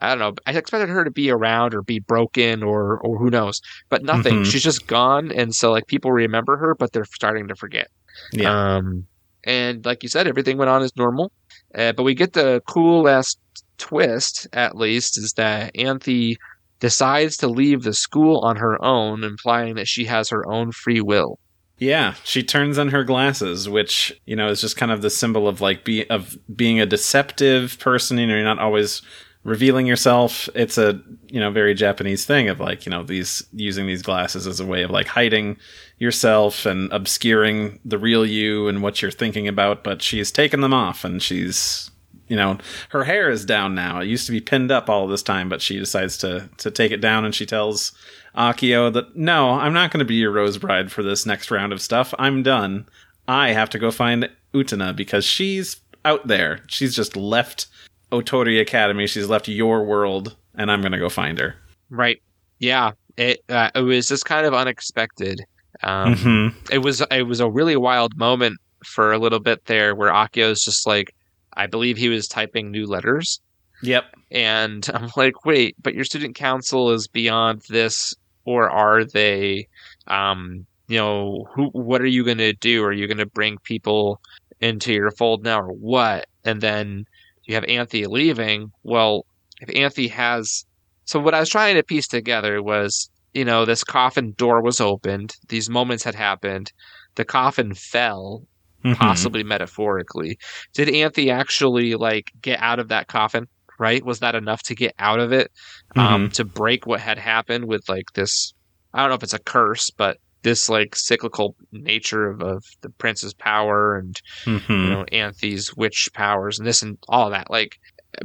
I 0.00 0.08
don't 0.10 0.20
know. 0.20 0.34
I 0.46 0.52
expected 0.56 0.88
her 0.88 1.04
to 1.04 1.10
be 1.10 1.28
around 1.30 1.74
or 1.74 1.82
be 1.82 1.98
broken 1.98 2.62
or 2.62 2.98
or 3.00 3.18
who 3.18 3.28
knows, 3.30 3.60
but 3.90 4.04
nothing. 4.04 4.36
Mhm. 4.42 4.46
She's 4.46 4.62
just 4.62 4.86
gone, 4.86 5.32
and 5.32 5.54
so 5.54 5.70
like 5.70 5.86
people 5.86 6.12
remember 6.12 6.56
her, 6.56 6.74
but 6.74 6.92
they're 6.92 7.04
starting 7.04 7.48
to 7.48 7.54
forget. 7.56 7.88
Yeah. 8.32 8.76
Um, 8.76 9.06
and 9.44 9.84
like 9.84 10.02
you 10.02 10.08
said, 10.08 10.26
everything 10.26 10.58
went 10.58 10.70
on 10.70 10.82
as 10.82 10.94
normal. 10.96 11.32
Uh, 11.74 11.92
but 11.92 12.02
we 12.02 12.14
get 12.14 12.32
the 12.32 12.62
cool 12.66 13.02
last 13.02 13.38
twist, 13.78 14.46
at 14.52 14.76
least, 14.76 15.18
is 15.18 15.34
that 15.34 15.76
Anthy 15.76 16.38
decides 16.80 17.36
to 17.38 17.48
leave 17.48 17.82
the 17.82 17.94
school 17.94 18.40
on 18.40 18.56
her 18.56 18.82
own, 18.84 19.24
implying 19.24 19.74
that 19.74 19.88
she 19.88 20.04
has 20.04 20.28
her 20.28 20.46
own 20.50 20.72
free 20.72 21.00
will. 21.00 21.38
Yeah, 21.78 22.14
she 22.24 22.42
turns 22.42 22.76
on 22.76 22.88
her 22.88 23.04
glasses, 23.04 23.68
which 23.68 24.12
you 24.26 24.34
know 24.34 24.48
is 24.48 24.60
just 24.60 24.76
kind 24.76 24.90
of 24.90 25.00
the 25.00 25.10
symbol 25.10 25.46
of 25.46 25.60
like 25.60 25.84
be 25.84 26.08
of 26.10 26.36
being 26.54 26.80
a 26.80 26.86
deceptive 26.86 27.78
person. 27.78 28.18
You 28.18 28.26
know, 28.26 28.34
you're 28.34 28.44
not 28.44 28.58
always 28.58 29.00
revealing 29.44 29.86
yourself. 29.86 30.48
It's 30.54 30.78
a 30.78 31.00
you 31.28 31.40
know 31.40 31.50
very 31.50 31.74
Japanese 31.74 32.24
thing 32.24 32.48
of 32.48 32.60
like 32.60 32.86
you 32.86 32.90
know 32.90 33.02
these 33.02 33.44
using 33.52 33.86
these 33.86 34.02
glasses 34.02 34.46
as 34.46 34.60
a 34.60 34.66
way 34.66 34.82
of 34.82 34.90
like 34.90 35.06
hiding 35.06 35.56
yourself 35.98 36.66
and 36.66 36.92
obscuring 36.92 37.80
the 37.84 37.98
real 37.98 38.24
you 38.24 38.68
and 38.68 38.82
what 38.82 39.00
you're 39.02 39.10
thinking 39.10 39.48
about. 39.48 39.84
But 39.84 40.02
she's 40.02 40.30
taken 40.30 40.60
them 40.60 40.74
off 40.74 41.04
and 41.04 41.22
she's 41.22 41.90
you 42.28 42.36
know 42.36 42.58
her 42.90 43.04
hair 43.04 43.30
is 43.30 43.44
down 43.44 43.74
now. 43.74 44.00
It 44.00 44.06
used 44.06 44.26
to 44.26 44.32
be 44.32 44.40
pinned 44.40 44.70
up 44.70 44.88
all 44.88 45.06
this 45.06 45.22
time, 45.22 45.48
but 45.48 45.62
she 45.62 45.78
decides 45.78 46.18
to 46.18 46.48
to 46.58 46.70
take 46.70 46.92
it 46.92 47.00
down 47.00 47.24
and 47.24 47.34
she 47.34 47.46
tells 47.46 47.92
Akio 48.36 48.92
that 48.92 49.16
no, 49.16 49.50
I'm 49.50 49.72
not 49.72 49.90
going 49.90 50.00
to 50.00 50.04
be 50.04 50.14
your 50.14 50.32
rose 50.32 50.58
bride 50.58 50.92
for 50.92 51.02
this 51.02 51.26
next 51.26 51.50
round 51.50 51.72
of 51.72 51.80
stuff. 51.80 52.12
I'm 52.18 52.42
done. 52.42 52.86
I 53.26 53.52
have 53.52 53.70
to 53.70 53.78
go 53.78 53.90
find 53.90 54.30
Utena 54.54 54.94
because 54.96 55.24
she's 55.24 55.76
out 56.04 56.26
there. 56.26 56.60
She's 56.66 56.94
just 56.94 57.16
left 57.16 57.66
Otori 58.12 58.60
Academy. 58.60 59.06
She's 59.06 59.28
left 59.28 59.48
your 59.48 59.84
world, 59.84 60.36
and 60.54 60.70
I'm 60.70 60.82
gonna 60.82 60.98
go 60.98 61.08
find 61.08 61.38
her. 61.38 61.56
Right. 61.90 62.22
Yeah. 62.58 62.92
It 63.16 63.40
uh, 63.48 63.70
it 63.74 63.80
was 63.80 64.08
just 64.08 64.24
kind 64.24 64.46
of 64.46 64.54
unexpected. 64.54 65.44
Um, 65.82 66.14
mm-hmm. 66.14 66.58
It 66.72 66.78
was 66.78 67.02
it 67.10 67.26
was 67.26 67.40
a 67.40 67.50
really 67.50 67.76
wild 67.76 68.16
moment 68.16 68.58
for 68.84 69.12
a 69.12 69.18
little 69.18 69.40
bit 69.40 69.64
there, 69.66 69.94
where 69.94 70.12
Akio's 70.12 70.64
just 70.64 70.86
like, 70.86 71.14
I 71.54 71.66
believe 71.66 71.96
he 71.96 72.08
was 72.08 72.28
typing 72.28 72.70
new 72.70 72.86
letters. 72.86 73.40
Yep. 73.82 74.04
And 74.30 74.88
I'm 74.94 75.10
like, 75.16 75.44
wait, 75.44 75.76
but 75.82 75.94
your 75.94 76.04
student 76.04 76.34
council 76.36 76.90
is 76.90 77.08
beyond 77.08 77.62
this, 77.68 78.14
or 78.44 78.70
are 78.70 79.04
they? 79.04 79.68
Um, 80.06 80.66
you 80.88 80.98
know, 80.98 81.46
who? 81.52 81.66
What 81.70 82.00
are 82.00 82.06
you 82.06 82.24
going 82.24 82.38
to 82.38 82.52
do? 82.54 82.82
Are 82.84 82.92
you 82.92 83.06
going 83.06 83.18
to 83.18 83.26
bring 83.26 83.58
people 83.58 84.20
into 84.60 84.92
your 84.92 85.10
fold 85.10 85.44
now, 85.44 85.60
or 85.60 85.72
what? 85.72 86.26
And 86.44 86.60
then 86.60 87.04
you 87.48 87.54
have 87.54 87.64
Anthy 87.64 88.06
leaving. 88.06 88.70
Well, 88.84 89.24
if 89.60 89.74
Anthy 89.74 90.08
has, 90.08 90.64
so 91.06 91.18
what 91.18 91.34
I 91.34 91.40
was 91.40 91.48
trying 91.48 91.74
to 91.74 91.82
piece 91.82 92.06
together 92.06 92.62
was, 92.62 93.10
you 93.32 93.44
know, 93.44 93.64
this 93.64 93.82
coffin 93.82 94.34
door 94.36 94.62
was 94.62 94.80
opened. 94.80 95.34
These 95.48 95.68
moments 95.68 96.04
had 96.04 96.14
happened. 96.14 96.70
The 97.16 97.24
coffin 97.24 97.74
fell, 97.74 98.44
Mhm. 98.84 98.96
possibly 98.96 99.42
metaphorically. 99.42 100.38
Did 100.74 100.88
Anthy 100.94 101.30
actually 101.30 101.94
like 101.94 102.30
get 102.40 102.60
out 102.60 102.78
of 102.78 102.88
that 102.88 103.08
coffin? 103.08 103.46
Right? 103.80 104.04
Was 104.04 104.18
that 104.20 104.34
enough 104.34 104.62
to 104.64 104.74
get 104.74 104.92
out 104.98 105.20
of 105.20 105.32
it? 105.32 105.50
Um, 105.96 106.30
to 106.30 106.44
break 106.44 106.86
what 106.86 107.00
had 107.00 107.18
happened 107.18 107.64
with 107.66 107.88
like 107.88 108.12
this? 108.14 108.52
I 108.92 109.00
don't 109.00 109.10
know 109.10 109.14
if 109.14 109.22
it's 109.22 109.34
a 109.34 109.38
curse, 109.38 109.90
but 109.90 110.18
this 110.42 110.68
like 110.68 110.94
cyclical 110.96 111.54
nature 111.72 112.28
of, 112.30 112.40
of 112.42 112.64
the 112.82 112.90
prince's 112.90 113.34
power 113.34 113.96
and 113.96 114.20
Mhm. 114.44 114.84
you 114.84 114.90
know 114.90 115.04
Anthy's 115.12 115.74
witch 115.76 116.08
powers 116.14 116.58
and 116.58 116.66
this 116.66 116.82
and 116.82 116.96
all 117.08 117.30
that. 117.30 117.50
Like 117.50 117.76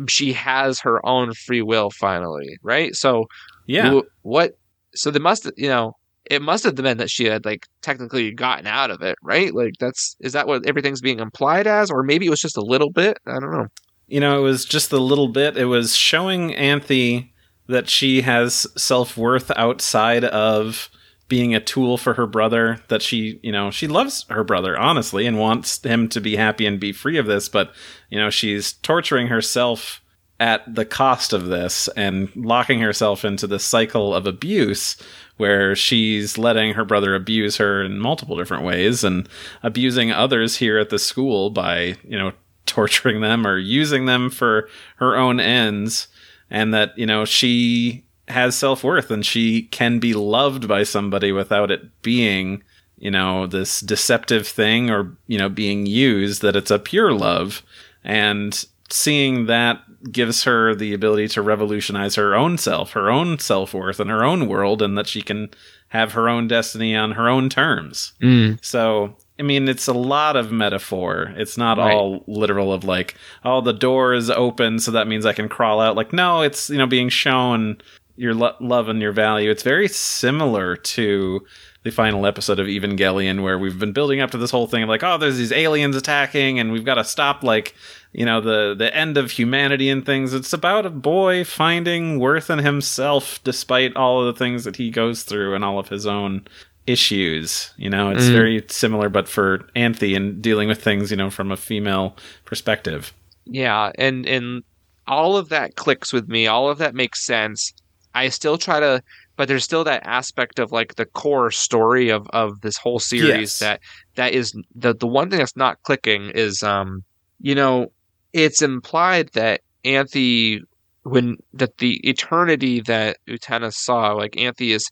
she 0.08 0.34
has 0.34 0.80
her 0.82 1.06
own 1.06 1.34
free 1.34 1.62
will 1.62 1.90
finally, 1.92 2.58
right? 2.64 2.96
So 2.96 3.26
Yeah. 3.68 3.94
wh- 4.00 4.26
what? 4.26 4.52
So 4.96 5.12
they 5.12 5.20
must 5.20 5.50
you 5.58 5.68
know 5.70 5.94
it 6.30 6.42
must 6.42 6.64
have 6.64 6.76
been 6.76 6.98
that 6.98 7.10
she 7.10 7.26
had 7.26 7.44
like 7.44 7.66
technically 7.82 8.32
gotten 8.32 8.66
out 8.66 8.90
of 8.92 9.02
it, 9.02 9.18
right? 9.22 9.54
Like 9.54 9.74
that's 9.80 10.16
is 10.22 10.32
that 10.34 10.48
what 10.48 10.66
everything's 10.66 11.02
being 11.02 11.20
implied 11.20 11.68
as, 11.68 11.92
or 11.92 12.02
maybe 12.04 12.28
it 12.28 12.30
was 12.30 12.40
just 12.40 12.58
a 12.58 12.62
little 12.62 12.90
bit. 12.92 13.18
I 13.28 13.40
don't 13.40 13.52
know. 13.52 13.68
you 14.08 14.20
know, 14.20 14.38
it 14.38 14.42
was 14.44 14.64
just 14.66 14.92
a 14.94 14.98
little 15.00 15.28
bit. 15.30 15.58
It 15.58 15.66
was 15.66 15.96
showing 15.96 16.54
Anthy 16.56 17.34
that 17.68 17.90
she 17.90 18.22
has 18.22 18.68
self 18.78 19.18
worth 19.18 19.52
outside 19.56 20.24
of 20.26 20.90
being 21.34 21.56
a 21.56 21.60
tool 21.60 21.98
for 21.98 22.14
her 22.14 22.28
brother. 22.28 22.80
That 22.90 23.02
she, 23.02 23.40
you 23.42 23.52
know, 23.52 23.72
she 23.72 23.88
loves 23.88 24.24
her 24.30 24.44
brother 24.44 24.78
honestly 24.78 25.26
and 25.26 25.40
wants 25.40 25.84
him 25.84 26.08
to 26.10 26.22
be 26.22 26.36
happy 26.36 26.68
and 26.68 26.80
be 26.80 26.94
free 26.94 27.18
of 27.18 27.26
this. 27.26 27.50
But 27.50 27.74
you 28.12 28.20
know, 28.20 28.30
she's 28.30 28.74
torturing 28.74 29.30
herself 29.30 30.00
at 30.40 30.62
the 30.72 30.86
cost 30.86 31.34
of 31.34 31.48
this 31.48 31.88
and 31.96 32.30
locking 32.36 32.82
herself 32.82 33.26
into 33.26 33.48
the 33.48 33.58
cycle 33.58 34.14
of 34.14 34.28
abuse 34.28 34.96
where 35.38 35.76
she's 35.76 36.38
letting 36.38 36.76
her 36.76 36.86
brother 36.86 37.16
abuse 37.16 37.58
her 37.58 37.82
in 37.82 37.98
multiple 37.98 38.38
different 38.38 38.64
ways 38.64 39.04
and 39.04 39.28
abusing 39.64 40.12
others 40.12 40.58
here 40.58 40.78
at 40.78 40.92
the 40.92 41.00
school 41.00 41.50
by, 41.50 41.96
you 42.04 42.20
know, 42.20 42.32
torturing 42.68 43.22
them 43.22 43.48
or 43.48 43.58
using 43.58 44.06
them 44.06 44.30
for 44.30 44.70
her 44.98 45.18
own 45.18 45.40
ends 45.40 46.10
and 46.52 46.76
that 46.76 46.96
you 46.96 47.08
know 47.08 47.26
she 47.26 48.06
has 48.28 48.56
self-worth 48.56 49.12
and 49.12 49.26
she 49.26 49.64
can 49.64 50.00
be 50.00 50.14
loved 50.14 50.68
by 50.68 50.84
somebody 50.84 51.32
without 51.32 51.70
it 51.70 52.02
being 52.02 52.64
you 52.98 53.12
know 53.12 53.46
this 53.48 53.82
deceptive 53.82 54.48
thing 54.48 54.90
or 54.90 55.16
you 55.28 55.38
know 55.38 55.50
being 55.50 55.86
used 55.86 56.42
that 56.42 56.56
it's 56.56 56.72
a 56.72 56.80
pure 56.80 57.12
love 57.12 57.62
and 58.04 58.66
seeing 58.90 59.48
that 59.48 59.82
gives 60.12 60.44
her 60.44 60.74
the 60.76 60.94
ability 60.94 61.28
to 61.28 61.42
revolutionize 61.42 62.16
her 62.16 62.34
own 62.34 62.58
self 62.58 62.92
her 62.94 63.10
own 63.12 63.38
self-worth 63.40 64.00
and 64.00 64.10
her 64.10 64.24
own 64.24 64.48
world 64.48 64.82
and 64.82 64.98
that 64.98 65.08
she 65.08 65.22
can 65.22 65.50
have 65.90 66.14
her 66.14 66.30
own 66.30 66.48
destiny 66.48 66.96
on 66.96 67.12
her 67.12 67.28
own 67.28 67.50
terms 67.50 68.14
mm. 68.22 68.58
so, 68.64 69.16
I 69.40 69.42
mean, 69.42 69.68
it's 69.68 69.88
a 69.88 69.94
lot 69.94 70.36
of 70.36 70.52
metaphor. 70.52 71.34
It's 71.36 71.58
not 71.58 71.80
Right. 71.80 71.92
all 71.92 72.24
literal 72.28 72.72
of 72.72 72.84
like, 72.84 73.16
oh, 73.44 73.62
the 73.62 73.74
door 73.74 74.14
is 74.14 74.30
open, 74.30 74.78
so 74.78 74.92
that 74.92 75.08
means 75.08 75.26
I 75.26 75.34
can 75.34 75.50
crawl 75.50 75.82
out. 75.82 75.96
Like, 75.96 76.14
no, 76.14 76.42
it's, 76.44 76.70
you 76.70 76.78
know, 76.78 76.86
being 76.86 77.10
shown 77.10 77.78
your 78.16 78.34
lo- 78.34 78.56
love 78.60 78.90
and 78.90 79.02
your 79.02 79.12
value. 79.12 79.50
It's 79.50 79.64
very 79.64 79.88
similar 79.88 80.76
to 80.76 81.46
the 81.84 81.92
final 81.92 82.26
episode 82.26 82.60
of 82.60 82.68
Evangelion, 82.68 83.44
where 83.44 83.60
we've 83.60 83.78
been 83.78 83.92
building 83.92 84.22
up 84.22 84.32
to 84.32 84.38
this 84.38 84.52
whole 84.52 84.68
thing 84.68 84.84
of 84.84 84.90
like, 84.90 85.04
oh, 85.04 85.18
there's 85.18 85.38
these 85.38 85.52
aliens 85.52 85.96
attacking, 85.98 86.58
and 86.60 86.72
we've 86.72 86.86
got 86.86 86.96
to 86.96 87.04
stop, 87.04 87.44
like, 87.44 87.76
you 88.14 88.26
know, 88.26 88.40
the 88.40 88.74
the 88.78 88.96
end 88.96 89.18
of 89.18 89.32
humanity 89.32 89.90
and 89.90 90.06
things. 90.06 90.34
It's 90.34 90.54
about 90.54 90.86
a 90.86 90.90
boy 90.90 91.44
finding 91.44 92.20
worth 92.20 92.50
in 92.50 92.60
himself 92.60 93.44
despite 93.44 93.96
all 93.98 94.22
of 94.22 94.34
the 94.34 94.40
things 94.40 94.64
that 94.64 94.78
he 94.78 94.92
goes 94.92 95.24
through 95.24 95.56
and 95.56 95.66
all 95.66 95.78
of 95.80 95.90
his 95.90 96.06
own 96.08 96.46
issues. 96.88 97.72
You 97.78 97.90
know, 97.90 98.12
it's 98.12 98.26
Mm. 98.26 98.32
very 98.34 98.64
similar, 98.70 99.10
but 99.10 99.28
for 99.28 99.68
Anthy 99.76 100.16
and 100.16 100.42
dealing 100.42 100.68
with 100.70 100.82
things, 100.84 101.12
you 101.12 101.18
know, 101.18 101.30
from 101.30 101.52
a 101.52 101.58
female 101.58 102.16
perspective. 102.46 103.14
Yeah, 103.46 103.92
and 103.98 104.26
and 104.26 104.64
all 105.06 105.36
of 105.36 105.50
that 105.50 105.76
clicks 105.76 106.14
with 106.14 106.30
me. 106.30 106.48
All 106.48 106.70
of 106.70 106.78
that 106.78 106.96
makes 106.96 107.26
sense. 107.26 107.74
I 108.14 108.30
still 108.30 108.58
try 108.58 108.80
to, 108.80 109.02
but 109.38 109.48
there's 109.48 109.64
still 109.64 109.84
that 109.86 110.06
aspect 110.06 110.60
of 110.60 110.72
like 110.72 110.96
the 110.96 111.06
core 111.06 111.52
story 111.52 112.10
of 112.10 112.28
of 112.32 112.62
this 112.62 112.78
whole 112.78 113.00
series 113.00 113.40
Yes. 113.40 113.60
that 113.60 113.80
that 114.16 114.34
is 114.34 114.54
the 114.76 114.94
the 114.94 115.08
one 115.08 115.30
thing 115.30 115.40
that's 115.40 115.58
not 115.58 115.82
clicking 115.84 116.30
is 116.30 116.62
um 116.64 117.04
you 117.40 117.56
know 117.56 117.92
it's 118.34 118.62
implied 118.62 119.30
that 119.34 119.62
Anthy 119.86 120.62
when 121.04 121.38
that 121.54 121.78
the 121.80 121.96
eternity 122.08 122.82
that 122.82 123.18
Utena 123.28 123.74
saw 123.74 124.14
like 124.14 124.38
Anthy 124.38 124.72
is 124.72 124.86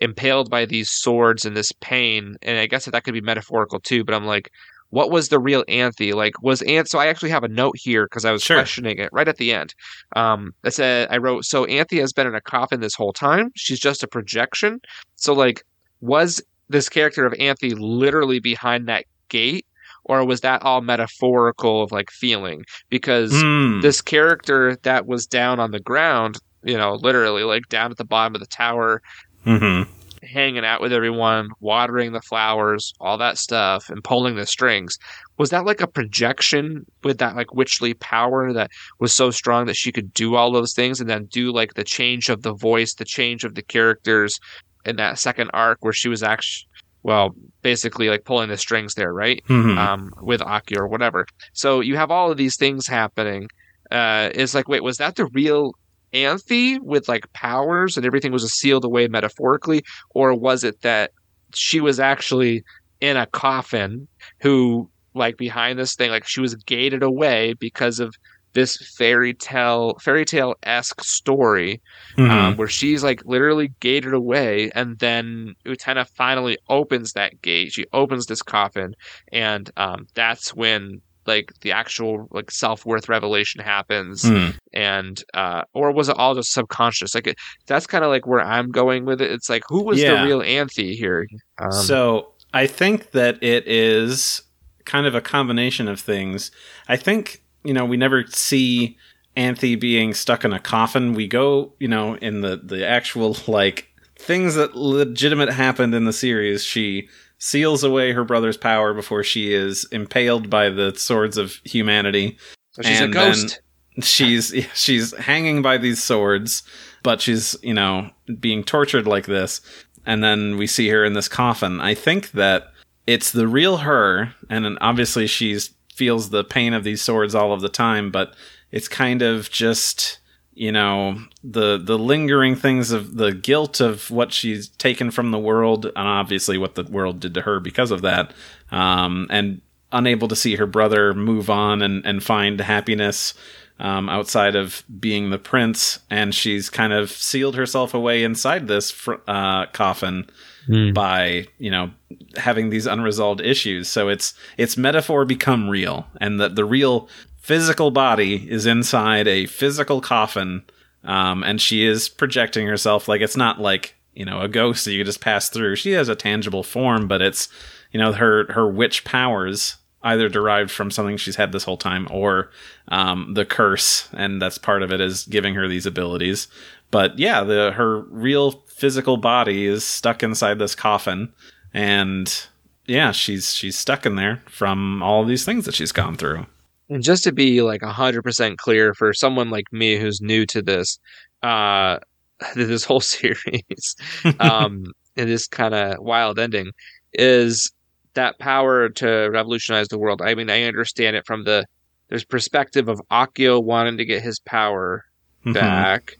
impaled 0.00 0.48
by 0.48 0.64
these 0.64 0.88
swords 0.90 1.44
and 1.44 1.56
this 1.56 1.72
pain 1.80 2.36
and 2.42 2.58
I 2.58 2.66
guess 2.66 2.84
that, 2.84 2.92
that 2.92 3.04
could 3.04 3.14
be 3.14 3.20
metaphorical 3.20 3.80
too 3.80 4.04
but 4.04 4.14
I'm 4.14 4.24
like 4.26 4.50
what 4.90 5.10
was 5.10 5.28
the 5.28 5.38
real 5.38 5.64
Anthy? 5.68 6.12
Like, 6.12 6.40
was 6.42 6.62
Ant? 6.62 6.88
So 6.88 6.98
I 6.98 7.06
actually 7.06 7.30
have 7.30 7.44
a 7.44 7.48
note 7.48 7.76
here 7.78 8.06
because 8.06 8.24
I 8.24 8.32
was 8.32 8.42
Sure. 8.42 8.56
questioning 8.56 8.98
it 8.98 9.10
right 9.12 9.28
at 9.28 9.36
the 9.36 9.52
end. 9.52 9.74
Um, 10.16 10.52
I 10.64 10.70
said 10.70 11.08
I 11.10 11.18
wrote, 11.18 11.44
so 11.44 11.64
Anthy 11.66 11.98
has 12.00 12.12
been 12.12 12.26
in 12.26 12.34
a 12.34 12.40
coffin 12.40 12.80
this 12.80 12.94
whole 12.94 13.12
time. 13.12 13.50
She's 13.56 13.80
just 13.80 14.02
a 14.02 14.08
projection. 14.08 14.80
So 15.16 15.32
like, 15.34 15.62
was 16.00 16.42
this 16.68 16.88
character 16.88 17.26
of 17.26 17.34
Anthy 17.38 17.74
literally 17.74 18.40
behind 18.40 18.88
that 18.88 19.04
gate, 19.28 19.66
or 20.04 20.24
was 20.24 20.40
that 20.40 20.62
all 20.62 20.80
metaphorical 20.80 21.82
of 21.82 21.92
like 21.92 22.10
feeling? 22.10 22.64
Because 22.88 23.32
Hmm. 23.32 23.80
this 23.80 24.00
character 24.00 24.76
that 24.84 25.06
was 25.06 25.26
down 25.26 25.60
on 25.60 25.70
the 25.70 25.80
ground, 25.80 26.38
you 26.62 26.76
know, 26.76 26.94
literally 26.94 27.44
like 27.44 27.68
down 27.68 27.90
at 27.90 27.96
the 27.98 28.04
bottom 28.04 28.34
of 28.34 28.40
the 28.40 28.46
tower, 28.46 29.00
hmm 29.44 29.82
hanging 30.22 30.64
out 30.64 30.80
with 30.80 30.92
everyone, 30.92 31.48
watering 31.60 32.12
the 32.12 32.20
flowers, 32.20 32.92
all 33.00 33.18
that 33.18 33.38
stuff, 33.38 33.88
and 33.88 34.02
pulling 34.04 34.36
the 34.36 34.46
strings. 34.46 34.98
Was 35.38 35.50
that 35.50 35.64
like 35.64 35.80
a 35.80 35.86
projection 35.86 36.84
with 37.04 37.18
that 37.18 37.36
like 37.36 37.54
witchly 37.54 37.94
power 37.94 38.52
that 38.52 38.70
was 38.98 39.12
so 39.12 39.30
strong 39.30 39.66
that 39.66 39.76
she 39.76 39.92
could 39.92 40.12
do 40.12 40.34
all 40.34 40.50
those 40.50 40.74
things 40.74 41.00
and 41.00 41.08
then 41.08 41.26
do 41.26 41.52
like 41.52 41.74
the 41.74 41.84
change 41.84 42.28
of 42.28 42.42
the 42.42 42.54
voice, 42.54 42.94
the 42.94 43.04
change 43.04 43.44
of 43.44 43.54
the 43.54 43.62
characters 43.62 44.38
in 44.84 44.96
that 44.96 45.18
second 45.18 45.50
arc 45.52 45.78
where 45.80 45.92
she 45.92 46.08
was 46.08 46.22
actually 46.22 46.66
well, 47.04 47.30
basically 47.62 48.08
like 48.08 48.24
pulling 48.24 48.48
the 48.48 48.56
strings 48.56 48.94
there, 48.94 49.12
right? 49.12 49.42
hmm 49.46 49.78
um, 49.78 50.10
with 50.20 50.42
Aki 50.42 50.76
or 50.76 50.88
whatever. 50.88 51.26
So 51.52 51.80
you 51.80 51.96
have 51.96 52.10
all 52.10 52.30
of 52.30 52.36
these 52.36 52.56
things 52.56 52.86
happening. 52.86 53.48
Uh, 53.90 54.30
it's 54.34 54.54
like, 54.54 54.68
wait, 54.68 54.82
was 54.82 54.98
that 54.98 55.14
the 55.14 55.26
real 55.26 55.72
Anthy 56.12 56.78
with 56.78 57.08
like 57.08 57.32
powers 57.32 57.96
and 57.96 58.06
everything 58.06 58.32
was 58.32 58.50
sealed 58.52 58.84
away 58.84 59.08
metaphorically, 59.08 59.82
or 60.10 60.34
was 60.34 60.64
it 60.64 60.80
that 60.82 61.12
she 61.54 61.80
was 61.80 61.98
actually 62.00 62.62
in 63.00 63.16
a 63.16 63.26
coffin 63.26 64.08
who, 64.40 64.90
like, 65.14 65.36
behind 65.36 65.78
this 65.78 65.94
thing, 65.94 66.10
like 66.10 66.26
she 66.26 66.40
was 66.40 66.54
gated 66.54 67.02
away 67.02 67.54
because 67.54 68.00
of 68.00 68.14
this 68.54 68.76
fairy 68.96 69.34
tale 69.34 69.98
fairy 70.02 70.24
tale 70.24 70.54
esque 70.62 71.02
story 71.04 71.80
Mm-hmm. 72.16 72.30
um, 72.30 72.56
where 72.56 72.66
she's 72.66 73.04
like 73.04 73.22
literally 73.24 73.70
gated 73.78 74.12
away, 74.12 74.72
and 74.74 74.98
then 74.98 75.54
Utena 75.64 76.04
finally 76.16 76.58
opens 76.68 77.12
that 77.12 77.40
gate. 77.42 77.72
She 77.72 77.84
opens 77.92 78.26
this 78.26 78.42
coffin, 78.42 78.94
and 79.30 79.70
um, 79.76 80.06
that's 80.14 80.52
when 80.54 81.00
like 81.28 81.52
the 81.60 81.70
actual 81.70 82.26
like 82.32 82.50
self 82.50 82.84
worth 82.84 83.08
revelation 83.08 83.60
happens, 83.62 84.24
Mm. 84.24 84.56
and 84.72 85.22
uh, 85.34 85.62
or 85.74 85.92
was 85.92 86.08
it 86.08 86.16
all 86.18 86.34
just 86.34 86.52
subconscious? 86.52 87.14
Like 87.14 87.28
it, 87.28 87.36
that's 87.68 87.86
kind 87.86 88.02
of 88.02 88.10
like 88.10 88.26
where 88.26 88.40
I'm 88.40 88.70
going 88.72 89.04
with 89.04 89.20
it. 89.20 89.30
It's 89.30 89.48
like 89.48 89.62
who 89.68 89.84
was 89.84 90.00
Yeah. 90.00 90.20
the 90.20 90.26
real 90.26 90.42
Anthy 90.42 90.96
here? 90.96 91.26
Um, 91.62 91.70
so 91.70 92.32
I 92.52 92.66
think 92.66 93.12
that 93.12 93.40
it 93.42 93.68
is 93.68 94.42
kind 94.84 95.06
of 95.06 95.14
a 95.14 95.20
combination 95.20 95.86
of 95.86 96.00
things. 96.00 96.50
I 96.88 96.96
think, 96.96 97.42
you 97.62 97.74
know, 97.74 97.84
we 97.84 97.96
never 97.98 98.24
see 98.28 98.96
Anthy 99.36 99.76
being 99.76 100.14
stuck 100.14 100.44
in 100.44 100.52
a 100.52 100.58
coffin. 100.58 101.12
We 101.14 101.28
go, 101.28 101.74
you 101.78 101.88
know, 101.88 102.14
in 102.16 102.40
the, 102.40 102.56
the 102.56 102.84
actual, 102.86 103.36
like, 103.46 103.86
things 104.16 104.54
that 104.54 104.74
legitimate 104.74 105.50
happened 105.52 105.94
in 105.94 106.06
the 106.06 106.12
series. 106.12 106.64
She 106.64 107.08
seals 107.38 107.84
away 107.84 108.12
her 108.12 108.24
brother's 108.24 108.56
power 108.56 108.92
before 108.92 109.22
she 109.22 109.52
is 109.52 109.84
impaled 109.92 110.50
by 110.50 110.68
the 110.68 110.92
swords 110.96 111.36
of 111.38 111.60
humanity. 111.64 112.36
so 112.72 112.82
she's 112.82 113.00
a 113.00 113.04
and 113.04 113.14
then- 113.14 113.30
ghost. 113.32 113.60
she's 114.02 114.54
she's 114.74 115.16
hanging 115.16 115.62
by 115.62 115.78
these 115.78 116.02
swords 116.02 116.62
but 117.02 117.20
she's 117.20 117.56
you 117.62 117.74
know 117.74 118.10
being 118.40 118.62
tortured 118.64 119.06
like 119.06 119.26
this 119.26 119.60
and 120.06 120.22
then 120.22 120.56
we 120.56 120.66
see 120.66 120.88
her 120.88 121.04
in 121.04 121.12
this 121.14 121.28
coffin 121.28 121.80
i 121.80 121.94
think 121.94 122.30
that 122.32 122.72
it's 123.06 123.32
the 123.32 123.48
real 123.48 123.78
her 123.78 124.32
and 124.50 124.78
obviously 124.80 125.26
she's 125.26 125.74
feels 125.94 126.30
the 126.30 126.44
pain 126.44 126.74
of 126.74 126.84
these 126.84 127.02
swords 127.02 127.34
all 127.34 127.52
of 127.52 127.60
the 127.60 127.68
time 127.68 128.10
but 128.10 128.34
it's 128.70 128.86
kind 128.88 129.22
of 129.22 129.50
just 129.50 130.18
you 130.58 130.72
know 130.72 131.18
the 131.44 131.78
the 131.78 131.98
lingering 131.98 132.56
things 132.56 132.90
of 132.90 133.16
the 133.16 133.32
guilt 133.32 133.80
of 133.80 134.10
what 134.10 134.32
she's 134.32 134.68
taken 134.68 135.10
from 135.10 135.30
the 135.30 135.38
world 135.38 135.86
and 135.86 135.96
obviously 135.96 136.58
what 136.58 136.74
the 136.74 136.82
world 136.84 137.20
did 137.20 137.34
to 137.34 137.42
her 137.42 137.60
because 137.60 137.90
of 137.90 138.02
that 138.02 138.32
um, 138.72 139.26
and 139.30 139.60
unable 139.92 140.28
to 140.28 140.36
see 140.36 140.56
her 140.56 140.66
brother 140.66 141.14
move 141.14 141.48
on 141.48 141.80
and, 141.80 142.04
and 142.04 142.22
find 142.22 142.60
happiness 142.60 143.34
um, 143.80 144.08
outside 144.08 144.56
of 144.56 144.82
being 144.98 145.30
the 145.30 145.38
prince, 145.38 146.00
and 146.10 146.34
she's 146.34 146.68
kind 146.68 146.92
of 146.92 147.12
sealed 147.12 147.54
herself 147.54 147.94
away 147.94 148.24
inside 148.24 148.66
this 148.66 148.90
fr- 148.90 149.22
uh, 149.28 149.66
coffin 149.66 150.28
Hmm. 150.68 150.92
by 150.92 151.46
you 151.58 151.70
know 151.70 151.90
having 152.36 152.68
these 152.68 152.84
unresolved 152.84 153.40
issues. 153.40 153.88
So 153.88 154.10
it's 154.10 154.34
it's 154.58 154.76
metaphor 154.76 155.24
become 155.24 155.70
real, 155.70 156.06
and 156.20 156.38
that 156.40 156.56
the 156.56 156.64
real 156.66 157.08
physical 157.48 157.90
body 157.90 158.46
is 158.50 158.66
inside 158.66 159.26
a 159.26 159.46
physical 159.46 160.02
coffin, 160.02 160.62
um, 161.02 161.42
and 161.42 161.62
she 161.62 161.86
is 161.86 162.06
projecting 162.06 162.66
herself 162.66 163.08
like 163.08 163.22
it's 163.22 163.38
not 163.38 163.58
like 163.58 163.94
you 164.12 164.26
know 164.26 164.42
a 164.42 164.48
ghost 164.48 164.84
that 164.84 164.92
you 164.92 165.02
just 165.02 165.22
pass 165.22 165.48
through. 165.48 165.76
She 165.76 165.92
has 165.92 166.10
a 166.10 166.14
tangible 166.14 166.62
form, 166.62 167.08
but 167.08 167.22
it's 167.22 167.48
you 167.90 167.98
know 167.98 168.12
her 168.12 168.52
her 168.52 168.68
witch 168.68 169.02
powers 169.04 169.78
either 170.02 170.28
derived 170.28 170.70
from 170.70 170.90
something 170.90 171.16
she's 171.16 171.36
had 171.36 171.52
this 171.52 171.64
whole 171.64 171.78
time 171.78 172.06
or 172.10 172.50
um, 172.88 173.32
the 173.32 173.46
curse, 173.46 174.10
and 174.12 174.42
that's 174.42 174.58
part 174.58 174.82
of 174.82 174.92
it 174.92 175.00
is 175.00 175.24
giving 175.24 175.54
her 175.54 175.66
these 175.66 175.86
abilities. 175.86 176.48
But 176.90 177.18
yeah, 177.18 177.44
the 177.44 177.72
her 177.72 178.02
real 178.02 178.62
physical 178.66 179.16
body 179.16 179.64
is 179.64 179.84
stuck 179.84 180.22
inside 180.22 180.58
this 180.58 180.74
coffin, 180.74 181.32
and 181.72 182.46
yeah, 182.84 183.10
she's 183.10 183.54
she's 183.54 183.78
stuck 183.78 184.04
in 184.04 184.16
there 184.16 184.42
from 184.50 185.02
all 185.02 185.24
these 185.24 185.46
things 185.46 185.64
that 185.64 185.74
she's 185.74 185.92
gone 185.92 186.18
through. 186.18 186.44
And 186.90 187.02
just 187.02 187.24
to 187.24 187.32
be 187.32 187.60
like 187.62 187.82
hundred 187.82 188.22
percent 188.22 188.58
clear 188.58 188.94
for 188.94 189.12
someone 189.12 189.50
like 189.50 189.66
me 189.72 189.96
who's 189.98 190.20
new 190.20 190.46
to 190.46 190.62
this, 190.62 190.98
uh, 191.42 191.98
this 192.54 192.84
whole 192.84 193.00
series, 193.16 193.94
um, 194.40 194.84
and 195.16 195.28
this 195.28 195.46
kind 195.46 195.74
of 195.74 195.96
wild 196.00 196.38
ending 196.38 196.70
is 197.12 197.70
that 198.14 198.38
power 198.38 198.88
to 198.88 199.28
revolutionize 199.32 199.88
the 199.88 199.98
world. 199.98 200.22
I 200.22 200.34
mean, 200.34 200.50
I 200.50 200.62
understand 200.64 201.16
it 201.16 201.24
from 201.26 201.44
the 201.44 201.64
there's 202.08 202.24
perspective 202.24 202.88
of 202.88 203.00
Akio 203.10 203.62
wanting 203.62 203.98
to 203.98 204.04
get 204.04 204.22
his 204.22 204.40
power 204.40 205.04
Mhm. 205.44 205.52
back, 205.52 206.12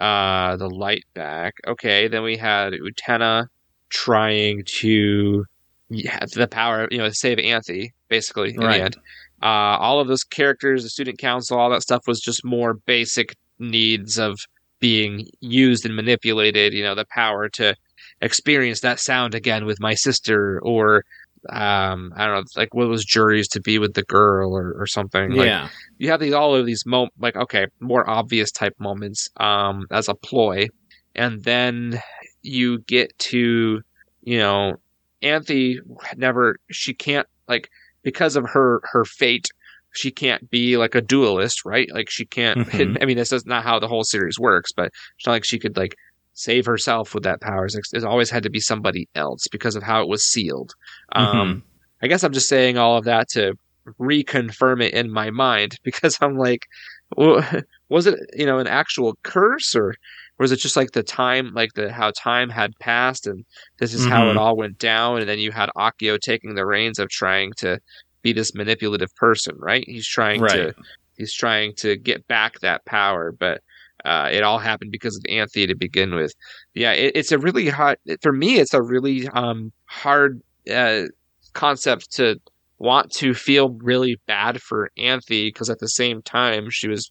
uh, 0.00 0.56
the 0.56 0.68
light 0.68 1.04
back. 1.14 1.54
Okay, 1.66 2.08
then 2.08 2.22
we 2.22 2.36
had 2.38 2.72
Utena 2.72 3.46
trying 3.90 4.62
to 4.80 5.44
yeah, 5.90 6.24
the 6.34 6.48
power, 6.48 6.88
you 6.90 6.98
know, 6.98 7.10
save 7.10 7.38
Anthy, 7.38 7.92
basically, 8.08 8.54
in 8.54 8.60
Right. 8.60 8.78
the 8.78 8.84
end. 8.86 8.96
Uh, 9.44 9.76
all 9.78 10.00
of 10.00 10.08
those 10.08 10.24
characters, 10.24 10.82
the 10.82 10.88
student 10.88 11.18
council, 11.18 11.58
all 11.58 11.68
that 11.68 11.82
stuff 11.82 12.06
was 12.06 12.18
just 12.18 12.44
more 12.44 12.74
basic 12.74 13.36
needs 13.58 14.18
of 14.18 14.38
being 14.80 15.28
used 15.40 15.84
and 15.84 15.94
manipulated, 15.94 16.72
you 16.72 16.82
know, 16.82 16.94
the 16.94 17.04
power 17.10 17.48
to 17.50 17.76
experience 18.22 18.80
that 18.80 18.98
sound 18.98 19.34
again 19.34 19.66
with 19.66 19.78
my 19.80 19.94
sister 19.94 20.60
or 20.62 21.04
um 21.50 22.12
I 22.16 22.26
don't 22.26 22.36
know, 22.36 22.44
like 22.56 22.74
what 22.74 22.88
was 22.88 23.04
Juri's 23.04 23.48
to 23.48 23.60
be 23.60 23.78
with 23.78 23.92
the 23.92 24.02
girl 24.02 24.56
or, 24.56 24.72
or 24.78 24.86
something. 24.86 25.32
Like, 25.32 25.46
yeah, 25.46 25.68
you 25.98 26.10
have 26.10 26.20
these 26.20 26.32
all 26.32 26.54
of 26.54 26.64
these 26.64 26.86
mo 26.86 27.08
like 27.18 27.36
okay 27.36 27.66
more 27.80 28.08
obvious 28.08 28.50
type 28.50 28.74
moments 28.78 29.28
um 29.36 29.86
as 29.90 30.08
a 30.08 30.14
ploy 30.14 30.68
and 31.14 31.42
then 31.44 32.00
you 32.42 32.78
get 32.80 33.18
to 33.18 33.82
you 34.22 34.38
know 34.38 34.76
anthy 35.22 35.80
never 36.16 36.56
she 36.70 36.94
can't 36.94 37.26
like 37.46 37.68
because 38.04 38.36
of 38.36 38.44
her 38.50 38.80
her 38.92 39.04
fate 39.04 39.48
she 39.96 40.10
can't 40.10 40.50
be 40.50 40.76
like 40.76 40.94
a 40.94 41.00
duelist 41.00 41.64
right? 41.64 41.88
Like 41.92 42.10
she 42.10 42.24
can't 42.26 42.58
Mhm. 42.68 43.02
i 43.02 43.04
mean 43.06 43.16
this 43.16 43.32
is 43.32 43.44
not 43.46 43.64
how 43.64 43.78
the 43.78 43.88
whole 43.88 44.04
series 44.04 44.38
works 44.38 44.70
but 44.72 44.86
it's 45.16 45.26
not 45.26 45.32
like 45.32 45.44
she 45.44 45.58
could 45.58 45.76
like 45.76 45.94
save 46.36 46.66
herself 46.66 47.14
with 47.14 47.22
that 47.22 47.40
power. 47.40 47.64
It's, 47.66 48.04
always 48.04 48.28
had 48.28 48.42
to 48.42 48.50
be 48.50 48.58
somebody 48.58 49.08
else 49.14 49.46
because 49.52 49.76
of 49.76 49.84
how 49.84 50.02
it 50.02 50.08
was 50.08 50.24
sealed. 50.24 50.74
Um 51.12 51.62
i 52.02 52.06
guess 52.08 52.24
i'm 52.24 52.32
just 52.32 52.48
saying 52.48 52.76
all 52.76 52.96
of 52.98 53.04
that 53.04 53.28
to 53.30 53.54
reconfirm 54.00 54.82
it 54.82 54.94
in 54.94 55.10
my 55.10 55.30
mind 55.30 55.76
because 55.84 56.18
I'm 56.20 56.36
like, 56.36 56.62
wa- 57.16 57.44
was 57.88 58.06
it 58.06 58.18
you 58.34 58.46
know 58.46 58.58
an 58.58 58.66
actual 58.66 59.16
curse 59.22 59.74
or 59.76 59.94
was 60.38 60.52
it 60.52 60.56
just 60.58 60.76
like 60.76 60.92
the 60.92 61.02
time, 61.02 61.52
like 61.54 61.72
the 61.74 61.92
how 61.92 62.10
time 62.12 62.50
had 62.50 62.72
passed 62.80 63.26
and 63.26 63.44
this 63.78 63.94
is 63.94 64.04
how 64.04 64.28
it 64.30 64.34
Mhm. 64.34 64.38
all 64.40 64.56
went 64.56 64.78
down, 64.78 65.20
and 65.20 65.28
then 65.28 65.38
you 65.38 65.52
had 65.52 65.70
Akio 65.76 66.18
taking 66.18 66.54
the 66.54 66.66
reins 66.66 66.98
of 66.98 67.08
trying 67.08 67.52
to 67.58 67.78
be 68.22 68.32
this 68.32 68.54
manipulative 68.54 69.14
person, 69.16 69.54
right? 69.58 69.84
He's 69.86 70.08
trying 70.08 70.40
Right. 70.40 70.56
to 70.56 70.74
he's 71.16 71.32
trying 71.34 71.74
to 71.76 71.96
get 71.96 72.26
back 72.28 72.60
that 72.60 72.84
power, 72.84 73.32
but. 73.32 73.60
Uh, 74.04 74.28
it 74.30 74.42
all 74.42 74.58
happened 74.58 74.90
because 74.92 75.16
of 75.16 75.24
Anthy 75.30 75.66
to 75.66 75.74
begin 75.74 76.14
with. 76.14 76.34
Yeah, 76.74 76.92
it, 76.92 77.12
it's 77.14 77.32
a 77.32 77.38
really 77.38 77.68
hard 77.70 77.96
for 78.20 78.32
me. 78.32 78.58
It's 78.58 78.74
a 78.74 78.82
really 78.82 79.28
um, 79.28 79.72
hard 79.86 80.42
uh, 80.70 81.04
concept 81.54 82.12
to 82.16 82.36
want 82.78 83.12
to 83.12 83.32
feel 83.32 83.70
really 83.82 84.20
bad 84.26 84.60
for 84.60 84.90
Anthy 84.98 85.48
because 85.48 85.70
at 85.70 85.78
the 85.78 85.88
same 85.88 86.20
time 86.20 86.68
she 86.68 86.86
was 86.88 87.10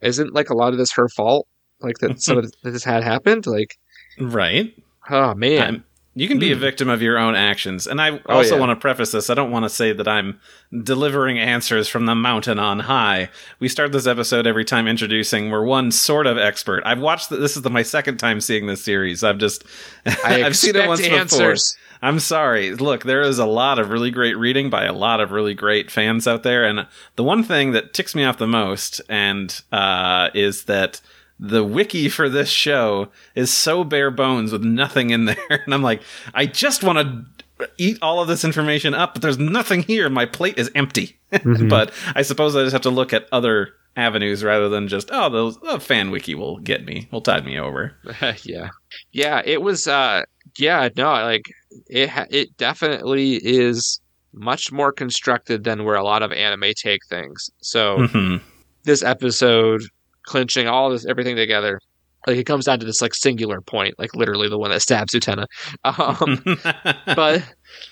isn't 0.00 0.34
like 0.34 0.50
a 0.50 0.54
lot 0.56 0.72
of 0.72 0.78
this 0.78 0.90
her 0.94 1.08
fault 1.10 1.46
like 1.82 1.98
that 1.98 2.20
some 2.22 2.38
of 2.38 2.52
this 2.62 2.84
had 2.84 3.02
happened 3.04 3.46
like 3.46 3.78
right. 4.20 4.74
oh 5.10 5.34
man 5.34 5.62
I'm- 5.62 5.84
you 6.14 6.28
can 6.28 6.38
be 6.38 6.52
a 6.52 6.56
Mm. 6.56 6.60
victim 6.60 6.90
of 6.90 7.00
your 7.00 7.16
own 7.16 7.34
actions. 7.34 7.86
And 7.86 7.98
I 7.98 8.10
Oh, 8.10 8.34
also 8.36 8.56
yeah. 8.56 8.60
want 8.60 8.68
to 8.68 8.76
preface 8.76 9.12
this. 9.12 9.30
I 9.30 9.34
don't 9.34 9.50
want 9.50 9.64
to 9.64 9.70
say 9.70 9.94
that 9.94 10.06
I'm 10.06 10.38
delivering 10.82 11.38
answers 11.38 11.88
from 11.88 12.04
the 12.04 12.14
mountain 12.14 12.58
on 12.58 12.80
high. 12.80 13.30
We 13.60 13.68
start 13.70 13.92
this 13.92 14.06
episode 14.06 14.46
every 14.46 14.66
time 14.66 14.86
introducing 14.86 15.50
we're 15.50 15.64
one 15.64 15.90
sort 15.90 16.26
of 16.26 16.36
expert. 16.36 16.82
I've 16.84 17.00
watched 17.00 17.30
the, 17.30 17.36
this 17.38 17.56
is 17.56 17.62
the, 17.62 17.70
my 17.70 17.80
second 17.82 18.18
time 18.18 18.42
seeing 18.42 18.66
this 18.66 18.84
series. 18.84 19.24
I've 19.24 19.38
just 19.38 19.64
I 20.06 20.44
I've 20.44 20.54
seen 20.54 20.76
it 20.76 20.86
once 20.86 21.00
before. 21.00 21.54
I'm 22.02 22.18
sorry. 22.18 22.74
Look, 22.74 23.04
there 23.04 23.22
is 23.22 23.38
a 23.38 23.46
lot 23.46 23.78
of 23.78 23.88
really 23.88 24.10
great 24.10 24.34
reading 24.36 24.68
by 24.68 24.84
a 24.84 24.92
lot 24.92 25.20
of 25.20 25.30
really 25.32 25.54
great 25.54 25.90
fans 25.90 26.28
out 26.28 26.42
there, 26.42 26.66
and 26.66 26.86
the 27.16 27.24
one 27.24 27.42
thing 27.42 27.72
that 27.72 27.94
ticks 27.94 28.14
me 28.14 28.22
off 28.24 28.36
the 28.36 28.46
most, 28.46 29.00
and 29.08 29.62
uh, 29.72 30.28
is 30.34 30.64
that 30.64 31.00
the 31.44 31.64
wiki 31.64 32.08
for 32.08 32.28
this 32.28 32.48
show 32.48 33.08
is 33.34 33.50
so 33.52 33.82
bare 33.82 34.12
bones 34.12 34.52
with 34.52 34.62
nothing 34.62 35.10
in 35.10 35.24
there, 35.24 35.36
and 35.64 35.74
I'm 35.74 35.82
like, 35.82 36.02
I 36.34 36.46
just 36.46 36.84
want 36.84 36.98
to 36.98 37.66
eat 37.78 37.98
all 38.00 38.20
of 38.22 38.28
this 38.28 38.44
information 38.44 38.94
up, 38.94 39.14
but 39.14 39.22
there's 39.22 39.38
nothing 39.38 39.82
here. 39.82 40.08
My 40.08 40.24
plate 40.26 40.58
is 40.58 40.70
empty. 40.74 41.18
Mhm. 41.32 41.68
but 41.70 41.92
I 42.14 42.20
suppose 42.22 42.54
I 42.54 42.62
just 42.62 42.72
have 42.74 42.82
to 42.82 42.90
look 42.90 43.12
at 43.14 43.26
other 43.32 43.70
avenues 43.96 44.44
rather 44.44 44.68
than 44.68 44.86
just 44.86 45.08
oh, 45.12 45.28
those 45.30 45.58
the 45.60 45.80
fan 45.80 46.10
wiki 46.10 46.34
will 46.34 46.58
get 46.58 46.84
me, 46.84 47.08
will 47.10 47.22
tide 47.22 47.44
me 47.46 47.58
over. 47.58 47.96
yeah 48.44 48.68
yeah 49.12 49.40
it 49.44 49.62
was 49.62 49.88
uh 49.88 50.22
yeah 50.58 50.88
no 50.96 51.10
like 51.10 51.44
it 51.88 52.08
ha- 52.10 52.26
it 52.30 52.54
definitely 52.58 53.36
is 53.36 53.98
much 54.34 54.70
more 54.72 54.92
constructed 54.92 55.64
than 55.64 55.84
where 55.84 55.96
a 55.96 56.04
lot 56.04 56.22
of 56.22 56.32
anime 56.32 56.72
take 56.76 57.04
things 57.06 57.50
so 57.62 57.98
Mhm. 57.98 58.40
this 58.84 59.02
episode 59.02 59.82
clinching 60.26 60.66
all 60.68 60.90
this 60.90 61.06
everything 61.06 61.36
together. 61.36 61.80
Like 62.26 62.36
it 62.36 62.44
comes 62.44 62.66
down 62.66 62.78
to 62.78 62.86
this 62.86 63.02
like 63.02 63.14
singular 63.14 63.60
point 63.60 63.94
like 63.98 64.14
literally 64.14 64.48
the 64.48 64.58
one 64.58 64.70
that 64.70 64.82
stabs 64.82 65.12
Utena. 65.12 65.46
Um 65.84 66.42
but 67.16 67.42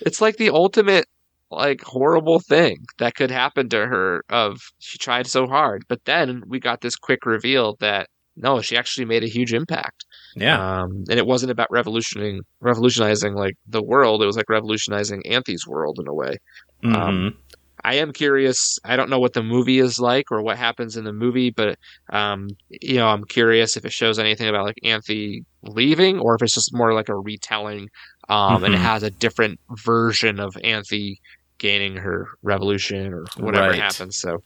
it's 0.01 0.21
like 0.21 0.37
the 0.37 0.49
ultimate 0.49 1.05
like 1.49 1.81
horrible 1.81 2.39
thing 2.39 2.77
that 2.99 3.15
could 3.15 3.29
happen 3.29 3.67
to 3.69 3.85
her 3.85 4.23
of 4.29 4.57
she 4.79 4.97
tried 4.97 5.27
so 5.27 5.47
hard 5.47 5.83
but 5.89 5.99
then 6.05 6.43
we 6.47 6.61
got 6.61 6.79
this 6.79 6.95
quick 6.95 7.25
reveal 7.25 7.75
that 7.81 8.07
no 8.37 8.61
she 8.61 8.77
actually 8.77 9.03
made 9.05 9.23
a 9.25 9.27
huge 9.27 9.53
impact. 9.53 10.05
Yeah. 10.37 10.83
um 10.83 11.03
and 11.09 11.19
it 11.19 11.25
wasn't 11.27 11.51
about 11.51 11.67
revolutioning 11.69 12.39
revolutionizing 12.61 13.35
like 13.35 13.55
the 13.67 13.83
world. 13.83 14.23
It 14.23 14.27
was 14.27 14.37
like 14.37 14.49
revolutionizing 14.49 15.23
Anthy's 15.23 15.67
world 15.67 15.99
in 15.99 16.07
a 16.07 16.13
way. 16.13 16.37
Mhm. 16.85 16.95
um, 16.95 17.37
I 17.83 17.95
am 17.95 18.13
curious. 18.13 18.79
I 18.83 18.95
don't 18.95 19.09
know 19.09 19.19
what 19.19 19.33
the 19.33 19.43
movie 19.43 19.79
is 19.79 19.99
like 19.99 20.31
or 20.31 20.41
what 20.41 20.57
happens 20.57 20.97
in 20.97 21.03
the 21.03 21.13
movie, 21.13 21.49
but 21.49 21.77
um, 22.09 22.49
you 22.69 22.95
know, 22.95 23.07
I'm 23.07 23.23
curious 23.23 23.77
if 23.77 23.85
it 23.85 23.93
shows 23.93 24.19
anything 24.19 24.47
about 24.47 24.65
like 24.65 24.79
Anthy 24.83 25.45
leaving 25.63 26.19
or 26.19 26.35
if 26.35 26.41
it's 26.41 26.53
just 26.53 26.73
more 26.73 26.93
like 26.93 27.09
a 27.09 27.15
retelling, 27.15 27.89
um, 28.29 28.55
mm-hmm. 28.55 28.65
and 28.65 28.73
it 28.73 28.77
mm-hmm. 28.77 28.85
has 28.85 29.03
a 29.03 29.11
different 29.11 29.59
version 29.83 30.39
of 30.39 30.55
Anthy 30.63 31.19
gaining 31.57 31.95
her 31.97 32.27
revolution 32.43 33.13
or 33.13 33.25
whatever 33.37 33.69
right. 33.69 33.79
happens. 33.79 34.17
So. 34.17 34.43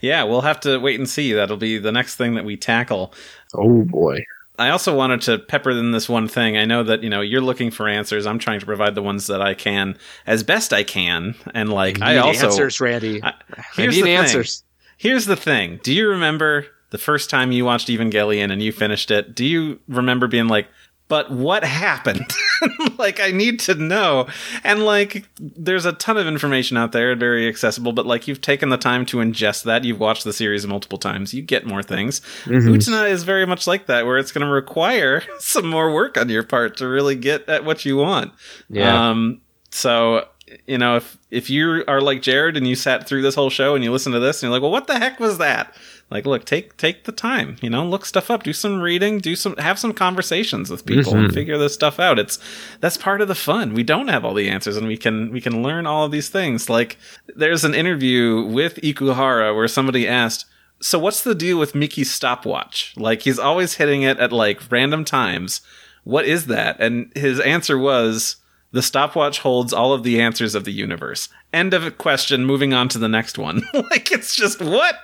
Yeah, 0.00 0.24
we'll 0.24 0.42
have 0.42 0.60
to 0.60 0.78
wait 0.78 0.98
and 0.98 1.08
see. 1.08 1.32
That'll 1.32 1.56
be 1.56 1.78
the 1.78 1.92
next 1.92 2.16
thing 2.16 2.34
that 2.34 2.44
we 2.44 2.56
tackle. 2.56 3.14
Oh 3.54 3.84
boy. 3.84 4.18
I 4.60 4.68
also 4.70 4.94
wanted 4.94 5.22
to 5.22 5.38
pepper 5.38 5.70
in 5.70 5.92
this 5.92 6.06
one 6.06 6.28
thing. 6.28 6.58
I 6.58 6.66
know 6.66 6.82
that 6.82 7.02
you 7.02 7.08
know 7.08 7.22
you're 7.22 7.40
looking 7.40 7.70
for 7.70 7.88
answers. 7.88 8.26
I'm 8.26 8.38
trying 8.38 8.60
to 8.60 8.66
provide 8.66 8.94
the 8.94 9.02
ones 9.02 9.26
that 9.28 9.40
I 9.40 9.54
can 9.54 9.96
as 10.26 10.42
best 10.42 10.74
I 10.74 10.82
can, 10.82 11.34
and 11.54 11.72
like 11.72 12.02
I 12.02 12.18
also 12.18 12.48
answers, 12.48 12.78
Randy. 12.78 13.24
I, 13.24 13.34
here's 13.74 13.94
I 13.94 13.96
need 13.96 14.04
the 14.04 14.14
answers. 14.14 14.60
Thing. 14.60 14.66
Here's 14.98 15.24
the 15.24 15.36
thing. 15.36 15.80
Do 15.82 15.94
you 15.94 16.10
remember 16.10 16.66
the 16.90 16.98
first 16.98 17.30
time 17.30 17.52
you 17.52 17.64
watched 17.64 17.88
Evangelion 17.88 18.52
and 18.52 18.62
you 18.62 18.70
finished 18.70 19.10
it? 19.10 19.34
Do 19.34 19.46
you 19.46 19.80
remember 19.88 20.26
being 20.26 20.48
like, 20.48 20.68
but 21.10 21.28
what 21.28 21.64
happened? 21.64 22.24
like, 22.98 23.18
I 23.18 23.32
need 23.32 23.58
to 23.60 23.74
know. 23.74 24.28
And 24.62 24.84
like, 24.84 25.28
there's 25.40 25.84
a 25.84 25.92
ton 25.92 26.16
of 26.16 26.28
information 26.28 26.76
out 26.76 26.92
there, 26.92 27.16
very 27.16 27.48
accessible, 27.48 27.92
but 27.92 28.06
like, 28.06 28.28
you've 28.28 28.40
taken 28.40 28.68
the 28.68 28.76
time 28.76 29.04
to 29.06 29.16
ingest 29.16 29.64
that. 29.64 29.82
You've 29.82 29.98
watched 29.98 30.22
the 30.22 30.32
series 30.32 30.64
multiple 30.68 30.98
times. 30.98 31.34
You 31.34 31.42
get 31.42 31.66
more 31.66 31.82
things. 31.82 32.20
mm 32.44 32.70
is 33.10 33.24
very 33.24 33.44
much 33.44 33.66
like 33.66 33.86
that, 33.86 34.06
where 34.06 34.18
it's 34.18 34.30
going 34.30 34.46
to 34.46 34.52
require 34.52 35.24
some 35.40 35.66
more 35.66 35.92
work 35.92 36.16
on 36.16 36.28
your 36.28 36.44
part 36.44 36.76
to 36.76 36.86
really 36.86 37.16
get 37.16 37.48
at 37.48 37.64
what 37.64 37.84
you 37.84 37.96
want. 37.96 38.32
Yeah. 38.68 39.10
Um, 39.10 39.40
so 39.70 40.28
you 40.66 40.78
know, 40.78 40.96
if 40.96 41.18
if 41.30 41.50
you 41.50 41.84
are 41.86 42.00
like 42.00 42.22
Jared 42.22 42.56
and 42.56 42.66
you 42.66 42.74
sat 42.74 43.06
through 43.06 43.22
this 43.22 43.34
whole 43.34 43.50
show 43.50 43.74
and 43.74 43.84
you 43.84 43.92
listen 43.92 44.12
to 44.12 44.20
this 44.20 44.42
and 44.42 44.48
you're 44.48 44.52
like, 44.52 44.62
well, 44.62 44.70
what 44.70 44.86
the 44.86 44.98
heck 44.98 45.20
was 45.20 45.38
that? 45.38 45.74
Like 46.10 46.26
look 46.26 46.44
take 46.44 46.76
take 46.76 47.04
the 47.04 47.12
time 47.12 47.56
you 47.60 47.70
know 47.70 47.84
look 47.84 48.04
stuff 48.04 48.30
up 48.30 48.42
do 48.42 48.52
some 48.52 48.80
reading 48.80 49.18
do 49.18 49.36
some 49.36 49.56
have 49.56 49.78
some 49.78 49.92
conversations 49.92 50.68
with 50.68 50.84
people 50.84 51.12
mm-hmm. 51.12 51.26
and 51.26 51.34
figure 51.34 51.58
this 51.58 51.74
stuff 51.74 52.00
out. 52.00 52.18
It's 52.18 52.38
that's 52.80 52.96
part 52.96 53.20
of 53.20 53.28
the 53.28 53.34
fun. 53.34 53.74
We 53.74 53.82
don't 53.82 54.08
have 54.08 54.24
all 54.24 54.34
the 54.34 54.48
answers 54.48 54.76
and 54.76 54.86
we 54.86 54.96
can 54.96 55.30
we 55.30 55.40
can 55.40 55.62
learn 55.62 55.86
all 55.86 56.04
of 56.04 56.12
these 56.12 56.28
things. 56.28 56.68
Like 56.68 56.98
there's 57.36 57.64
an 57.64 57.74
interview 57.74 58.42
with 58.44 58.76
ikuhara 58.76 59.54
where 59.54 59.68
somebody 59.68 60.06
asked 60.06 60.46
so 60.82 60.98
what's 60.98 61.22
the 61.22 61.34
deal 61.34 61.58
with 61.58 61.74
miki's 61.74 62.10
stopwatch? 62.10 62.94
Like 62.96 63.22
he's 63.22 63.38
always 63.38 63.74
hitting 63.74 64.02
it 64.02 64.18
at 64.18 64.32
like 64.32 64.70
random 64.70 65.04
times. 65.04 65.60
What 66.04 66.24
is 66.24 66.46
that? 66.46 66.80
And 66.80 67.12
his 67.14 67.38
answer 67.40 67.78
was 67.78 68.36
the 68.72 68.82
stopwatch 68.82 69.40
holds 69.40 69.72
all 69.72 69.92
of 69.92 70.02
the 70.02 70.20
answers 70.20 70.54
of 70.54 70.64
the 70.64 70.72
universe. 70.72 71.28
End 71.52 71.74
of 71.74 71.84
a 71.84 71.90
question. 71.90 72.44
Moving 72.44 72.72
on 72.72 72.88
to 72.90 72.98
the 72.98 73.08
next 73.08 73.36
one. 73.36 73.62
like 73.74 74.12
it's 74.12 74.36
just 74.36 74.60
what 74.60 74.94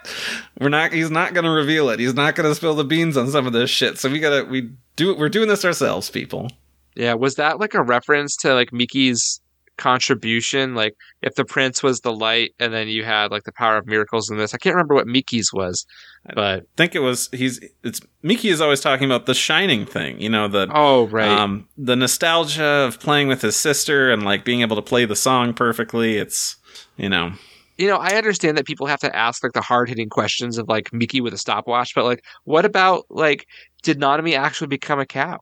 we're 0.60 0.68
not. 0.68 0.92
He's 0.92 1.10
not 1.10 1.34
to 1.44 1.50
reveal 1.50 1.88
it. 1.88 1.98
He's 1.98 2.14
not 2.14 2.36
to 2.46 2.54
spill 2.54 2.74
the 2.74 2.84
beans 2.84 3.16
on 3.16 3.28
some 3.30 3.46
of 3.46 3.52
this 3.52 3.70
shit. 3.70 3.98
So 3.98 4.08
we 4.08 4.20
gotta. 4.20 4.44
We 4.44 4.70
do. 4.94 5.16
We're 5.16 5.28
doing 5.28 5.48
this 5.48 5.64
ourselves, 5.64 6.08
people. 6.08 6.50
Yeah. 6.94 7.14
Was 7.14 7.34
that 7.34 7.58
like 7.58 7.74
a 7.74 7.82
reference 7.82 8.36
to 8.38 8.54
like 8.54 8.70
Miki's 8.72 9.40
contribution. 9.76 10.74
Like 10.74 10.94
if 11.22 11.34
the 11.34 11.44
prince 11.44 11.82
was 11.82 12.00
the 12.00 12.12
light, 12.12 12.54
and 12.58 12.72
then 12.72 12.88
you 12.88 13.04
had 13.04 13.30
like 13.30 13.44
the 13.44 13.52
power 13.52 13.76
of 13.76 13.86
miracles 13.86 14.30
in 14.30 14.38
this. 14.38 14.54
I 14.54 14.58
can't 14.58 14.74
remember 14.74 14.94
what 14.94 15.06
Miki's 15.06 15.52
was, 15.52 15.86
but 16.34 16.62
I 16.62 16.66
think 16.76 16.94
it 16.94 17.00
was 17.00 17.28
he's 17.32 17.60
it's 17.82 18.00
Miki 18.22 18.48
is 18.48 18.60
always 18.60 18.80
talking 18.80 19.06
about 19.06 19.26
the 19.26 19.34
shining 19.34 19.86
thing. 19.86 20.20
You 20.20 20.28
know 20.28 20.48
the 20.48 20.68
oh 20.72 21.06
right 21.06 21.28
um, 21.28 21.68
the 21.76 21.96
nostalgia 21.96 22.64
of 22.64 23.00
playing 23.00 23.28
with 23.28 23.42
his 23.42 23.56
sister 23.56 24.10
and 24.10 24.24
like 24.24 24.44
being 24.44 24.62
able 24.62 24.76
to 24.76 24.82
play 24.82 25.04
the 25.04 25.16
song 25.16 25.54
perfectly. 25.54 26.16
It's 26.16 26.56
you 26.96 27.08
know. 27.08 27.32
You 27.78 27.86
know, 27.88 27.98
I 27.98 28.14
understand 28.16 28.56
that 28.56 28.64
people 28.64 28.86
have 28.86 29.00
to 29.00 29.14
ask 29.14 29.44
like 29.44 29.52
the 29.52 29.60
hard 29.60 29.90
hitting 29.90 30.08
questions 30.08 30.56
of 30.56 30.66
like 30.66 30.90
Miki 30.94 31.20
with 31.20 31.34
a 31.34 31.38
stopwatch, 31.38 31.94
but 31.94 32.04
like, 32.04 32.24
what 32.44 32.64
about 32.64 33.04
like, 33.10 33.46
did 33.82 34.00
Nanami 34.00 34.34
actually 34.34 34.68
become 34.68 34.98
a 34.98 35.04
cow? 35.04 35.38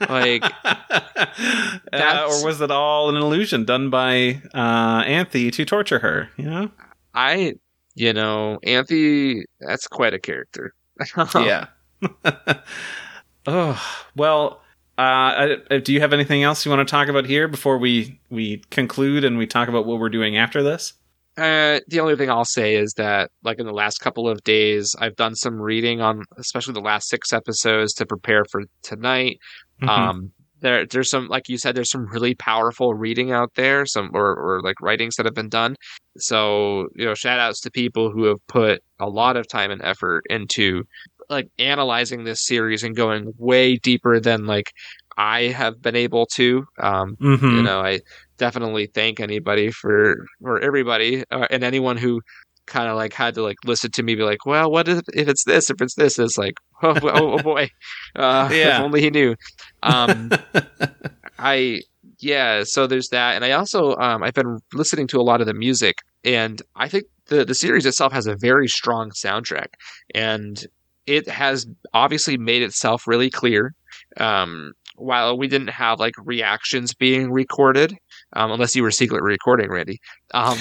Like, 0.00 0.44
uh, 0.64 2.28
or 2.28 2.44
was 2.44 2.60
it 2.60 2.70
all 2.70 3.08
an 3.08 3.16
illusion 3.16 3.64
done 3.64 3.90
by 3.90 4.40
uh, 4.54 5.02
Anthy 5.06 5.50
to 5.50 5.64
torture 5.64 5.98
her? 5.98 6.28
You 6.36 6.44
know, 6.44 6.70
I, 7.14 7.54
you 7.94 8.12
know, 8.12 8.58
Anthy. 8.62 9.44
That's 9.60 9.86
quite 9.88 10.14
a 10.14 10.18
character. 10.18 10.74
yeah. 11.34 11.66
oh 13.46 14.06
well. 14.14 14.62
Uh, 14.98 15.56
do 15.82 15.92
you 15.92 16.00
have 16.00 16.14
anything 16.14 16.42
else 16.42 16.64
you 16.64 16.70
want 16.70 16.86
to 16.86 16.90
talk 16.90 17.08
about 17.08 17.26
here 17.26 17.48
before 17.48 17.76
we 17.76 18.18
we 18.30 18.62
conclude 18.70 19.24
and 19.24 19.36
we 19.36 19.46
talk 19.46 19.68
about 19.68 19.84
what 19.84 20.00
we're 20.00 20.08
doing 20.08 20.38
after 20.38 20.62
this? 20.62 20.94
Uh, 21.36 21.80
the 21.88 22.00
only 22.00 22.16
thing 22.16 22.30
I'll 22.30 22.46
say 22.46 22.76
is 22.76 22.94
that, 22.96 23.30
like 23.42 23.58
in 23.58 23.66
the 23.66 23.72
last 23.72 23.98
couple 23.98 24.28
of 24.28 24.42
days, 24.42 24.94
I've 24.98 25.16
done 25.16 25.34
some 25.34 25.60
reading 25.60 26.00
on, 26.00 26.22
especially 26.38 26.72
the 26.74 26.80
last 26.80 27.08
six 27.08 27.32
episodes, 27.32 27.92
to 27.94 28.06
prepare 28.06 28.44
for 28.50 28.62
tonight. 28.82 29.38
Mm-hmm. 29.82 29.88
Um, 29.88 30.32
there, 30.60 30.86
there's 30.86 31.10
some, 31.10 31.28
like 31.28 31.50
you 31.50 31.58
said, 31.58 31.74
there's 31.74 31.90
some 31.90 32.06
really 32.06 32.34
powerful 32.34 32.94
reading 32.94 33.32
out 33.32 33.50
there, 33.54 33.84
some 33.84 34.10
or, 34.14 34.34
or 34.34 34.62
like 34.62 34.80
writings 34.80 35.16
that 35.16 35.26
have 35.26 35.34
been 35.34 35.50
done. 35.50 35.76
So, 36.16 36.88
you 36.94 37.04
know, 37.04 37.14
shout 37.14 37.38
outs 37.38 37.60
to 37.62 37.70
people 37.70 38.10
who 38.10 38.24
have 38.24 38.38
put 38.46 38.82
a 38.98 39.06
lot 39.06 39.36
of 39.36 39.46
time 39.46 39.70
and 39.70 39.82
effort 39.84 40.24
into 40.30 40.84
like 41.28 41.48
analyzing 41.58 42.24
this 42.24 42.46
series 42.46 42.82
and 42.82 42.96
going 42.96 43.32
way 43.36 43.76
deeper 43.76 44.20
than 44.20 44.46
like 44.46 44.72
I 45.18 45.42
have 45.44 45.82
been 45.82 45.96
able 45.96 46.26
to. 46.34 46.64
Um, 46.80 47.16
mm-hmm. 47.16 47.56
You 47.56 47.62
know, 47.62 47.80
I 47.80 48.00
definitely 48.36 48.86
thank 48.86 49.20
anybody 49.20 49.70
for 49.70 50.26
or 50.42 50.60
everybody 50.60 51.24
uh, 51.30 51.46
and 51.50 51.64
anyone 51.64 51.96
who 51.96 52.20
kind 52.66 52.88
of 52.88 52.96
like 52.96 53.12
had 53.12 53.34
to 53.34 53.42
like 53.42 53.56
listen 53.64 53.90
to 53.92 54.02
me 54.02 54.14
be 54.14 54.22
like, 54.22 54.44
well, 54.44 54.70
what 54.70 54.88
if, 54.88 55.00
if 55.14 55.28
it's 55.28 55.44
this? 55.44 55.70
If 55.70 55.80
it's 55.80 55.94
this, 55.94 56.18
it's 56.18 56.36
like, 56.36 56.54
oh, 56.82 56.98
oh, 57.02 57.32
oh 57.32 57.38
boy, 57.38 57.70
uh, 58.16 58.48
yeah. 58.52 58.76
if 58.76 58.82
only 58.82 59.00
he 59.00 59.10
knew. 59.10 59.36
Um, 59.82 60.30
I 61.38 61.80
yeah, 62.18 62.62
so 62.64 62.86
there's 62.86 63.08
that, 63.10 63.36
and 63.36 63.44
I 63.44 63.52
also 63.52 63.94
um, 63.96 64.22
I've 64.22 64.34
been 64.34 64.58
listening 64.72 65.06
to 65.08 65.20
a 65.20 65.22
lot 65.22 65.40
of 65.40 65.46
the 65.46 65.54
music, 65.54 65.96
and 66.24 66.60
I 66.74 66.88
think 66.88 67.04
the 67.26 67.44
the 67.44 67.54
series 67.54 67.86
itself 67.86 68.12
has 68.12 68.26
a 68.26 68.36
very 68.36 68.68
strong 68.68 69.10
soundtrack, 69.10 69.68
and 70.14 70.64
it 71.06 71.28
has 71.28 71.66
obviously 71.94 72.36
made 72.36 72.62
itself 72.62 73.06
really 73.06 73.30
clear. 73.30 73.74
Um, 74.18 74.72
while 74.96 75.36
we 75.36 75.46
didn't 75.46 75.68
have 75.68 76.00
like 76.00 76.14
reactions 76.24 76.94
being 76.94 77.30
recorded, 77.30 77.94
um, 78.34 78.50
unless 78.50 78.74
you 78.76 78.82
were 78.82 78.90
secretly 78.90 79.28
recording, 79.28 79.70
Randy. 79.70 79.98
Um, 80.34 80.58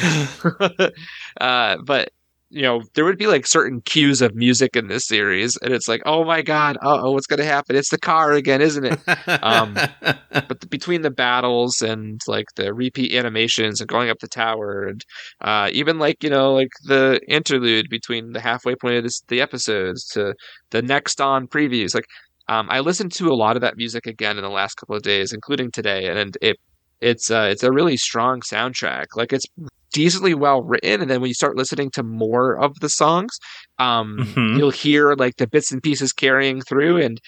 uh, 1.42 1.78
but 1.86 2.10
you 2.52 2.62
know, 2.62 2.82
there 2.94 3.04
would 3.04 3.18
be 3.18 3.28
like 3.28 3.46
certain 3.48 3.82
cues 3.82 4.22
of 4.22 4.36
music 4.36 4.76
in 4.76 4.88
this 4.88 5.06
series, 5.06 5.58
and 5.62 5.74
it's 5.74 5.88
like, 5.88 6.02
oh 6.06 6.24
my 6.24 6.42
god, 6.42 6.78
oh, 6.84 7.12
what's 7.12 7.26
going 7.26 7.40
to 7.40 7.46
happen? 7.46 7.76
It's 7.76 7.90
the 7.90 7.98
car 7.98 8.34
again, 8.34 8.62
isn't 8.62 8.86
it? 8.86 9.00
um, 9.44 9.74
but 10.02 10.60
the, 10.62 10.68
between 10.70 11.02
the 11.02 11.12
battles 11.12 11.82
and 11.82 12.22
like 12.28 12.46
the 12.56 12.74
repeat 12.74 13.14
animations 13.14 13.82
and 13.82 13.90
going 13.90 14.10
up 14.10 14.20
the 14.20 14.28
tower, 14.28 14.84
and 14.84 15.04
uh, 15.42 15.70
even 15.74 15.98
like 16.00 16.24
you 16.24 16.30
know, 16.30 16.54
like 16.54 16.70
the 16.86 17.20
interlude 17.28 17.88
between 17.90 18.32
the 18.34 18.42
halfway 18.42 18.76
point 18.76 18.96
of 18.96 19.04
this, 19.04 19.22
the 19.28 19.42
episodes 19.42 20.06
to 20.10 20.34
the 20.70 20.82
next 20.82 21.20
on 21.20 21.48
previews, 21.48 21.96
like 21.96 22.06
um, 22.48 22.68
I 22.70 22.80
listened 22.80 23.12
to 23.14 23.28
a 23.30 23.36
lot 23.36 23.56
of 23.56 23.62
that 23.64 23.76
music 23.76 24.06
again 24.06 24.38
in 24.38 24.44
the 24.44 24.50
last 24.50 24.76
couple 24.76 24.96
of 24.96 25.02
days, 25.02 25.34
including 25.34 25.72
today, 25.72 26.08
and 26.08 26.38
it 26.42 26.58
it's 27.02 27.30
uh, 27.32 27.48
it's 27.52 27.64
a 27.64 27.72
really 27.72 27.98
strong 27.98 28.42
soundtrack. 28.42 29.06
Like 29.16 29.34
it's 29.34 29.46
decently 29.92 30.34
well 30.34 30.62
written, 30.62 31.02
and 31.02 31.10
then 31.10 31.22
when 31.22 31.30
you 31.30 31.34
start 31.34 31.58
listening 31.58 31.92
to 31.92 32.04
more 32.04 32.58
of 32.62 32.80
the 32.80 32.90
songs, 32.90 33.38
um, 33.80 34.18
mm-hmm. 34.20 34.58
you'll 34.58 34.72
hear 34.72 35.16
like 35.16 35.38
the 35.38 35.48
bits 35.48 35.72
and 35.72 35.82
pieces 35.82 36.14
carrying 36.14 36.62
through, 36.62 36.98
and 36.98 37.20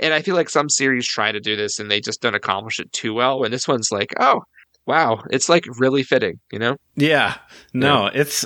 and 0.00 0.14
I 0.14 0.22
feel 0.22 0.34
like 0.34 0.48
some 0.48 0.68
series 0.68 1.06
try 1.06 1.32
to 1.32 1.40
do 1.40 1.56
this 1.56 1.78
and 1.78 1.90
they 1.90 2.00
just 2.00 2.20
don't 2.20 2.34
accomplish 2.34 2.78
it 2.78 2.92
too 2.92 3.14
well. 3.14 3.42
And 3.42 3.52
this 3.52 3.66
one's 3.66 3.90
like, 3.90 4.14
oh 4.20 4.42
wow, 4.86 5.22
it's 5.30 5.48
like 5.48 5.64
really 5.78 6.02
fitting, 6.02 6.38
you 6.52 6.58
know? 6.58 6.76
Yeah, 6.96 7.36
no, 7.72 8.04
yeah. 8.04 8.20
it's 8.20 8.44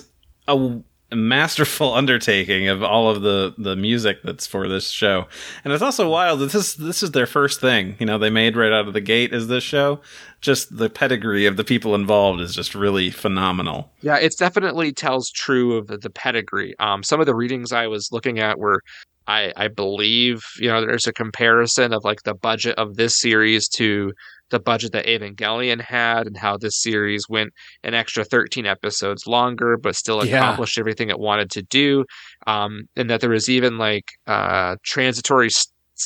a 0.48 0.80
masterful 1.12 1.92
undertaking 1.94 2.68
of 2.68 2.82
all 2.82 3.08
of 3.08 3.22
the 3.22 3.54
the 3.58 3.76
music 3.76 4.18
that's 4.22 4.46
for 4.46 4.68
this 4.68 4.90
show. 4.90 5.26
And 5.64 5.72
it's 5.72 5.82
also 5.82 6.08
wild 6.08 6.40
that 6.40 6.52
this 6.52 6.74
this 6.74 7.02
is 7.02 7.12
their 7.12 7.26
first 7.26 7.60
thing 7.60 7.96
you 7.98 8.06
know 8.06 8.18
they 8.18 8.30
made 8.30 8.56
right 8.56 8.72
out 8.72 8.86
of 8.86 8.94
the 8.94 9.00
gate 9.00 9.32
is 9.32 9.48
this 9.48 9.64
show. 9.64 10.00
Just 10.40 10.76
the 10.76 10.90
pedigree 10.90 11.46
of 11.46 11.56
the 11.56 11.64
people 11.64 11.94
involved 11.94 12.40
is 12.40 12.54
just 12.54 12.74
really 12.74 13.10
phenomenal. 13.10 13.90
Yeah 14.00 14.18
it 14.18 14.34
definitely 14.38 14.92
tells 14.92 15.30
true 15.30 15.76
of 15.76 15.86
the, 15.86 16.10
pedigree. 16.10 16.74
Um 16.78 17.02
some 17.02 17.20
of 17.20 17.26
the 17.26 17.34
readings 17.34 17.72
i 17.72 17.86
was 17.86 18.10
looking 18.12 18.38
at 18.38 18.58
were 18.58 18.82
I, 19.26 19.52
I 19.56 19.68
believe 19.68 20.42
you 20.58 20.68
know 20.68 20.80
there's 20.80 21.06
a 21.06 21.12
comparison 21.12 21.92
of 21.92 22.04
like 22.04 22.22
the 22.24 22.34
budget 22.34 22.76
of 22.76 22.96
this 22.96 23.18
series 23.18 23.68
to 23.70 24.12
the 24.50 24.60
budget 24.60 24.92
that 24.92 25.06
Evangelion 25.06 25.80
had 25.80 26.26
and 26.26 26.36
how 26.36 26.56
this 26.56 26.80
series 26.80 27.28
went 27.28 27.52
an 27.82 27.94
extra 27.94 28.24
13 28.24 28.66
episodes 28.66 29.26
longer, 29.26 29.76
but 29.76 29.96
still 29.96 30.20
accomplished 30.20 30.76
yeah. 30.76 30.82
everything 30.82 31.10
it 31.10 31.18
wanted 31.18 31.50
to 31.52 31.62
do. 31.62 32.04
Um, 32.46 32.84
and 32.96 33.10
that 33.10 33.20
there 33.20 33.30
was 33.30 33.48
even 33.48 33.78
like 33.78 34.04
uh, 34.26 34.76
transitory 34.84 35.48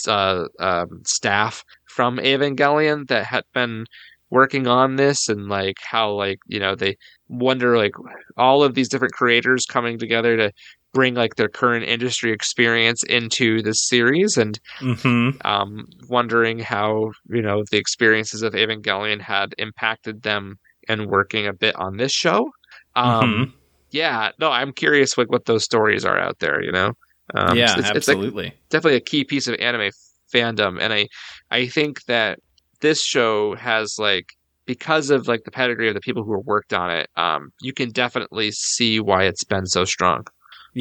uh, 0.07 0.45
um, 0.61 1.03
staff 1.05 1.65
from 1.87 2.19
Evangelion 2.19 3.09
that 3.09 3.27
had 3.27 3.45
been 3.53 3.87
working 4.31 4.67
on 4.67 4.97
this 4.97 5.29
and 5.29 5.49
like 5.49 5.77
how 5.83 6.13
like 6.13 6.39
you 6.47 6.61
know 6.61 6.75
they 6.75 6.97
wonder 7.29 7.79
like 7.79 7.95
all 8.37 8.63
of 8.63 8.75
these 8.75 8.89
different 8.89 9.15
creators 9.15 9.65
coming 9.65 9.99
together 9.99 10.37
to 10.37 10.53
bring 10.95 11.15
like 11.15 11.37
their 11.37 11.49
current 11.49 11.85
industry 11.85 12.33
experience 12.33 13.03
into 13.05 13.63
this 13.63 13.87
series 13.89 14.37
and 14.37 14.59
hmm 14.79 15.31
um, 15.45 15.87
wondering 16.09 16.59
how 16.59 17.11
you 17.29 17.43
know 17.43 17.63
the 17.71 17.77
experiences 17.79 18.43
of 18.43 18.55
Evangelion 18.55 19.21
had 19.21 19.55
impacted 19.59 20.23
them 20.23 20.57
and 20.89 21.07
working 21.07 21.47
a 21.47 21.53
bit 21.53 21.77
on 21.77 21.97
this 21.97 22.13
show. 22.13 22.51
Um, 22.97 23.31
Mhm. 23.31 23.53
Yeah, 23.91 24.33
no, 24.39 24.51
I'm 24.51 24.73
curious 24.73 25.17
like 25.17 25.31
what 25.31 25.47
those 25.47 25.65
stories 25.65 26.05
are 26.05 26.19
out 26.19 26.39
there. 26.41 26.63
You 26.63 26.73
know, 26.73 26.93
um, 27.35 27.57
yeah, 27.57 27.79
it's, 27.79 27.91
it's 27.91 28.09
like 28.09 28.19
absolutely. 28.19 28.53
definitely 28.71 28.97
a 28.97 29.01
key 29.01 29.25
piece 29.25 29.49
of 29.49 29.55
anime 29.61 29.91
fandom, 30.33 30.79
and 30.81 30.93
I 30.93 31.09
I 31.51 31.67
think 31.69 32.05
that 32.07 32.39
this 32.81 33.03
show 33.03 33.55
has 33.57 33.97
like 33.99 34.27
because 34.67 35.11
of 35.11 35.29
like 35.29 35.45
the 35.45 35.51
pedigree 35.51 35.89
of 35.89 35.95
the 35.95 36.01
people 36.01 36.23
who 36.25 36.35
have 36.37 36.45
worked 36.47 36.75
on 36.75 36.91
it, 36.91 37.09
um, 37.17 37.51
you 37.63 37.73
can 37.73 37.91
definitely 37.91 38.51
see 38.53 39.01
why 39.01 39.25
it's 39.25 39.45
been 39.45 39.67
so 39.67 39.85
strong. 39.85 40.25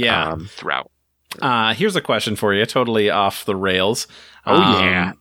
Yeah. 0.06 0.32
um, 0.32 0.46
throughout. 0.46 0.92
Uh, 1.42 1.74
here's 1.74 1.96
a 1.96 2.02
question 2.02 2.36
for 2.36 2.54
you, 2.54 2.66
totally 2.66 3.10
off 3.10 3.46
the 3.46 3.56
rails. 3.56 4.08
Oh, 4.46 4.56
Um, 4.56 4.84
yeah. 4.84 5.12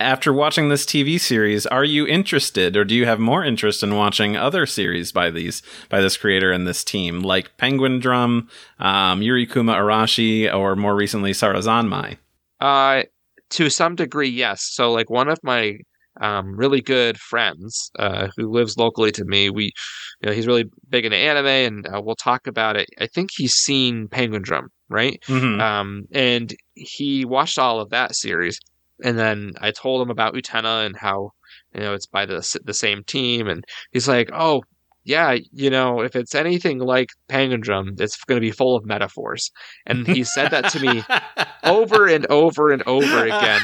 After 0.00 0.32
watching 0.32 0.68
this 0.68 0.84
TV 0.84 1.20
series, 1.20 1.66
are 1.66 1.84
you 1.84 2.04
interested, 2.06 2.76
or 2.76 2.84
do 2.84 2.94
you 2.94 3.06
have 3.06 3.20
more 3.20 3.44
interest 3.44 3.82
in 3.82 3.94
watching 3.94 4.36
other 4.36 4.66
series 4.66 5.12
by 5.12 5.30
these 5.30 5.62
by 5.88 6.00
this 6.00 6.16
creator 6.16 6.50
and 6.50 6.66
this 6.66 6.82
team, 6.82 7.22
like 7.22 7.56
Penguin 7.58 8.00
Drum, 8.00 8.48
um, 8.80 9.20
Yurikuma 9.20 9.74
Arashi, 9.76 10.52
or 10.52 10.74
more 10.74 10.96
recently 10.96 11.30
Sarazanmai? 11.32 12.18
Uh, 12.60 13.04
to 13.50 13.70
some 13.70 13.94
degree, 13.94 14.28
yes. 14.28 14.62
So, 14.62 14.90
like 14.90 15.10
one 15.10 15.28
of 15.28 15.38
my 15.44 15.78
um, 16.20 16.56
really 16.56 16.80
good 16.80 17.18
friends 17.18 17.90
uh, 17.98 18.28
who 18.36 18.50
lives 18.50 18.76
locally 18.76 19.12
to 19.12 19.24
me, 19.24 19.50
we, 19.50 19.72
you 20.20 20.28
know, 20.28 20.32
he's 20.32 20.46
really 20.46 20.64
big 20.88 21.04
into 21.04 21.16
anime, 21.16 21.46
and 21.46 21.86
uh, 21.86 22.00
we'll 22.02 22.14
talk 22.16 22.46
about 22.46 22.76
it. 22.76 22.88
I 23.00 23.06
think 23.06 23.30
he's 23.32 23.54
seen 23.54 24.08
Penguin 24.08 24.42
Drum, 24.42 24.68
right? 24.88 25.20
Mhm. 25.28 25.60
Um, 25.60 26.04
and 26.12 26.54
he 26.74 27.24
watched 27.24 27.58
all 27.58 27.80
of 27.80 27.90
that 27.90 28.14
series, 28.14 28.58
and 29.02 29.18
then 29.18 29.52
I 29.60 29.70
told 29.70 30.02
him 30.02 30.10
about 30.10 30.34
Utena 30.34 30.86
and 30.86 30.96
how 30.96 31.30
you 31.74 31.80
know 31.80 31.94
it's 31.94 32.06
by 32.06 32.26
the 32.26 32.58
the 32.64 32.74
same 32.74 33.02
team, 33.04 33.48
and 33.48 33.64
he's 33.92 34.08
like, 34.08 34.30
"Oh, 34.32 34.62
yeah, 35.04 35.36
you 35.52 35.70
know, 35.70 36.00
if 36.00 36.16
it's 36.16 36.34
anything 36.34 36.78
like 36.78 37.08
Penguin 37.28 37.60
Drum, 37.60 37.94
it's 37.98 38.16
going 38.24 38.36
to 38.40 38.44
be 38.46 38.50
full 38.50 38.76
of 38.76 38.84
metaphors." 38.84 39.50
And 39.86 40.06
he 40.06 40.24
said 40.24 40.50
that 40.50 40.70
to 40.70 40.80
me 40.80 41.02
over 41.64 42.06
and 42.06 42.26
over 42.26 42.70
and 42.72 42.82
over 42.86 43.24
again. 43.24 43.62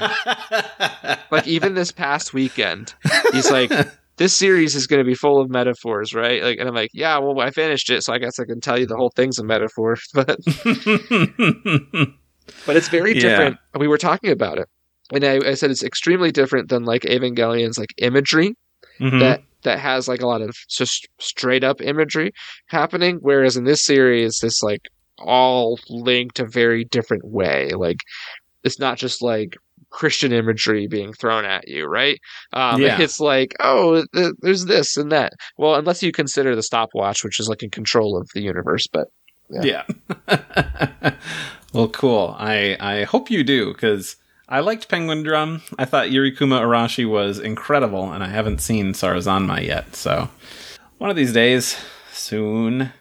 Like 1.30 1.46
even 1.46 1.74
this 1.74 1.92
past 1.92 2.32
weekend, 2.34 2.94
he's 3.32 3.50
like, 3.50 3.72
"This 4.16 4.36
series 4.36 4.74
is 4.74 4.86
going 4.86 5.00
to 5.00 5.06
be 5.06 5.14
full 5.14 5.40
of 5.40 5.48
metaphors, 5.50 6.14
right?" 6.14 6.42
Like, 6.42 6.58
and 6.58 6.68
I'm 6.68 6.74
like, 6.74 6.90
"Yeah, 6.92 7.18
well, 7.18 7.38
I 7.40 7.50
finished 7.50 7.90
it, 7.90 8.02
so 8.04 8.12
I 8.12 8.18
guess 8.18 8.38
I 8.38 8.44
can 8.44 8.60
tell 8.60 8.78
you 8.78 8.86
the 8.86 8.96
whole 8.96 9.12
thing's 9.16 9.38
a 9.38 9.44
metaphor." 9.44 9.96
But 10.14 10.38
but 12.66 12.76
it's 12.76 12.88
very 12.88 13.14
Yeah. 13.14 13.20
different. 13.20 13.56
We 13.78 13.88
were 13.88 13.98
talking 13.98 14.30
about 14.30 14.58
it, 14.58 14.68
and 15.12 15.24
I, 15.24 15.36
I 15.50 15.54
said 15.54 15.70
it's 15.70 15.82
extremely 15.84 16.30
different 16.32 16.68
than 16.68 16.84
like 16.84 17.04
Evangelion's 17.04 17.78
like 17.78 17.90
imagery 17.98 18.54
Mhm. 19.00 19.20
that 19.20 19.42
that 19.62 19.78
has 19.78 20.08
like 20.08 20.22
a 20.22 20.26
lot 20.26 20.42
of 20.42 20.56
just 20.68 21.08
straight 21.18 21.64
up 21.64 21.80
imagery 21.80 22.32
happening, 22.66 23.18
whereas 23.20 23.56
in 23.56 23.64
this 23.64 23.82
series, 23.84 24.42
it's 24.42 24.62
like 24.62 24.88
all 25.18 25.78
linked 25.88 26.40
a 26.40 26.46
very 26.46 26.84
different 26.84 27.24
way. 27.24 27.70
Like 27.70 27.98
it's 28.64 28.78
not 28.78 28.98
just 28.98 29.22
like 29.22 29.56
Christian 29.90 30.32
imagery 30.32 30.86
being 30.86 31.12
thrown 31.12 31.44
at 31.44 31.68
you, 31.68 31.86
right? 31.86 32.18
Um, 32.52 32.80
Yeah. 32.80 33.00
It's 33.00 33.20
like, 33.20 33.54
oh, 33.60 34.04
th- 34.14 34.34
there's 34.40 34.66
this 34.66 34.96
and 34.96 35.10
that. 35.12 35.32
Well, 35.58 35.74
unless 35.74 36.02
you 36.02 36.12
consider 36.12 36.54
the 36.54 36.62
stopwatch, 36.62 37.24
which 37.24 37.40
is 37.40 37.48
like 37.48 37.62
in 37.62 37.70
control 37.70 38.16
of 38.16 38.28
the 38.34 38.40
universe, 38.42 38.86
but 38.86 39.08
Yeah. 39.50 39.84
well, 41.72 41.88
cool. 41.88 42.36
I 42.38 42.76
I 42.80 43.04
hope 43.04 43.30
you 43.30 43.42
do 43.42 43.72
because 43.72 44.16
I 44.50 44.60
liked 44.60 44.88
Penguin 44.88 45.22
Drum. 45.22 45.62
I 45.78 45.84
thought 45.84 46.08
Yurikuma 46.08 46.60
Arashi 46.60 47.08
was 47.08 47.38
incredible, 47.38 48.12
and 48.12 48.24
I 48.24 48.28
haven't 48.28 48.60
seen 48.60 48.92
Sarazanmai 48.92 49.64
yet. 49.64 49.94
So 49.94 50.28
one 50.98 51.08
of 51.08 51.16
these 51.16 51.32
days, 51.32 51.78
soon. 52.12 52.92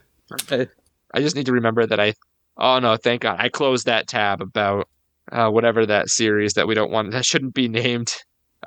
I, 0.52 0.68
I 1.14 1.22
just 1.22 1.36
need 1.36 1.48
to 1.48 1.54
remember 1.54 1.86
that 1.86 2.00
I. 2.00 2.14
Oh 2.58 2.80
no! 2.80 2.98
Thank 2.98 3.22
God, 3.22 3.38
I 3.40 3.50
closed 3.50 3.88
that 3.88 4.08
tab 4.08 4.42
about 4.42 4.88
uh, 5.32 5.50
whatever 5.50 5.86
that 5.86 6.10
series 6.10 6.54
that 6.54 6.68
we 6.68 6.76
don't 6.76 6.92
want 6.92 7.12
that 7.12 7.26
shouldn't 7.26 7.54
be 7.54 7.68
named. 7.68 8.14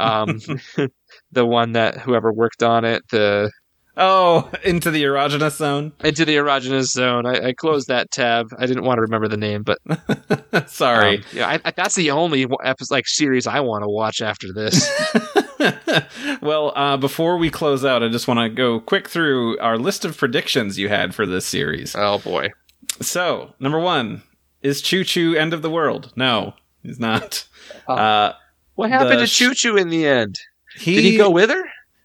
Um, 0.00 0.40
the 1.32 1.46
one 1.46 1.72
that 1.72 1.98
whoever 1.98 2.32
worked 2.32 2.62
on 2.62 2.84
it, 2.84 3.02
the 3.10 3.52
Oh, 3.96 4.50
into 4.64 4.90
the 4.90 5.02
erogenous 5.04 5.56
zone. 5.56 5.92
into 6.02 6.24
the 6.24 6.36
erogenous 6.36 6.86
zone. 6.86 7.26
I, 7.26 7.48
I 7.48 7.52
closed 7.52 7.88
that 7.88 8.10
tab. 8.10 8.48
I 8.58 8.66
didn't 8.66 8.84
want 8.84 8.98
to 8.98 9.02
remember 9.02 9.28
the 9.28 9.36
name, 9.36 9.62
but 9.64 9.78
Sorry. 10.70 11.18
um, 11.18 11.24
yeah, 11.32 11.48
I, 11.48 11.60
I, 11.64 11.70
that's 11.72 11.94
the 11.94 12.10
only 12.10 12.46
episode, 12.64 12.94
like 12.94 13.06
series 13.06 13.46
I 13.46 13.60
want 13.60 13.84
to 13.84 13.88
watch 13.88 14.22
after 14.22 14.52
this. 14.52 14.88
well, 16.40 16.72
uh, 16.74 16.96
before 16.96 17.36
we 17.36 17.50
close 17.50 17.84
out, 17.84 18.02
I 18.02 18.08
just 18.08 18.26
want 18.28 18.40
to 18.40 18.48
go 18.48 18.80
quick 18.80 19.08
through 19.08 19.58
our 19.58 19.76
list 19.78 20.04
of 20.04 20.16
predictions 20.16 20.78
you 20.78 20.88
had 20.88 21.14
for 21.14 21.26
this 21.26 21.46
series. 21.46 21.94
oh 21.96 22.18
boy, 22.18 22.50
So, 23.00 23.54
number 23.60 23.78
one 23.78 24.22
is 24.62 24.80
Chu-Chu 24.80 25.34
end 25.34 25.52
of 25.52 25.62
the 25.62 25.70
world? 25.70 26.12
No, 26.16 26.54
he's 26.82 26.98
not. 27.00 27.46
Oh. 27.88 27.94
Uh, 27.94 28.32
what 28.74 28.90
happened 28.90 29.20
to 29.20 29.26
Choo 29.26 29.54
Choo 29.54 29.76
in 29.76 29.90
the 29.90 30.06
end? 30.06 30.38
he, 30.76 30.94
Did 30.96 31.04
he 31.04 31.16
go 31.18 31.30
with 31.30 31.50
her? 31.50 31.62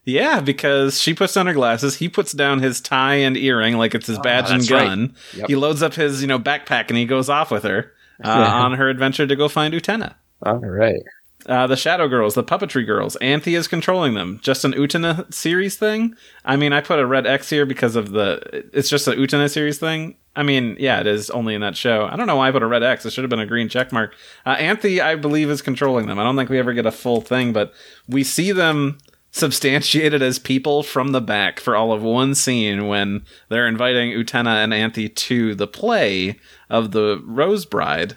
Yeah, 0.08 0.40
because 0.40 0.98
she 1.00 1.12
puts 1.12 1.36
on 1.36 1.46
her 1.46 1.52
glasses. 1.52 1.96
He 1.96 2.08
puts 2.08 2.32
down 2.32 2.60
his 2.60 2.80
tie 2.80 3.16
and 3.16 3.36
earring 3.36 3.76
like 3.76 3.94
it's 3.94 4.06
his 4.06 4.18
Oh, 4.18 4.22
badge 4.22 4.50
and 4.50 4.62
that's 4.62 4.70
right. 4.70 4.86
gun. 4.86 5.14
Yep. 5.36 5.48
He 5.48 5.54
loads 5.56 5.82
up 5.82 5.92
his, 5.94 6.22
you 6.22 6.26
know, 6.28 6.38
backpack 6.38 6.88
and 6.88 6.96
he 6.96 7.04
goes 7.04 7.28
off 7.28 7.50
with 7.50 7.64
her 7.64 7.92
uh, 8.24 8.28
on 8.30 8.72
her 8.72 8.88
adventure 8.88 9.26
to 9.26 9.36
go 9.36 9.48
find 9.48 9.74
Utena. 9.74 10.14
All 10.42 10.56
right. 10.56 11.02
Uh, 11.46 11.66
the 11.66 11.76
Shadow 11.76 12.08
Girls, 12.08 12.34
the 12.34 12.42
Puppetry 12.42 12.84
Girls, 12.86 13.16
Anthy 13.16 13.54
is 13.54 13.68
controlling 13.68 14.14
them. 14.14 14.40
Just 14.42 14.64
an 14.64 14.72
Utena 14.72 15.32
series 15.32 15.76
thing? 15.76 16.14
I 16.44 16.56
mean, 16.56 16.72
I 16.72 16.80
put 16.80 16.98
a 16.98 17.06
red 17.06 17.26
X 17.26 17.48
here 17.50 17.64
because 17.66 17.94
of 17.94 18.10
the. 18.10 18.64
It's 18.72 18.88
just 18.88 19.06
a 19.08 19.12
Utena 19.12 19.48
series 19.50 19.78
thing. 19.78 20.16
I 20.34 20.42
mean, 20.42 20.76
yeah, 20.80 21.00
it 21.00 21.06
is 21.06 21.30
only 21.30 21.54
in 21.54 21.60
that 21.60 21.76
show. 21.76 22.06
I 22.10 22.16
don't 22.16 22.26
know 22.26 22.36
why 22.36 22.48
I 22.48 22.52
put 22.52 22.62
a 22.62 22.66
red 22.66 22.82
X. 22.82 23.04
It 23.06 23.12
should 23.12 23.24
have 23.24 23.30
been 23.30 23.40
a 23.40 23.46
green 23.46 23.68
check 23.68 23.92
mark. 23.92 24.14
Uh, 24.46 24.50
Anthy, 24.58 25.00
I 25.00 25.14
believe, 25.16 25.50
is 25.50 25.62
controlling 25.62 26.06
them. 26.06 26.18
I 26.18 26.24
don't 26.24 26.36
think 26.36 26.48
we 26.50 26.58
ever 26.58 26.72
get 26.72 26.86
a 26.86 26.92
full 26.92 27.20
thing, 27.20 27.52
but 27.52 27.72
we 28.08 28.24
see 28.24 28.52
them 28.52 28.98
substantiated 29.30 30.22
as 30.22 30.38
people 30.38 30.82
from 30.82 31.12
the 31.12 31.20
back 31.20 31.60
for 31.60 31.76
all 31.76 31.92
of 31.92 32.02
one 32.02 32.34
scene 32.34 32.88
when 32.88 33.22
they're 33.48 33.68
inviting 33.68 34.10
Utena 34.12 34.62
and 34.64 34.72
Anthy 34.72 35.08
to 35.08 35.54
the 35.54 35.66
play 35.66 36.38
of 36.70 36.92
the 36.92 37.22
Rose 37.24 37.64
Bride. 37.66 38.16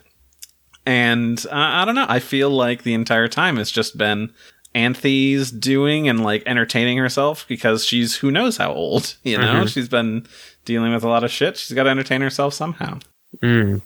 And 0.85 1.45
uh, 1.51 1.55
I 1.55 1.85
don't 1.85 1.95
know. 1.95 2.05
I 2.09 2.19
feel 2.19 2.49
like 2.49 2.83
the 2.83 2.93
entire 2.93 3.27
time 3.27 3.57
it's 3.57 3.71
just 3.71 3.97
been 3.97 4.33
Anthy's 4.73 5.51
doing 5.51 6.07
and 6.09 6.23
like 6.23 6.43
entertaining 6.45 6.97
herself 6.97 7.45
because 7.47 7.85
she's 7.85 8.15
who 8.17 8.31
knows 8.31 8.57
how 8.57 8.71
old. 8.73 9.15
You 9.23 9.37
know, 9.37 9.63
Mhm. 9.65 9.69
she's 9.73 9.89
been 9.89 10.25
dealing 10.65 10.93
with 10.93 11.03
a 11.03 11.07
lot 11.09 11.23
of 11.23 11.31
shit. 11.31 11.57
She's 11.57 11.75
got 11.75 11.83
to 11.83 11.89
entertain 11.89 12.21
herself 12.21 12.53
somehow. 12.53 12.99
Mm. 13.43 13.81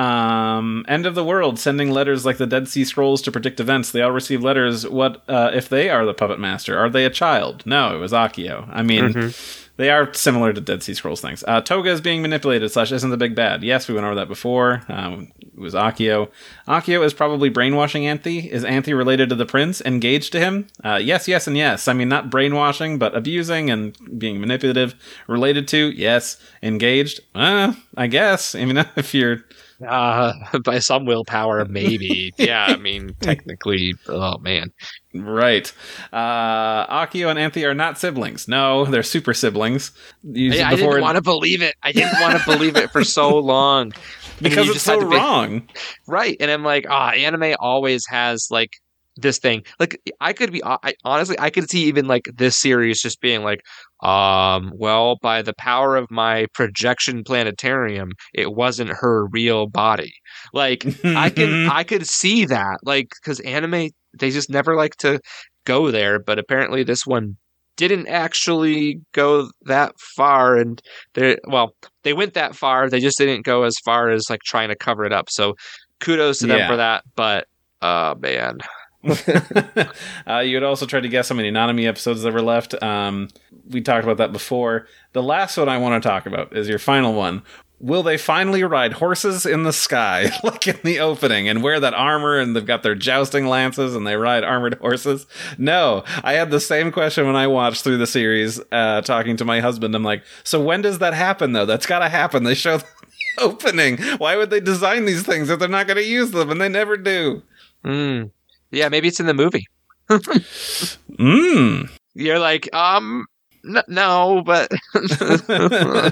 Um, 0.00 0.84
end 0.88 1.04
of 1.06 1.14
the 1.14 1.24
world, 1.24 1.58
sending 1.58 1.90
letters 1.90 2.24
like 2.24 2.38
the 2.38 2.46
Dead 2.46 2.68
Sea 2.68 2.84
Scrolls 2.84 3.20
to 3.22 3.32
predict 3.32 3.60
events. 3.60 3.90
They 3.90 4.02
all 4.02 4.12
receive 4.12 4.42
letters. 4.42 4.86
What 4.88 5.22
uh, 5.28 5.50
if 5.52 5.68
they 5.68 5.90
are 5.90 6.06
the 6.06 6.14
puppet 6.14 6.38
master? 6.40 6.78
Are 6.78 6.88
they 6.88 7.04
a 7.04 7.10
child? 7.10 7.62
No, 7.66 7.94
it 7.94 7.98
was 7.98 8.12
Akio. 8.12 8.68
I 8.72 8.82
mean, 8.82 9.12
Mhm. 9.12 9.66
They 9.80 9.88
are 9.88 10.12
similar 10.12 10.52
to 10.52 10.60
Dead 10.60 10.82
Sea 10.82 10.92
Scrolls 10.92 11.22
things. 11.22 11.42
Uh, 11.48 11.62
Toga 11.62 11.88
is 11.88 12.02
being 12.02 12.20
manipulated. 12.20 12.70
Slash 12.70 12.92
isn't 12.92 13.08
the 13.08 13.16
big 13.16 13.34
bad. 13.34 13.62
Yes, 13.62 13.88
we 13.88 13.94
went 13.94 14.04
over 14.04 14.14
that 14.16 14.28
before. 14.28 14.82
Um, 14.90 15.32
it 15.40 15.58
was 15.58 15.72
Akio. 15.72 16.28
Akio 16.68 17.02
is 17.02 17.14
probably 17.14 17.48
brainwashing 17.48 18.06
Anthy. 18.06 18.40
Is 18.50 18.62
Anthy 18.62 18.92
related 18.92 19.30
to 19.30 19.34
the 19.34 19.46
prince? 19.46 19.80
Engaged 19.80 20.32
to 20.32 20.38
him? 20.38 20.66
Uh, 20.84 21.00
yes, 21.02 21.26
yes, 21.26 21.46
and 21.46 21.56
yes. 21.56 21.88
I 21.88 21.94
mean, 21.94 22.10
not 22.10 22.28
brainwashing, 22.28 22.98
but 22.98 23.16
abusing 23.16 23.70
and 23.70 23.96
being 24.18 24.38
manipulative. 24.38 24.94
Related 25.26 25.66
to? 25.68 25.90
Yes. 25.92 26.36
Engaged? 26.62 27.20
Uh, 27.34 27.72
I 27.96 28.06
guess. 28.06 28.54
I 28.60 28.66
mean, 28.66 28.84
if 28.96 29.14
you're 29.14 29.44
Uh, 29.88 30.34
by 30.64 30.78
some 30.78 31.06
willpower, 31.06 31.64
maybe. 31.64 32.34
yeah, 32.36 32.66
I 32.68 32.76
mean, 32.76 33.14
technically, 33.20 33.94
oh 34.08 34.36
man. 34.36 34.72
Right. 35.12 35.72
Uh, 36.12 36.86
Akio 36.86 37.30
and 37.30 37.38
Anthy 37.38 37.64
are 37.64 37.74
not 37.74 37.98
siblings. 37.98 38.46
No, 38.46 38.84
they're 38.84 39.02
super 39.02 39.34
siblings. 39.34 39.90
You- 40.22 40.52
I, 40.62 40.76
didn't 40.76 41.00
want 41.00 41.16
to 41.16 41.22
believe 41.22 41.62
it. 41.62 41.74
I 41.82 41.92
didn't 41.92 42.20
want 42.20 42.38
to 42.38 42.44
believe 42.46 42.76
it 42.76 42.90
for 42.90 43.02
so 43.04 43.36
long. 43.38 43.92
Because 44.40 44.68
it's 44.70 44.82
so 44.82 45.00
be- 45.00 45.16
wrong. 45.16 45.68
right? 46.06 46.36
And 46.40 46.50
I'm 46.50 46.64
like, 46.64 46.86
ah, 46.88 47.10
anime 47.10 47.54
always 47.58 48.06
has 48.08 48.46
like 48.50 48.70
this 49.16 49.38
thing. 49.38 49.64
Like, 49.78 50.00
I 50.20 50.32
could 50.32 50.50
be 50.52 50.64
I, 50.64 50.94
honestly, 51.04 51.36
I 51.38 51.50
could 51.50 51.68
see 51.68 51.82
even 51.84 52.06
like 52.06 52.30
this 52.36 52.56
series 52.56 53.02
just 53.02 53.20
being 53.20 53.42
like, 53.42 53.60
um, 54.02 54.72
well, 54.74 55.18
by 55.20 55.42
the 55.42 55.52
power 55.58 55.96
of 55.96 56.10
my 56.10 56.46
projection 56.54 57.22
planetarium, 57.22 58.12
it 58.32 58.54
wasn't 58.54 58.90
her 58.90 59.26
real 59.26 59.66
body. 59.66 60.14
Like, 60.54 60.86
I 61.04 61.28
can 61.28 61.66
I 61.70 61.84
could 61.84 62.06
see 62.06 62.46
that, 62.46 62.78
like, 62.82 63.10
because 63.20 63.40
anime 63.40 63.90
they 64.18 64.30
just 64.30 64.50
never 64.50 64.76
like 64.76 64.96
to 64.96 65.20
go 65.64 65.90
there, 65.90 66.18
but 66.18 66.38
apparently 66.38 66.82
this 66.82 67.06
one 67.06 67.36
didn't 67.76 68.08
actually 68.08 69.00
go 69.12 69.50
that 69.62 69.98
far, 69.98 70.56
and 70.56 70.82
they 71.14 71.36
well, 71.44 71.74
they 72.02 72.12
went 72.12 72.34
that 72.34 72.54
far. 72.54 72.90
They 72.90 73.00
just 73.00 73.18
didn't 73.18 73.44
go 73.44 73.62
as 73.62 73.78
far 73.84 74.10
as 74.10 74.28
like 74.28 74.42
trying 74.42 74.68
to 74.68 74.76
cover 74.76 75.04
it 75.04 75.12
up. 75.12 75.30
So 75.30 75.54
kudos 76.00 76.40
to 76.40 76.46
them 76.46 76.68
for 76.68 76.76
that. 76.76 77.04
But 77.16 77.46
uh 77.80 78.14
man, 78.18 78.58
uh, 80.26 80.40
you 80.40 80.56
had 80.56 80.62
also 80.62 80.84
tried 80.84 81.04
to 81.04 81.08
guess 81.08 81.30
how 81.30 81.34
many 81.34 81.48
Anatomy 81.48 81.86
episodes 81.86 82.22
there 82.22 82.32
were 82.32 82.42
left. 82.42 82.80
Um, 82.82 83.28
we 83.68 83.80
talked 83.80 84.04
about 84.04 84.18
that 84.18 84.32
before. 84.32 84.86
The 85.12 85.22
last 85.22 85.56
one 85.56 85.68
I 85.68 85.78
want 85.78 86.02
to 86.02 86.06
talk 86.06 86.26
about 86.26 86.54
is 86.54 86.68
your 86.68 86.78
final 86.78 87.14
one. 87.14 87.42
Will 87.82 88.02
they 88.02 88.18
finally 88.18 88.62
ride 88.62 88.92
horses 88.92 89.46
in 89.46 89.62
the 89.62 89.72
sky, 89.72 90.30
like 90.44 90.66
in 90.68 90.78
the 90.84 91.00
opening, 91.00 91.48
and 91.48 91.62
wear 91.62 91.80
that 91.80 91.94
armor 91.94 92.38
and 92.38 92.54
they've 92.54 92.66
got 92.66 92.82
their 92.82 92.94
jousting 92.94 93.46
lances 93.46 93.96
and 93.96 94.06
they 94.06 94.16
ride 94.16 94.44
armored 94.44 94.74
horses? 94.74 95.26
No. 95.56 96.04
I 96.22 96.34
had 96.34 96.50
the 96.50 96.60
same 96.60 96.92
question 96.92 97.26
when 97.26 97.36
I 97.36 97.46
watched 97.46 97.82
through 97.82 97.96
the 97.96 98.06
series, 98.06 98.60
uh, 98.70 99.00
talking 99.00 99.38
to 99.38 99.46
my 99.46 99.60
husband. 99.60 99.94
I'm 99.94 100.04
like, 100.04 100.22
so 100.44 100.60
when 100.60 100.82
does 100.82 100.98
that 100.98 101.14
happen, 101.14 101.52
though? 101.52 101.64
That's 101.64 101.86
got 101.86 102.00
to 102.00 102.10
happen. 102.10 102.44
They 102.44 102.54
show 102.54 102.76
the 102.78 102.84
opening. 103.38 103.96
Why 104.18 104.36
would 104.36 104.50
they 104.50 104.60
design 104.60 105.06
these 105.06 105.22
things 105.22 105.48
if 105.48 105.58
they're 105.58 105.68
not 105.68 105.86
going 105.86 105.96
to 105.96 106.04
use 106.04 106.32
them? 106.32 106.50
And 106.50 106.60
they 106.60 106.68
never 106.68 106.98
do. 106.98 107.42
Mm. 107.82 108.30
yeah, 108.70 108.90
maybe 108.90 109.08
it's 109.08 109.20
in 109.20 109.26
the 109.26 109.32
movie. 109.32 109.66
Mmm. 110.10 111.88
You're 112.14 112.38
like, 112.38 112.74
um, 112.74 113.24
no, 113.62 114.42
but 114.44 114.70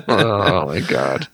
oh 0.09 0.67
my 0.67 0.81
god. 0.81 1.29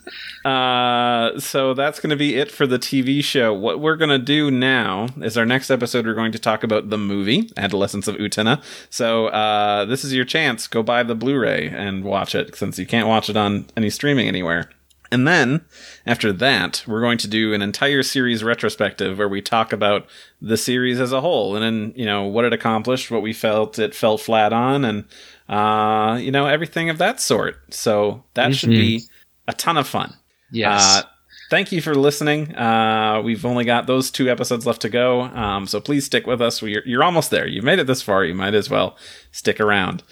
Uh, 0.44 1.38
so 1.40 1.72
that's 1.74 2.00
going 2.00 2.10
to 2.10 2.16
be 2.16 2.36
it 2.36 2.50
for 2.50 2.66
the 2.66 2.78
TV 2.78 3.24
show. 3.24 3.52
What 3.54 3.80
we're 3.80 3.96
going 3.96 4.10
to 4.10 4.18
do 4.18 4.50
now 4.50 5.08
is 5.22 5.38
our 5.38 5.46
next 5.46 5.70
episode. 5.70 6.06
We're 6.06 6.14
going 6.14 6.32
to 6.32 6.38
talk 6.38 6.62
about 6.62 6.90
the 6.90 6.98
movie 6.98 7.50
Adolescence 7.56 8.06
of 8.06 8.16
Utena. 8.16 8.62
So 8.90 9.28
uh, 9.28 9.86
this 9.86 10.04
is 10.04 10.12
your 10.12 10.24
chance. 10.24 10.66
Go 10.66 10.82
buy 10.82 11.02
the 11.02 11.14
Blu-ray 11.14 11.68
and 11.68 12.04
watch 12.04 12.34
it 12.34 12.54
since 12.56 12.78
you 12.78 12.86
can't 12.86 13.08
watch 13.08 13.30
it 13.30 13.36
on 13.36 13.66
any 13.76 13.90
streaming 13.90 14.28
anywhere. 14.28 14.70
And 15.10 15.28
then 15.28 15.64
after 16.06 16.32
that, 16.32 16.82
we're 16.88 17.00
going 17.00 17.18
to 17.18 17.28
do 17.28 17.54
an 17.54 17.62
entire 17.62 18.02
series 18.02 18.42
retrospective 18.42 19.16
where 19.16 19.28
we 19.28 19.40
talk 19.40 19.72
about 19.72 20.06
the 20.42 20.56
series 20.56 21.00
as 21.00 21.12
a 21.12 21.20
whole 21.20 21.54
and 21.54 21.62
then, 21.62 21.92
you 21.96 22.04
know, 22.04 22.24
what 22.24 22.44
it 22.44 22.52
accomplished, 22.52 23.10
what 23.10 23.22
we 23.22 23.32
felt 23.32 23.78
it 23.78 23.94
fell 23.94 24.18
flat 24.18 24.52
on, 24.52 24.84
and, 24.84 25.04
uh, 25.48 26.18
you 26.20 26.30
know, 26.30 26.46
everything 26.46 26.90
of 26.90 26.98
that 26.98 27.20
sort. 27.20 27.56
So 27.74 28.24
that 28.34 28.54
should 28.54 28.70
Mhm. 28.70 28.76
be 28.80 29.02
a 29.48 29.52
ton 29.52 29.76
of 29.76 29.86
fun. 29.86 30.14
Yes. 30.50 30.82
Uh, 30.82 31.02
thank 31.50 31.72
you 31.72 31.80
for 31.82 31.94
listening. 31.94 32.54
Uh, 32.54 33.20
we've 33.24 33.44
only 33.44 33.64
got 33.64 33.86
those 33.86 34.10
two 34.10 34.30
episodes 34.30 34.66
left 34.66 34.80
to 34.82 34.88
go, 34.88 35.22
um, 35.22 35.66
so 35.66 35.80
please 35.80 36.06
stick 36.06 36.26
with 36.26 36.40
us. 36.40 36.62
We're, 36.62 36.82
you're 36.86 37.02
almost 37.04 37.30
there. 37.30 37.46
You've 37.46 37.64
made 37.64 37.78
it 37.78 37.86
this 37.86 38.02
far. 38.02 38.24
You 38.24 38.34
might 38.34 38.54
as 38.54 38.70
well 38.70 38.96
stick 39.32 39.60
around. 39.60 40.02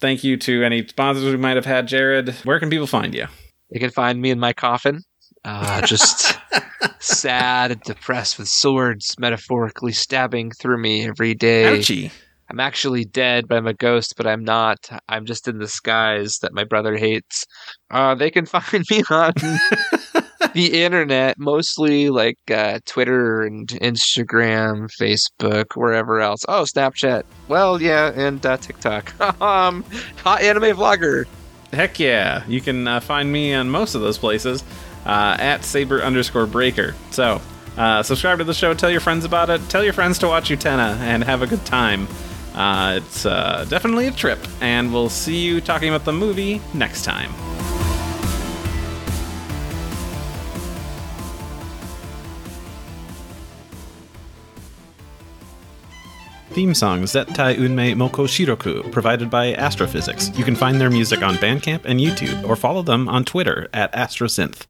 Thank 0.00 0.24
you 0.24 0.36
to 0.38 0.62
any 0.64 0.86
sponsors 0.86 1.24
we 1.24 1.36
might 1.36 1.56
have 1.56 1.64
had, 1.66 1.86
Jared. 1.88 2.30
Where 2.44 2.58
can 2.60 2.68
people 2.68 2.86
find 2.86 3.14
you? 3.14 3.26
They 3.72 3.78
can 3.78 3.90
find 3.90 4.20
me 4.20 4.30
in 4.30 4.38
my 4.38 4.52
coffin, 4.52 5.02
uh, 5.44 5.80
just 5.86 6.36
sad 6.98 7.70
and 7.70 7.80
depressed 7.82 8.38
with 8.38 8.48
swords 8.48 9.14
metaphorically 9.18 9.92
stabbing 9.92 10.50
through 10.50 10.78
me 10.78 11.06
every 11.06 11.34
day. 11.34 11.64
Ouchie. 11.78 12.10
I'm 12.54 12.60
actually 12.60 13.04
dead, 13.04 13.48
but 13.48 13.56
I'm 13.56 13.66
a 13.66 13.74
ghost, 13.74 14.14
but 14.16 14.28
I'm 14.28 14.44
not. 14.44 14.88
I'm 15.08 15.26
just 15.26 15.48
in 15.48 15.58
the 15.58 15.66
skies 15.66 16.38
that 16.38 16.54
my 16.54 16.62
brother 16.62 16.96
hates. 16.96 17.44
Uh, 17.90 18.14
they 18.14 18.30
can 18.30 18.46
find 18.46 18.84
me 18.88 19.02
on 19.10 19.32
the 20.54 20.84
internet, 20.84 21.36
mostly 21.36 22.10
like 22.10 22.38
uh, 22.48 22.78
Twitter 22.86 23.42
and 23.42 23.66
Instagram, 23.66 24.88
Facebook, 24.88 25.74
wherever 25.74 26.20
else. 26.20 26.44
Oh, 26.46 26.62
Snapchat. 26.62 27.24
Well, 27.48 27.82
yeah, 27.82 28.12
and 28.14 28.46
uh, 28.46 28.56
TikTok. 28.56 29.20
um, 29.42 29.84
hot 30.22 30.40
anime 30.40 30.76
vlogger. 30.76 31.26
Heck 31.72 31.98
yeah. 31.98 32.44
You 32.46 32.60
can 32.60 32.86
uh, 32.86 33.00
find 33.00 33.32
me 33.32 33.52
on 33.52 33.68
most 33.68 33.96
of 33.96 34.00
those 34.00 34.16
places 34.16 34.62
uh, 35.06 35.36
at 35.40 35.64
saber 35.64 36.02
underscore 36.02 36.46
breaker. 36.46 36.94
So 37.10 37.40
uh, 37.76 38.04
subscribe 38.04 38.38
to 38.38 38.44
the 38.44 38.54
show, 38.54 38.74
tell 38.74 38.92
your 38.92 39.00
friends 39.00 39.24
about 39.24 39.50
it, 39.50 39.60
tell 39.68 39.82
your 39.82 39.92
friends 39.92 40.20
to 40.20 40.28
watch 40.28 40.50
Utena, 40.50 40.96
and 40.98 41.24
have 41.24 41.42
a 41.42 41.48
good 41.48 41.64
time. 41.64 42.06
Uh, 42.54 43.00
it's 43.02 43.26
uh, 43.26 43.66
definitely 43.68 44.06
a 44.06 44.12
trip, 44.12 44.38
and 44.60 44.92
we'll 44.92 45.08
see 45.08 45.44
you 45.44 45.60
talking 45.60 45.88
about 45.88 46.04
the 46.04 46.12
movie 46.12 46.60
next 46.72 47.04
time. 47.04 47.32
Theme 56.54 56.72
song 56.72 57.02
Zettai 57.02 57.56
Unmei 57.56 57.96
Mokushiroku, 57.96 58.92
provided 58.92 59.28
by 59.28 59.54
Astrophysics. 59.54 60.30
You 60.38 60.44
can 60.44 60.54
find 60.54 60.80
their 60.80 60.88
music 60.88 61.20
on 61.20 61.34
Bandcamp 61.34 61.84
and 61.84 61.98
YouTube, 61.98 62.48
or 62.48 62.54
follow 62.54 62.82
them 62.82 63.08
on 63.08 63.24
Twitter 63.24 63.68
at 63.74 63.92
Astrosynth. 63.92 64.64